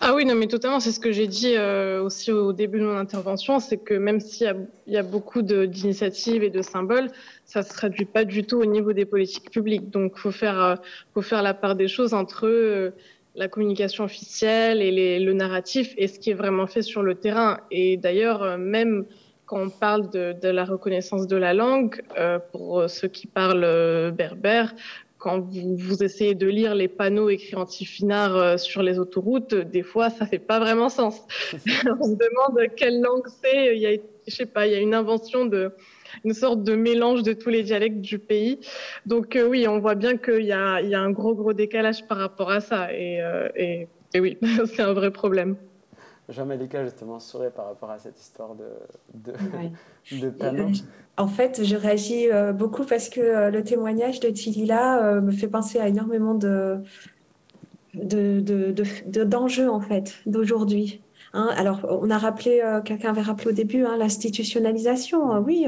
Ah 0.00 0.14
oui, 0.14 0.24
non, 0.24 0.34
mais 0.34 0.48
totalement, 0.48 0.80
c'est 0.80 0.90
ce 0.90 0.98
que 0.98 1.12
j'ai 1.12 1.28
dit 1.28 1.56
aussi 2.02 2.32
au 2.32 2.52
début 2.52 2.80
de 2.80 2.84
mon 2.84 2.96
intervention, 2.96 3.60
c'est 3.60 3.78
que 3.78 3.94
même 3.94 4.18
s'il 4.18 4.68
y, 4.86 4.92
y, 4.92 4.96
a 4.96 5.02
beaucoup 5.04 5.42
d'initiatives 5.42 6.42
et 6.42 6.50
de 6.50 6.60
symboles, 6.60 7.10
ça 7.44 7.60
ne 7.60 7.64
se 7.64 7.70
traduit 7.70 8.04
pas 8.04 8.24
du 8.24 8.44
tout 8.44 8.58
au 8.58 8.64
niveau 8.64 8.92
des 8.92 9.04
politiques 9.04 9.50
publiques. 9.50 9.90
Donc 9.90 10.14
il 10.16 10.20
faut 10.20 10.32
faire, 10.32 10.82
faut 11.14 11.22
faire 11.22 11.42
la 11.42 11.54
part 11.54 11.76
des 11.76 11.86
choses 11.86 12.12
entre 12.12 12.92
la 13.34 13.48
communication 13.48 14.04
officielle 14.04 14.80
et 14.80 15.18
le 15.18 15.32
narratif 15.32 15.94
et 15.96 16.06
ce 16.06 16.18
qui 16.18 16.30
est 16.30 16.34
vraiment 16.34 16.66
fait 16.66 16.82
sur 16.82 17.02
le 17.02 17.14
terrain. 17.14 17.60
Et 17.70 17.96
d'ailleurs, 17.96 18.42
euh, 18.42 18.56
même 18.56 19.06
quand 19.46 19.60
on 19.60 19.70
parle 19.70 20.08
de, 20.10 20.48
la 20.48 20.64
reconnaissance 20.64 21.26
de 21.26 21.36
la 21.36 21.52
langue, 21.52 22.00
euh, 22.18 22.38
pour 22.52 22.88
ceux 22.88 23.08
qui 23.08 23.26
parlent 23.26 23.64
euh, 23.64 24.10
berbère, 24.10 24.74
quand 25.18 25.40
vous, 25.40 26.02
essayez 26.02 26.34
de 26.34 26.46
lire 26.46 26.74
les 26.74 26.88
panneaux 26.88 27.30
écrits 27.30 27.56
en 27.56 27.64
tifinard 27.64 28.58
sur 28.58 28.82
les 28.82 28.98
autoroutes, 28.98 29.54
des 29.54 29.82
fois, 29.82 30.10
ça 30.10 30.26
fait 30.26 30.38
pas 30.38 30.58
vraiment 30.60 30.90
sens. 30.90 31.22
On 31.54 31.56
se 31.56 32.16
demande 32.16 32.74
quelle 32.76 33.00
langue 33.00 33.26
c'est. 33.42 33.74
Il 33.74 33.80
y 33.80 33.86
a, 33.86 33.96
je 34.26 34.34
sais 34.34 34.44
pas, 34.44 34.66
il 34.66 34.74
y 34.74 34.76
a 34.76 34.80
une 34.80 34.92
invention 34.92 35.46
de, 35.46 35.72
une 36.24 36.34
sorte 36.34 36.62
de 36.62 36.74
mélange 36.74 37.22
de 37.22 37.32
tous 37.32 37.50
les 37.50 37.62
dialectes 37.62 38.00
du 38.00 38.18
pays. 38.18 38.60
Donc 39.06 39.38
oui, 39.48 39.66
on 39.68 39.78
voit 39.78 39.94
bien 39.94 40.16
qu'il 40.16 40.44
y 40.44 40.52
a, 40.52 40.80
il 40.80 40.88
y 40.88 40.94
a 40.94 41.00
un 41.00 41.10
gros, 41.10 41.34
gros 41.34 41.52
décalage 41.52 42.06
par 42.06 42.18
rapport 42.18 42.50
à 42.50 42.60
ça. 42.60 42.92
Et, 42.92 43.20
et, 43.56 43.88
et 44.14 44.20
oui, 44.20 44.38
c'est 44.66 44.82
un 44.82 44.92
vrai 44.92 45.10
problème. 45.10 45.56
Jean-Malika, 46.28 46.84
justement, 46.84 47.20
sourit 47.20 47.50
par 47.54 47.66
rapport 47.66 47.90
à 47.90 47.98
cette 47.98 48.18
histoire 48.18 48.54
de, 48.54 48.64
de, 49.14 49.32
de 50.20 50.30
panneaux. 50.30 50.70
En 51.16 51.28
fait, 51.28 51.62
je 51.62 51.76
réagis 51.76 52.30
euh, 52.30 52.52
beaucoup 52.52 52.84
parce 52.84 53.08
que 53.08 53.20
euh, 53.20 53.50
le 53.50 53.62
témoignage 53.62 54.20
de 54.20 54.30
Tilila 54.30 55.04
euh, 55.04 55.20
me 55.20 55.32
fait 55.32 55.48
penser 55.48 55.78
à 55.78 55.88
énormément 55.88 56.34
de, 56.34 56.78
d'enjeux, 57.94 59.68
en 59.68 59.80
fait, 59.80 60.14
d'aujourd'hui. 60.26 61.02
Hein, 61.34 61.50
alors, 61.56 61.80
on 61.88 62.10
a 62.10 62.18
rappelé, 62.18 62.62
quelqu'un 62.84 63.10
avait 63.10 63.22
rappelé 63.22 63.48
au 63.48 63.52
début, 63.52 63.84
hein, 63.84 63.96
l'institutionnalisation. 63.96 65.38
oui, 65.40 65.66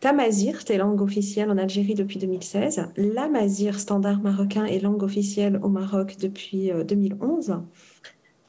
Tamazir 0.00 0.60
est 0.68 0.76
langue 0.76 1.00
officielle 1.00 1.50
en 1.50 1.58
Algérie 1.58 1.94
depuis 1.94 2.18
2016. 2.18 2.88
L'amazir, 2.96 3.80
standard 3.80 4.20
marocain, 4.20 4.66
est 4.66 4.78
langue 4.78 5.02
officielle 5.02 5.58
au 5.62 5.68
Maroc 5.68 6.16
depuis 6.20 6.70
2011. 6.86 7.56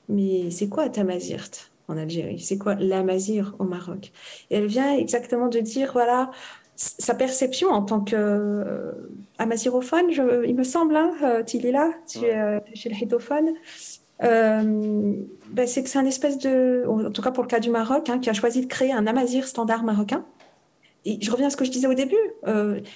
Mais 0.10 0.52
c'est 0.52 0.68
quoi 0.68 0.90
Tamazirt 0.90 1.72
en 1.88 1.98
Algérie? 1.98 2.40
C'est 2.40 2.58
quoi 2.58 2.76
l'Amazir 2.76 3.56
au 3.60 3.64
Maroc? 3.64 4.12
Et 4.52 4.58
elle 4.58 4.68
vient 4.68 4.98
exactement 4.98 5.48
de 5.48 5.60
dire, 5.60 5.92
voilà, 5.94 6.32
sa 6.76 7.16
perception 7.16 7.70
en 7.70 7.84
tant 7.84 8.02
qu'amazirophone, 8.02 10.08
euh, 10.20 10.46
il 10.46 10.56
me 10.56 10.64
semble, 10.64 10.96
hein, 10.96 11.14
euh, 11.24 11.44
Tilila, 11.44 11.92
tu 12.08 12.20
es 12.20 12.38
euh, 12.38 12.60
chez 12.74 12.90
le 12.90 12.96
ben, 14.20 15.68
c'est 15.68 15.84
que 15.84 15.90
c'est 15.90 16.00
un 16.00 16.06
espèce 16.06 16.38
de, 16.38 16.86
en 16.88 17.12
tout 17.12 17.22
cas 17.22 17.32
pour 17.32 17.44
le 17.44 17.50
cas 17.50 17.60
du 17.60 17.70
Maroc, 17.70 18.10
hein, 18.10 18.20
qui 18.20 18.30
a 18.30 18.34
choisi 18.34 18.62
de 18.62 18.68
créer 18.68 18.92
un 18.92 19.08
amazir 19.08 19.48
standard 19.48 19.84
marocain. 19.84 20.26
Et 21.06 21.20
je 21.22 21.30
reviens 21.32 21.48
à 21.48 21.50
ce 21.50 21.58
que 21.58 21.66
je 21.66 21.72
disais 21.72 21.88
au 21.88 21.94
début, 21.94 22.16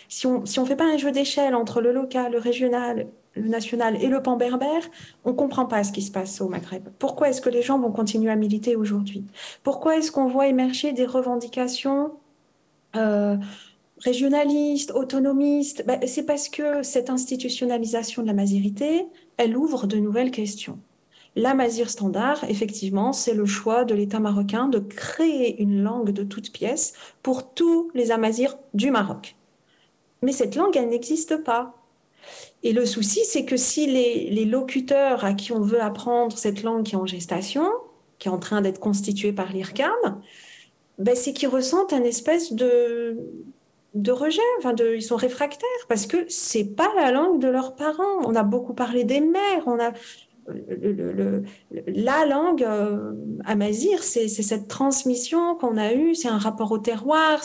si 0.07 0.25
on 0.25 0.45
si 0.45 0.59
ne 0.59 0.63
on 0.63 0.67
fait 0.67 0.75
pas 0.75 0.91
un 0.91 0.97
jeu 0.97 1.11
d'échelle 1.11 1.53
entre 1.53 1.79
le 1.79 1.91
local, 1.91 2.31
le 2.31 2.39
régional 2.39 3.07
le 3.35 3.47
national 3.47 4.01
et 4.01 4.07
le 4.07 4.21
pan 4.21 4.37
berbère, 4.37 4.89
on 5.25 5.31
ne 5.31 5.35
comprend 5.35 5.65
pas 5.65 5.83
ce 5.83 5.91
qui 5.91 6.01
se 6.01 6.11
passe 6.11 6.41
au 6.41 6.49
Maghreb. 6.49 6.89
Pourquoi 6.99 7.29
est-ce 7.29 7.41
que 7.41 7.49
les 7.49 7.61
gens 7.61 7.79
vont 7.79 7.91
continuer 7.91 8.31
à 8.31 8.35
militer 8.35 8.75
aujourd'hui? 8.75 9.25
Pourquoi 9.63 9.97
est-ce 9.97 10.11
qu'on 10.11 10.27
voit 10.27 10.47
émerger 10.47 10.93
des 10.93 11.05
revendications 11.05 12.11
euh, 12.95 13.37
régionalistes, 13.99 14.91
autonomistes? 14.91 15.85
Ben, 15.85 15.99
C'est 16.07 16.25
parce 16.25 16.49
que 16.49 16.83
cette 16.83 17.09
institutionnalisation 17.09 18.23
de 18.23 18.27
la 18.27 18.33
mazirité, 18.33 19.05
elle 19.37 19.55
ouvre 19.55 19.87
de 19.87 19.97
nouvelles 19.97 20.31
questions. 20.31 20.79
La 21.35 21.53
mazir 21.53 21.89
standard, 21.89 22.43
effectivement, 22.45 23.13
c'est 23.13 23.33
le 23.33 23.45
choix 23.45 23.85
de 23.85 23.93
l'État 23.93 24.19
marocain 24.19 24.67
de 24.67 24.79
créer 24.79 25.61
une 25.61 25.83
langue 25.83 26.11
de 26.11 26.23
toute 26.23 26.51
pièce 26.51 26.93
pour 27.21 27.53
tous 27.53 27.91
les 27.93 28.11
amazirs 28.11 28.57
du 28.73 28.91
Maroc. 28.91 29.35
Mais 30.21 30.31
cette 30.31 30.55
langue, 30.55 30.75
elle 30.75 30.89
n'existe 30.89 31.43
pas. 31.43 31.75
Et 32.63 32.73
le 32.73 32.85
souci, 32.85 33.21
c'est 33.23 33.45
que 33.45 33.57
si 33.57 33.87
les, 33.87 34.45
locuteurs 34.45 35.23
à 35.23 35.33
qui 35.33 35.51
on 35.51 35.61
veut 35.61 35.81
apprendre 35.81 36.37
cette 36.37 36.63
langue 36.63 36.83
qui 36.83 36.95
est 36.95 36.97
en 36.97 37.05
gestation, 37.05 37.69
qui 38.17 38.27
est 38.27 38.31
en 38.31 38.39
train 38.39 38.61
d'être 38.61 38.79
constituée 38.79 39.31
par 39.31 39.53
l'IRCAM, 39.53 40.21
ben 40.97 41.15
c'est 41.15 41.31
qu'ils 41.31 41.47
ressentent 41.47 41.93
un 41.93 42.03
espèce 42.03 42.51
de, 42.51 43.17
de 43.93 44.11
rejet, 44.11 44.41
enfin 44.57 44.75
ils 44.75 45.01
sont 45.01 45.15
réfractaires 45.15 45.69
parce 45.87 46.05
que 46.05 46.25
c'est 46.27 46.75
pas 46.75 46.91
la 46.97 47.11
langue 47.11 47.39
de 47.39 47.47
leurs 47.47 47.75
parents. 47.75 48.19
On 48.25 48.35
a 48.35 48.43
beaucoup 48.43 48.73
parlé 48.73 49.05
des 49.05 49.21
mères, 49.21 49.63
on 49.65 49.79
a 49.79 49.93
la 51.87 52.25
langue 52.25 52.63
euh, 52.63 53.13
amazir, 53.45 54.03
c'est 54.03 54.27
cette 54.27 54.67
transmission 54.67 55.55
qu'on 55.55 55.77
a 55.77 55.93
eue, 55.93 56.15
c'est 56.15 56.27
un 56.27 56.37
rapport 56.37 56.71
au 56.71 56.77
terroir, 56.77 57.41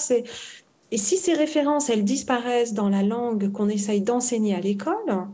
et 0.91 0.99
si 0.99 1.17
ces 1.17 1.35
références, 1.35 1.91
elles 1.91 2.05
disparaissent 2.05 2.75
dans 2.75 2.89
la 2.89 3.03
langue 3.03 3.51
qu'on 3.53 3.69
essaye 3.69 4.01
d'enseigner 4.01 4.55
à 4.55 4.61
l'école, 4.61 5.29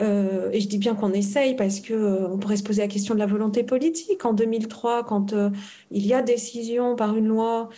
euh, 0.00 0.50
et 0.52 0.60
je 0.60 0.68
dis 0.68 0.78
bien 0.78 0.94
qu'on 0.94 1.12
essaye 1.12 1.54
parce 1.56 1.80
que 1.80 1.92
euh, 1.92 2.36
pourrait 2.36 2.56
se 2.56 2.62
poser 2.62 2.82
la 2.82 2.88
question 2.88 3.14
de 3.14 3.18
la 3.18 3.26
volonté 3.26 3.64
politique. 3.64 4.24
En 4.24 4.32
2003, 4.32 5.04
quand 5.04 5.32
euh, 5.32 5.50
il 5.90 6.06
y 6.06 6.14
a 6.14 6.22
décision 6.22 6.96
par 6.96 7.16
une 7.16 7.26
loi, 7.28 7.68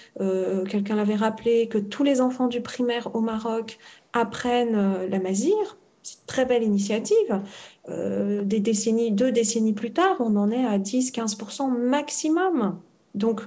quelqu'un 0.68 0.96
l'avait 0.96 1.16
rappelé, 1.16 1.68
que 1.68 1.78
tous 1.78 2.04
les 2.04 2.20
enfants 2.20 2.46
du 2.46 2.60
primaire 2.60 3.14
au 3.14 3.20
Maroc 3.20 3.78
apprennent 4.12 5.08
la 5.08 5.18
mazir, 5.18 5.54
c'est 6.02 6.14
une 6.14 6.26
très 6.26 6.44
belle 6.44 6.62
initiative. 6.62 7.42
Des 7.88 8.60
décennies, 8.60 9.10
deux 9.10 9.32
décennies 9.32 9.72
plus 9.72 9.92
tard, 9.92 10.16
on 10.20 10.36
en 10.36 10.50
est 10.50 10.64
à 10.64 10.78
10-15% 10.78 11.70
maximum. 11.76 12.80
Donc, 13.14 13.42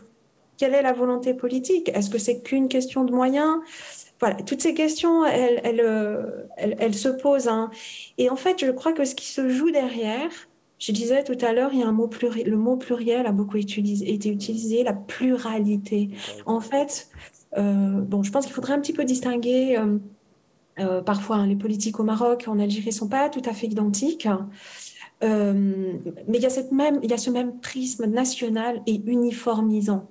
quelle 0.57 0.73
est 0.73 0.81
la 0.81 0.93
volonté 0.93 1.33
politique? 1.33 1.89
Est-ce 1.93 2.09
que 2.09 2.17
c'est 2.17 2.41
qu'une 2.41 2.67
question 2.67 3.03
de 3.03 3.11
moyens? 3.11 3.57
Voilà, 4.19 4.35
toutes 4.35 4.61
ces 4.61 4.73
questions, 4.73 5.25
elles, 5.25 5.59
elles, 5.63 5.81
euh, 5.81 6.91
se 6.93 7.09
posent. 7.09 7.49
Hein. 7.49 7.69
Et 8.17 8.29
en 8.29 8.35
fait, 8.35 8.63
je 8.65 8.71
crois 8.71 8.93
que 8.93 9.03
ce 9.03 9.15
qui 9.15 9.27
se 9.27 9.49
joue 9.49 9.71
derrière, 9.71 10.31
je 10.79 10.91
disais 10.91 11.23
tout 11.23 11.37
à 11.41 11.51
l'heure, 11.51 11.71
il 11.73 11.79
y 11.79 11.83
a 11.83 11.87
un 11.87 11.91
mot 11.91 12.07
pluriel, 12.07 12.49
le 12.49 12.57
mot 12.57 12.77
pluriel 12.77 13.25
a 13.25 13.31
beaucoup 13.31 13.57
utilisé, 13.57 14.13
été 14.13 14.29
utilisé, 14.29 14.83
la 14.83 14.93
pluralité. 14.93 16.09
En 16.45 16.61
fait, 16.61 17.09
euh, 17.57 18.01
bon, 18.01 18.23
je 18.23 18.31
pense 18.31 18.45
qu'il 18.45 18.53
faudrait 18.53 18.73
un 18.73 18.79
petit 18.79 18.93
peu 18.93 19.03
distinguer. 19.03 19.77
Euh, 19.77 19.97
parfois, 21.05 21.37
hein, 21.37 21.47
les 21.47 21.55
politiques 21.55 21.99
au 21.99 22.03
Maroc, 22.03 22.45
en 22.47 22.59
Algérie, 22.59 22.91
sont 22.91 23.07
pas 23.07 23.29
tout 23.29 23.41
à 23.45 23.53
fait 23.53 23.67
identiques. 23.67 24.27
mais 25.21 26.37
il 26.37 26.41
y, 26.41 26.45
a 26.45 27.17
ce 27.17 27.29
même 27.29 27.59
prisme 27.59 28.05
national 28.05 28.81
et 28.85 29.01
uniformisant. 29.05 30.09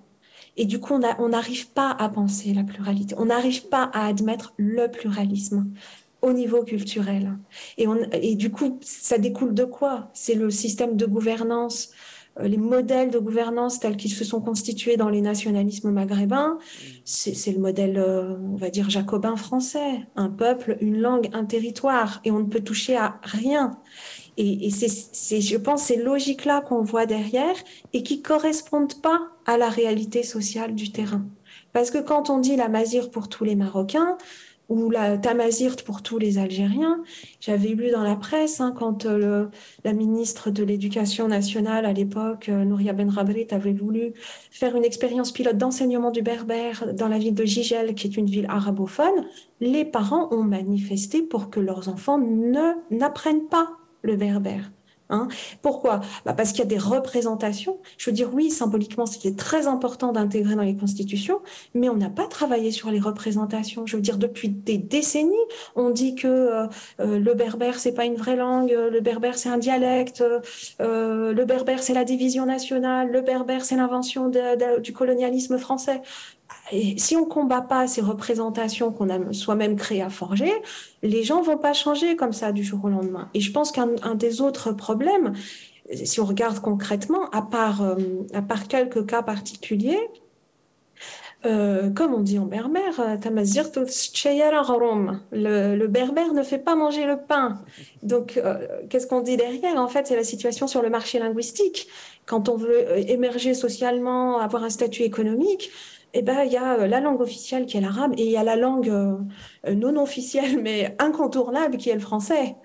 Et 0.56 0.66
du 0.66 0.78
coup, 0.78 0.94
on 0.94 1.28
n'arrive 1.28 1.70
pas 1.70 1.90
à 1.90 2.08
penser 2.08 2.54
la 2.54 2.62
pluralité, 2.62 3.14
on 3.18 3.26
n'arrive 3.26 3.68
pas 3.68 3.90
à 3.92 4.06
admettre 4.06 4.54
le 4.56 4.88
pluralisme 4.88 5.72
au 6.22 6.32
niveau 6.32 6.64
culturel. 6.64 7.36
Et, 7.76 7.86
et 8.22 8.34
du 8.34 8.50
coup, 8.50 8.78
ça 8.80 9.18
découle 9.18 9.52
de 9.52 9.64
quoi? 9.64 10.10
C'est 10.14 10.34
le 10.34 10.50
système 10.50 10.96
de 10.96 11.06
gouvernance, 11.06 11.90
euh, 11.90 12.13
les 12.40 12.56
modèles 12.56 13.10
de 13.10 13.18
gouvernance 13.18 13.78
tels 13.78 13.96
qu'ils 13.96 14.12
se 14.12 14.24
sont 14.24 14.40
constitués 14.40 14.96
dans 14.96 15.08
les 15.08 15.20
nationalismes 15.20 15.90
maghrébins. 15.90 16.58
C'est 17.04 17.52
le 17.52 17.60
modèle, 17.60 17.96
euh, 17.96 18.36
on 18.52 18.56
va 18.56 18.70
dire, 18.70 18.90
jacobin 18.90 19.36
français. 19.36 20.06
Un 20.16 20.30
peuple, 20.30 20.76
une 20.80 21.00
langue, 21.00 21.30
un 21.32 21.44
territoire. 21.44 22.20
Et 22.24 22.30
on 22.30 22.40
ne 22.40 22.46
peut 22.46 22.60
toucher 22.60 22.96
à 22.96 23.20
rien. 23.22 23.78
Et, 24.36 24.70
c'est, 24.70 25.40
je 25.40 25.56
pense, 25.56 25.84
ces 25.84 25.96
logiques-là 25.96 26.60
qu'on 26.60 26.82
voit 26.82 27.06
derrière 27.06 27.54
et 27.92 28.02
qui 28.02 28.20
correspondent 28.20 29.00
pas 29.00 29.28
à 29.46 29.56
la 29.56 29.68
réalité 29.68 30.24
sociale 30.24 30.74
du 30.74 30.90
terrain. 30.90 31.24
Parce 31.72 31.92
que 31.92 31.98
quand 31.98 32.30
on 32.30 32.38
dit 32.38 32.56
la 32.56 32.68
mazir 32.68 33.10
pour 33.10 33.28
tous 33.28 33.44
les 33.44 33.54
Marocains 33.54 34.16
ou 34.68 34.90
la 34.90 35.18
tamazirt 35.18 35.76
pour 35.84 36.02
tous 36.02 36.18
les 36.18 36.38
Algériens, 36.38 37.02
j'avais 37.40 37.68
lu 37.68 37.90
dans 37.90 38.02
la 38.02 38.16
presse 38.16 38.60
hein, 38.60 38.72
quand 38.76 39.04
euh, 39.06 39.46
la 39.84 39.92
ministre 39.92 40.50
de 40.50 40.64
l'Éducation 40.64 41.28
nationale 41.28 41.84
à 41.84 41.92
l'époque, 41.92 42.48
euh, 42.48 42.64
Nouria 42.64 42.92
Benrabrit, 42.92 43.48
avait 43.50 43.72
voulu 43.72 44.14
faire 44.50 44.76
une 44.76 44.84
expérience 44.84 45.32
pilote 45.32 45.58
d'enseignement 45.58 46.10
du 46.10 46.22
berbère 46.22 46.94
dans 46.94 47.08
la 47.08 47.18
ville 47.18 47.34
de 47.34 47.44
Gigel, 47.44 47.94
qui 47.94 48.06
est 48.06 48.16
une 48.16 48.26
ville 48.26 48.46
arabophone, 48.48 49.26
les 49.60 49.84
parents 49.84 50.28
ont 50.32 50.44
manifesté 50.44 51.22
pour 51.22 51.50
que 51.50 51.60
leurs 51.60 51.88
enfants 51.88 52.18
ne 52.18 52.72
n'apprennent 52.90 53.48
pas 53.48 53.70
le 54.02 54.16
berbère. 54.16 54.70
Hein. 55.10 55.28
Pourquoi? 55.60 56.00
Bah 56.24 56.32
Parce 56.32 56.50
qu'il 56.50 56.60
y 56.60 56.62
a 56.62 56.66
des 56.66 56.78
représentations. 56.78 57.78
Je 57.98 58.10
veux 58.10 58.14
dire, 58.14 58.30
oui, 58.32 58.50
symboliquement, 58.50 59.06
c'était 59.06 59.34
très 59.34 59.66
important 59.66 60.12
d'intégrer 60.12 60.54
dans 60.54 60.62
les 60.62 60.76
constitutions, 60.76 61.40
mais 61.74 61.88
on 61.88 61.96
n'a 61.96 62.08
pas 62.08 62.26
travaillé 62.26 62.70
sur 62.70 62.90
les 62.90 63.00
représentations. 63.00 63.86
Je 63.86 63.96
veux 63.96 64.02
dire, 64.02 64.16
depuis 64.16 64.48
des 64.48 64.78
décennies, 64.78 65.34
on 65.76 65.90
dit 65.90 66.14
que 66.14 66.28
euh, 66.28 66.66
euh, 67.00 67.18
le 67.18 67.34
berbère, 67.34 67.78
c'est 67.78 67.92
pas 67.92 68.06
une 68.06 68.16
vraie 68.16 68.36
langue, 68.36 68.70
le 68.70 69.00
berbère, 69.00 69.36
c'est 69.36 69.50
un 69.50 69.58
dialecte, 69.58 70.24
euh, 70.80 71.32
le 71.32 71.44
berbère, 71.44 71.82
c'est 71.82 71.94
la 71.94 72.04
division 72.04 72.46
nationale, 72.46 73.10
le 73.10 73.20
berbère, 73.20 73.64
c'est 73.64 73.76
l'invention 73.76 74.30
du 74.82 74.92
colonialisme 74.92 75.58
français 75.58 76.00
si 76.98 77.16
on 77.16 77.24
combat 77.24 77.60
pas 77.62 77.86
ces 77.86 78.00
représentations 78.00 78.90
qu'on 78.90 79.10
a 79.10 79.32
soi-même 79.32 79.76
créées 79.76 80.02
à 80.02 80.10
forger, 80.10 80.52
les 81.02 81.22
gens 81.22 81.42
vont 81.42 81.58
pas 81.58 81.72
changer 81.72 82.16
comme 82.16 82.32
ça 82.32 82.52
du 82.52 82.64
jour 82.64 82.84
au 82.84 82.88
lendemain. 82.88 83.28
Et 83.34 83.40
je 83.40 83.52
pense 83.52 83.72
qu'un 83.72 84.14
des 84.14 84.40
autres 84.40 84.72
problèmes, 84.72 85.34
si 85.92 86.20
on 86.20 86.24
regarde 86.24 86.60
concrètement, 86.60 87.28
à 87.30 87.42
part, 87.42 87.82
euh, 87.82 87.96
à 88.32 88.42
part 88.42 88.68
quelques 88.68 89.06
cas 89.06 89.22
particuliers, 89.22 90.00
euh, 91.44 91.90
comme 91.90 92.14
on 92.14 92.20
dit 92.20 92.38
en 92.38 92.46
berbère, 92.46 92.98
euh, 93.00 93.16
le, 95.32 95.76
le 95.76 95.86
berbère 95.88 96.32
ne 96.32 96.42
fait 96.42 96.58
pas 96.58 96.74
manger 96.74 97.04
le 97.04 97.18
pain. 97.18 97.58
Donc, 98.02 98.40
qu'est-ce 98.88 99.06
qu'on 99.06 99.20
dit 99.20 99.36
derrière? 99.36 99.76
En 99.76 99.88
fait, 99.88 100.06
c'est 100.06 100.16
la 100.16 100.24
situation 100.24 100.66
sur 100.66 100.80
le 100.80 100.88
marché 100.88 101.18
linguistique. 101.18 101.88
Quand 102.24 102.48
on 102.48 102.56
veut 102.56 102.98
émerger 103.10 103.52
socialement, 103.52 104.38
avoir 104.38 104.64
un 104.64 104.70
statut 104.70 105.02
économique, 105.02 105.70
eh 106.14 106.22
ben, 106.22 106.44
il 106.44 106.52
y 106.52 106.56
a 106.56 106.86
la 106.86 107.00
langue 107.00 107.20
officielle 107.20 107.66
qui 107.66 107.76
est 107.76 107.80
l'arabe 107.80 108.14
et 108.16 108.24
il 108.24 108.30
y 108.30 108.36
a 108.36 108.44
la 108.44 108.56
langue 108.56 108.92
non 109.68 110.00
officielle 110.00 110.62
mais 110.62 110.94
incontournable 110.98 111.76
qui 111.76 111.90
est 111.90 111.94
le 111.94 112.00
français, 112.00 112.56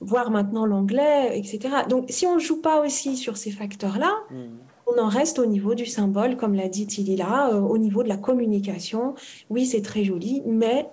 voire 0.00 0.30
maintenant 0.30 0.66
l'anglais, 0.66 1.38
etc. 1.38 1.74
Donc, 1.88 2.06
si 2.10 2.26
on 2.26 2.34
ne 2.34 2.40
joue 2.40 2.60
pas 2.60 2.80
aussi 2.80 3.16
sur 3.16 3.36
ces 3.36 3.50
facteurs-là, 3.50 4.12
hmm. 4.30 4.58
on 4.86 5.00
en 5.00 5.08
reste 5.08 5.38
au 5.38 5.46
niveau 5.46 5.74
du 5.74 5.86
symbole, 5.86 6.36
comme 6.36 6.54
l'a 6.54 6.68
dit 6.68 6.86
Tilila, 6.86 7.56
au 7.56 7.78
niveau 7.78 8.02
de 8.02 8.08
la 8.08 8.16
communication. 8.16 9.14
Oui, 9.48 9.66
c'est 9.66 9.82
très 9.82 10.04
joli, 10.04 10.42
mais 10.46 10.86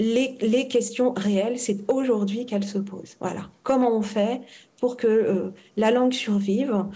les, 0.00 0.68
questions 0.68 1.12
réelles, 1.16 1.58
c'est 1.58 1.78
aujourd'hui 1.90 2.46
qu'elles 2.46 2.64
se 2.64 2.78
posent. 2.78 3.16
Voilà. 3.20 3.50
Comment 3.62 3.96
on 3.96 4.02
fait 4.02 4.40
pour 4.78 4.96
que 4.96 5.06
euh, 5.06 5.50
la 5.76 5.90
langue 5.90 6.12
survive? 6.12 6.86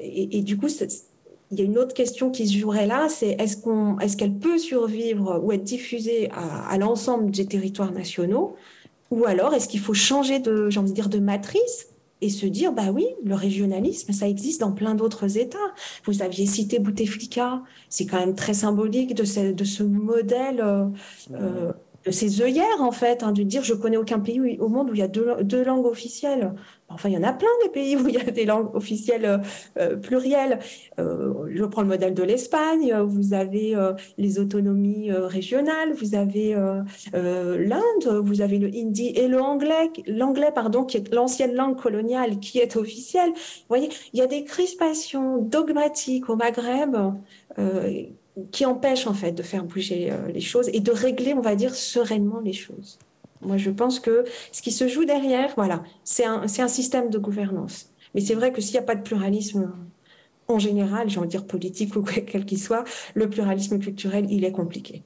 Et, 0.00 0.42
du 0.42 0.56
coup, 0.56 0.68
il 1.54 1.60
y 1.60 1.62
a 1.62 1.64
une 1.64 1.78
autre 1.78 1.94
question 1.94 2.30
qui 2.30 2.48
se 2.48 2.58
jouerait 2.58 2.86
là, 2.86 3.08
c'est 3.08 3.30
est-ce 3.38 3.56
qu'on, 3.56 3.98
est-ce 4.00 4.16
qu'elle 4.16 4.34
peut 4.34 4.58
survivre 4.58 5.40
ou 5.42 5.52
être 5.52 5.62
diffusée 5.62 6.28
à, 6.32 6.76
l'ensemble 6.78 7.30
des 7.30 7.46
territoires 7.46 7.92
nationaux, 7.92 8.56
ou 9.10 9.24
alors 9.24 9.54
est-ce 9.54 9.68
qu'il 9.68 9.78
faut 9.78 9.94
changer 9.94 10.40
de, 10.40 10.68
j'ai 10.68 10.80
envie 10.80 10.90
de 10.90 10.94
dire, 10.94 11.08
de 11.08 11.20
matrice 11.20 11.88
et 12.20 12.28
se 12.28 12.46
dire, 12.46 12.72
bah 12.72 12.90
oui, 12.92 13.06
le 13.24 13.34
régionalisme, 13.34 14.12
ça 14.12 14.28
existe 14.28 14.60
dans 14.62 14.72
plein 14.72 14.94
d'autres 14.94 15.38
États. 15.38 15.58
Vous 16.04 16.22
aviez 16.22 16.46
cité 16.46 16.80
Bouteflika, 16.80 17.62
c'est 17.88 18.06
quand 18.06 18.18
même 18.18 18.34
très 18.34 18.54
symbolique 18.54 19.14
de 19.14 19.24
ce, 19.24 19.52
de 19.52 19.64
ce 19.64 19.82
modèle 19.82 20.60
euh, 21.32 21.72
de 22.04 22.10
ces 22.10 22.42
œillères, 22.42 22.80
en 22.80 22.92
fait, 22.92 23.22
hein, 23.22 23.32
de 23.32 23.42
dire 23.42 23.64
je 23.64 23.74
connais 23.74 23.96
aucun 23.96 24.20
pays 24.20 24.58
au 24.60 24.68
monde 24.68 24.90
où 24.90 24.94
il 24.94 25.00
y 25.00 25.02
a 25.02 25.08
deux, 25.08 25.64
langues 25.64 25.86
officielles. 25.86 26.52
Enfin, 26.88 27.08
il 27.08 27.14
y 27.14 27.18
en 27.18 27.22
a 27.22 27.32
plein 27.32 27.48
des 27.62 27.70
pays 27.70 27.96
où 28.00 28.08
il 28.08 28.14
y 28.14 28.20
a 28.20 28.30
des 28.30 28.44
langues 28.44 28.74
officielles 28.74 29.24
euh, 29.24 29.38
euh, 29.78 29.96
plurielles. 29.96 30.58
Euh, 30.98 31.32
je 31.48 31.64
prends 31.64 31.82
le 31.82 31.88
modèle 31.88 32.14
de 32.14 32.22
l'Espagne, 32.22 32.94
vous 33.06 33.32
avez 33.32 33.74
les 34.18 34.38
autonomies 34.38 35.10
régionales, 35.12 35.92
vous 35.94 36.14
avez 36.14 36.54
l'Inde, 37.12 38.22
vous 38.22 38.40
avez 38.40 38.58
le 38.58 38.68
hindi 38.68 39.08
et 39.08 39.28
le 39.28 39.40
anglais, 39.40 39.90
l'anglais, 40.06 40.52
pardon, 40.54 40.84
qui 40.84 40.96
est 40.96 41.12
l'ancienne 41.12 41.54
langue 41.54 41.80
coloniale, 41.80 42.38
qui 42.38 42.58
est 42.58 42.76
officielle. 42.76 43.30
Vous 43.30 43.68
voyez, 43.68 43.88
il 44.12 44.18
y 44.18 44.22
a 44.22 44.26
des 44.26 44.44
crispations 44.44 45.38
dogmatiques 45.38 46.28
au 46.28 46.36
Maghreb 46.36 46.96
qui 48.50 48.66
empêche 48.66 49.06
en 49.06 49.14
fait 49.14 49.32
de 49.32 49.42
faire 49.42 49.64
bouger 49.64 50.10
euh, 50.10 50.28
les 50.28 50.40
choses 50.40 50.68
et 50.72 50.80
de 50.80 50.90
régler, 50.90 51.34
on 51.34 51.40
va 51.40 51.54
dire, 51.54 51.74
sereinement 51.74 52.40
les 52.40 52.52
choses. 52.52 52.98
Moi, 53.40 53.56
je 53.58 53.70
pense 53.70 54.00
que 54.00 54.24
ce 54.52 54.62
qui 54.62 54.72
se 54.72 54.88
joue 54.88 55.04
derrière, 55.04 55.52
voilà, 55.56 55.82
c'est 56.02 56.24
un, 56.24 56.42
un, 56.42 56.68
système 56.68 57.10
de 57.10 57.18
gouvernance. 57.18 57.90
Mais 58.14 58.20
c'est 58.20 58.34
vrai 58.34 58.52
que 58.52 58.60
s'il 58.60 58.72
n'y 58.72 58.78
a 58.78 58.82
pas 58.82 58.94
de 58.94 59.02
pluralisme 59.02 59.72
en 60.48 60.58
général, 60.58 61.08
j'ai 61.08 61.18
envie 61.18 61.28
de 61.28 61.30
dire 61.30 61.46
politique 61.46 61.94
ou 61.96 62.02
quel 62.02 62.44
qu'il 62.44 62.60
soit, 62.60 62.84
le 63.14 63.28
pluralisme 63.28 63.78
culturel, 63.78 64.26
il 64.30 64.44
est 64.44 64.52
compliqué. 64.52 65.02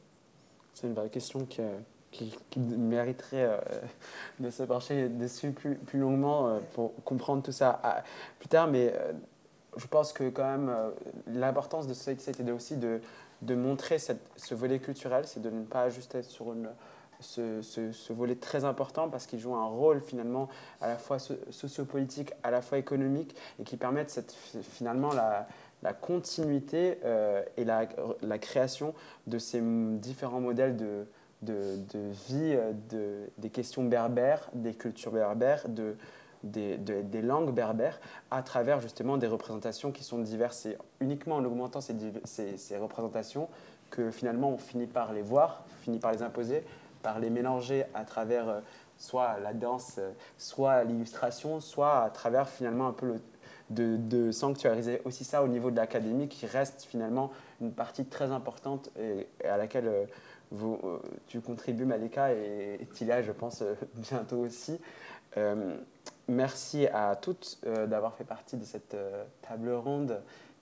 C'est 0.74 0.86
une 0.86 0.94
vraie 0.94 1.10
question 1.10 1.46
qui, 1.46 1.62
qui, 2.10 2.60
mériterait 2.60 3.44
euh, 3.44 3.59
de 4.40 4.50
se 4.50 4.62
pencher 4.62 5.09
dessus 5.09 5.50
plus, 5.50 5.76
plus 5.76 5.98
longuement 5.98 6.48
euh, 6.48 6.59
pour 6.74 6.92
comprendre 7.05 7.42
tout 7.42 7.52
ça 7.52 7.80
plus 8.38 8.48
tard. 8.48 8.68
Mais 8.68 8.92
je 9.78 9.86
pense 9.86 10.12
que 10.12 10.28
quand 10.28 10.44
même 10.44 10.68
euh, 10.68 10.90
l'importance 11.26 11.86
de 11.86 11.94
c'était 11.94 12.50
aussi 12.50 12.76
de, 12.76 13.00
de 13.42 13.55
montrer 13.55 13.98
ce 13.98 14.55
volet 14.55 14.78
culturel, 14.80 15.24
c'est 15.26 15.40
de 15.40 15.50
ne 15.50 15.64
pas 15.64 15.88
juste 15.88 16.14
être 16.14 16.28
sur 16.28 16.55
ce, 17.20 17.62
ce, 17.62 18.12
volet 18.12 18.34
très 18.34 18.64
important 18.64 19.09
parce 19.09 19.26
qu'il 19.26 19.38
joue 19.38 19.55
un 19.55 19.66
rôle 19.66 20.00
finalement 20.00 20.48
à 20.80 20.88
la 20.88 20.96
fois 20.96 21.18
sociopolitique, 21.18 22.32
à 22.42 22.50
la 22.50 22.60
fois 22.60 22.78
économique 22.78 23.34
et 23.59 23.64
qui 23.64 23.76
permettent 23.76 24.34
finalement 24.62 25.12
la, 25.12 25.48
la 25.82 25.92
continuité 25.92 26.98
euh, 27.05 27.42
et 27.56 27.64
la, 27.64 27.86
la, 28.22 28.38
création 28.38 28.94
de 29.26 29.38
ces 29.38 29.60
différents 29.62 30.40
modèles 30.40 30.76
de, 30.76 31.06
de, 31.42 31.76
de 31.92 31.98
vie, 32.28 32.55
euh, 32.55 32.72
de, 32.90 33.30
des 33.38 33.50
questions 33.50 33.84
berbères, 33.84 34.48
des 34.55 34.74
cultures 34.74 35.12
berbères, 35.12 35.68
de, 35.68 35.96
des, 36.44 37.23
langues 37.23 37.52
berbères 37.52 38.01
à 38.31 38.43
travers 38.43 38.81
justement 38.81 39.16
des 39.16 39.27
représentations 39.27 39.93
qui 39.93 40.05
sont 40.05 40.19
diverses. 40.19 40.66
Et 40.66 40.77
uniquement 41.01 41.36
en 41.36 41.44
augmentant 41.44 41.81
ces, 41.81 42.78
représentations 42.78 43.48
que 43.90 44.10
finalement 44.10 44.51
on 44.51 44.59
finit 44.59 44.86
par 44.86 45.12
les 45.12 45.23
voir, 45.23 45.65
finit 45.82 45.98
par 45.98 46.12
les 46.12 46.23
imposer, 46.23 46.62
par 47.02 47.19
les 47.19 47.31
mélanger 47.31 47.85
à 47.94 48.05
travers 48.05 48.48
euh, 48.48 48.60
soit 48.98 49.39
la 49.40 49.55
danse, 49.55 49.97
euh, 49.98 50.10
soit 50.36 50.85
l'illustration, 50.85 51.60
soit 51.60 52.02
à 52.02 52.10
travers 52.10 52.48
finalement 52.48 52.89
un 52.89 52.93
peu 52.93 53.15
de, 53.70 54.31
sanctuariser 54.31 55.01
aussi 55.05 55.24
ça 55.24 55.43
au 55.43 55.48
niveau 55.48 55.70
de 55.70 55.77
l'académie 55.77 56.28
qui 56.28 56.47
reste 56.47 56.85
finalement 56.85 57.31
une 57.60 57.73
partie 57.73 58.05
très 58.05 58.31
importante 58.31 58.90
et, 58.98 59.27
à 59.47 59.56
laquelle 59.56 59.89
euh, 59.89 60.05
vous, 60.51 60.81
tu 61.27 61.40
contribues 61.40 61.85
Malika 61.85 62.32
et, 62.32 62.78
et 62.81 62.86
Tilia 62.86 63.23
je 63.23 63.32
pense 63.32 63.62
bientôt 63.94 64.39
aussi. 64.39 64.78
Merci 66.28 66.86
à 66.88 67.16
toutes 67.16 67.59
euh, 67.64 67.86
d'avoir 67.86 68.14
fait 68.14 68.24
partie 68.24 68.59
de 68.59 68.64
cette 68.64 68.92
euh, 68.92 69.24
table 69.40 69.72
ronde 69.72 70.20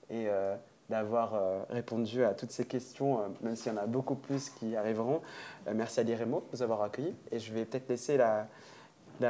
et 0.09 0.29
euh, 0.29 0.55
d'avoir 0.89 1.67
répondu 1.69 2.23
à 2.23 2.33
toutes 2.33 2.51
ces 2.51 2.65
questions, 2.65 3.19
même 3.41 3.57
s'il 3.57 3.73
y 3.73 3.75
en 3.75 3.77
a 3.77 3.85
beaucoup 3.85 4.15
plus 4.15 4.49
qui 4.49 4.73
arriveront. 4.77 5.21
merci 5.73 5.99
à 5.99 6.03
l'IREMO 6.03 6.39
de 6.39 6.45
nous 6.53 6.63
avoir 6.63 6.81
accueillis 6.81 7.13
et 7.29 7.39
je 7.39 7.51
vais 7.51 7.65
peut-être 7.65 7.89
laisser 7.89 8.15
la, 8.15 8.47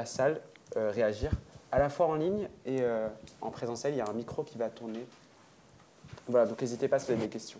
salle 0.05 0.39
réagir 0.76 1.31
à 1.72 1.80
la 1.80 1.89
fois 1.89 2.05
en 2.05 2.14
ligne 2.14 2.47
et 2.68 2.84
en 3.41 3.49
présentiel. 3.49 3.95
Il 3.95 3.97
y 3.97 4.01
a 4.01 4.07
un 4.07 4.14
micro 4.14 4.43
qui 4.43 4.59
va 4.59 4.69
tourner. 4.69 5.03
Voilà, 6.27 6.45
donc 6.45 6.61
n'hésitez 6.61 6.88
pas 6.88 6.99
si 6.99 7.07
vous 7.07 7.14
avez 7.14 7.22
des 7.23 7.30
questions. 7.30 7.59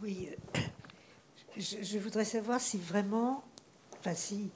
Oui, 0.00 0.28
je 1.56 1.98
voudrais 1.98 2.24
savoir 2.24 2.60
si 2.60 2.78
vraiment, 2.78 3.42
enfin 3.98 4.14
si 4.14 4.52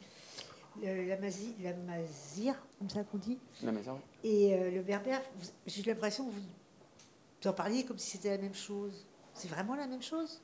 la, 0.83 1.17
mazire, 1.19 2.67
comme 2.79 2.89
ça 2.89 3.05
qu'on 3.05 3.19
dit. 3.19 3.39
La 3.63 3.73
mazire. 3.73 3.97
Et 4.25 4.55
euh, 4.55 4.71
le 4.71 4.83
berbère, 4.83 5.21
j'ai 5.67 5.83
l'impression 5.83 6.27
que 6.27 6.33
vous 6.33 7.49
en 7.49 7.53
parliez 7.53 7.85
comme 7.85 7.99
si 7.99 8.13
c'était 8.13 8.31
la 8.31 8.43
même 8.43 8.55
chose. 8.55 9.07
C'est 9.35 9.49
vraiment 9.49 9.75
la 9.75 9.87
même 9.87 10.03
chose? 10.03 10.43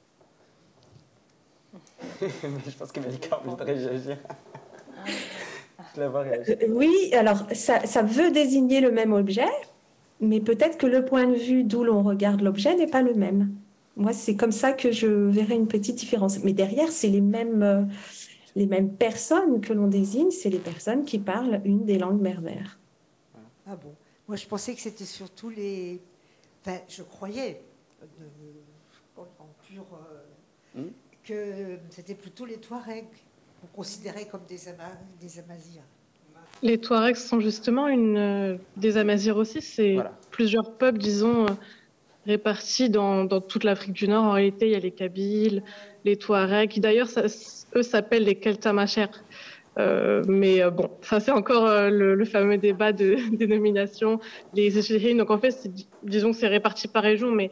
Je 2.20 2.76
pense 2.78 2.92
que 2.92 3.00
Malika 3.00 3.40
voudrait 3.44 3.72
réagir. 3.72 4.18
Euh, 5.98 6.66
oui, 6.68 7.12
alors 7.12 7.46
ça, 7.54 7.86
ça, 7.86 8.02
veut 8.02 8.30
désigner 8.30 8.80
le 8.80 8.90
même 8.90 9.12
objet, 9.12 9.48
mais 10.20 10.40
peut-être 10.40 10.78
que 10.78 10.86
le 10.86 11.04
point 11.04 11.26
de 11.26 11.34
vue 11.34 11.64
d'où 11.64 11.84
l'on 11.84 12.02
regarde 12.02 12.40
l'objet 12.40 12.74
n'est 12.76 12.86
pas 12.86 13.02
le 13.02 13.14
même. 13.14 13.54
Moi, 13.96 14.12
c'est 14.12 14.36
comme 14.36 14.52
ça 14.52 14.72
que 14.72 14.90
je 14.90 15.06
verrais 15.06 15.54
une 15.54 15.68
petite 15.68 15.96
différence. 15.96 16.42
Mais 16.44 16.52
derrière, 16.52 16.90
c'est 16.90 17.08
les 17.08 17.20
mêmes, 17.20 17.62
euh, 17.62 17.82
les 18.54 18.66
mêmes 18.66 18.92
personnes 18.92 19.60
que 19.60 19.72
l'on 19.72 19.86
désigne, 19.86 20.30
c'est 20.30 20.50
les 20.50 20.58
personnes 20.58 21.04
qui 21.04 21.18
parlent 21.18 21.60
une 21.64 21.84
des 21.84 21.98
langues 21.98 22.20
berbères. 22.20 22.78
Ah 23.66 23.76
bon 23.76 23.94
Moi, 24.28 24.36
je 24.36 24.46
pensais 24.46 24.74
que 24.74 24.80
c'était 24.80 25.04
surtout 25.04 25.50
les. 25.50 26.00
Enfin, 26.60 26.78
je 26.88 27.02
croyais, 27.02 27.62
en 29.16 29.48
pur. 29.66 29.84
Euh, 30.76 30.80
hmm? 30.80 30.90
que 31.24 31.78
c'était 31.90 32.14
plutôt 32.14 32.44
les 32.44 32.56
Touaregs 32.56 33.06
qu'on 33.60 33.66
considérait 33.68 34.26
comme 34.26 34.42
des, 34.48 34.58
des 35.20 35.38
Amazirs. 35.38 35.82
Les 36.62 36.78
Touaregs 36.78 37.16
sont 37.16 37.40
justement 37.40 37.88
une, 37.88 38.16
euh, 38.16 38.56
des 38.76 38.96
Amazirs 38.96 39.36
aussi. 39.36 39.62
C'est 39.62 39.96
plusieurs 40.30 40.72
peuples, 40.72 40.98
disons, 40.98 41.46
euh, 41.46 41.50
répartis 42.26 42.90
dans, 42.90 43.24
dans 43.24 43.40
toute 43.40 43.64
l'Afrique 43.64 43.92
du 43.92 44.08
Nord. 44.08 44.24
En 44.24 44.32
réalité, 44.32 44.66
il 44.66 44.72
y 44.72 44.76
a 44.76 44.80
les 44.80 44.90
Kabyles, 44.90 45.62
les 46.04 46.16
Touaregs, 46.16 46.70
qui 46.70 46.80
d'ailleurs, 46.80 47.08
eux 47.76 47.82
s'appellent 47.82 48.24
les 48.24 48.36
Keltamachers. 48.36 49.06
Euh, 49.78 50.22
mais 50.28 50.62
euh, 50.62 50.70
bon, 50.70 50.90
ça 51.00 51.18
c'est 51.18 51.30
encore 51.30 51.66
euh, 51.66 51.88
le, 51.88 52.24
fameux 52.26 52.58
débat 52.58 52.92
de 52.92 53.16
dénomination, 53.36 54.20
les 54.54 54.78
échérines. 54.78 55.18
Donc 55.18 55.30
en 55.30 55.38
fait, 55.38 55.66
disons 56.02 56.32
que 56.32 56.36
c'est 56.36 56.48
réparti 56.48 56.88
par 56.88 57.02
région, 57.02 57.30
mais, 57.30 57.50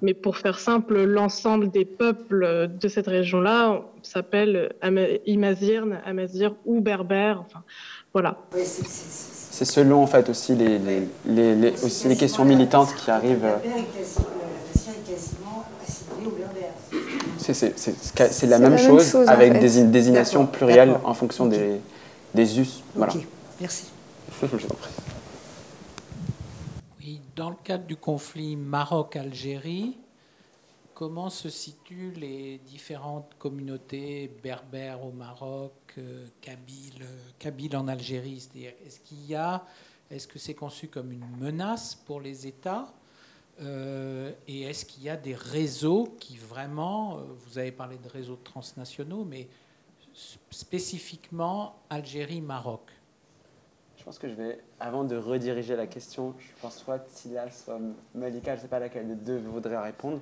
mais 0.00 0.14
pour 0.14 0.36
faire 0.36 0.58
simple, 0.58 1.02
l'ensemble 1.02 1.70
des 1.70 1.84
peuples 1.84 2.68
de 2.68 2.88
cette 2.88 3.08
région-là 3.08 3.82
s'appelle 4.02 4.74
Imazirne, 5.26 6.00
Amazir 6.04 6.54
ou 6.64 6.80
Berbère. 6.80 7.42
Enfin, 7.44 7.64
voilà. 8.12 8.38
c'est 8.54 9.64
selon 9.64 10.02
en 10.02 10.06
fait 10.06 10.28
aussi 10.28 10.54
les, 10.54 10.78
les, 10.78 11.54
les, 11.56 11.70
aussi 11.82 12.06
les 12.06 12.16
questions 12.16 12.44
militantes 12.44 12.94
qui 12.94 13.10
arrivent. 13.10 13.46
C'est 17.52 18.46
la, 18.46 18.58
même, 18.58 18.78
chose, 18.78 19.16
avec 19.26 19.58
des 19.60 19.84
désignations 19.84 20.46
plurielles 20.46 20.98
en 21.04 21.14
fonction 21.14 21.46
des, 21.46 21.80
des 22.34 22.60
us. 22.60 22.82
Voilà. 22.94 23.12
merci. 23.60 23.86
oui, 27.00 27.20
dans 27.34 27.50
le 27.50 27.56
cadre 27.62 27.84
du 27.84 27.96
conflit 27.96 28.56
Maroc-Algérie, 28.56 29.96
comment 30.94 31.30
se 31.30 31.48
situent 31.48 32.12
les 32.16 32.58
différentes 32.66 33.32
communautés 33.38 34.30
berbères 34.42 35.04
au 35.04 35.12
Maroc, 35.12 35.72
euh, 35.98 36.26
kabyles, 36.40 37.76
en 37.76 37.86
Algérie? 37.86 38.40
C'est-à-dire, 38.40 38.72
est-ce 38.84 39.00
qu'il 39.00 39.24
y 39.26 39.34
a, 39.34 39.64
est-ce 40.10 40.26
que 40.26 40.38
c'est 40.38 40.54
conçu 40.54 40.88
comme 40.88 41.12
une 41.12 41.26
menace 41.38 41.94
pour 41.94 42.20
les 42.20 42.46
États 42.46 42.92
et 43.60 44.62
est-ce 44.62 44.84
qu'il 44.84 45.02
y 45.02 45.08
a 45.08 45.16
des 45.16 45.34
réseaux 45.34 46.14
qui 46.20 46.36
vraiment, 46.36 47.20
vous 47.46 47.58
avez 47.58 47.72
parlé 47.72 47.96
de 47.96 48.08
réseaux 48.08 48.36
transnationaux, 48.36 49.24
mais 49.24 49.48
spécifiquement 50.50 51.76
Algérie-Maroc 51.90 52.90
Je 53.96 54.04
pense 54.04 54.18
que 54.18 54.28
je 54.28 54.34
vais, 54.34 54.60
avant 54.80 55.04
de 55.04 55.16
rediriger 55.16 55.76
la 55.76 55.86
question, 55.86 56.34
je 56.38 56.60
pense 56.60 56.78
soit 56.78 56.98
Tila, 57.00 57.50
soit 57.50 57.78
Malika, 58.14 58.52
je 58.52 58.60
ne 58.60 58.62
sais 58.62 58.68
pas 58.68 58.78
laquelle 58.78 59.08
des 59.08 59.14
deux 59.14 59.38
voudrait 59.38 59.78
répondre. 59.78 60.20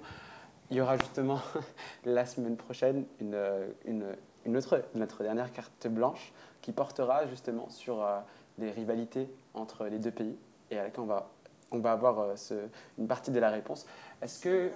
Il 0.70 0.76
y 0.76 0.80
aura 0.80 0.96
justement 0.96 1.40
la 2.04 2.26
semaine 2.26 2.56
prochaine 2.56 3.04
une, 3.20 3.38
une, 3.84 4.06
une 4.44 4.56
autre, 4.56 4.82
notre 4.94 5.22
dernière 5.22 5.52
carte 5.52 5.86
blanche 5.86 6.32
qui 6.62 6.72
portera 6.72 7.26
justement 7.26 7.68
sur 7.68 8.02
euh, 8.02 8.20
les 8.58 8.70
rivalités 8.70 9.28
entre 9.52 9.86
les 9.86 9.98
deux 9.98 10.10
pays 10.10 10.36
et 10.70 10.78
à 10.78 10.84
laquelle 10.84 11.00
on 11.00 11.06
va, 11.06 11.30
on 11.70 11.78
va 11.78 11.92
avoir 11.92 12.20
euh, 12.20 12.36
ce, 12.36 12.54
une 12.98 13.06
partie 13.06 13.30
de 13.30 13.40
la 13.40 13.50
réponse. 13.50 13.86
Est-ce 14.22 14.40
que 14.40 14.70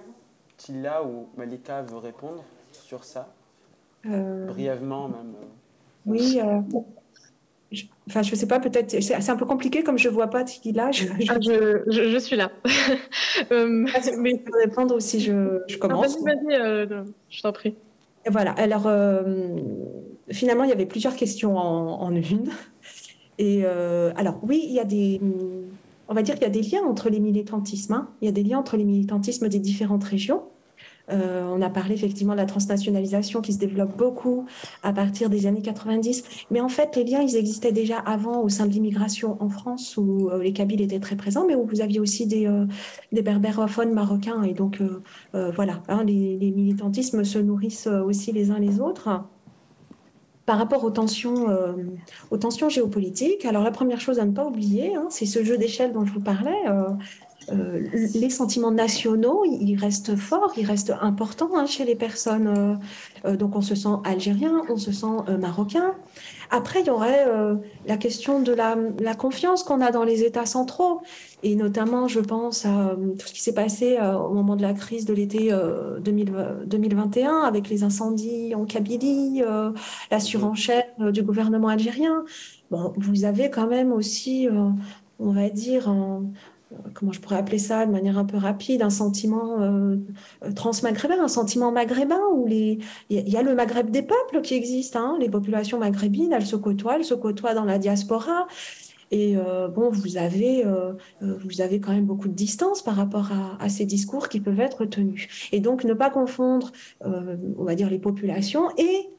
Tila 0.57 1.03
ou 1.03 1.27
Malika 1.37 1.81
veut 1.81 1.97
répondre 1.97 2.43
sur 2.71 3.03
ça? 3.03 3.33
Euh, 4.05 4.47
Brièvement 4.47 5.09
même. 5.09 5.33
Oui, 6.05 6.39
je, 7.71 7.85
enfin 8.07 8.23
je 8.23 8.33
sais 8.33 8.47
pas, 8.47 8.59
peut-être, 8.59 8.99
c'est 8.99 9.29
un 9.29 9.35
peu 9.35 9.45
compliqué 9.45 9.83
comme 9.83 9.97
je 9.97 10.09
vois 10.09 10.27
pas 10.27 10.43
Tila. 10.43 10.91
Je, 10.91 11.05
je, 11.19 11.31
ah, 11.31 11.37
je, 11.39 12.09
je 12.09 12.17
suis 12.17 12.35
là. 12.35 12.51
Ah, 13.51 13.65
mais 14.17 14.31
je 14.31 14.43
peux 14.43 14.57
répondre 14.57 14.93
aussi, 14.95 15.21
je, 15.21 15.61
je 15.67 15.77
commence? 15.77 16.21
Vas-y, 16.21 16.57
vas-y, 16.57 17.05
je 17.29 17.41
t'en 17.41 17.53
prie. 17.53 17.75
Voilà, 18.27 18.51
alors 18.51 18.85
euh, 18.85 19.57
finalement, 20.31 20.63
il 20.63 20.69
y 20.69 20.73
avait 20.73 20.85
plusieurs 20.85 21.15
questions 21.15 21.57
en, 21.57 22.13
une. 22.13 22.49
Et 23.37 23.61
euh, 23.63 24.11
alors, 24.15 24.39
oui, 24.43 24.61
il 24.65 24.73
y 24.73 24.79
a 24.79 24.85
des. 24.85 25.21
On 26.09 26.15
va 26.15 26.23
dire 26.23 26.33
qu'il 26.33 26.43
y 26.43 26.47
a 26.47 26.49
des 26.49 26.63
liens 26.63 26.83
entre 26.83 27.09
les 27.09 27.19
militantismes. 27.19 27.93
Hein. 27.93 28.09
Il 28.21 28.25
y 28.25 28.29
a 28.29 28.31
des 28.31 28.43
liens 28.43 28.57
entre 28.57 28.77
les 28.77 28.83
militantismes 28.83 29.47
des 29.47 29.59
différentes 29.59 30.03
régions. 30.03 30.41
Euh, 31.11 31.43
on 31.47 31.61
a 31.61 31.69
parlé 31.69 31.93
effectivement 31.93 32.33
de 32.33 32.37
la 32.37 32.45
transnationalisation 32.45 33.41
qui 33.41 33.53
se 33.53 33.59
développe 33.59 33.95
beaucoup 33.95 34.45
à 34.81 34.91
partir 34.91 35.29
des 35.29 35.45
années 35.45 35.61
90. 35.61 36.23
Mais 36.49 36.61
en 36.61 36.69
fait, 36.69 36.95
les 36.95 37.03
liens, 37.03 37.21
ils 37.21 37.35
existaient 37.35 37.71
déjà 37.71 37.99
avant 37.99 38.41
au 38.41 38.49
sein 38.49 38.65
de 38.65 38.71
l'immigration 38.71 39.37
en 39.39 39.49
France 39.49 39.97
où 39.97 40.29
euh, 40.29 40.41
les 40.41 40.53
Kabyles 40.53 40.81
étaient 40.81 40.99
très 40.99 41.15
présents, 41.15 41.45
mais 41.47 41.55
où 41.55 41.65
vous 41.65 41.81
aviez 41.81 41.99
aussi 41.99 42.25
des, 42.25 42.47
euh, 42.47 42.65
des 43.11 43.21
berbérophones 43.21 43.93
marocains. 43.93 44.41
Et 44.43 44.53
donc, 44.53 44.81
voilà, 45.33 45.83
hein, 45.89 46.03
les, 46.03 46.37
militantismes 46.55 47.23
se 47.23 47.37
nourrissent 47.37 47.87
aussi 47.87 48.31
les 48.31 48.49
uns 48.49 48.59
les 48.59 48.79
autres 48.79 49.23
par 50.49 50.57
rapport 50.57 50.83
aux 50.83 50.89
tensions, 50.89 51.45
aux 52.31 52.37
tensions 52.39 52.69
géopolitiques. 52.69 53.45
Alors 53.45 53.63
la 53.63 53.69
première 53.69 54.01
chose 54.01 54.17
à 54.17 54.25
ne 54.25 54.31
pas 54.31 54.45
oublier, 54.45 54.95
hein, 54.95 55.05
c'est 55.11 55.27
ce 55.27 55.43
jeu 55.43 55.59
d'échelle 55.59 55.93
dont 55.93 56.07
je 56.07 56.11
vous 56.11 56.21
parlais. 56.21 56.57
Euh, 56.67 56.89
les 58.13 58.29
sentiments 58.29 58.71
nationaux, 58.71 59.43
ils 59.45 59.75
restent 59.75 60.15
forts, 60.15 60.53
ils 60.57 60.65
restent 60.65 60.93
importants 61.01 61.51
hein, 61.55 61.65
chez 61.65 61.85
les 61.85 61.95
personnes. 61.95 62.47
Euh, 62.47 62.75
euh, 63.25 63.35
donc 63.35 63.55
on 63.55 63.61
se 63.61 63.75
sent 63.75 63.95
algérien, 64.03 64.61
on 64.69 64.77
se 64.77 64.91
sent 64.91 65.07
marocain. 65.39 65.95
Après, 66.51 66.81
il 66.81 66.87
y 66.87 66.89
aurait 66.89 67.27
la 67.85 67.97
question 67.97 68.41
de 68.41 68.51
la, 68.51 68.75
confiance 69.13 69.61
qu'on 69.61 69.81
a 69.81 69.91
dans 69.91 70.03
les 70.03 70.23
États 70.23 70.47
centraux. 70.47 71.01
Et 71.43 71.55
notamment, 71.55 72.07
je 72.07 72.19
pense 72.19 72.65
à 72.65 72.95
tout 73.19 73.27
ce 73.27 73.33
qui 73.33 73.43
s'est 73.43 73.53
passé 73.53 73.99
au 73.99 74.33
moment 74.33 74.55
de 74.55 74.63
la 74.63 74.73
crise 74.73 75.05
de 75.05 75.13
l'été 75.13 75.51
2021 75.99 77.41
avec 77.41 77.69
les 77.69 77.83
incendies 77.83 78.55
en 78.55 78.65
Kabylie, 78.65 79.43
la 80.09 80.19
surenchère 80.19 80.85
du 80.97 81.21
gouvernement 81.21 81.67
algérien. 81.67 82.25
Vous 82.71 83.25
avez 83.25 83.51
quand 83.51 83.67
même 83.67 83.93
aussi, 83.93 84.47
on 85.19 85.31
va 85.31 85.49
dire, 85.49 85.93
comment 86.93 87.11
je 87.11 87.19
pourrais 87.19 87.37
appeler 87.37 87.57
ça 87.57 87.85
de 87.85 87.91
manière 87.91 88.17
un 88.17 88.25
peu 88.25 88.37
rapide, 88.37 88.81
un 88.81 88.89
sentiment 88.89 89.61
euh, 89.61 89.95
euh 90.43 90.51
transmaghrébin, 90.51 91.21
un 91.21 91.27
sentiment 91.27 91.71
maghrébin 91.71 92.21
où 92.33 92.45
les, 92.45 92.79
il 93.09 93.27
y, 93.27 93.37
a 93.37 93.43
le 93.43 93.55
Maghreb 93.55 93.89
des 93.89 94.03
peuples 94.03 94.41
qui 94.41 94.55
existe, 94.55 94.95
hein, 94.95 95.17
les 95.19 95.29
populations 95.29 95.79
maghrébines, 95.79 96.33
elles 96.33 96.45
se 96.45 96.55
côtoient, 96.55 96.97
elles 96.97 97.05
se 97.05 97.13
côtoient 97.13 97.53
dans 97.53 97.65
la 97.65 97.79
diaspora. 97.79 98.47
Et 99.11 99.35
euh, 99.35 99.67
bon, 99.67 99.89
vous 99.89 100.17
avez, 100.17 100.63
euh, 100.65 100.93
vous 101.21 101.61
avez 101.61 101.79
quand 101.79 101.91
même 101.91 102.05
beaucoup 102.05 102.27
de 102.27 102.33
distance 102.33 102.83
par 102.83 102.95
rapport 102.95 103.31
à, 103.31 103.57
à, 103.63 103.67
ces 103.67 103.85
discours 103.85 104.29
qui 104.29 104.39
peuvent 104.39 104.59
être 104.59 104.85
tenus. 104.85 105.27
Et 105.51 105.61
donc, 105.61 105.83
ne 105.83 105.93
pas 105.93 106.11
confondre, 106.11 106.71
on 107.01 107.63
va 107.63 107.73
dire, 107.73 107.89
les 107.89 107.97
populations 107.97 108.69
et 108.77 109.09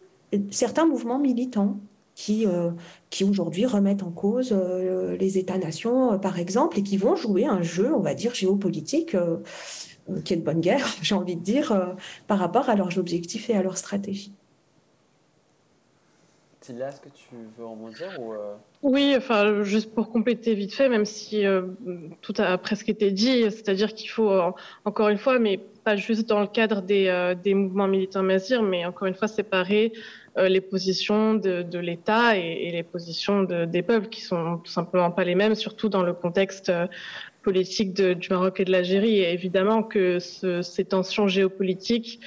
certains 0.51 0.87
mouvements 0.87 1.19
militants 1.19 1.81
qui, 2.21 2.47
euh, 2.47 2.71
qui 3.09 3.25
aujourd'hui 3.25 3.65
remettent 3.65 4.03
en 4.03 4.11
cause 4.11 4.53
euh, 4.53 5.17
les 5.17 5.39
États-nations, 5.39 6.13
euh, 6.13 6.17
par 6.19 6.39
exemple, 6.39 6.79
et 6.79 6.83
qui 6.83 6.99
vont 6.99 7.17
jouer 7.17 7.47
un 7.47 7.63
jeu, 7.63 7.95
on 7.95 8.01
va 8.01 8.13
dire, 8.13 8.35
géopolitique, 8.35 9.17
qui 10.25 10.35
est 10.35 10.37
de 10.37 10.43
bonne 10.43 10.61
guerre, 10.61 10.87
j'ai 11.03 11.15
envie 11.15 11.37
de 11.37 11.43
dire, 11.43 11.97
par 12.27 12.39
rapport 12.39 12.69
à 12.69 12.77
leurs 12.77 12.99
objectifs 12.99 13.49
et 13.49 13.55
à 13.55 13.63
leurs 13.63 13.79
stratégies. 13.79 14.35
Tilia, 16.61 16.91
est-ce 16.91 17.01
que 17.01 17.09
tu 17.09 17.35
veux 17.57 17.65
en 17.65 17.89
dire 17.89 18.21
ou 18.21 18.35
Oui, 18.83 19.15
enfin, 19.17 19.63
juste 19.63 19.95
pour 19.95 20.11
compléter 20.11 20.55
vite 20.55 20.75
fait, 20.75 20.91
même 20.91 21.07
si 21.07 21.45
tout 22.21 22.35
a 22.37 22.59
presque 22.59 22.91
été 22.91 23.13
dit, 23.13 23.45
c'est-à-dire 23.45 23.95
qu'il 23.95 24.11
faut, 24.11 24.31
encore 24.85 25.09
une 25.09 25.17
fois, 25.17 25.39
mais 25.39 25.59
pas 25.85 25.97
juste 25.97 26.29
dans 26.29 26.41
le 26.41 26.47
cadre 26.47 26.83
des, 26.83 27.35
des 27.43 27.55
mouvements 27.55 27.89
militants 27.89 28.23
mazir, 28.23 28.63
mais 28.63 28.85
encore 28.85 29.09
une 29.09 29.15
fois 29.15 29.27
séparer 29.27 29.93
euh, 29.95 29.99
les 30.37 30.61
positions 30.61 31.35
de, 31.35 31.79
l'État 31.79 32.37
et, 32.37 32.71
les 32.71 32.83
positions 32.83 33.43
des 33.43 33.83
peuples 33.83 34.09
qui 34.09 34.21
sont 34.21 34.59
tout 34.59 34.71
simplement 34.71 35.11
pas 35.11 35.25
les 35.25 35.35
mêmes, 35.35 35.55
surtout 35.55 35.89
dans 35.89 36.03
le 36.03 36.13
contexte 36.13 36.69
euh, 36.69 36.87
politique 37.43 37.95
du 37.95 38.29
Maroc 38.31 38.61
et 38.61 38.65
de 38.65 38.73
l'Algérie. 38.73 39.19
Et 39.19 39.33
évidemment 39.33 39.83
que 39.83 40.19
ces 40.19 40.85
tensions 40.85 41.27
géopolitiques 41.27 42.21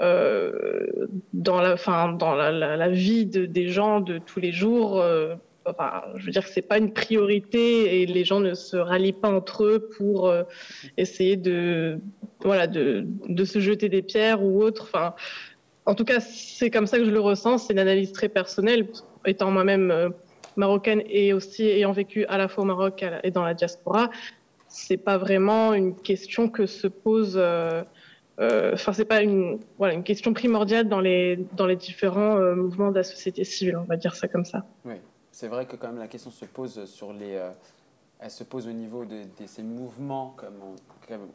euh, 0.00 1.06
dans 1.32 1.60
la, 1.60 2.88
vie 2.88 3.26
des 3.26 3.68
gens 3.68 4.00
de 4.00 4.18
tous 4.18 4.40
les 4.40 4.52
jours. 4.52 5.00
je 5.02 6.24
veux 6.24 6.32
dire 6.32 6.44
que 6.44 6.50
c'est 6.50 6.66
pas 6.66 6.78
une 6.78 6.92
priorité 6.92 8.02
et 8.02 8.06
les 8.06 8.24
gens 8.24 8.40
ne 8.40 8.54
se 8.54 8.76
rallient 8.76 9.12
pas 9.12 9.30
entre 9.30 9.64
eux 9.64 9.90
pour 9.96 10.32
essayer 10.96 11.36
de, 11.36 12.00
voilà, 12.40 12.66
de, 12.66 13.06
se 13.44 13.60
jeter 13.60 13.88
des 13.88 14.02
pierres 14.02 14.42
ou 14.42 14.62
autre. 14.62 14.90
En 15.86 15.94
tout 15.94 16.04
cas, 16.04 16.20
c'est 16.20 16.70
comme 16.70 16.86
ça 16.86 16.98
que 16.98 17.04
je 17.04 17.10
le 17.10 17.20
ressens. 17.20 17.58
C'est 17.58 17.72
une 17.74 17.78
analyse 17.78 18.12
très 18.12 18.28
personnelle, 18.28 18.88
étant 19.26 19.50
moi-même 19.50 19.90
euh, 19.90 20.08
marocaine 20.56 21.02
et 21.08 21.32
aussi 21.32 21.64
ayant 21.64 21.92
vécu 21.92 22.24
à 22.26 22.38
la 22.38 22.48
fois 22.48 22.64
au 22.64 22.66
Maroc 22.66 23.04
et 23.22 23.30
dans 23.30 23.44
la 23.44 23.54
diaspora. 23.54 24.10
C'est 24.68 24.96
pas 24.96 25.18
vraiment 25.18 25.74
une 25.74 25.94
question 25.94 26.48
que 26.48 26.66
se 26.66 26.86
pose. 26.86 27.34
Euh, 27.36 27.84
euh, 28.40 28.72
enfin, 28.72 28.92
c'est 28.92 29.04
pas 29.04 29.22
une 29.22 29.60
voilà 29.78 29.94
une 29.94 30.02
question 30.02 30.32
primordiale 30.32 30.88
dans 30.88 31.00
les 31.00 31.36
dans 31.52 31.66
les 31.66 31.76
différents 31.76 32.36
mouvements 32.56 32.90
de 32.90 32.96
la 32.96 33.04
société 33.04 33.44
civile. 33.44 33.76
On 33.76 33.84
va 33.84 33.96
dire 33.96 34.16
ça 34.16 34.26
comme 34.26 34.44
ça. 34.44 34.64
Oui, 34.84 34.94
c'est 35.30 35.46
vrai 35.48 35.66
que 35.66 35.76
quand 35.76 35.88
même 35.88 35.98
la 35.98 36.08
question 36.08 36.30
se 36.30 36.44
pose 36.44 36.84
sur 36.86 37.12
les 37.12 37.38
elle 38.20 38.30
se 38.30 38.42
pose 38.42 38.66
au 38.66 38.72
niveau 38.72 39.04
de, 39.04 39.22
ces 39.46 39.62
mouvements, 39.62 40.34
comme 40.38 40.54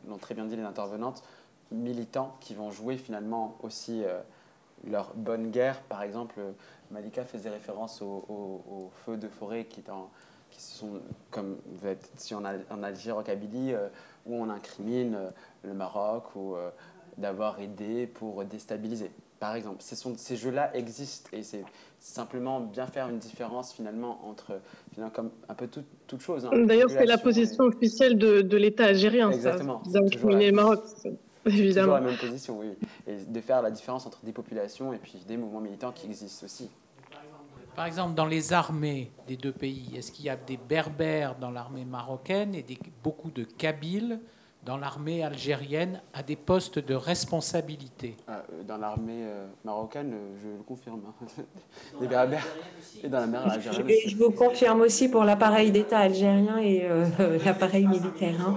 l'ont 0.07 0.17
très 0.17 0.33
bien 0.33 0.45
dit 0.45 0.55
les 0.55 0.63
intervenantes, 0.63 1.21
militants 1.71 2.35
qui 2.39 2.55
vont 2.55 2.71
jouer 2.71 2.97
finalement 2.97 3.57
aussi 3.61 4.03
leur 4.87 5.13
bonne 5.15 5.51
guerre. 5.51 5.81
Par 5.83 6.03
exemple, 6.03 6.39
Malika 6.91 7.23
faisait 7.23 7.49
référence 7.49 8.01
aux, 8.01 8.91
feux 9.05 9.17
de 9.17 9.27
forêt 9.27 9.65
qui, 9.65 9.81
qui 10.51 10.61
sont, 10.61 11.01
comme 11.31 11.57
si 12.15 12.33
on 12.33 12.43
a 12.45 12.53
en 12.69 12.83
Algérie, 12.83 13.17
en 13.17 13.23
Kabylie, 13.23 13.73
euh, 13.73 13.87
où 14.25 14.35
on 14.35 14.49
incrimine 14.49 15.15
euh, 15.15 15.29
le 15.63 15.73
Maroc 15.73 16.35
ou 16.35 16.55
euh, 16.55 16.69
d'avoir 17.17 17.59
aidé 17.59 18.07
pour 18.07 18.43
déstabiliser. 18.45 19.11
Par 19.39 19.55
exemple, 19.55 19.77
ces, 19.79 19.95
ces 19.95 20.35
jeux-là 20.35 20.75
existent 20.75 21.29
et 21.31 21.43
c'est 21.43 21.63
simplement 21.99 22.59
bien 22.59 22.87
faire 22.87 23.07
une 23.07 23.19
différence 23.19 23.73
finalement 23.73 24.19
entre 24.27 24.59
finalement, 24.91 25.13
comme 25.13 25.31
un 25.47 25.53
peu 25.53 25.67
toute 25.67 25.85
toute 26.07 26.21
chose. 26.21 26.45
Hein. 26.45 26.65
D'ailleurs, 26.65 26.89
c'est 26.89 27.05
la 27.05 27.17
position 27.17 27.65
officielle 27.65 28.17
de, 28.17 28.41
de 28.41 28.57
l'État 28.57 28.85
algérien. 28.85 29.31
Exactement. 29.31 29.81
Ça, 29.85 29.99
le 30.01 30.51
Maroc. 30.51 30.81
Évidemment. 31.45 31.97
Toujours 31.97 32.05
la 32.05 32.11
même 32.11 32.17
position, 32.17 32.59
oui. 32.59 32.67
Et 33.09 33.25
de 33.25 33.41
faire 33.41 33.63
la 33.63 33.71
différence 33.71 34.05
entre 34.05 34.23
des 34.23 34.31
populations 34.31 34.93
et 34.93 34.97
puis 34.99 35.23
des 35.27 35.35
mouvements 35.35 35.61
militants 35.61 35.91
qui 35.91 36.05
existent 36.05 36.45
aussi. 36.45 36.69
Par 37.75 37.85
exemple, 37.85 38.13
dans 38.13 38.25
les 38.25 38.53
armées 38.53 39.09
des 39.27 39.35
deux 39.35 39.51
pays, 39.51 39.89
est-ce 39.95 40.11
qu'il 40.11 40.25
y 40.25 40.29
a 40.29 40.35
des 40.35 40.57
berbères 40.57 41.35
dans 41.39 41.49
l'armée 41.49 41.85
marocaine 41.85 42.53
et 42.53 42.61
des, 42.61 42.77
beaucoup 43.03 43.31
de 43.31 43.43
kabyles 43.43 44.19
dans 44.65 44.77
l'armée 44.77 45.23
algérienne 45.23 46.01
à 46.13 46.21
des 46.21 46.35
postes 46.35 46.77
de 46.77 46.93
responsabilité? 46.93 48.15
Ah, 48.27 48.43
euh, 48.51 48.63
Dans 48.67 48.77
l'armée 48.77 49.23
euh, 49.23 49.47
marocaine, 49.63 50.13
euh, 50.13 50.37
je 50.43 50.49
le 50.49 50.63
confirme. 50.63 51.01
Des 52.01 52.07
berbères 52.07 52.45
et 53.01 53.07
dans 53.07 53.21
la 53.21 53.27
mer 53.27 53.47
algérienne. 53.49 53.87
Je, 54.07 54.17
vous 54.17 54.31
confirme 54.31 54.81
aussi 54.81 55.09
pour 55.09 55.23
l'appareil 55.23 55.71
d'État 55.71 55.99
algérien 55.99 56.57
et 56.57 56.87
l'appareil 57.45 57.87
militaire. 57.87 58.35
Hein. 58.45 58.55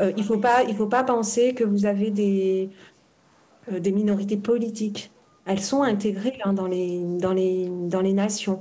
il 0.00 0.16
ne 0.16 0.22
faut, 0.22 0.38
pas, 0.38 0.66
faut 0.74 0.86
pas 0.86 1.04
penser 1.04 1.54
que 1.54 1.64
vous 1.64 1.84
avez 1.84 2.10
des, 2.10 2.70
des 3.70 3.92
minorités 3.92 4.36
politiques. 4.36 5.10
Elles 5.44 5.60
sont 5.60 5.82
intégrées 5.82 6.38
hein, 6.44 6.52
dans, 6.52 6.66
les, 6.66 7.00
dans, 7.18 7.32
les, 7.32 7.68
dans 7.68 8.00
les 8.00 8.12
nations. 8.12 8.60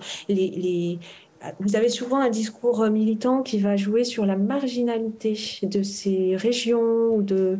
Vous 1.59 1.75
avez 1.75 1.89
souvent 1.89 2.17
un 2.17 2.29
discours 2.29 2.87
militant 2.89 3.41
qui 3.41 3.59
va 3.59 3.75
jouer 3.75 4.03
sur 4.03 4.25
la 4.25 4.35
marginalité 4.35 5.37
de 5.63 5.83
ces 5.83 6.35
régions 6.35 7.15
ou 7.15 7.21
de 7.21 7.59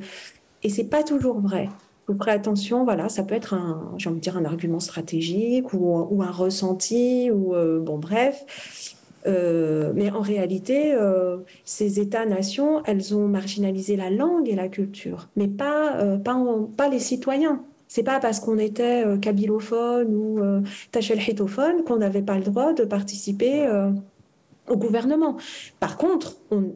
et 0.64 0.70
c'est 0.70 0.86
pas 0.86 1.04
toujours 1.04 1.40
vrai. 1.40 1.70
Vous 2.08 2.16
ferez 2.18 2.32
attention, 2.32 2.84
voilà, 2.84 3.10
ça 3.10 3.24
peut 3.24 3.36
être 3.36 3.54
un, 3.54 3.94
envie 3.94 4.16
de 4.16 4.20
dire 4.20 4.38
un 4.38 4.46
argument 4.46 4.80
stratégique 4.80 5.74
ou, 5.74 6.22
un 6.22 6.32
ressenti 6.32 7.32
ou 7.32 7.56
bon 7.80 7.98
bref. 7.98 8.46
Euh, 9.28 9.92
mais 9.96 10.12
en 10.12 10.22
réalité, 10.22 10.94
euh, 10.94 11.38
ces 11.66 12.00
États-nations, 12.00 12.82
elles 12.86 13.16
ont 13.16 13.28
marginalisé 13.28 13.96
la 13.96 14.10
langue 14.10 14.50
et 14.50 14.56
la 14.56 14.68
culture, 14.68 15.30
mais 15.36 15.48
pas, 15.48 15.96
euh, 15.98 16.18
pas, 16.18 16.38
pas, 16.78 16.90
les 16.90 17.00
citoyens. 17.00 17.64
C'est 17.88 18.04
pas 18.04 18.20
parce 18.20 18.40
qu'on 18.40 18.58
était 18.58 19.04
kabylophone 19.20 20.16
ou 20.16 20.40
tachelhitophone 20.92 21.84
qu'on 21.84 21.98
n'avait 21.98 22.22
pas 22.22 22.38
le 22.38 22.44
droit 22.44 22.72
de 22.72 22.86
participer 22.86 23.68
au 24.70 24.78
gouvernement. 24.78 25.36
Par 25.82 25.98
contre, 25.98 26.38
on, 26.52 26.72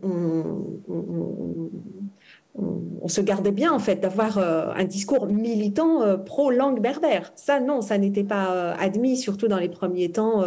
se 3.07 3.22
gardait 3.22 3.52
bien 3.52 3.72
en 3.72 3.80
fait 3.80 3.98
d'avoir 3.98 4.38
euh, 4.38 4.72
un 4.76 4.84
discours 4.84 5.27
militant 5.27 6.02
euh, 6.02 6.18
pro-langue 6.18 6.82
berbère. 6.82 7.32
Ça, 7.36 7.60
non, 7.60 7.82
ça 7.82 7.98
n'était 7.98 8.23
pas 8.23 8.52
euh, 8.52 8.73
admis, 8.80 9.18
surtout 9.18 9.48
dans 9.48 9.60
les 9.60 9.69
premiers 9.69 10.11
temps 10.11 10.44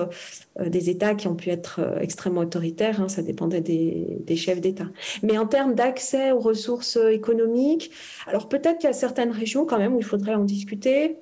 des 0.60 0.90
États 0.90 1.14
qui 1.14 1.28
ont 1.28 1.34
pu 1.34 1.50
être 1.50 1.80
extrêmement 2.00 2.40
autoritaires. 2.40 3.00
Hein, 3.00 3.08
ça 3.08 3.22
dépendait 3.22 3.60
des, 3.60 4.18
des 4.20 4.36
chefs 4.36 4.60
d'État. 4.60 4.86
Mais 5.22 5.38
en 5.38 5.46
termes 5.46 5.74
d'accès 5.74 6.32
aux 6.32 6.40
ressources 6.40 6.96
économiques, 6.96 7.90
alors 8.26 8.48
peut-être 8.48 8.78
qu'il 8.78 8.88
y 8.88 8.90
a 8.90 8.94
certaines 8.94 9.30
régions 9.30 9.64
quand 9.64 9.78
même 9.78 9.94
où 9.94 9.98
il 9.98 10.04
faudrait 10.04 10.34
en 10.34 10.44
discuter. 10.44 11.18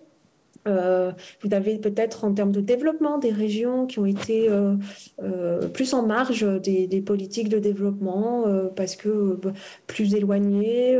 Euh, 0.66 1.12
vous 1.42 1.54
avez 1.54 1.78
peut-être 1.78 2.24
en 2.24 2.32
termes 2.32 2.52
de 2.52 2.60
développement 2.60 3.18
des 3.18 3.30
régions 3.30 3.86
qui 3.86 3.98
ont 3.98 4.06
été 4.06 4.48
euh, 4.48 4.74
euh, 5.22 5.68
plus 5.68 5.94
en 5.94 6.06
marge 6.06 6.44
des, 6.60 7.02
politiques 7.04 7.48
de 7.48 7.58
développement 7.58 8.44
parce 8.74 8.96
que 8.96 9.38
plus 9.86 10.14
éloignées. 10.14 10.98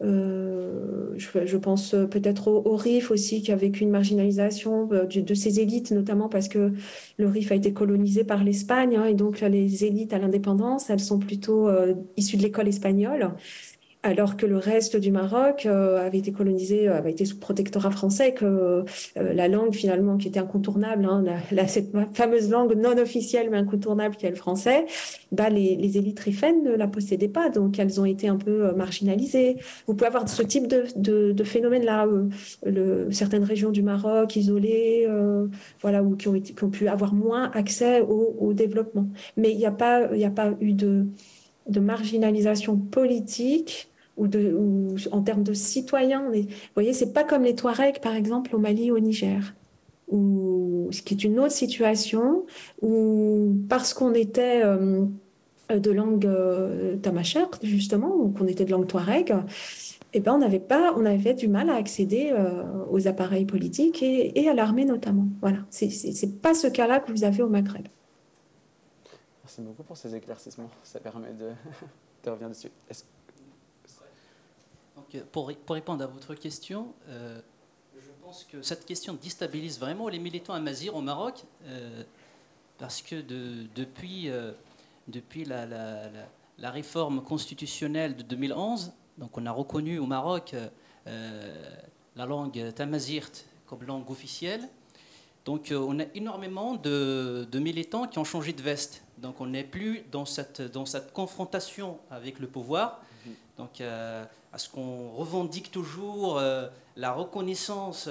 Je, 0.00 1.56
pense 1.56 1.94
peut-être 2.10 2.48
au, 2.48 2.76
RIF 2.76 3.10
aussi 3.10 3.42
qui 3.42 3.50
a 3.52 3.56
vécu 3.56 3.82
une 3.82 3.90
marginalisation 3.90 4.86
de, 4.86 5.20
de, 5.20 5.34
ses 5.34 5.60
élites, 5.60 5.90
notamment 5.90 6.28
parce 6.28 6.48
que 6.48 6.72
le 7.16 7.28
RIF 7.28 7.52
a 7.52 7.54
été 7.54 7.72
colonisé 7.72 8.24
par 8.24 8.44
l'Espagne 8.44 8.96
hein, 8.96 9.06
et 9.06 9.14
donc 9.14 9.40
les 9.40 9.84
élites 9.84 10.12
à 10.12 10.18
l'indépendance, 10.18 10.90
elles 10.90 11.00
sont 11.00 11.18
plutôt 11.18 11.70
issues 12.16 12.36
de 12.36 12.42
l'école 12.42 12.68
espagnole 12.68 13.30
alors 14.06 14.36
que 14.36 14.46
le 14.46 14.56
reste 14.56 14.96
du 14.96 15.10
Maroc 15.10 15.66
euh, 15.66 16.06
avait 16.06 16.18
été 16.18 16.30
colonisé, 16.30 16.88
euh, 16.88 16.96
avait 16.96 17.10
été 17.10 17.24
sous 17.24 17.38
protectorat 17.38 17.90
français, 17.90 18.32
que 18.34 18.44
euh, 18.44 18.84
la 19.16 19.48
langue 19.48 19.74
finalement 19.74 20.16
qui 20.16 20.28
était 20.28 20.38
incontournable, 20.38 21.04
hein, 21.04 21.24
cette 21.66 21.90
fameuse 22.14 22.48
langue 22.48 22.74
non 22.76 22.96
officielle 22.98 23.48
mais 23.50 23.58
incontournable 23.58 24.14
qui 24.14 24.26
est 24.26 24.30
le 24.30 24.36
français, 24.36 24.86
bah, 25.32 25.50
les, 25.50 25.98
élites 25.98 26.20
rifaines 26.20 26.62
ne 26.62 26.76
la 26.76 26.86
possédaient 26.86 27.28
pas, 27.28 27.48
donc 27.48 27.78
elles 27.78 28.00
ont 28.00 28.04
été 28.04 28.28
un 28.28 28.36
peu 28.36 28.72
marginalisées. 28.74 29.56
Vous 29.86 29.94
pouvez 29.94 30.06
avoir 30.06 30.28
ce 30.28 30.42
type 30.42 30.68
de, 30.68 31.44
phénomène-là, 31.44 32.06
certaines 33.10 33.44
régions 33.44 33.70
du 33.70 33.82
Maroc 33.82 34.36
isolées, 34.36 35.08
voilà, 35.80 36.02
qui 36.18 36.28
ont, 36.28 36.70
pu 36.70 36.88
avoir 36.88 37.14
moins 37.14 37.50
accès 37.52 38.02
au, 38.02 38.52
développement. 38.52 39.08
Mais 39.36 39.50
il 39.50 39.56
n'y 39.56 39.66
a, 39.66 39.70
pas, 39.70 40.08
a 40.12 40.30
pas 40.30 40.52
eu 40.60 40.72
de 40.72 41.06
de 41.68 41.80
marginalisation 41.80 42.76
politique 42.76 43.90
ou, 44.16 44.96
en 45.12 45.22
termes 45.22 45.42
de 45.42 45.52
citoyens. 45.52 46.30
Vous 46.30 46.46
voyez, 46.74 46.92
c'est 46.92 47.12
pas 47.12 47.24
comme 47.24 47.42
les 47.42 47.54
Touaregs, 47.54 48.00
par 48.00 48.14
exemple, 48.14 48.54
au 48.54 48.58
Mali 48.58 48.90
au 48.90 48.98
Niger, 48.98 49.54
où, 50.08 50.88
ce 50.90 51.02
qui 51.02 51.14
est 51.14 51.24
une 51.24 51.38
autre 51.38 51.52
situation, 51.52 52.46
où 52.82 53.54
parce 53.68 53.94
qu'on 53.94 54.14
était 54.14 54.62
euh, 54.64 55.06
de 55.70 55.90
langue 55.90 56.26
euh, 56.26 56.96
justement, 57.62 58.14
ou 58.14 58.30
qu'on 58.30 58.46
était 58.46 58.64
de 58.64 58.70
langue 58.70 58.86
Touareg, 58.86 59.34
eh 60.12 60.20
ben, 60.20 60.34
on 60.34 60.38
n'avait 60.38 60.60
pas, 60.60 60.94
on 60.96 61.04
avait 61.04 61.34
du 61.34 61.48
mal 61.48 61.68
à 61.68 61.74
accéder 61.74 62.30
euh, 62.32 62.62
aux 62.90 63.06
appareils 63.08 63.44
politiques 63.44 64.02
et, 64.02 64.48
à 64.48 64.54
l'armée 64.54 64.84
notamment. 64.84 65.26
Voilà, 65.40 65.58
c'est 65.70 66.40
pas 66.40 66.54
ce 66.54 66.68
cas-là 66.68 67.00
que 67.00 67.12
vous 67.12 67.24
avez 67.24 67.42
au 67.42 67.48
Maghreb. 67.48 67.86
Merci 69.44 69.60
beaucoup 69.60 69.82
pour 69.82 69.96
ces 69.96 70.14
éclaircissements. 70.14 70.70
Ça 70.82 71.00
permet 71.00 71.32
de 71.32 71.50
revenir 72.30 72.48
dessus. 72.48 72.70
Donc, 74.96 75.22
pour, 75.30 75.48
répondre 75.74 76.02
à 76.02 76.06
votre 76.06 76.34
question, 76.34 76.94
euh, 77.08 77.38
je 78.00 78.10
pense 78.22 78.44
que 78.44 78.62
cette 78.62 78.86
question 78.86 79.12
déstabilise 79.12 79.78
vraiment 79.78 80.08
les 80.08 80.18
militants 80.18 80.54
à 80.54 80.60
Mazir 80.60 80.96
au 80.96 81.02
Maroc, 81.02 81.44
euh, 81.66 82.02
parce 82.78 83.02
que 83.02 83.16
de, 83.16 83.66
depuis, 83.74 84.30
euh, 84.30 84.52
la, 86.58 86.70
réforme 86.70 87.22
constitutionnelle 87.22 88.16
de 88.16 88.22
2011, 88.22 88.92
donc 89.18 89.36
on 89.36 89.44
a 89.44 89.52
reconnu 89.52 89.98
au 89.98 90.06
Maroc 90.06 90.54
la 91.04 92.26
langue 92.26 92.72
tamazirt 92.74 93.44
comme 93.66 93.82
langue 93.84 94.10
officielle. 94.10 94.66
Donc 95.44 95.72
on 95.72 96.00
a 96.00 96.04
énormément 96.14 96.74
de, 96.74 97.46
militants 97.54 98.06
qui 98.06 98.18
ont 98.18 98.24
changé 98.24 98.52
de 98.52 98.62
veste. 98.62 99.04
Donc 99.18 99.40
on 99.40 99.46
n'est 99.46 99.64
plus 99.64 100.04
dans 100.10 100.24
cette 100.24 101.12
confrontation 101.12 101.98
avec 102.10 102.38
le 102.38 102.46
pouvoir. 102.46 103.00
Donc 103.58 103.80
euh, 103.80 104.24
à 104.52 104.58
ce 104.58 104.68
qu'on 104.68 105.10
revendique 105.10 105.70
toujours 105.70 106.38
euh, 106.38 106.68
la 106.96 107.12
reconnaissance, 107.12 108.08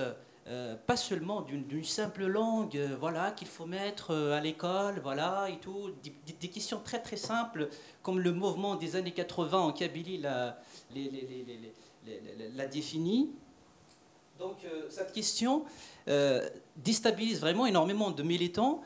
euh, 0.47 0.75
pas 0.87 0.97
seulement 0.97 1.41
d'une 1.41 1.83
simple 1.83 2.25
langue, 2.25 2.79
voilà, 2.99 3.31
qu'il 3.31 3.47
faut 3.47 3.65
mettre 3.65 4.13
à 4.13 4.39
l'école, 4.39 4.99
voilà, 5.01 5.49
et 5.49 5.57
tout, 5.59 5.91
des, 6.03 6.47
questions 6.47 6.79
très 6.83 7.01
très 7.01 7.17
simples, 7.17 7.69
comme 8.03 8.19
le 8.19 8.31
mouvement 8.31 8.75
des 8.75 8.95
années 8.95 9.11
80 9.11 9.57
en 9.59 9.71
Kabylie 9.71 10.17
l'a, 10.17 10.59
l'a 12.55 12.67
défini. 12.67 13.31
Donc 14.37 14.57
cette 14.89 15.13
question 15.13 15.63
déstabilise 16.75 17.39
vraiment 17.39 17.65
énormément 17.65 18.11
de 18.11 18.21
militants 18.21 18.83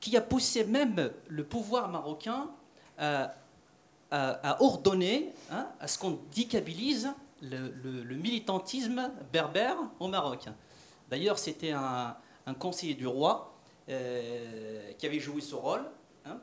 qui 0.00 0.16
a 0.16 0.20
poussé 0.20 0.64
même 0.64 1.10
le 1.28 1.44
pouvoir 1.44 1.88
marocain 1.88 2.50
à, 2.98 3.34
ordonner 4.60 5.32
hein, 5.50 5.66
à 5.80 5.88
ce 5.88 5.98
qu'on 5.98 6.18
décabilise 6.34 7.12
le, 7.42 8.14
militantisme 8.14 9.10
berbère 9.32 9.76
au 10.00 10.08
Maroc. 10.08 10.46
D'ailleurs, 11.10 11.38
c'était 11.38 11.72
un, 11.72 12.16
conseiller 12.58 12.94
du 12.94 13.06
roi 13.06 13.54
euh, 13.88 14.92
qui 14.98 15.06
avait 15.06 15.20
joué 15.20 15.40
ce 15.40 15.54
rôle. 15.54 15.82
Hein, 16.24 16.38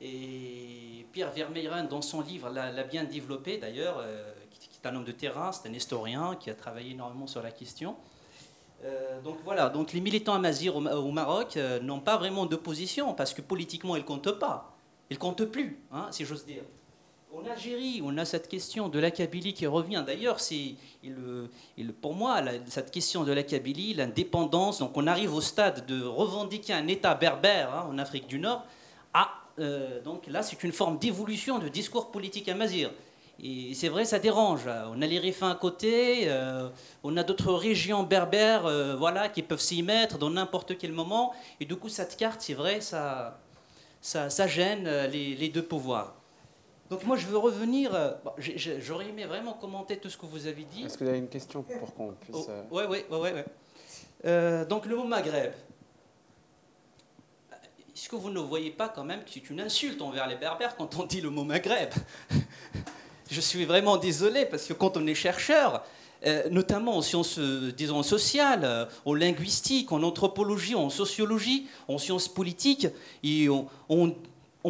et 0.00 1.06
Pierre 1.12 1.32
Vermeyren, 1.32 1.88
dans 1.88 2.02
son 2.02 2.20
livre, 2.20 2.50
l'a 2.50 2.84
bien 2.84 3.04
développé 3.04 3.58
d'ailleurs, 3.58 3.96
euh, 3.98 4.32
qui, 4.50 4.68
est 4.82 4.86
un 4.86 4.94
homme 4.94 5.04
de 5.04 5.12
terrain, 5.12 5.52
c'est 5.52 5.68
un 5.68 5.72
historien 5.72 6.36
qui 6.36 6.50
a 6.50 6.54
travaillé 6.54 6.92
énormément 6.92 7.26
sur 7.26 7.42
la 7.42 7.50
question. 7.50 7.96
Euh, 8.84 9.20
donc 9.22 9.38
voilà, 9.44 9.70
donc 9.70 9.92
les 9.92 10.00
militants 10.00 10.34
amazirs 10.34 10.76
au, 10.76 10.84
au 10.84 11.10
Maroc 11.10 11.58
n'ont 11.82 12.00
pas 12.00 12.16
vraiment 12.16 12.46
d'opposition 12.46 13.14
parce 13.14 13.32
que 13.32 13.40
politiquement 13.40 13.96
ils 13.96 14.02
ne 14.02 14.06
comptent 14.06 14.38
pas. 14.38 14.76
Ils 15.10 15.14
ne 15.14 15.18
comptent 15.18 15.44
plus, 15.44 15.80
hein, 15.92 16.08
si 16.10 16.24
j'ose 16.24 16.44
dire. 16.44 16.62
En 17.36 17.50
Algérie, 17.50 18.00
on 18.04 18.16
a 18.16 18.24
cette 18.24 18.48
question 18.48 18.88
de 18.88 18.98
la 19.00 19.10
Kabylie 19.10 19.54
qui 19.54 19.66
revient. 19.66 20.04
D'ailleurs, 20.06 20.38
pour 22.00 22.14
moi 22.14 22.40
cette 22.68 22.92
question 22.92 23.24
de 23.24 23.32
la 23.32 23.42
Kabylie, 23.42 23.94
l'indépendance. 23.94 24.78
Donc, 24.78 24.96
on 24.96 25.08
arrive 25.08 25.34
au 25.34 25.40
stade 25.40 25.84
de 25.86 26.04
revendiquer 26.04 26.74
un 26.74 26.86
État 26.86 27.14
berbère 27.16 27.74
hein, 27.74 27.88
en 27.90 27.98
Afrique 27.98 28.28
du 28.28 28.38
Nord. 28.38 28.64
Ah, 29.12 29.32
donc 30.04 30.28
là, 30.28 30.42
c'est 30.42 30.62
une 30.62 30.72
forme 30.72 30.98
d'évolution 30.98 31.58
de 31.58 31.68
discours 31.68 32.12
politique 32.12 32.48
amazir. 32.48 32.90
Et 33.42 33.74
c'est 33.74 33.88
vrai, 33.88 34.04
ça 34.04 34.20
dérange. 34.20 34.68
On 34.94 35.02
a 35.02 35.06
les 35.06 35.18
Rifins 35.18 35.50
à 35.50 35.56
côté, 35.56 36.28
euh, 36.28 36.68
on 37.02 37.16
a 37.16 37.24
d'autres 37.24 37.52
régions 37.52 38.04
berbères 38.04 38.66
euh, 38.66 38.94
voilà, 38.94 39.28
qui 39.28 39.42
peuvent 39.42 39.60
s'y 39.60 39.82
mettre 39.82 40.18
dans 40.18 40.30
n'importe 40.30 40.78
quel 40.78 40.92
moment. 40.92 41.32
Et 41.58 41.64
du 41.64 41.74
coup, 41.74 41.88
cette 41.88 42.16
carte, 42.16 42.42
c'est 42.42 42.54
vrai, 42.54 42.80
ça, 42.80 43.36
gêne 44.46 44.88
les, 45.08 45.48
deux 45.48 45.64
pouvoirs. 45.64 46.14
Donc 46.90 47.04
moi, 47.04 47.16
je 47.16 47.26
veux 47.26 47.38
revenir. 47.38 47.92
J'aurais 48.38 49.08
aimé 49.08 49.24
vraiment 49.24 49.54
commenter 49.54 49.96
tout 49.96 50.10
ce 50.10 50.18
que 50.18 50.26
vous 50.26 50.46
avez 50.46 50.64
dit. 50.64 50.84
Est-ce 50.84 50.98
que 50.98 51.04
vous 51.04 51.10
avez 51.10 51.18
une 51.18 51.28
question 51.28 51.62
pour 51.62 51.94
qu'on 51.94 52.12
puisse... 52.12 52.46
Oui, 52.70 52.82
oui, 52.88 53.04
oui. 53.10 53.30
ouais. 54.24 54.66
donc 54.66 54.86
le 54.86 54.96
mot 54.96 55.04
Maghreb. 55.04 55.52
Est-ce 57.94 58.08
que 58.08 58.16
vous 58.16 58.30
ne 58.30 58.40
voyez 58.40 58.70
pas 58.70 58.88
quand 58.88 59.04
même 59.04 59.22
que 59.24 59.30
c'est 59.30 59.48
une 59.50 59.60
insulte 59.60 60.02
envers 60.02 60.26
les 60.26 60.36
Berbères 60.36 60.76
quand 60.76 60.98
on 60.98 61.04
dit 61.04 61.20
le 61.20 61.30
mot 61.30 61.44
Maghreb? 61.44 61.90
Je 63.30 63.40
suis 63.40 63.64
vraiment 63.64 63.96
désolé 63.96 64.46
parce 64.46 64.66
que 64.66 64.72
quand 64.72 64.96
on 64.96 65.06
est 65.06 65.14
chercheur, 65.14 65.84
euh, 66.26 66.48
notamment 66.50 66.96
en 66.96 67.02
sciences, 67.02 67.38
euh, 67.38 67.72
disons, 67.76 68.02
sociales, 68.02 68.62
euh, 68.64 68.86
en 69.04 69.14
linguistique, 69.14 69.92
en 69.92 70.02
anthropologie, 70.02 70.74
en 70.74 70.88
sociologie, 70.88 71.66
en 71.86 71.98
sciences 71.98 72.28
politiques, 72.28 72.86
et 73.22 73.48
on, 73.48 74.16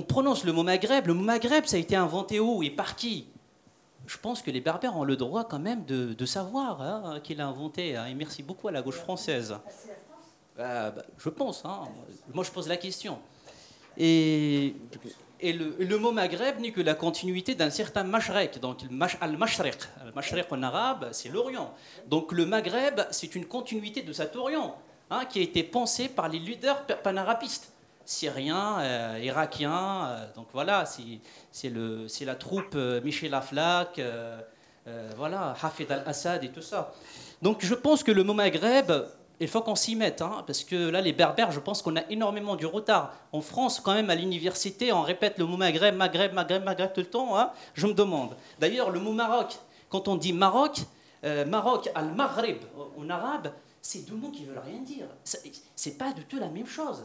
prononce 0.02 0.44
le 0.44 0.52
mot 0.52 0.62
Maghreb. 0.62 1.06
Le 1.06 1.14
mot 1.14 1.22
Maghreb, 1.22 1.66
ça 1.66 1.76
a 1.76 1.80
été 1.80 1.96
inventé 1.96 2.40
où 2.40 2.62
et 2.62 2.70
par 2.70 2.96
qui? 2.96 3.28
Je 4.06 4.18
pense 4.18 4.42
que 4.42 4.50
les 4.50 4.60
Berbères 4.60 4.96
ont 4.96 5.04
le 5.04 5.16
droit 5.16 5.44
quand 5.44 5.58
même 5.58 5.84
de, 5.84 6.26
savoir 6.26 6.82
hein, 6.82 7.20
qui 7.22 7.34
l'a 7.34 7.46
inventé. 7.46 7.96
Hein, 7.96 8.06
et 8.06 8.14
merci 8.14 8.42
beaucoup 8.42 8.68
à 8.68 8.72
la 8.72 8.82
gauche 8.82 8.98
française. 8.98 9.56
Bah, 10.56 10.90
bah, 10.90 11.02
je 11.18 11.28
pense, 11.28 11.64
hein. 11.64 11.82
moi 12.32 12.44
je 12.44 12.50
pose 12.50 12.68
la 12.68 12.76
question. 12.76 13.18
Et, 13.96 14.74
le, 15.42 15.96
mot 15.98 16.12
Maghreb 16.12 16.60
n'est 16.60 16.72
que 16.72 16.80
la 16.80 16.94
continuité 16.94 17.54
d'un 17.54 17.70
certain 17.70 18.02
Mashrek, 18.02 18.60
donc 18.60 18.78
al-Mashriq. 19.20 19.78
Al-Mashriq 20.02 20.46
en 20.50 20.62
arabe, 20.62 21.08
c'est 21.12 21.28
l'Orient. 21.28 21.72
Donc 22.06 22.32
le 22.32 22.46
Maghreb, 22.46 23.00
c'est 23.10 23.34
une 23.34 23.46
continuité 23.46 24.02
de 24.02 24.12
cet 24.12 24.36
Orient 24.36 24.76
qui 25.30 25.38
a 25.38 25.42
été 25.42 25.62
pensé 25.62 26.08
par 26.08 26.28
les 26.28 26.38
leaders 26.38 26.84
panarabistes 27.02 27.73
syriens, 28.04 28.78
euh, 28.80 29.20
irakiens. 29.22 30.06
Euh, 30.06 30.26
donc 30.34 30.46
voilà, 30.52 30.84
c'est 30.86 32.24
la 32.24 32.34
troupe 32.34 32.74
euh, 32.74 33.00
Michel 33.02 33.34
Aflaq, 33.34 34.00
voilà, 35.16 35.54
Hafid 35.60 35.90
al-Assad 35.90 36.44
et 36.44 36.50
tout 36.50 36.62
ça. 36.62 36.92
Donc 37.42 37.58
je 37.64 37.74
pense 37.74 38.02
que 38.02 38.12
le 38.12 38.22
mot 38.22 38.34
Maghreb, 38.34 38.92
il 39.40 39.48
faut 39.48 39.62
qu'on 39.62 39.74
s'y 39.74 39.96
mette, 39.96 40.22
hein, 40.22 40.44
parce 40.46 40.62
que 40.62 40.90
là, 40.90 41.00
les 41.00 41.12
Berbères, 41.12 41.50
je 41.50 41.60
pense 41.60 41.82
qu'on 41.82 41.96
a 41.96 42.02
énormément 42.10 42.54
du 42.54 42.66
retard. 42.66 43.14
En 43.32 43.40
France, 43.40 43.80
quand 43.80 43.94
même, 43.94 44.10
à 44.10 44.14
l'université, 44.14 44.92
on 44.92 45.02
répète 45.02 45.38
le 45.38 45.46
mot 45.46 45.56
Maghreb, 45.56 45.96
Maghreb, 45.96 46.32
Maghreb, 46.32 46.64
Maghreb 46.64 46.92
tout 46.92 47.00
le 47.00 47.06
temps. 47.06 47.38
Hein, 47.38 47.50
je 47.74 47.86
me 47.86 47.94
demande. 47.94 48.36
D'ailleurs, 48.60 48.90
le 48.90 49.00
mot 49.00 49.12
Maroc, 49.12 49.56
quand 49.88 50.08
on 50.08 50.16
dit 50.16 50.32
Maroc, 50.32 50.80
Maroc, 51.46 51.90
al-Maghreb 51.94 52.58
en 52.98 53.08
arabe, 53.08 53.50
c'est 53.80 54.06
deux 54.06 54.14
mots 54.14 54.30
qui 54.30 54.44
veulent 54.44 54.62
rien 54.64 54.80
dire. 54.80 55.06
C'est 55.24 55.98
pas 55.98 56.12
du 56.12 56.24
tout 56.24 56.38
la 56.38 56.48
même 56.48 56.66
chose. 56.66 57.04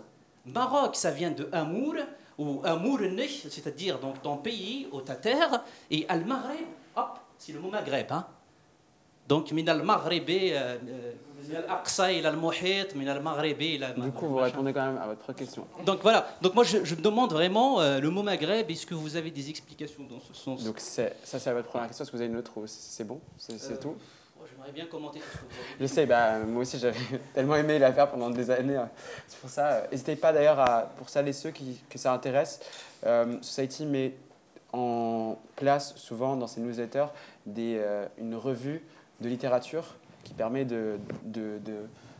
Maroc, 0.54 0.96
ça 0.96 1.12
vient 1.12 1.32
de 1.32 1.48
Amour, 1.52 1.96
ou 2.38 2.62
Amour 2.64 3.00
c'est-à-dire 3.50 4.00
donc 4.00 4.22
ton 4.22 4.38
pays 4.38 4.88
ou 4.92 5.02
ta 5.02 5.16
terre, 5.16 5.64
et 5.92 6.06
Al-Maghreb, 6.08 6.68
hop, 6.96 7.20
c'est 7.38 7.54
le 7.54 7.60
mot 7.60 7.70
Maghreb. 7.70 8.12
Hein? 8.12 8.26
Donc, 9.30 9.52
min 9.52 9.68
al-Maghreb, 9.68 10.28
euh, 10.28 10.78
euh, 10.88 11.56
al-Aqsa 11.56 12.12
ila 12.12 12.30
al-Muhit, 12.30 12.96
min 12.96 13.08
al-Maghreb 13.08 13.60
Du 13.98 14.12
coup, 14.12 14.26
vous 14.26 14.38
répondez 14.38 14.74
quand 14.74 14.86
même 14.88 14.98
à 14.98 15.06
votre 15.06 15.34
question. 15.34 15.68
Donc 15.86 16.00
voilà, 16.02 16.28
donc 16.42 16.56
moi 16.56 16.64
je, 16.64 16.78
me 16.78 17.02
demande 17.02 17.32
vraiment 17.32 17.80
euh, 17.80 18.00
le 18.00 18.10
mot 18.10 18.24
Maghreb, 18.24 18.72
est-ce 18.72 18.88
que 18.88 18.96
vous 18.96 19.16
avez 19.16 19.30
des 19.30 19.50
explications 19.52 20.04
dans 20.10 20.20
ce 20.20 20.34
sens? 20.34 20.64
Donc 20.64 20.80
ça, 20.80 21.10
c'est 21.24 21.54
votre 21.54 21.68
première 21.68 21.88
question, 21.88 22.04
est-ce 22.04 22.12
que 22.12 22.18
vous 22.18 22.24
avez 22.24 22.32
une 22.32 22.40
autre 22.40 22.54
c'est 22.66 23.04
bon? 23.04 23.22
C'est 23.38 23.80
tout? 23.80 23.96
J'aimerais 24.60 24.73
bien 24.73 24.88
commenter 24.88 25.19
tout 25.19 25.26
ce 25.26 25.38
que 25.38 25.45
vous 25.45 25.53
avez 25.53 25.76
Je 25.80 25.86
sais, 25.86 26.06
bah, 26.06 26.40
moi 26.40 26.64
aussi 26.64 26.77
j'avais 26.77 26.99
tellement 27.34 27.56
aimé 27.56 27.80
la 27.80 27.94
faire 27.94 28.10
pendant 28.11 28.30
des 28.30 28.52
années. 28.52 28.76
Hein. 28.76 28.90
C'est 29.26 29.40
pour 29.40 29.49
ça. 29.49 29.84
N'hésitez 29.90 30.18
pas 30.18 30.34
d'ailleurs, 30.34 30.90
pour 30.98 31.07
ça 31.07 31.22
et 31.22 31.31
ceux 31.31 31.52
qui, 31.52 31.81
que 31.90 31.98
ça 31.98 32.11
intéresse, 32.11 32.60
euh, 33.06 33.38
Society 33.41 33.86
met 33.86 34.15
en 34.73 35.38
place 35.56 35.95
souvent 35.95 36.36
dans 36.36 36.48
ses 36.48 36.60
newsletters 36.60 37.06
des, 37.45 37.77
euh, 37.80 38.06
une 38.18 38.36
revue 38.36 38.84
de 39.22 39.30
littérature 39.30 39.95
qui 40.26 40.34
permet 40.34 40.65
de, 40.65 40.99
de 41.23 41.60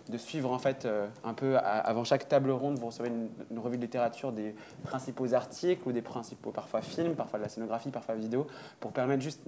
de 0.10 0.18
suivre 0.18 0.52
en 0.52 0.60
fait 0.60 0.86
euh, 0.86 1.08
un 1.24 1.34
peu 1.34 1.58
avant 1.58 2.04
chaque 2.04 2.28
table 2.28 2.50
ronde, 2.50 2.80
vous 2.80 2.88
recevez 2.88 3.10
une, 3.10 3.60
revue 3.60 3.78
de 3.78 3.82
littérature 3.82 4.32
des 4.32 4.56
principaux 4.84 5.34
articles 5.34 5.88
ou 5.88 5.92
des 5.92 6.02
principaux 6.02 6.52
parfois 6.52 6.82
films, 6.82 7.16
parfois 7.16 7.40
de 7.40 7.44
la 7.44 7.50
scénographie, 7.50 7.90
parfois 7.90 8.16
vidéo, 8.16 8.48
pour 8.80 8.92
permettre 8.92 9.22
juste 9.22 9.42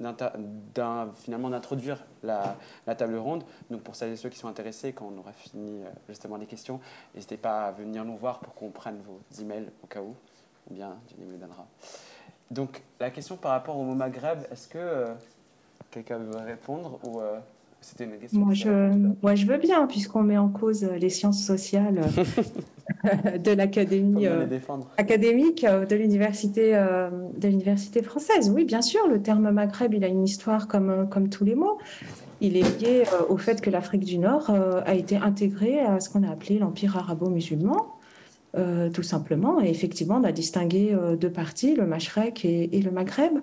finalement 1.15 1.49
d'introduire 1.49 2.05
la, 2.23 2.55
table 2.95 3.15
ronde. 3.15 3.43
Donc 3.69 3.81
pour 3.81 3.95
celles 3.95 4.11
et 4.11 4.15
ceux 4.15 4.29
qui 4.29 4.37
sont 4.37 4.47
intéressés, 4.47 4.93
quand 4.93 5.11
on 5.13 5.17
aura 5.17 5.33
fini 5.33 5.83
euh, 5.83 5.89
justement 6.07 6.37
les 6.37 6.45
questions, 6.45 6.79
n'hésitez 7.15 7.37
pas 7.37 7.67
à 7.67 7.71
venir 7.71 8.05
nous 8.05 8.17
voir 8.17 8.39
pour 8.39 8.53
qu'on 8.53 8.69
prenne 8.69 9.01
vos 9.01 9.19
emails 9.41 9.69
au 9.83 9.87
cas 9.87 10.01
où, 10.01 10.15
ou 10.69 10.73
bien 10.73 10.95
Jenny 11.09 11.25
me 11.25 11.33
les 11.33 11.39
donnera. 11.39 11.65
Donc 12.51 12.83
la 12.99 13.09
question 13.09 13.35
par 13.35 13.51
rapport 13.51 13.77
au 13.77 13.83
mot 13.83 13.95
Maghreb, 13.95 14.43
est-ce 14.51 14.67
que 14.67 14.77
euh, 14.77 15.13
quelqu'un 15.89 16.19
veut 16.19 16.37
répondre 16.37 16.99
c'était 17.81 18.03
une 18.03 18.17
question. 18.17 18.39
Moi, 18.39 18.53
je, 18.53 18.69
moi, 19.23 19.35
je 19.35 19.45
veux 19.47 19.57
bien, 19.57 19.87
puisqu'on 19.87 20.21
met 20.21 20.37
en 20.37 20.49
cause 20.49 20.83
les 20.83 21.09
sciences 21.09 21.43
sociales 21.43 22.01
de 23.43 23.51
l'académie 23.51 24.27
euh, 24.27 24.45
académique 24.97 25.63
euh, 25.63 25.85
de 25.85 25.95
l'université 25.95 26.75
euh, 26.75 27.09
de 27.37 27.47
l'université 27.47 28.03
française. 28.03 28.51
Oui, 28.53 28.65
bien 28.65 28.83
sûr, 28.83 29.07
le 29.07 29.21
terme 29.21 29.49
Maghreb, 29.49 29.95
il 29.95 30.03
a 30.03 30.07
une 30.07 30.23
histoire 30.23 30.67
comme 30.67 31.07
comme 31.09 31.29
tous 31.29 31.43
les 31.43 31.55
mots. 31.55 31.79
Il 32.39 32.55
est 32.57 32.81
lié 32.81 33.03
au 33.29 33.37
fait 33.37 33.61
que 33.61 33.69
l'Afrique 33.69 34.03
du 34.03 34.17
Nord 34.17 34.49
a 34.49 34.95
été 34.95 35.15
intégrée 35.15 35.79
à 35.79 35.99
ce 35.99 36.09
qu'on 36.09 36.23
a 36.23 36.31
appelé 36.31 36.57
l'empire 36.57 36.97
arabo-musulman. 36.97 37.77
tout 38.93 39.03
simplement. 39.03 39.61
Et 39.61 39.69
effectivement, 39.69 40.19
on 40.19 40.23
a 40.23 40.31
distingué 40.31 40.97
deux 41.19 41.29
parties, 41.29 41.75
le 41.75 41.85
Mashrek 41.85 42.43
et, 42.43 42.75
et 42.75 42.81
le 42.81 42.89
Maghreb. 42.89 43.33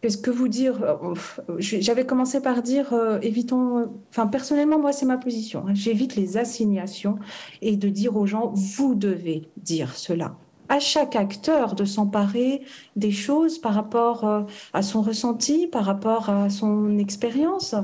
Qu'est-ce 0.00 0.16
que 0.16 0.30
vous 0.30 0.48
dire 0.48 0.82
euh, 0.82 1.14
J'avais 1.58 2.06
commencé 2.06 2.40
par 2.40 2.62
dire, 2.62 2.94
euh, 2.94 3.18
évitons, 3.20 3.92
enfin 4.08 4.26
personnellement, 4.26 4.78
moi 4.78 4.92
c'est 4.92 5.04
ma 5.04 5.18
position, 5.18 5.64
hein. 5.68 5.74
j'évite 5.74 6.16
les 6.16 6.38
assignations 6.38 7.18
et 7.60 7.76
de 7.76 7.88
dire 7.90 8.16
aux 8.16 8.24
gens, 8.24 8.52
vous 8.54 8.94
devez 8.94 9.50
dire 9.58 9.94
cela. 9.94 10.36
À 10.70 10.78
chaque 10.78 11.16
acteur 11.16 11.74
de 11.74 11.84
s'emparer 11.84 12.62
des 12.96 13.10
choses 13.10 13.58
par 13.58 13.74
rapport 13.74 14.24
euh, 14.24 14.42
à 14.72 14.80
son 14.80 15.02
ressenti, 15.02 15.66
par 15.66 15.84
rapport 15.84 16.30
à 16.30 16.48
son 16.48 16.96
expérience. 16.96 17.74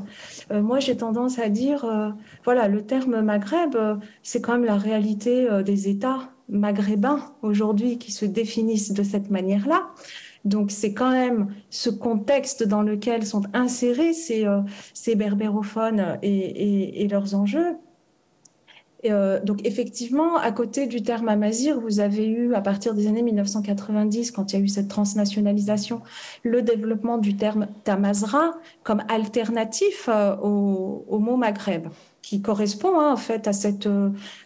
moi 0.50 0.78
j'ai 0.78 0.96
tendance 0.96 1.38
à 1.38 1.50
dire, 1.50 1.84
voilà, 2.44 2.68
le 2.68 2.86
terme 2.86 3.20
Maghreb, 3.20 3.76
c'est 4.22 4.40
quand 4.40 4.52
même 4.52 4.64
la 4.64 4.78
réalité 4.78 5.48
des 5.64 5.88
États 5.88 6.30
maghrébins 6.48 7.34
aujourd'hui 7.42 7.98
qui 7.98 8.12
se 8.12 8.24
définissent 8.24 8.92
de 8.92 9.02
cette 9.02 9.30
manière-là. 9.30 9.88
Donc 10.46 10.70
c'est 10.70 10.94
quand 10.94 11.10
même 11.10 11.48
ce 11.70 11.90
contexte 11.90 12.62
dans 12.62 12.80
lequel 12.80 13.26
sont 13.26 13.42
insérés 13.52 14.12
ces, 14.12 14.46
euh, 14.46 14.60
ces 14.94 15.16
berbérophones 15.16 16.18
et, 16.22 17.06
leurs 17.10 17.34
enjeux. 17.34 17.76
Euh, 19.04 19.40
donc 19.42 19.66
effectivement, 19.66 20.36
à 20.36 20.52
côté 20.52 20.86
du 20.86 21.02
terme 21.02 21.28
amazir, 21.28 21.80
vous 21.80 21.98
avez 21.98 22.28
eu, 22.28 22.54
à 22.54 22.60
partir 22.60 22.94
des 22.94 23.08
années 23.08 23.22
1990, 23.22 24.30
quand 24.30 24.52
il 24.52 24.56
y 24.56 24.62
a 24.62 24.64
eu 24.64 24.68
cette 24.68 24.88
transnationalisation, 24.88 26.00
le 26.44 26.62
développement 26.62 27.18
du 27.18 27.36
terme 27.36 27.66
tamazra 27.82 28.52
comme 28.84 29.02
alternatif 29.08 30.08
euh, 30.08 30.36
au, 30.36 31.18
mot 31.18 31.36
maghreb 31.36 31.88
qui 32.22 32.40
correspond 32.40 32.98
hein, 32.98 33.12
en 33.12 33.16
fait 33.16 33.46
à 33.46 33.52
cette, 33.52 33.88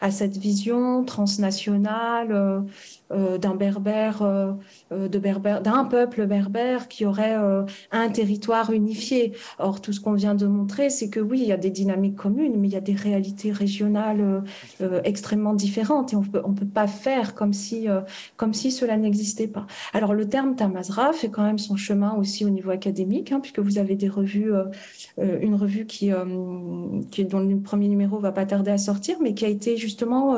à 0.01 0.11
cette 0.11 0.37
vision 0.37 1.05
transnationale 1.05 2.67
d'un 3.11 3.55
berbère, 3.55 4.23
euh, 4.23 4.53
euh, 4.93 5.09
de 5.09 5.19
berbère, 5.19 5.63
d'un 5.63 5.85
peuple 5.85 6.27
berbère 6.27 6.89
qui 6.89 7.05
aurait 7.05 7.37
un 7.91 8.09
territoire 8.09 8.73
unifié. 8.73 9.33
Or, 9.59 9.81
tout 9.81 9.93
ce 9.93 10.01
qu'on 10.01 10.13
vient 10.13 10.35
de 10.35 10.47
montrer, 10.47 10.91
c'est 10.91 11.11
que 11.11 11.21
oui, 11.21 11.41
il 11.43 11.49
y 11.49 11.53
a 11.53 11.57
des 11.57 11.71
dynamiques 11.71 12.17
communes, 12.17 12.55
mais 12.59 12.69
il 12.69 12.73
y 12.73 12.77
a 12.77 12.81
des 12.81 12.95
réalités 12.95 13.53
régionales 13.53 14.43
extrêmement 15.05 15.55
différentes 15.55 16.13
et 16.13 16.17
on 16.17 16.23
peut, 16.23 16.41
on 16.45 16.53
peut 16.53 16.67
pas 16.67 16.87
faire 16.87 17.35
comme 17.35 17.53
si, 17.53 17.87
comme 18.37 18.55
si 18.55 18.71
cela 18.71 18.97
n'existait 18.97 19.49
pas. 19.49 19.67
Alors, 19.93 20.15
le 20.15 20.29
terme 20.29 20.55
Tamazra 20.55 21.13
fait 21.13 21.29
quand 21.29 21.43
même 21.43 21.59
son 21.59 21.77
chemin 21.77 22.15
aussi 22.15 22.45
au 22.45 22.51
niveau 22.51 22.71
académique, 22.71 23.33
hein, 23.33 23.41
puisque 23.41 23.61
vous 23.61 23.79
avez 23.79 23.97
des 23.97 24.09
revues, 24.09 24.53
une 25.19 25.55
revue 25.55 25.87
qui, 25.87 26.11
qui, 27.11 27.25
dont 27.25 27.41
le 27.41 27.61
premier 27.61 27.89
numéro 27.89 28.19
va 28.19 28.33
pas 28.33 28.47
tarder 28.47 28.71
à 28.71 28.79
sortir, 28.79 29.17
mais 29.21 29.35
qui 29.35 29.45
a 29.45 29.49
été 29.49 29.77
justement 29.77 30.37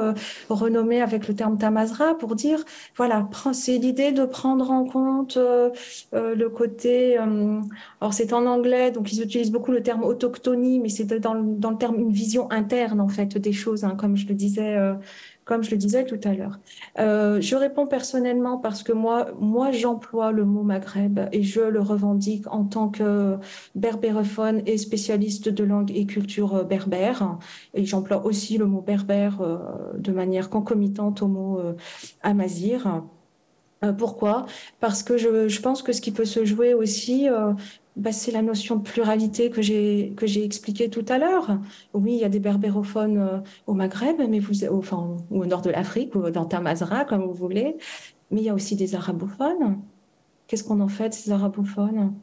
renommée 0.48 1.00
avec 1.00 1.28
le 1.28 1.34
terme 1.34 1.58
Tamazra 1.58 2.16
pour 2.18 2.34
dire 2.34 2.61
voilà, 2.96 3.28
c'est 3.52 3.78
l'idée 3.78 4.12
de 4.12 4.24
prendre 4.24 4.70
en 4.70 4.84
compte 4.84 5.36
euh, 5.36 5.70
euh, 6.14 6.34
le 6.34 6.48
côté. 6.48 7.18
Euh, 7.18 7.60
alors, 8.00 8.14
c'est 8.14 8.32
en 8.32 8.46
anglais, 8.46 8.90
donc 8.90 9.12
ils 9.12 9.22
utilisent 9.22 9.52
beaucoup 9.52 9.72
le 9.72 9.82
terme 9.82 10.04
autochtonie, 10.04 10.80
mais 10.80 10.88
c'est 10.88 11.06
dans, 11.20 11.34
le 11.34 11.76
terme 11.78 11.96
une 11.98 12.12
vision 12.12 12.50
interne, 12.50 13.00
en 13.00 13.08
fait, 13.08 13.38
des 13.38 13.52
choses, 13.52 13.84
hein, 13.84 13.96
comme 13.96 14.16
je 14.16 14.26
le 14.26 14.34
disais. 14.34 14.76
Comme 15.52 15.62
je 15.62 15.70
le 15.70 15.76
disais 15.76 16.06
tout 16.06 16.20
à 16.24 16.32
l'heure. 16.32 16.58
je 16.96 17.54
réponds 17.54 17.86
personnellement 17.86 18.56
parce 18.56 18.82
que 18.82 18.92
moi, 18.92 19.28
moi 19.38 19.70
j'emploie 19.70 20.32
le 20.32 20.46
mot 20.46 20.62
Maghreb 20.62 21.20
et 21.30 21.42
je 21.42 21.60
le 21.60 21.80
revendique 21.80 22.46
en 22.50 22.64
tant 22.64 22.88
que 22.88 23.36
berbérophone 23.74 24.62
et 24.64 24.78
spécialiste 24.78 25.50
de 25.50 25.62
langue 25.62 25.90
et 25.94 26.06
culture 26.06 26.64
berbère. 26.64 27.38
Et 27.74 27.84
j'emploie 27.84 28.24
aussi 28.24 28.56
le 28.56 28.64
mot 28.64 28.80
berbère 28.80 29.40
de 29.98 30.12
manière 30.12 30.48
concomitante 30.48 31.20
au 31.20 31.28
mot 31.28 31.60
amazir. 32.22 33.02
Euh, 33.84 33.92
pourquoi? 33.92 34.46
Parce 34.80 35.02
que 35.02 35.16
je, 35.18 35.60
pense 35.60 35.82
que 35.82 35.92
ce 35.92 36.00
qui 36.00 36.12
peut 36.12 36.24
se 36.24 36.44
jouer 36.44 36.74
aussi, 36.74 37.28
euh, 37.28 37.52
bah, 37.96 38.12
c'est 38.12 38.32
la 38.32 38.42
notion 38.42 38.76
de 38.76 38.82
pluralité 38.82 39.50
que 39.50 39.60
j'ai 39.60 40.14
que 40.16 40.26
j'ai 40.26 40.44
expliqué 40.44 40.88
tout 40.88 41.04
à 41.08 41.18
l'heure. 41.18 41.58
Oui, 41.92 42.14
il 42.14 42.18
y 42.20 42.24
a 42.24 42.30
des 42.30 42.40
berbérophones 42.40 43.18
euh, 43.18 43.38
au 43.66 43.74
Maghreb, 43.74 44.16
mais 44.28 44.38
vous, 44.38 44.64
enfin, 44.64 45.16
ou 45.30 45.42
au 45.42 45.46
nord 45.46 45.60
de 45.60 45.70
l'Afrique, 45.70 46.14
ou 46.14 46.30
dans 46.30 46.46
Tamazra, 46.46 47.04
comme 47.04 47.22
vous 47.22 47.34
voulez. 47.34 47.76
Mais 48.30 48.40
il 48.40 48.44
y 48.44 48.48
a 48.48 48.54
aussi 48.54 48.76
des 48.76 48.94
arabophones. 48.94 49.78
Qu'est-ce 50.46 50.64
qu'on 50.64 50.80
en 50.80 50.88
fait 50.88 51.10
de 51.10 51.14
ces 51.14 51.32
arabophones? 51.32 52.14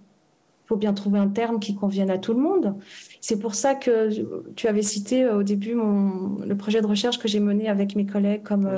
Il 0.65 0.67
faut 0.67 0.75
bien 0.75 0.93
trouver 0.93 1.19
un 1.19 1.27
terme 1.27 1.59
qui 1.59 1.75
convienne 1.75 2.11
à 2.11 2.17
tout 2.17 2.33
le 2.33 2.39
monde. 2.39 2.75
C'est 3.21 3.39
pour 3.39 3.55
ça 3.55 3.75
que 3.75 4.09
tu 4.53 4.67
avais 4.67 4.83
cité 4.83 5.27
au 5.27 5.43
début 5.43 5.75
mon, 5.75 6.37
le 6.45 6.57
projet 6.57 6.81
de 6.81 6.87
recherche 6.87 7.17
que 7.19 7.27
j'ai 7.27 7.39
mené 7.39 7.69
avec 7.69 7.95
mes 7.95 8.05
collègues 8.05 8.43
comme 8.43 8.67
euh, 8.67 8.77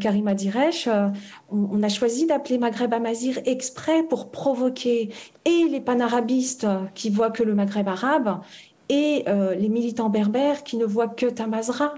Karima 0.00 0.34
Diresh, 0.34 0.86
euh, 0.86 1.08
on, 1.50 1.82
a 1.82 1.88
choisi 1.88 2.26
d'appeler 2.26 2.58
Maghreb 2.58 2.92
Amazir 2.92 3.38
exprès 3.44 4.02
pour 4.02 4.30
provoquer 4.30 5.10
et 5.44 5.68
les 5.68 5.80
panarabistes 5.80 6.66
qui 6.94 7.10
voient 7.10 7.30
que 7.30 7.42
le 7.42 7.54
Maghreb 7.54 7.88
arabe 7.88 8.40
et 8.88 9.24
les 9.58 9.70
militants 9.70 10.10
berbères 10.10 10.64
qui 10.64 10.76
ne 10.76 10.84
voient 10.84 11.08
que 11.08 11.24
Tamazra. 11.24 11.94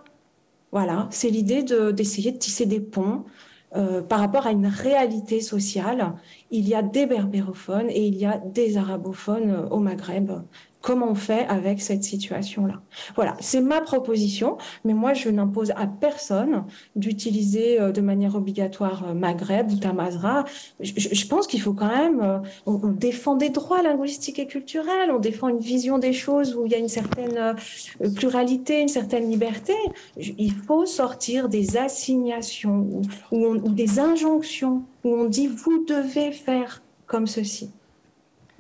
Voilà, 0.70 1.08
c'est 1.10 1.28
l'idée 1.28 1.64
d'essayer 1.92 2.30
de, 2.30 2.38
tisser 2.38 2.66
des 2.66 2.78
ponts 2.78 3.24
par 4.08 4.20
rapport 4.20 4.46
à 4.46 4.52
une 4.52 4.68
réalité 4.68 5.40
sociale. 5.40 6.12
Il 6.52 6.68
y 6.68 6.74
a 6.76 6.82
des 6.82 7.06
berbérophones 7.06 7.90
et 7.90 8.06
il 8.06 8.14
y 8.14 8.26
a 8.26 8.38
des 8.38 8.76
arabophones 8.76 9.66
au 9.72 9.80
Maghreb 9.80 10.30
comment 10.84 11.10
on 11.10 11.14
fait 11.14 11.46
avec 11.48 11.80
cette 11.80 12.04
situation-là. 12.04 12.82
Voilà, 13.16 13.36
c'est 13.40 13.62
ma 13.62 13.80
proposition, 13.80 14.58
mais 14.84 14.92
moi 14.92 15.14
je 15.14 15.30
n'impose 15.30 15.70
à 15.70 15.86
personne 15.86 16.64
d'utiliser 16.94 17.80
euh, 17.80 17.90
de 17.90 18.02
manière 18.02 18.34
obligatoire 18.34 19.08
euh, 19.08 19.14
Maghreb 19.14 19.72
ou 19.72 19.76
Tamazra. 19.76 20.44
Je, 20.80 21.26
pense 21.26 21.46
qu'il 21.46 21.62
faut 21.62 21.72
quand 21.72 21.88
même, 21.88 22.20
euh, 22.20 22.38
on, 22.66 22.90
défend 22.92 23.34
des 23.34 23.48
droits 23.48 23.82
linguistiques 23.82 24.38
et 24.38 24.46
culturels, 24.46 25.10
on 25.10 25.18
défend 25.18 25.48
une 25.48 25.58
vision 25.58 25.96
des 25.96 26.12
choses 26.12 26.54
où 26.54 26.66
il 26.66 26.72
y 26.72 26.74
a 26.74 26.78
une 26.78 26.88
certaine 26.88 27.56
pluralité, 28.14 28.82
une 28.82 28.88
certaine 28.88 29.30
liberté. 29.30 29.72
Il 30.18 30.52
faut 30.52 30.84
sortir 30.84 31.48
des 31.48 31.78
assignations 31.78 32.86
ou 33.32 33.56
des 33.70 34.00
injonctions 34.00 34.82
où 35.02 35.14
on 35.14 35.24
dit 35.24 35.46
vous 35.46 35.86
devez 35.86 36.30
faire 36.30 36.82
comme 37.06 37.26
ceci. 37.26 37.70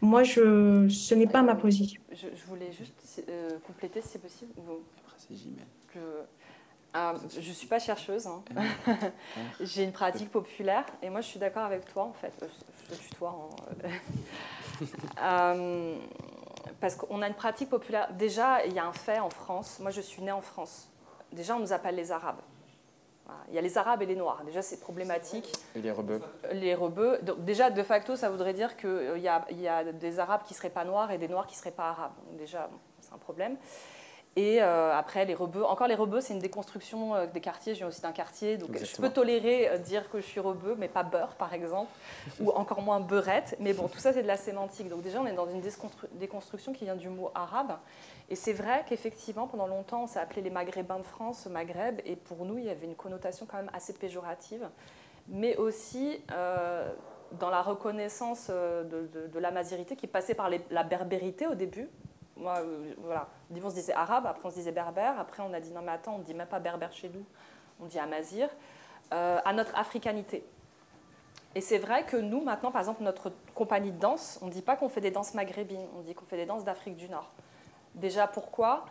Moi, 0.04 0.22
je, 0.22 0.86
ce 0.88 1.14
n'est 1.14 1.26
pas 1.26 1.42
ma 1.42 1.54
position. 1.54 2.00
Je, 2.12 2.26
voulais 2.46 2.70
juste 2.72 2.92
euh, 3.28 3.58
compléter, 3.66 4.02
si 4.02 4.08
c'est 4.08 4.18
possible. 4.18 4.52
Je 5.94 5.98
ne 5.98 6.02
euh, 6.96 7.52
suis 7.52 7.66
pas 7.66 7.78
chercheuse. 7.78 8.26
Hein. 8.26 8.42
J'ai 9.60 9.84
une 9.84 9.92
pratique 9.92 10.30
populaire 10.30 10.84
et 11.02 11.08
moi, 11.08 11.22
je 11.22 11.28
suis 11.28 11.40
d'accord 11.40 11.64
avec 11.64 11.86
toi, 11.86 12.04
en 12.04 12.12
fait. 12.12 12.32
Je 12.90 12.94
te 12.94 13.00
tutoie. 13.00 13.50
Hein. 13.84 13.88
Euh, 15.22 15.96
parce 16.80 16.96
qu'on 16.96 17.22
a 17.22 17.28
une 17.28 17.34
pratique 17.34 17.70
populaire. 17.70 18.12
Déjà, 18.14 18.66
il 18.66 18.72
y 18.72 18.80
a 18.80 18.84
un 18.84 18.92
fait 18.92 19.20
en 19.20 19.30
France. 19.30 19.78
Moi, 19.78 19.92
je 19.92 20.00
suis 20.00 20.20
née 20.20 20.32
en 20.32 20.40
France. 20.40 20.90
Déjà, 21.32 21.54
on 21.54 21.60
nous 21.60 21.72
appelle 21.72 21.94
les 21.94 22.10
Arabes. 22.10 22.40
Il 23.48 23.54
y 23.54 23.58
a 23.58 23.60
les 23.60 23.78
Arabes 23.78 24.02
et 24.02 24.06
les 24.06 24.16
Noirs. 24.16 24.42
Déjà, 24.44 24.62
c'est 24.62 24.80
problématique. 24.80 25.52
Et 25.74 25.80
les 25.80 25.90
rebeux 25.90 26.20
Les 26.52 26.74
rebeux. 26.74 27.18
Donc, 27.22 27.44
déjà, 27.44 27.70
de 27.70 27.82
facto, 27.82 28.16
ça 28.16 28.30
voudrait 28.30 28.54
dire 28.54 28.76
qu'il 28.76 28.88
euh, 28.88 29.18
y, 29.18 29.28
a, 29.28 29.44
y 29.52 29.68
a 29.68 29.84
des 29.92 30.18
Arabes 30.18 30.42
qui 30.44 30.54
ne 30.54 30.56
seraient 30.56 30.70
pas 30.70 30.84
noirs 30.84 31.10
et 31.10 31.18
des 31.18 31.28
Noirs 31.28 31.46
qui 31.46 31.54
ne 31.54 31.58
seraient 31.58 31.70
pas 31.70 31.88
arabes. 31.90 32.12
Donc, 32.28 32.38
déjà, 32.38 32.68
c'est 33.00 33.12
un 33.12 33.18
problème. 33.18 33.56
Et 34.36 34.60
euh, 34.60 34.92
après, 34.96 35.24
les 35.24 35.34
rebeux. 35.34 35.64
Encore 35.64 35.86
les 35.86 35.94
rebeux, 35.94 36.20
c'est 36.20 36.34
une 36.34 36.40
déconstruction 36.40 37.14
euh, 37.14 37.26
des 37.26 37.40
quartiers. 37.40 37.74
Je 37.74 37.78
viens 37.78 37.88
aussi 37.88 38.00
d'un 38.00 38.12
quartier. 38.12 38.56
Donc, 38.56 38.76
je 38.76 38.96
peux 38.96 39.10
tolérer 39.10 39.78
dire 39.78 40.10
que 40.10 40.20
je 40.20 40.26
suis 40.26 40.40
rebeu, 40.40 40.74
mais 40.76 40.88
pas 40.88 41.04
beurre, 41.04 41.36
par 41.36 41.54
exemple. 41.54 41.92
ou 42.40 42.50
encore 42.50 42.82
moins 42.82 42.98
beurette. 43.00 43.56
Mais 43.60 43.72
bon, 43.72 43.86
tout 43.86 43.98
ça, 43.98 44.12
c'est 44.12 44.22
de 44.22 44.28
la 44.28 44.36
sémantique. 44.36 44.88
Donc, 44.88 45.02
déjà, 45.02 45.20
on 45.20 45.26
est 45.26 45.32
dans 45.34 45.48
une 45.48 45.62
déconstruction 46.14 46.72
qui 46.72 46.84
vient 46.84 46.96
du 46.96 47.08
mot 47.08 47.30
arabe. 47.34 47.76
Et 48.30 48.36
c'est 48.36 48.52
vrai 48.52 48.84
qu'effectivement, 48.88 49.46
pendant 49.46 49.66
longtemps, 49.66 50.04
on 50.04 50.06
s'est 50.06 50.18
appelé 50.18 50.40
les 50.40 50.50
Maghrébins 50.50 50.98
de 50.98 51.04
France, 51.04 51.46
Maghreb, 51.46 52.00
et 52.04 52.16
pour 52.16 52.44
nous, 52.46 52.58
il 52.58 52.64
y 52.64 52.70
avait 52.70 52.86
une 52.86 52.94
connotation 52.94 53.46
quand 53.46 53.58
même 53.58 53.70
assez 53.74 53.92
péjorative, 53.92 54.68
mais 55.28 55.56
aussi 55.56 56.22
euh, 56.32 56.90
dans 57.32 57.50
la 57.50 57.60
reconnaissance 57.60 58.48
euh, 58.50 58.82
de, 58.84 59.38
la 59.38 59.50
mazirité 59.50 59.94
qui 59.94 60.06
passait 60.06 60.34
par 60.34 60.50
la 60.70 60.82
berbérité 60.84 61.46
au 61.46 61.54
début. 61.54 61.88
Moi, 62.36 62.54
euh, 62.60 62.94
voilà, 62.98 63.28
on 63.62 63.70
se 63.70 63.74
disait 63.74 63.92
arabe, 63.92 64.26
après 64.26 64.46
on 64.46 64.50
se 64.50 64.56
disait 64.56 64.72
berbère, 64.72 65.18
après 65.20 65.42
on 65.42 65.52
a 65.52 65.60
dit 65.60 65.70
non 65.70 65.82
mais 65.82 65.92
attends, 65.92 66.14
on 66.14 66.18
ne 66.18 66.24
dit 66.24 66.34
même 66.34 66.48
pas 66.48 66.58
berbère 66.60 66.92
chez 66.92 67.10
nous, 67.10 67.24
on 67.80 67.86
dit 67.86 67.98
amazir, 67.98 68.48
à 69.10 69.52
notre 69.52 69.76
africanité. 69.78 70.44
Et 71.54 71.60
c'est 71.60 71.78
vrai 71.78 72.04
que 72.04 72.16
nous, 72.16 72.42
maintenant, 72.42 72.72
par 72.72 72.80
exemple, 72.80 73.04
notre 73.04 73.30
compagnie 73.54 73.92
de 73.92 73.98
danse, 73.98 74.40
on 74.42 74.46
ne 74.46 74.50
dit 74.50 74.62
pas 74.62 74.74
qu'on 74.74 74.88
fait 74.88 75.00
des 75.00 75.12
danses 75.12 75.34
maghrébines, 75.34 75.86
on 75.96 76.00
dit 76.00 76.14
qu'on 76.14 76.24
fait 76.24 76.36
des 76.36 76.46
danses 76.46 76.64
d'Afrique 76.64 76.96
du 76.96 77.08
Nord. 77.08 77.30
Déjà 77.94 78.26
pourquoi? 78.26 78.84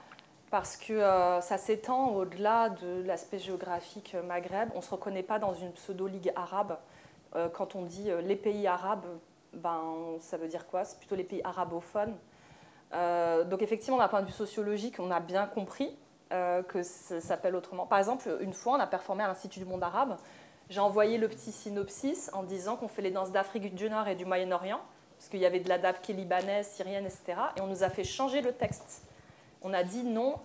Parce 0.49 0.77
que 0.77 0.93
euh, 0.93 1.41
ça 1.41 1.57
s'étend 1.57 2.09
au-delà 2.09 2.69
de 2.69 3.03
l'aspect 3.05 3.39
géographique 3.39 4.15
Maghreb. 4.27 4.69
On 4.73 4.77
ne 4.77 4.83
se 4.83 4.91
reconnaît 4.91 5.23
pas 5.23 5.39
dans 5.39 5.53
une 5.53 5.71
pseudo-ligue 5.73 6.31
arabe. 6.35 6.77
Euh, 7.35 7.49
quand 7.49 7.75
on 7.75 7.81
dit 7.81 8.11
euh, 8.11 8.21
les 8.21 8.35
pays 8.35 8.67
arabes, 8.67 9.05
ben, 9.53 9.81
ça 10.19 10.37
veut 10.37 10.47
dire 10.47 10.67
quoi? 10.67 10.85
C'est 10.85 10.99
plutôt 10.99 11.15
les 11.15 11.23
pays 11.23 11.41
arabophones. 11.43 12.15
donc 12.91 13.61
effectivement, 13.61 13.97
d'un 13.97 14.07
point 14.07 14.21
de 14.21 14.27
vue 14.27 14.31
sociologique, 14.31 14.99
on 14.99 15.11
a 15.11 15.19
bien 15.19 15.47
compris 15.47 15.97
que 16.67 16.81
ça 16.81 17.21
s'appelle 17.21 17.55
autrement. 17.55 17.85
Par 17.85 17.99
exemple, 17.99 18.27
une 18.39 18.53
fois, 18.53 18.73
on 18.73 18.79
a 18.79 18.87
performé 18.87 19.23
à 19.23 19.27
l'Institut 19.27 19.59
du 19.59 19.65
monde 19.65 19.83
arabe. 19.83 20.17
J'ai 20.69 20.79
envoyé 20.79 21.19
le 21.19 21.27
petit 21.27 21.51
synopsis 21.51 22.31
en 22.33 22.41
disant 22.41 22.75
qu'on 22.75 22.87
fait 22.87 23.03
les 23.03 23.11
danses 23.11 23.31
d'Afrique 23.31 23.75
du 23.75 23.89
Nord 23.89 24.07
et 24.07 24.15
du 24.15 24.25
Moyen-Orient 24.25 24.81
parce 25.23 25.29
qu'il 25.29 25.39
y 25.39 25.45
avait 25.45 25.61
de 25.61 25.69
la 25.69 25.77
DAP 25.77 26.01
qui 26.01 26.11
est 26.11 26.15
libanaise, 26.15 26.67
syrienne, 26.67 27.05
etc. 27.05 27.39
Et 27.55 27.61
on 27.61 27.67
nous 27.67 27.83
a 27.83 27.89
fait 27.89 28.03
changer 28.03 28.41
le 28.41 28.51
texte. 28.51 29.03
On 29.61 29.73
a 29.73 29.81
dit 29.81 30.03
non, 30.03 30.35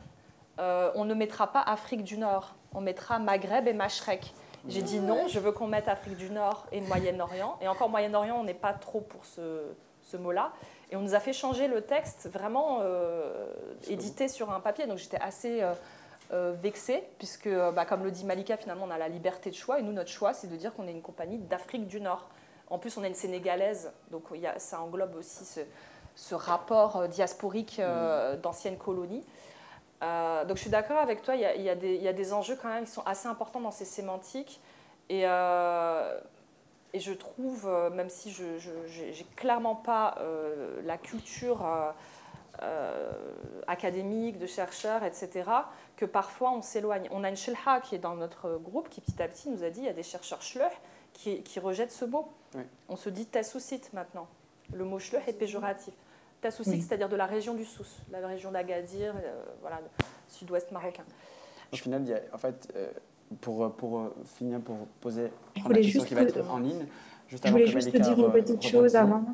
euh, 0.60 0.92
on 0.94 1.04
ne 1.04 1.14
mettra 1.14 1.48
pas 1.50 1.60
Afrique 1.62 2.04
du 2.04 2.16
Nord, 2.16 2.54
on 2.72 2.80
mettra 2.80 3.18
Maghreb 3.18 3.66
et 3.66 3.72
Mashrek. 3.72 4.32
J'ai 4.68 4.82
dit 4.82 5.00
non, 5.00 5.26
je 5.26 5.40
veux 5.40 5.50
qu'on 5.50 5.66
mette 5.66 5.88
Afrique 5.88 6.16
du 6.16 6.30
Nord 6.30 6.64
et 6.70 6.80
Moyen-Orient. 6.80 7.58
Et 7.60 7.66
encore 7.66 7.88
Moyen-Orient, 7.88 8.36
on 8.36 8.44
n'est 8.44 8.54
pas 8.54 8.72
trop 8.72 9.00
pour 9.00 9.24
ce, 9.24 9.64
ce 10.04 10.16
mot-là. 10.16 10.52
Et 10.92 10.96
on 10.96 11.00
nous 11.00 11.16
a 11.16 11.20
fait 11.20 11.32
changer 11.32 11.66
le 11.66 11.80
texte, 11.80 12.28
vraiment 12.32 12.78
euh, 12.82 13.50
édité 13.88 14.28
sur 14.28 14.52
un 14.52 14.60
papier. 14.60 14.86
Donc 14.86 14.98
j'étais 14.98 15.20
assez 15.20 15.60
euh, 16.30 16.54
vexée, 16.56 17.02
puisque, 17.18 17.48
bah, 17.48 17.84
comme 17.84 18.04
le 18.04 18.12
dit 18.12 18.24
Malika, 18.24 18.56
finalement, 18.56 18.84
on 18.86 18.92
a 18.92 18.98
la 18.98 19.08
liberté 19.08 19.50
de 19.50 19.56
choix. 19.56 19.80
Et 19.80 19.82
nous, 19.82 19.92
notre 19.92 20.10
choix, 20.10 20.34
c'est 20.34 20.46
de 20.46 20.54
dire 20.54 20.72
qu'on 20.72 20.86
est 20.86 20.92
une 20.92 21.02
compagnie 21.02 21.38
d'Afrique 21.38 21.88
du 21.88 22.00
Nord. 22.00 22.28
En 22.70 22.78
plus, 22.78 22.96
on 22.96 23.04
est 23.04 23.08
une 23.08 23.14
Sénégalaise, 23.14 23.92
donc 24.10 24.24
ça 24.58 24.80
englobe 24.82 25.16
aussi 25.16 25.44
ce, 26.14 26.34
rapport 26.34 26.96
euh, 26.96 27.06
diasporique 27.06 27.78
euh, 27.78 28.34
mm. 28.36 28.40
d'anciennes 28.40 28.76
colonies. 28.76 29.24
Euh, 30.02 30.44
donc 30.44 30.56
je 30.56 30.62
suis 30.62 30.70
d'accord 30.70 30.98
avec 30.98 31.22
toi, 31.22 31.34
il 31.34 31.40
y, 31.40 31.68
a, 31.68 31.74
des, 31.74 32.32
enjeux 32.32 32.56
quand 32.60 32.68
même 32.68 32.84
qui 32.84 32.90
sont 32.90 33.04
assez 33.04 33.26
importants 33.26 33.60
dans 33.60 33.70
ces 33.70 33.84
sémantiques. 33.84 34.60
Et, 35.08 35.22
et 35.22 37.00
je 37.00 37.12
trouve, 37.14 37.66
même 37.94 38.10
si 38.10 38.30
je 38.30 38.44
n'ai 38.44 39.26
clairement 39.36 39.74
pas 39.74 40.18
la 40.84 40.98
culture 40.98 41.66
académique, 43.66 44.38
de 44.38 44.46
chercheurs, 44.46 45.02
etc., 45.02 45.50
que 45.96 46.04
parfois 46.04 46.52
on 46.52 46.62
s'éloigne. 46.62 47.08
On 47.10 47.24
a 47.24 47.30
une 47.30 47.36
Shelha 47.36 47.80
qui 47.82 47.96
est 47.96 47.98
dans 47.98 48.14
notre 48.14 48.58
groupe 48.58 48.88
qui 48.88 49.00
petit 49.00 49.20
à 49.20 49.26
petit 49.26 49.48
nous 49.48 49.64
a 49.64 49.70
dit 49.70 49.80
il 49.80 49.86
y 49.86 49.88
a 49.88 49.94
des 49.94 50.04
chercheurs 50.04 50.42
Schleuch 50.42 50.72
qui, 51.18 51.42
qui 51.42 51.60
rejettent 51.60 51.92
ce 51.92 52.04
mot. 52.04 52.28
On 52.88 52.96
se 52.96 53.10
dit 53.10 53.26
tassousite 53.26 53.92
maintenant. 53.92 54.26
Le 54.72 54.84
mot 54.84 54.98
schleuch 54.98 55.26
est 55.26 55.32
péjoratif. 55.32 55.92
Tassousite, 56.40 56.82
c'est-à-dire 56.82 57.08
de 57.08 57.16
la 57.16 57.26
région 57.26 57.54
du 57.54 57.64
Souss, 57.64 57.98
la 58.12 58.26
région 58.26 58.52
d'Agadir, 58.52 59.12
euh, 59.16 59.42
voilà, 59.60 59.80
sud-ouest 60.28 60.70
marocain. 60.70 61.02
Au 61.72 61.76
final, 61.76 62.02
il 62.02 62.10
y 62.10 62.14
a, 62.14 62.20
en 62.32 62.38
fait, 62.38 62.72
euh, 62.76 62.90
pour, 63.40 63.72
pour 63.74 63.98
euh, 63.98 64.14
finir, 64.24 64.60
pour 64.60 64.86
poser 65.00 65.32
la 65.68 65.74
question 65.74 66.04
qui 66.04 66.14
va 66.14 66.22
être 66.22 66.48
en 66.48 66.58
ligne, 66.58 66.86
juste 67.26 67.44
je 67.44 67.50
voulais 67.50 67.66
juste 67.66 67.90
te 67.90 67.96
dire 67.96 68.18
une 68.18 68.30
petite 68.30 68.62
chose 68.62 68.94
avant. 68.94 69.24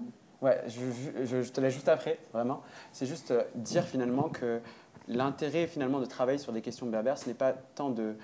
Ouais, 0.41 0.63
je, 0.67 1.25
je, 1.25 1.51
te 1.51 1.61
laisse 1.61 1.75
juste 1.75 1.89
après, 1.89 2.19
vraiment. 2.33 2.63
C'est 2.93 3.07
juste 3.07 3.35
dire 3.55 3.85
finalement 3.85 4.31
que 4.31 4.61
l'intérêt 5.09 5.67
finalement 5.67 6.01
de 6.01 6.07
travailler 6.07 6.39
sur 6.39 6.53
des 6.53 6.63
questions 6.63 6.87
berbères, 6.87 7.19
ce 7.19 7.29
n'est 7.29 7.35
pas 7.35 7.53
tant 7.53 7.91
de, 7.91 8.17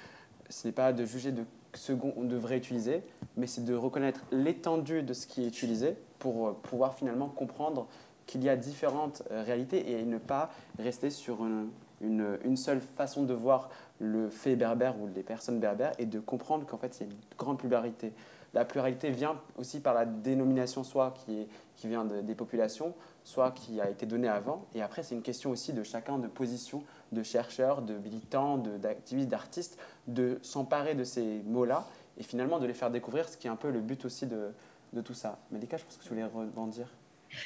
ce 0.49 0.67
n'est 0.67 0.73
pas 0.73 0.93
de 0.95 1.05
juger 1.05 1.33
de 1.33 1.45
ce 1.75 1.93
qu'on 1.93 2.25
devrait 2.25 2.59
utiliser, 2.59 3.03
mais 3.37 3.47
c'est 3.47 3.65
de 3.65 3.75
reconnaître 3.75 4.21
l'étendue 4.33 5.03
de 5.03 5.13
ce 5.13 5.27
qui 5.27 5.45
est 5.45 5.49
utilisé 5.49 5.97
pour 6.19 6.49
euh, 6.49 6.53
pouvoir 6.63 6.95
finalement 6.95 7.29
comprendre 7.29 7.87
qu'il 8.27 8.43
y 8.45 8.49
a 8.49 8.57
différentes 8.57 9.23
euh, 9.31 9.43
réalités 9.43 9.93
et 9.93 10.05
ne 10.05 10.19
pas 10.19 10.51
rester 10.79 11.11
sur 11.11 11.45
une, 11.45 11.69
une, 12.01 12.57
seule 12.57 12.81
façon 12.81 13.25
de 13.25 13.35
voir 13.35 13.71
le 13.99 14.31
fait 14.31 14.57
berbère 14.57 15.01
ou 15.01 15.09
les 15.15 15.23
personnes 15.23 15.61
berbères 15.61 15.93
et 15.99 16.07
de 16.07 16.21
comprendre 16.21 16.67
qu'en 16.67 16.79
fait 16.79 16.99
il 17.01 17.07
y 17.07 17.11
a 17.11 17.13
une 17.13 17.19
grande 17.37 17.59
pluralité. 17.59 18.13
La 18.55 18.65
pluralité 18.65 19.11
vient 19.11 19.37
aussi 19.59 19.81
par 19.81 19.95
la 19.95 20.07
dénomination 20.07 20.83
soit 20.83 21.13
qui, 21.13 21.41
est, 21.41 21.49
qui 21.77 21.87
vient 21.87 22.05
des 22.05 22.35
populations, 22.35 22.95
soit 23.23 23.53
qui 23.53 23.81
a 23.81 23.89
été 23.89 24.07
donnée 24.07 24.29
avant. 24.29 24.67
Et 24.75 24.83
après, 24.83 25.05
c'est 25.05 25.15
une 25.15 25.23
question 25.23 25.51
aussi 25.51 25.73
de 25.73 25.85
chacun 25.85 26.19
de 26.19 26.27
position, 26.27 26.83
de 27.13 27.23
chercheurs, 27.23 27.83
de 27.83 27.95
militants, 27.95 28.59
d'activistes, 28.59 29.29
d'artistes, 29.29 29.79
de 30.07 30.39
s'emparer 30.43 30.95
de 30.95 31.05
ces 31.05 31.43
mots-là 31.47 31.87
et 32.19 32.23
finalement 32.23 32.59
de 32.59 32.67
les 32.67 32.75
faire 32.75 32.91
découvrir, 32.91 33.29
ce 33.29 33.37
qui 33.37 33.47
est 33.47 33.51
un 33.51 33.57
peu 33.57 33.71
le 33.71 33.81
but 33.81 34.05
aussi 34.05 34.27
de, 34.27 34.53
de 34.93 35.01
tout 35.01 35.15
ça. 35.15 35.39
Malika, 35.51 35.77
je 35.77 35.85
pense 35.85 35.97
que 35.97 36.03
tu 36.03 36.09
voulais 36.09 36.25
rebondir. 36.25 36.87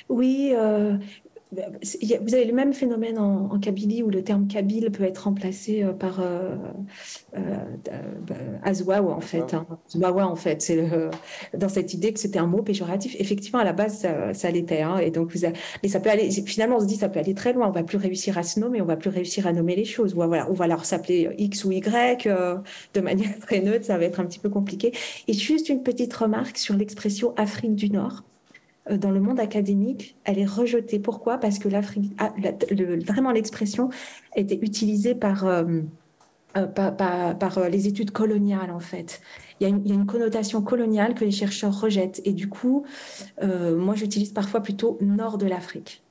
Oui, 0.09 0.53
euh, 0.55 0.97
vous 1.52 2.34
avez 2.34 2.44
le 2.44 2.52
même 2.52 2.72
phénomène 2.72 3.18
en, 3.18 3.52
en, 3.52 3.58
Kabylie 3.58 4.02
où 4.02 4.10
le 4.10 4.22
terme 4.22 4.46
kabyle 4.48 4.90
peut 4.90 5.04
être 5.04 5.18
remplacé 5.18 5.82
euh, 5.82 5.92
par 5.92 6.20
euh, 6.20 6.56
euh, 7.36 7.56
en 8.64 9.20
fait. 9.20 9.54
Hein. 9.54 9.66
en 10.02 10.36
fait, 10.36 10.62
c'est 10.62 10.88
dans 11.56 11.68
cette 11.68 11.94
idée 11.94 12.12
que 12.12 12.20
c'était 12.20 12.38
un 12.38 12.46
mot 12.46 12.62
péjoratif. 12.62 13.14
Effectivement, 13.18 13.60
à 13.60 13.64
la 13.64 13.72
base, 13.72 13.98
ça, 13.98 14.34
ça 14.34 14.50
l'était. 14.50 14.82
Hein, 14.82 14.98
et 14.98 15.10
donc, 15.10 15.32
vous 15.32 15.46
mais 15.82 15.88
ça 15.88 16.00
peut 16.00 16.10
aller. 16.10 16.30
Finalement, 16.30 16.76
on 16.76 16.80
se 16.80 16.86
dit 16.86 16.96
ça 16.96 17.08
peut 17.08 17.20
aller 17.20 17.34
très 17.34 17.52
loin. 17.52 17.68
On 17.68 17.72
va 17.72 17.82
plus 17.82 17.98
réussir 17.98 18.38
à 18.38 18.42
se 18.42 18.58
nommer, 18.60 18.80
on 18.80 18.86
va 18.86 18.96
plus 18.96 19.10
réussir 19.10 19.46
à 19.46 19.52
nommer 19.52 19.76
les 19.76 19.84
choses. 19.84 20.14
Voilà, 20.14 20.48
on 20.50 20.54
va 20.54 20.66
leur 20.66 20.84
s'appeler 20.84 21.30
X 21.38 21.64
ou 21.64 21.72
Y 21.72 22.26
euh, 22.26 22.56
de 22.94 23.00
manière 23.00 23.38
très 23.40 23.60
neutre. 23.60 23.84
Ça 23.84 23.98
va 23.98 24.04
être 24.04 24.20
un 24.20 24.26
petit 24.26 24.38
peu 24.38 24.48
compliqué. 24.48 24.92
Et 25.28 25.32
juste 25.32 25.68
une 25.68 25.82
petite 25.82 26.12
remarque 26.14 26.58
sur 26.58 26.76
l'expression 26.76 27.34
Afrique 27.36 27.74
du 27.74 27.90
Nord. 27.90 28.24
Euh, 28.90 28.98
dans 28.98 29.11
le 29.11 29.20
monde 29.20 29.40
académique, 29.40 30.16
elle 30.24 30.39
est 30.39 30.47
rejetée. 30.47 30.98
Pourquoi? 30.98 31.39
Parce 31.39 31.59
que 31.59 31.69
l'Afrique, 31.69 32.12
vraiment 33.06 33.31
l'expression 33.31 33.90
était 34.36 34.59
utilisée 34.61 35.15
par, 35.15 35.47
euh, 35.47 35.81
euh, 36.56 36.66
par, 36.66 37.69
les 37.69 37.89
études 37.89 38.11
coloniales 38.11 38.70
en 38.70 38.81
fait. 38.81 39.20
Il 39.61 39.69
y, 39.69 39.70
a 39.70 39.74
une, 39.94 40.06
connotation 40.06 40.62
coloniale 40.62 41.15
que 41.15 41.24
les 41.24 41.31
chercheurs 41.31 41.81
rejettent. 41.81 42.20
Et 42.24 42.32
du 42.32 42.48
coup, 42.48 42.85
moi 43.43 43.94
j'utilise 43.94 44.32
parfois 44.32 44.61
plutôt 44.61 44.98
nord 45.01 45.39
de 45.39 45.47
l'Afrique 45.47 46.03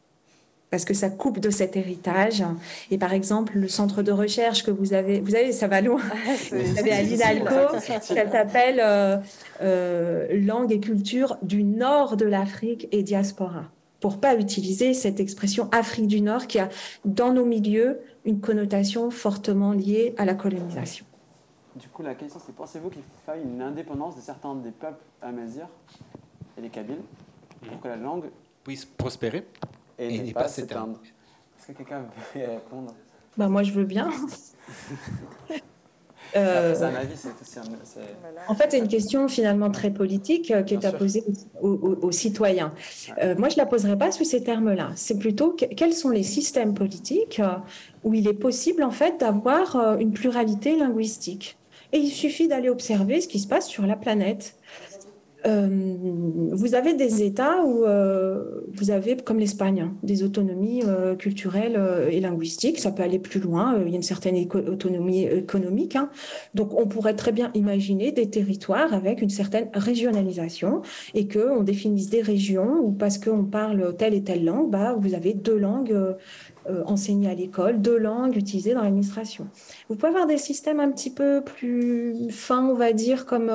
parce 0.73 0.85
que 0.85 0.95
ça 0.95 1.11
coupe 1.11 1.37
de 1.37 1.51
cet 1.51 1.75
héritage. 1.75 2.43
Et 2.89 2.97
par 2.97 3.13
exemple, 3.13 3.59
le 3.59 3.67
centre 3.67 4.01
de 4.01 4.11
recherche 4.11 4.63
que 4.63 4.71
vous 4.71 4.93
avez, 4.93 5.19
vous 5.19 5.35
avez, 5.35 5.51
ça 5.51 5.67
va 5.67 5.81
loin, 5.81 6.01
vous 6.51 6.79
avez 6.79 6.91
à 6.91 7.03
l'INALCO, 7.03 7.77
ça 7.79 7.99
s'appelle 7.99 8.81
euh, 8.83 9.17
euh, 9.61 10.27
Langue 10.31 10.71
et 10.71 10.79
culture 10.79 11.37
du 11.43 11.63
nord 11.63 12.17
de 12.17 12.25
l'Afrique 12.25 12.87
et 12.91 13.03
diaspora, 13.03 13.65
pour 13.99 14.19
pas 14.19 14.35
utiliser 14.35 14.95
cette 14.95 15.19
expression 15.19 15.69
Afrique 15.71 16.07
du 16.07 16.21
Nord 16.21 16.47
qui 16.47 16.57
a 16.57 16.69
dans 17.05 17.31
nos 17.31 17.45
milieux 17.45 17.99
une 18.25 18.39
connotation 18.39 19.11
fortement 19.11 19.73
liée 19.73 20.15
à 20.17 20.25
la 20.25 20.33
colonisation. 20.33 21.05
Du 21.75 21.87
coup, 21.87 22.01
la 22.01 22.15
question 22.15 22.41
c'est 22.43 22.55
pensez-vous 22.55 22.89
qu'il 22.89 23.03
faille 23.27 23.43
une 23.43 23.61
indépendance 23.61 24.15
de 24.15 24.21
certains 24.21 24.55
des 24.55 24.71
peuples 24.71 25.03
amazirs 25.21 25.69
et 26.57 26.61
les 26.61 26.69
Kabyles 26.69 27.03
pour 27.61 27.79
que 27.79 27.87
la 27.89 27.95
langue 27.95 28.31
puisse 28.63 28.85
prospérer? 28.85 29.45
Et, 29.99 30.21
ne 30.21 30.31
pas 30.31 30.47
s'éteindre. 30.47 30.99
Est-ce 31.57 31.67
que 31.67 31.77
quelqu'un 31.77 32.01
veut 32.35 32.41
répondre? 32.41 32.93
Bah, 33.37 33.47
Moi, 33.47 33.63
je 33.63 33.71
veux 33.71 33.85
bien. 33.85 34.11
Euh, 36.35 36.73
c'est 36.75 36.83
un 36.83 36.95
avis, 36.95 37.15
c'est 37.15 37.29
aussi 37.39 37.59
un... 37.59 38.51
En 38.51 38.55
fait, 38.55 38.71
c'est 38.71 38.79
une 38.79 38.87
question 38.87 39.27
finalement 39.27 39.69
très 39.69 39.91
politique 39.91 40.51
euh, 40.51 40.63
qui 40.63 40.73
est 40.73 40.85
à 40.85 40.91
poser 40.91 41.23
aux, 41.61 42.11
citoyens. 42.11 42.73
Euh, 43.21 43.35
moi, 43.37 43.49
je 43.49 43.55
ne 43.55 43.59
la 43.59 43.65
poserai 43.65 43.97
pas 43.97 44.11
sous 44.11 44.23
ces 44.23 44.43
termes-là. 44.43 44.91
C'est 44.95 45.19
plutôt 45.19 45.51
quels 45.51 45.93
sont 45.93 46.09
les 46.09 46.23
systèmes 46.23 46.73
politiques 46.73 47.41
où 48.03 48.13
il 48.13 48.27
est 48.27 48.33
possible 48.33 48.83
en 48.83 48.91
fait 48.91 49.19
d'avoir 49.19 49.97
une 49.99 50.13
pluralité 50.13 50.75
linguistique? 50.75 51.57
Et 51.91 51.99
il 51.99 52.09
suffit 52.09 52.47
d'aller 52.47 52.69
observer 52.69 53.21
ce 53.21 53.27
qui 53.27 53.39
se 53.39 53.47
passe 53.47 53.67
sur 53.67 53.85
la 53.85 53.95
planète. 53.95 54.55
Euh, 55.45 55.97
vous 56.51 56.73
avez 56.73 56.93
des 56.93 57.23
États 57.23 57.63
où 57.63 57.83
euh, 57.83 58.61
vous 58.73 58.91
avez, 58.91 59.17
comme 59.17 59.39
l'Espagne, 59.39 59.81
hein, 59.81 59.93
des 60.01 60.23
autonomies 60.23 60.83
euh, 60.85 61.15
culturelles 61.15 61.79
et 62.09 62.19
linguistiques. 62.19 62.79
Ça 62.79 62.91
peut 62.91 63.03
aller 63.03 63.19
plus 63.19 63.39
loin. 63.39 63.77
il 63.85 63.89
y 63.89 63.93
a 63.93 63.95
une 63.95 64.03
certaine 64.03 64.35
autonomie 64.67 65.23
économique. 65.23 65.95
Hein. 65.95 66.09
Donc, 66.53 66.73
on 66.73 66.87
pourrait 66.87 67.15
très 67.15 67.31
bien 67.31 67.51
imaginer 67.55 68.11
des 68.11 68.29
territoires 68.29 68.93
avec 68.93 69.21
une 69.21 69.29
certaine 69.29 69.69
régionalisation 69.73 70.81
et 71.13 71.27
qu'on 71.27 71.63
définisse 71.63 72.09
des 72.09 72.21
régions 72.21 72.79
où, 72.81 72.91
parce 72.91 73.17
qu'on 73.17 73.43
parle 73.43 73.95
telle 73.97 74.13
et 74.13 74.23
telle 74.23 74.45
langue, 74.45 74.69
bah, 74.69 74.95
vous 74.97 75.13
avez 75.13 75.33
deux 75.33 75.57
langues 75.57 75.95
enseignées 76.85 77.29
à 77.29 77.35
l'école, 77.35 77.81
deux 77.81 77.97
langues 77.97 78.37
utilisées 78.37 78.73
dans 78.73 78.83
l'administration. 78.83 79.47
Vous 79.89 79.95
pouvez 79.95 80.09
avoir 80.09 80.27
des 80.27 80.37
systèmes 80.37 80.79
un 80.79 80.91
petit 80.91 81.09
peu 81.09 81.41
plus 81.43 82.29
fins, 82.29 82.65
on 82.65 82.75
va 82.75 82.93
dire, 82.93 83.25
comme 83.25 83.51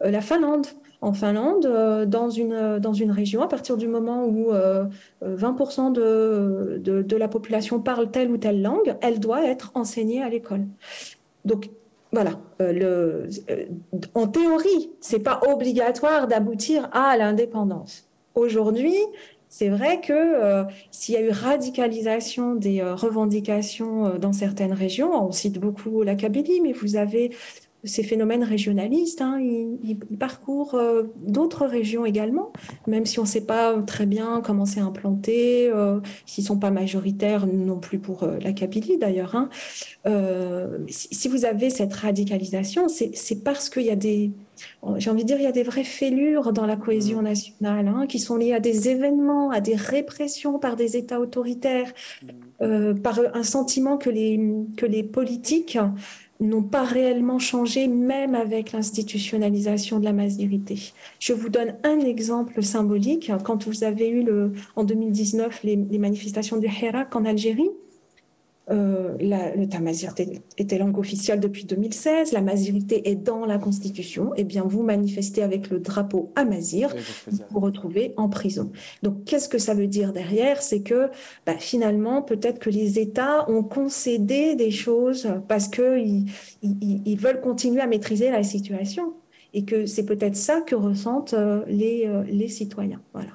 la 0.00 0.20
Finlande 0.20 0.66
en 1.00 1.12
Finlande, 1.12 1.66
euh, 1.66 2.06
dans 2.06 2.28
une, 2.28 2.78
dans 2.78 2.92
une 2.92 3.12
région, 3.12 3.42
à 3.42 3.48
partir 3.48 3.76
du 3.76 3.86
moment 3.86 4.24
où 4.24 4.52
20% 4.52 5.96
euh, 5.98 6.78
de, 6.78 7.02
de, 7.02 7.16
la 7.16 7.28
population 7.28 7.80
parle 7.80 8.10
telle 8.10 8.30
ou 8.30 8.36
telle 8.36 8.62
langue, 8.62 8.96
elle 9.00 9.20
doit 9.20 9.44
être 9.44 9.70
enseignée 9.74 10.22
à 10.22 10.28
l'école. 10.28 10.66
Donc, 11.44 11.70
voilà, 12.12 12.32
euh, 12.60 13.28
en 14.14 14.26
théorie, 14.26 14.90
c'est 15.00 15.22
pas 15.22 15.40
obligatoire 15.48 16.26
d'aboutir 16.26 16.88
à 16.92 17.16
l'indépendance. 17.16 18.08
Aujourd'hui, 18.34 18.96
c'est 19.50 19.68
vrai 19.68 20.00
que 20.00 20.64
s'il 20.90 21.14
y 21.14 21.18
a 21.18 21.22
eu 21.22 21.30
radicalisation 21.30 22.54
des 22.54 22.82
revendications 22.82 24.18
dans 24.18 24.32
certaines 24.32 24.72
régions, 24.72 25.26
on 25.26 25.32
cite 25.32 25.58
beaucoup 25.58 26.02
la 26.02 26.14
Kabylie, 26.14 26.60
mais 26.60 26.72
vous 26.72 26.96
avez 26.96 27.30
ces 27.84 28.02
phénomènes 28.02 28.42
régionalistes, 28.42 29.22
hein, 29.22 29.38
ils, 29.40 29.98
parcourent 30.18 30.74
euh, 30.74 31.04
d'autres 31.16 31.64
régions 31.64 32.04
également, 32.04 32.52
même 32.88 33.06
si 33.06 33.20
on 33.20 33.22
ne 33.22 33.28
sait 33.28 33.44
pas 33.44 33.80
très 33.82 34.06
bien 34.06 34.42
comment 34.44 34.66
c'est 34.66 34.80
implanté, 34.80 35.70
euh, 35.70 36.00
s'ils 36.26 36.42
ne 36.42 36.48
sont 36.48 36.58
pas 36.58 36.72
majoritaires 36.72 37.46
non 37.46 37.78
plus 37.78 38.00
pour 38.00 38.24
euh, 38.24 38.38
la 38.40 38.52
Kabylie 38.52 38.98
d'ailleurs. 38.98 39.36
Hein. 39.36 39.48
Si, 40.88 41.28
vous 41.28 41.44
avez 41.44 41.70
cette 41.70 41.92
radicalisation, 41.92 42.88
c'est 42.88 43.44
parce 43.44 43.68
qu'il 43.68 43.82
y 43.82 43.90
a 43.90 43.96
des, 43.96 44.32
j'ai 44.96 45.10
envie 45.10 45.22
de 45.22 45.28
dire, 45.28 45.36
il 45.38 45.44
y 45.44 45.46
a 45.46 45.52
des 45.52 45.62
vraies 45.62 45.84
fêlures 45.84 46.52
dans 46.52 46.66
la 46.66 46.76
cohésion 46.76 47.20
mmh. 47.20 47.24
nationale 47.24 47.88
hein, 47.88 48.06
qui 48.08 48.18
sont 48.18 48.36
liées 48.36 48.54
à 48.54 48.60
des 48.60 48.88
événements, 48.88 49.50
à 49.50 49.60
des 49.60 49.76
répressions 49.76 50.58
par 50.58 50.76
des 50.76 50.96
États 50.96 51.20
autoritaires, 51.20 51.92
mmh. 52.60 52.94
par 53.02 53.20
un 53.34 53.42
sentiment 53.42 53.98
que 53.98 54.10
les, 54.10 54.40
que 54.76 54.86
les 54.86 55.02
politiques 55.02 55.78
n'ont 56.40 56.62
pas 56.62 56.84
réellement 56.84 57.38
changé, 57.38 57.88
même 57.88 58.34
avec 58.34 58.72
l'institutionnalisation 58.72 59.98
de 59.98 60.04
la 60.04 60.12
masérité. 60.12 60.92
Je 61.18 61.32
vous 61.32 61.48
donne 61.48 61.76
un 61.84 62.00
exemple 62.00 62.62
symbolique. 62.62 63.30
Quand 63.44 63.66
vous 63.66 63.82
avez 63.84 64.08
eu 64.08 64.22
le, 64.22 64.52
en 64.76 64.84
2019 64.84 65.64
les, 65.64 65.76
les 65.76 65.98
manifestations 65.98 66.56
du 66.56 66.66
Hirak 66.68 67.14
en 67.16 67.24
Algérie, 67.24 67.70
euh, 68.70 69.16
la, 69.20 69.54
le 69.54 69.66
tamazir 69.66 70.14
était 70.58 70.78
langue 70.78 70.98
officielle 70.98 71.40
depuis 71.40 71.64
2016, 71.64 72.32
la 72.32 72.42
mazirité 72.42 73.08
est 73.08 73.14
dans 73.14 73.46
la 73.46 73.58
Constitution, 73.58 74.34
et 74.34 74.40
eh 74.40 74.44
bien 74.44 74.62
vous 74.62 74.82
manifestez 74.82 75.42
avec 75.42 75.70
le 75.70 75.80
drapeau 75.80 76.32
amazir, 76.36 76.94
vous 77.26 77.38
vous 77.50 77.60
retrouvez 77.60 78.12
en 78.16 78.28
prison. 78.28 78.70
Donc 79.02 79.24
qu'est-ce 79.24 79.48
que 79.48 79.58
ça 79.58 79.72
veut 79.72 79.86
dire 79.86 80.12
derrière? 80.12 80.60
C'est 80.60 80.82
que 80.82 81.08
bah, 81.46 81.54
finalement, 81.58 82.20
peut-être 82.20 82.58
que 82.58 82.68
les 82.68 82.98
États 82.98 83.48
ont 83.50 83.62
concédé 83.62 84.54
des 84.54 84.70
choses 84.70 85.28
parce 85.48 85.68
qu'ils 85.68 86.26
ils, 86.62 87.18
veulent 87.18 87.40
continuer 87.40 87.80
à 87.80 87.86
maîtriser 87.86 88.30
la 88.30 88.42
situation, 88.42 89.14
et 89.54 89.64
que 89.64 89.86
c'est 89.86 90.04
peut-être 90.04 90.36
ça 90.36 90.60
que 90.60 90.74
ressentent 90.74 91.32
euh, 91.32 91.62
les, 91.68 92.04
euh, 92.06 92.22
les 92.28 92.48
citoyens. 92.48 93.00
Voilà. 93.14 93.30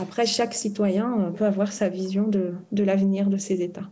Après, 0.00 0.24
chaque 0.24 0.54
citoyen 0.54 1.32
peut 1.36 1.44
avoir 1.44 1.72
sa 1.72 1.90
vision 1.90 2.26
de, 2.26 2.54
de 2.72 2.82
l'avenir 2.82 3.28
de 3.28 3.36
ces 3.36 3.60
États. 3.60 3.90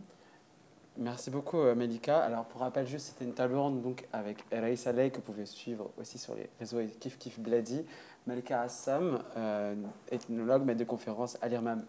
Merci 0.97 1.31
beaucoup, 1.31 1.59
euh, 1.59 1.73
Melika. 1.73 2.19
Alors, 2.19 2.43
pour 2.45 2.61
rappel, 2.61 2.85
juste, 2.85 3.07
c'était 3.07 3.23
une 3.23 3.33
table 3.33 3.55
ronde 3.55 3.81
donc, 3.81 4.05
avec 4.11 4.43
Eraïs 4.51 4.85
Aley, 4.87 5.09
que 5.09 5.15
vous 5.17 5.21
pouvez 5.21 5.45
suivre 5.45 5.89
aussi 5.97 6.17
sur 6.17 6.35
les 6.35 6.49
réseaux 6.59 6.79
Kif 6.99 7.17
Kif 7.17 7.39
Bladi. 7.39 7.85
Melika 8.27 8.61
Assam, 8.61 9.23
euh, 9.37 9.73
ethnologue, 10.11 10.65
maître 10.65 10.79
de 10.79 10.83
conférence 10.83 11.37
à 11.41 11.47
l'IRMAM 11.47 11.85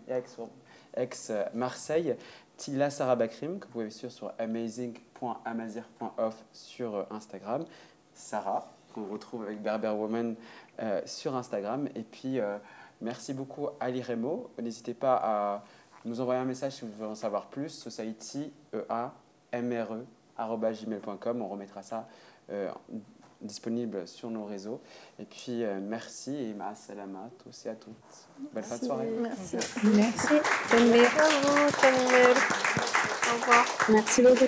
ex-Marseille. 0.97 2.17
Tila 2.57 2.91
Sarah 2.91 3.17
Bakrim, 3.17 3.59
que 3.59 3.67
vous 3.67 3.73
pouvez 3.73 3.91
suivre 3.91 4.13
sur 4.13 4.33
amazing.amazir.off 4.39 6.45
sur 6.53 6.95
euh, 6.95 7.03
Instagram. 7.11 7.65
Sarah, 8.15 8.71
qu'on 8.95 9.07
retrouve 9.07 9.43
avec 9.43 9.61
Berber 9.63 9.91
Woman 9.91 10.37
sur 11.07 11.35
Instagram. 11.35 11.89
Et 11.95 12.03
puis, 12.03 12.41
merci 13.01 13.33
beaucoup, 13.33 13.69
Ali 13.81 14.03
Remo. 14.03 14.51
N'hésitez 14.61 14.93
pas 14.93 15.19
à 15.23 15.65
nous 16.05 16.21
envoyer 16.21 16.41
un 16.41 16.45
message 16.45 16.73
si 16.75 16.81
vous 16.83 16.93
voulez 16.93 17.09
en 17.09 17.15
savoir 17.15 17.47
plus, 17.47 17.69
society, 17.69 18.53
-A 18.89 19.11
-M 19.53 19.73
-R 19.73 20.05
gmail.com. 20.39 21.43
On 21.43 21.49
remettra 21.49 21.83
ça 21.83 22.09
euh, 22.51 22.71
disponible 23.41 24.07
sur 24.07 24.31
nos 24.31 24.45
réseaux. 24.45 24.81
Et 25.19 25.25
puis, 25.25 25.65
euh, 25.65 25.81
merci 25.81 26.35
et 26.35 26.55
ma 26.55 26.75
salama 26.75 27.21
à 27.21 27.43
tous 27.43 27.67
et 27.67 27.71
à 27.71 27.75
toutes. 27.75 27.95
Belle 28.53 28.65
fin 28.65 28.77
de 28.79 28.85
soirée. 28.85 29.11
Merci. 29.21 29.57
Merci. 29.85 30.35
Au 33.31 33.35
revoir. 33.41 33.65
Merci 33.89 34.23
beaucoup, 34.23 34.47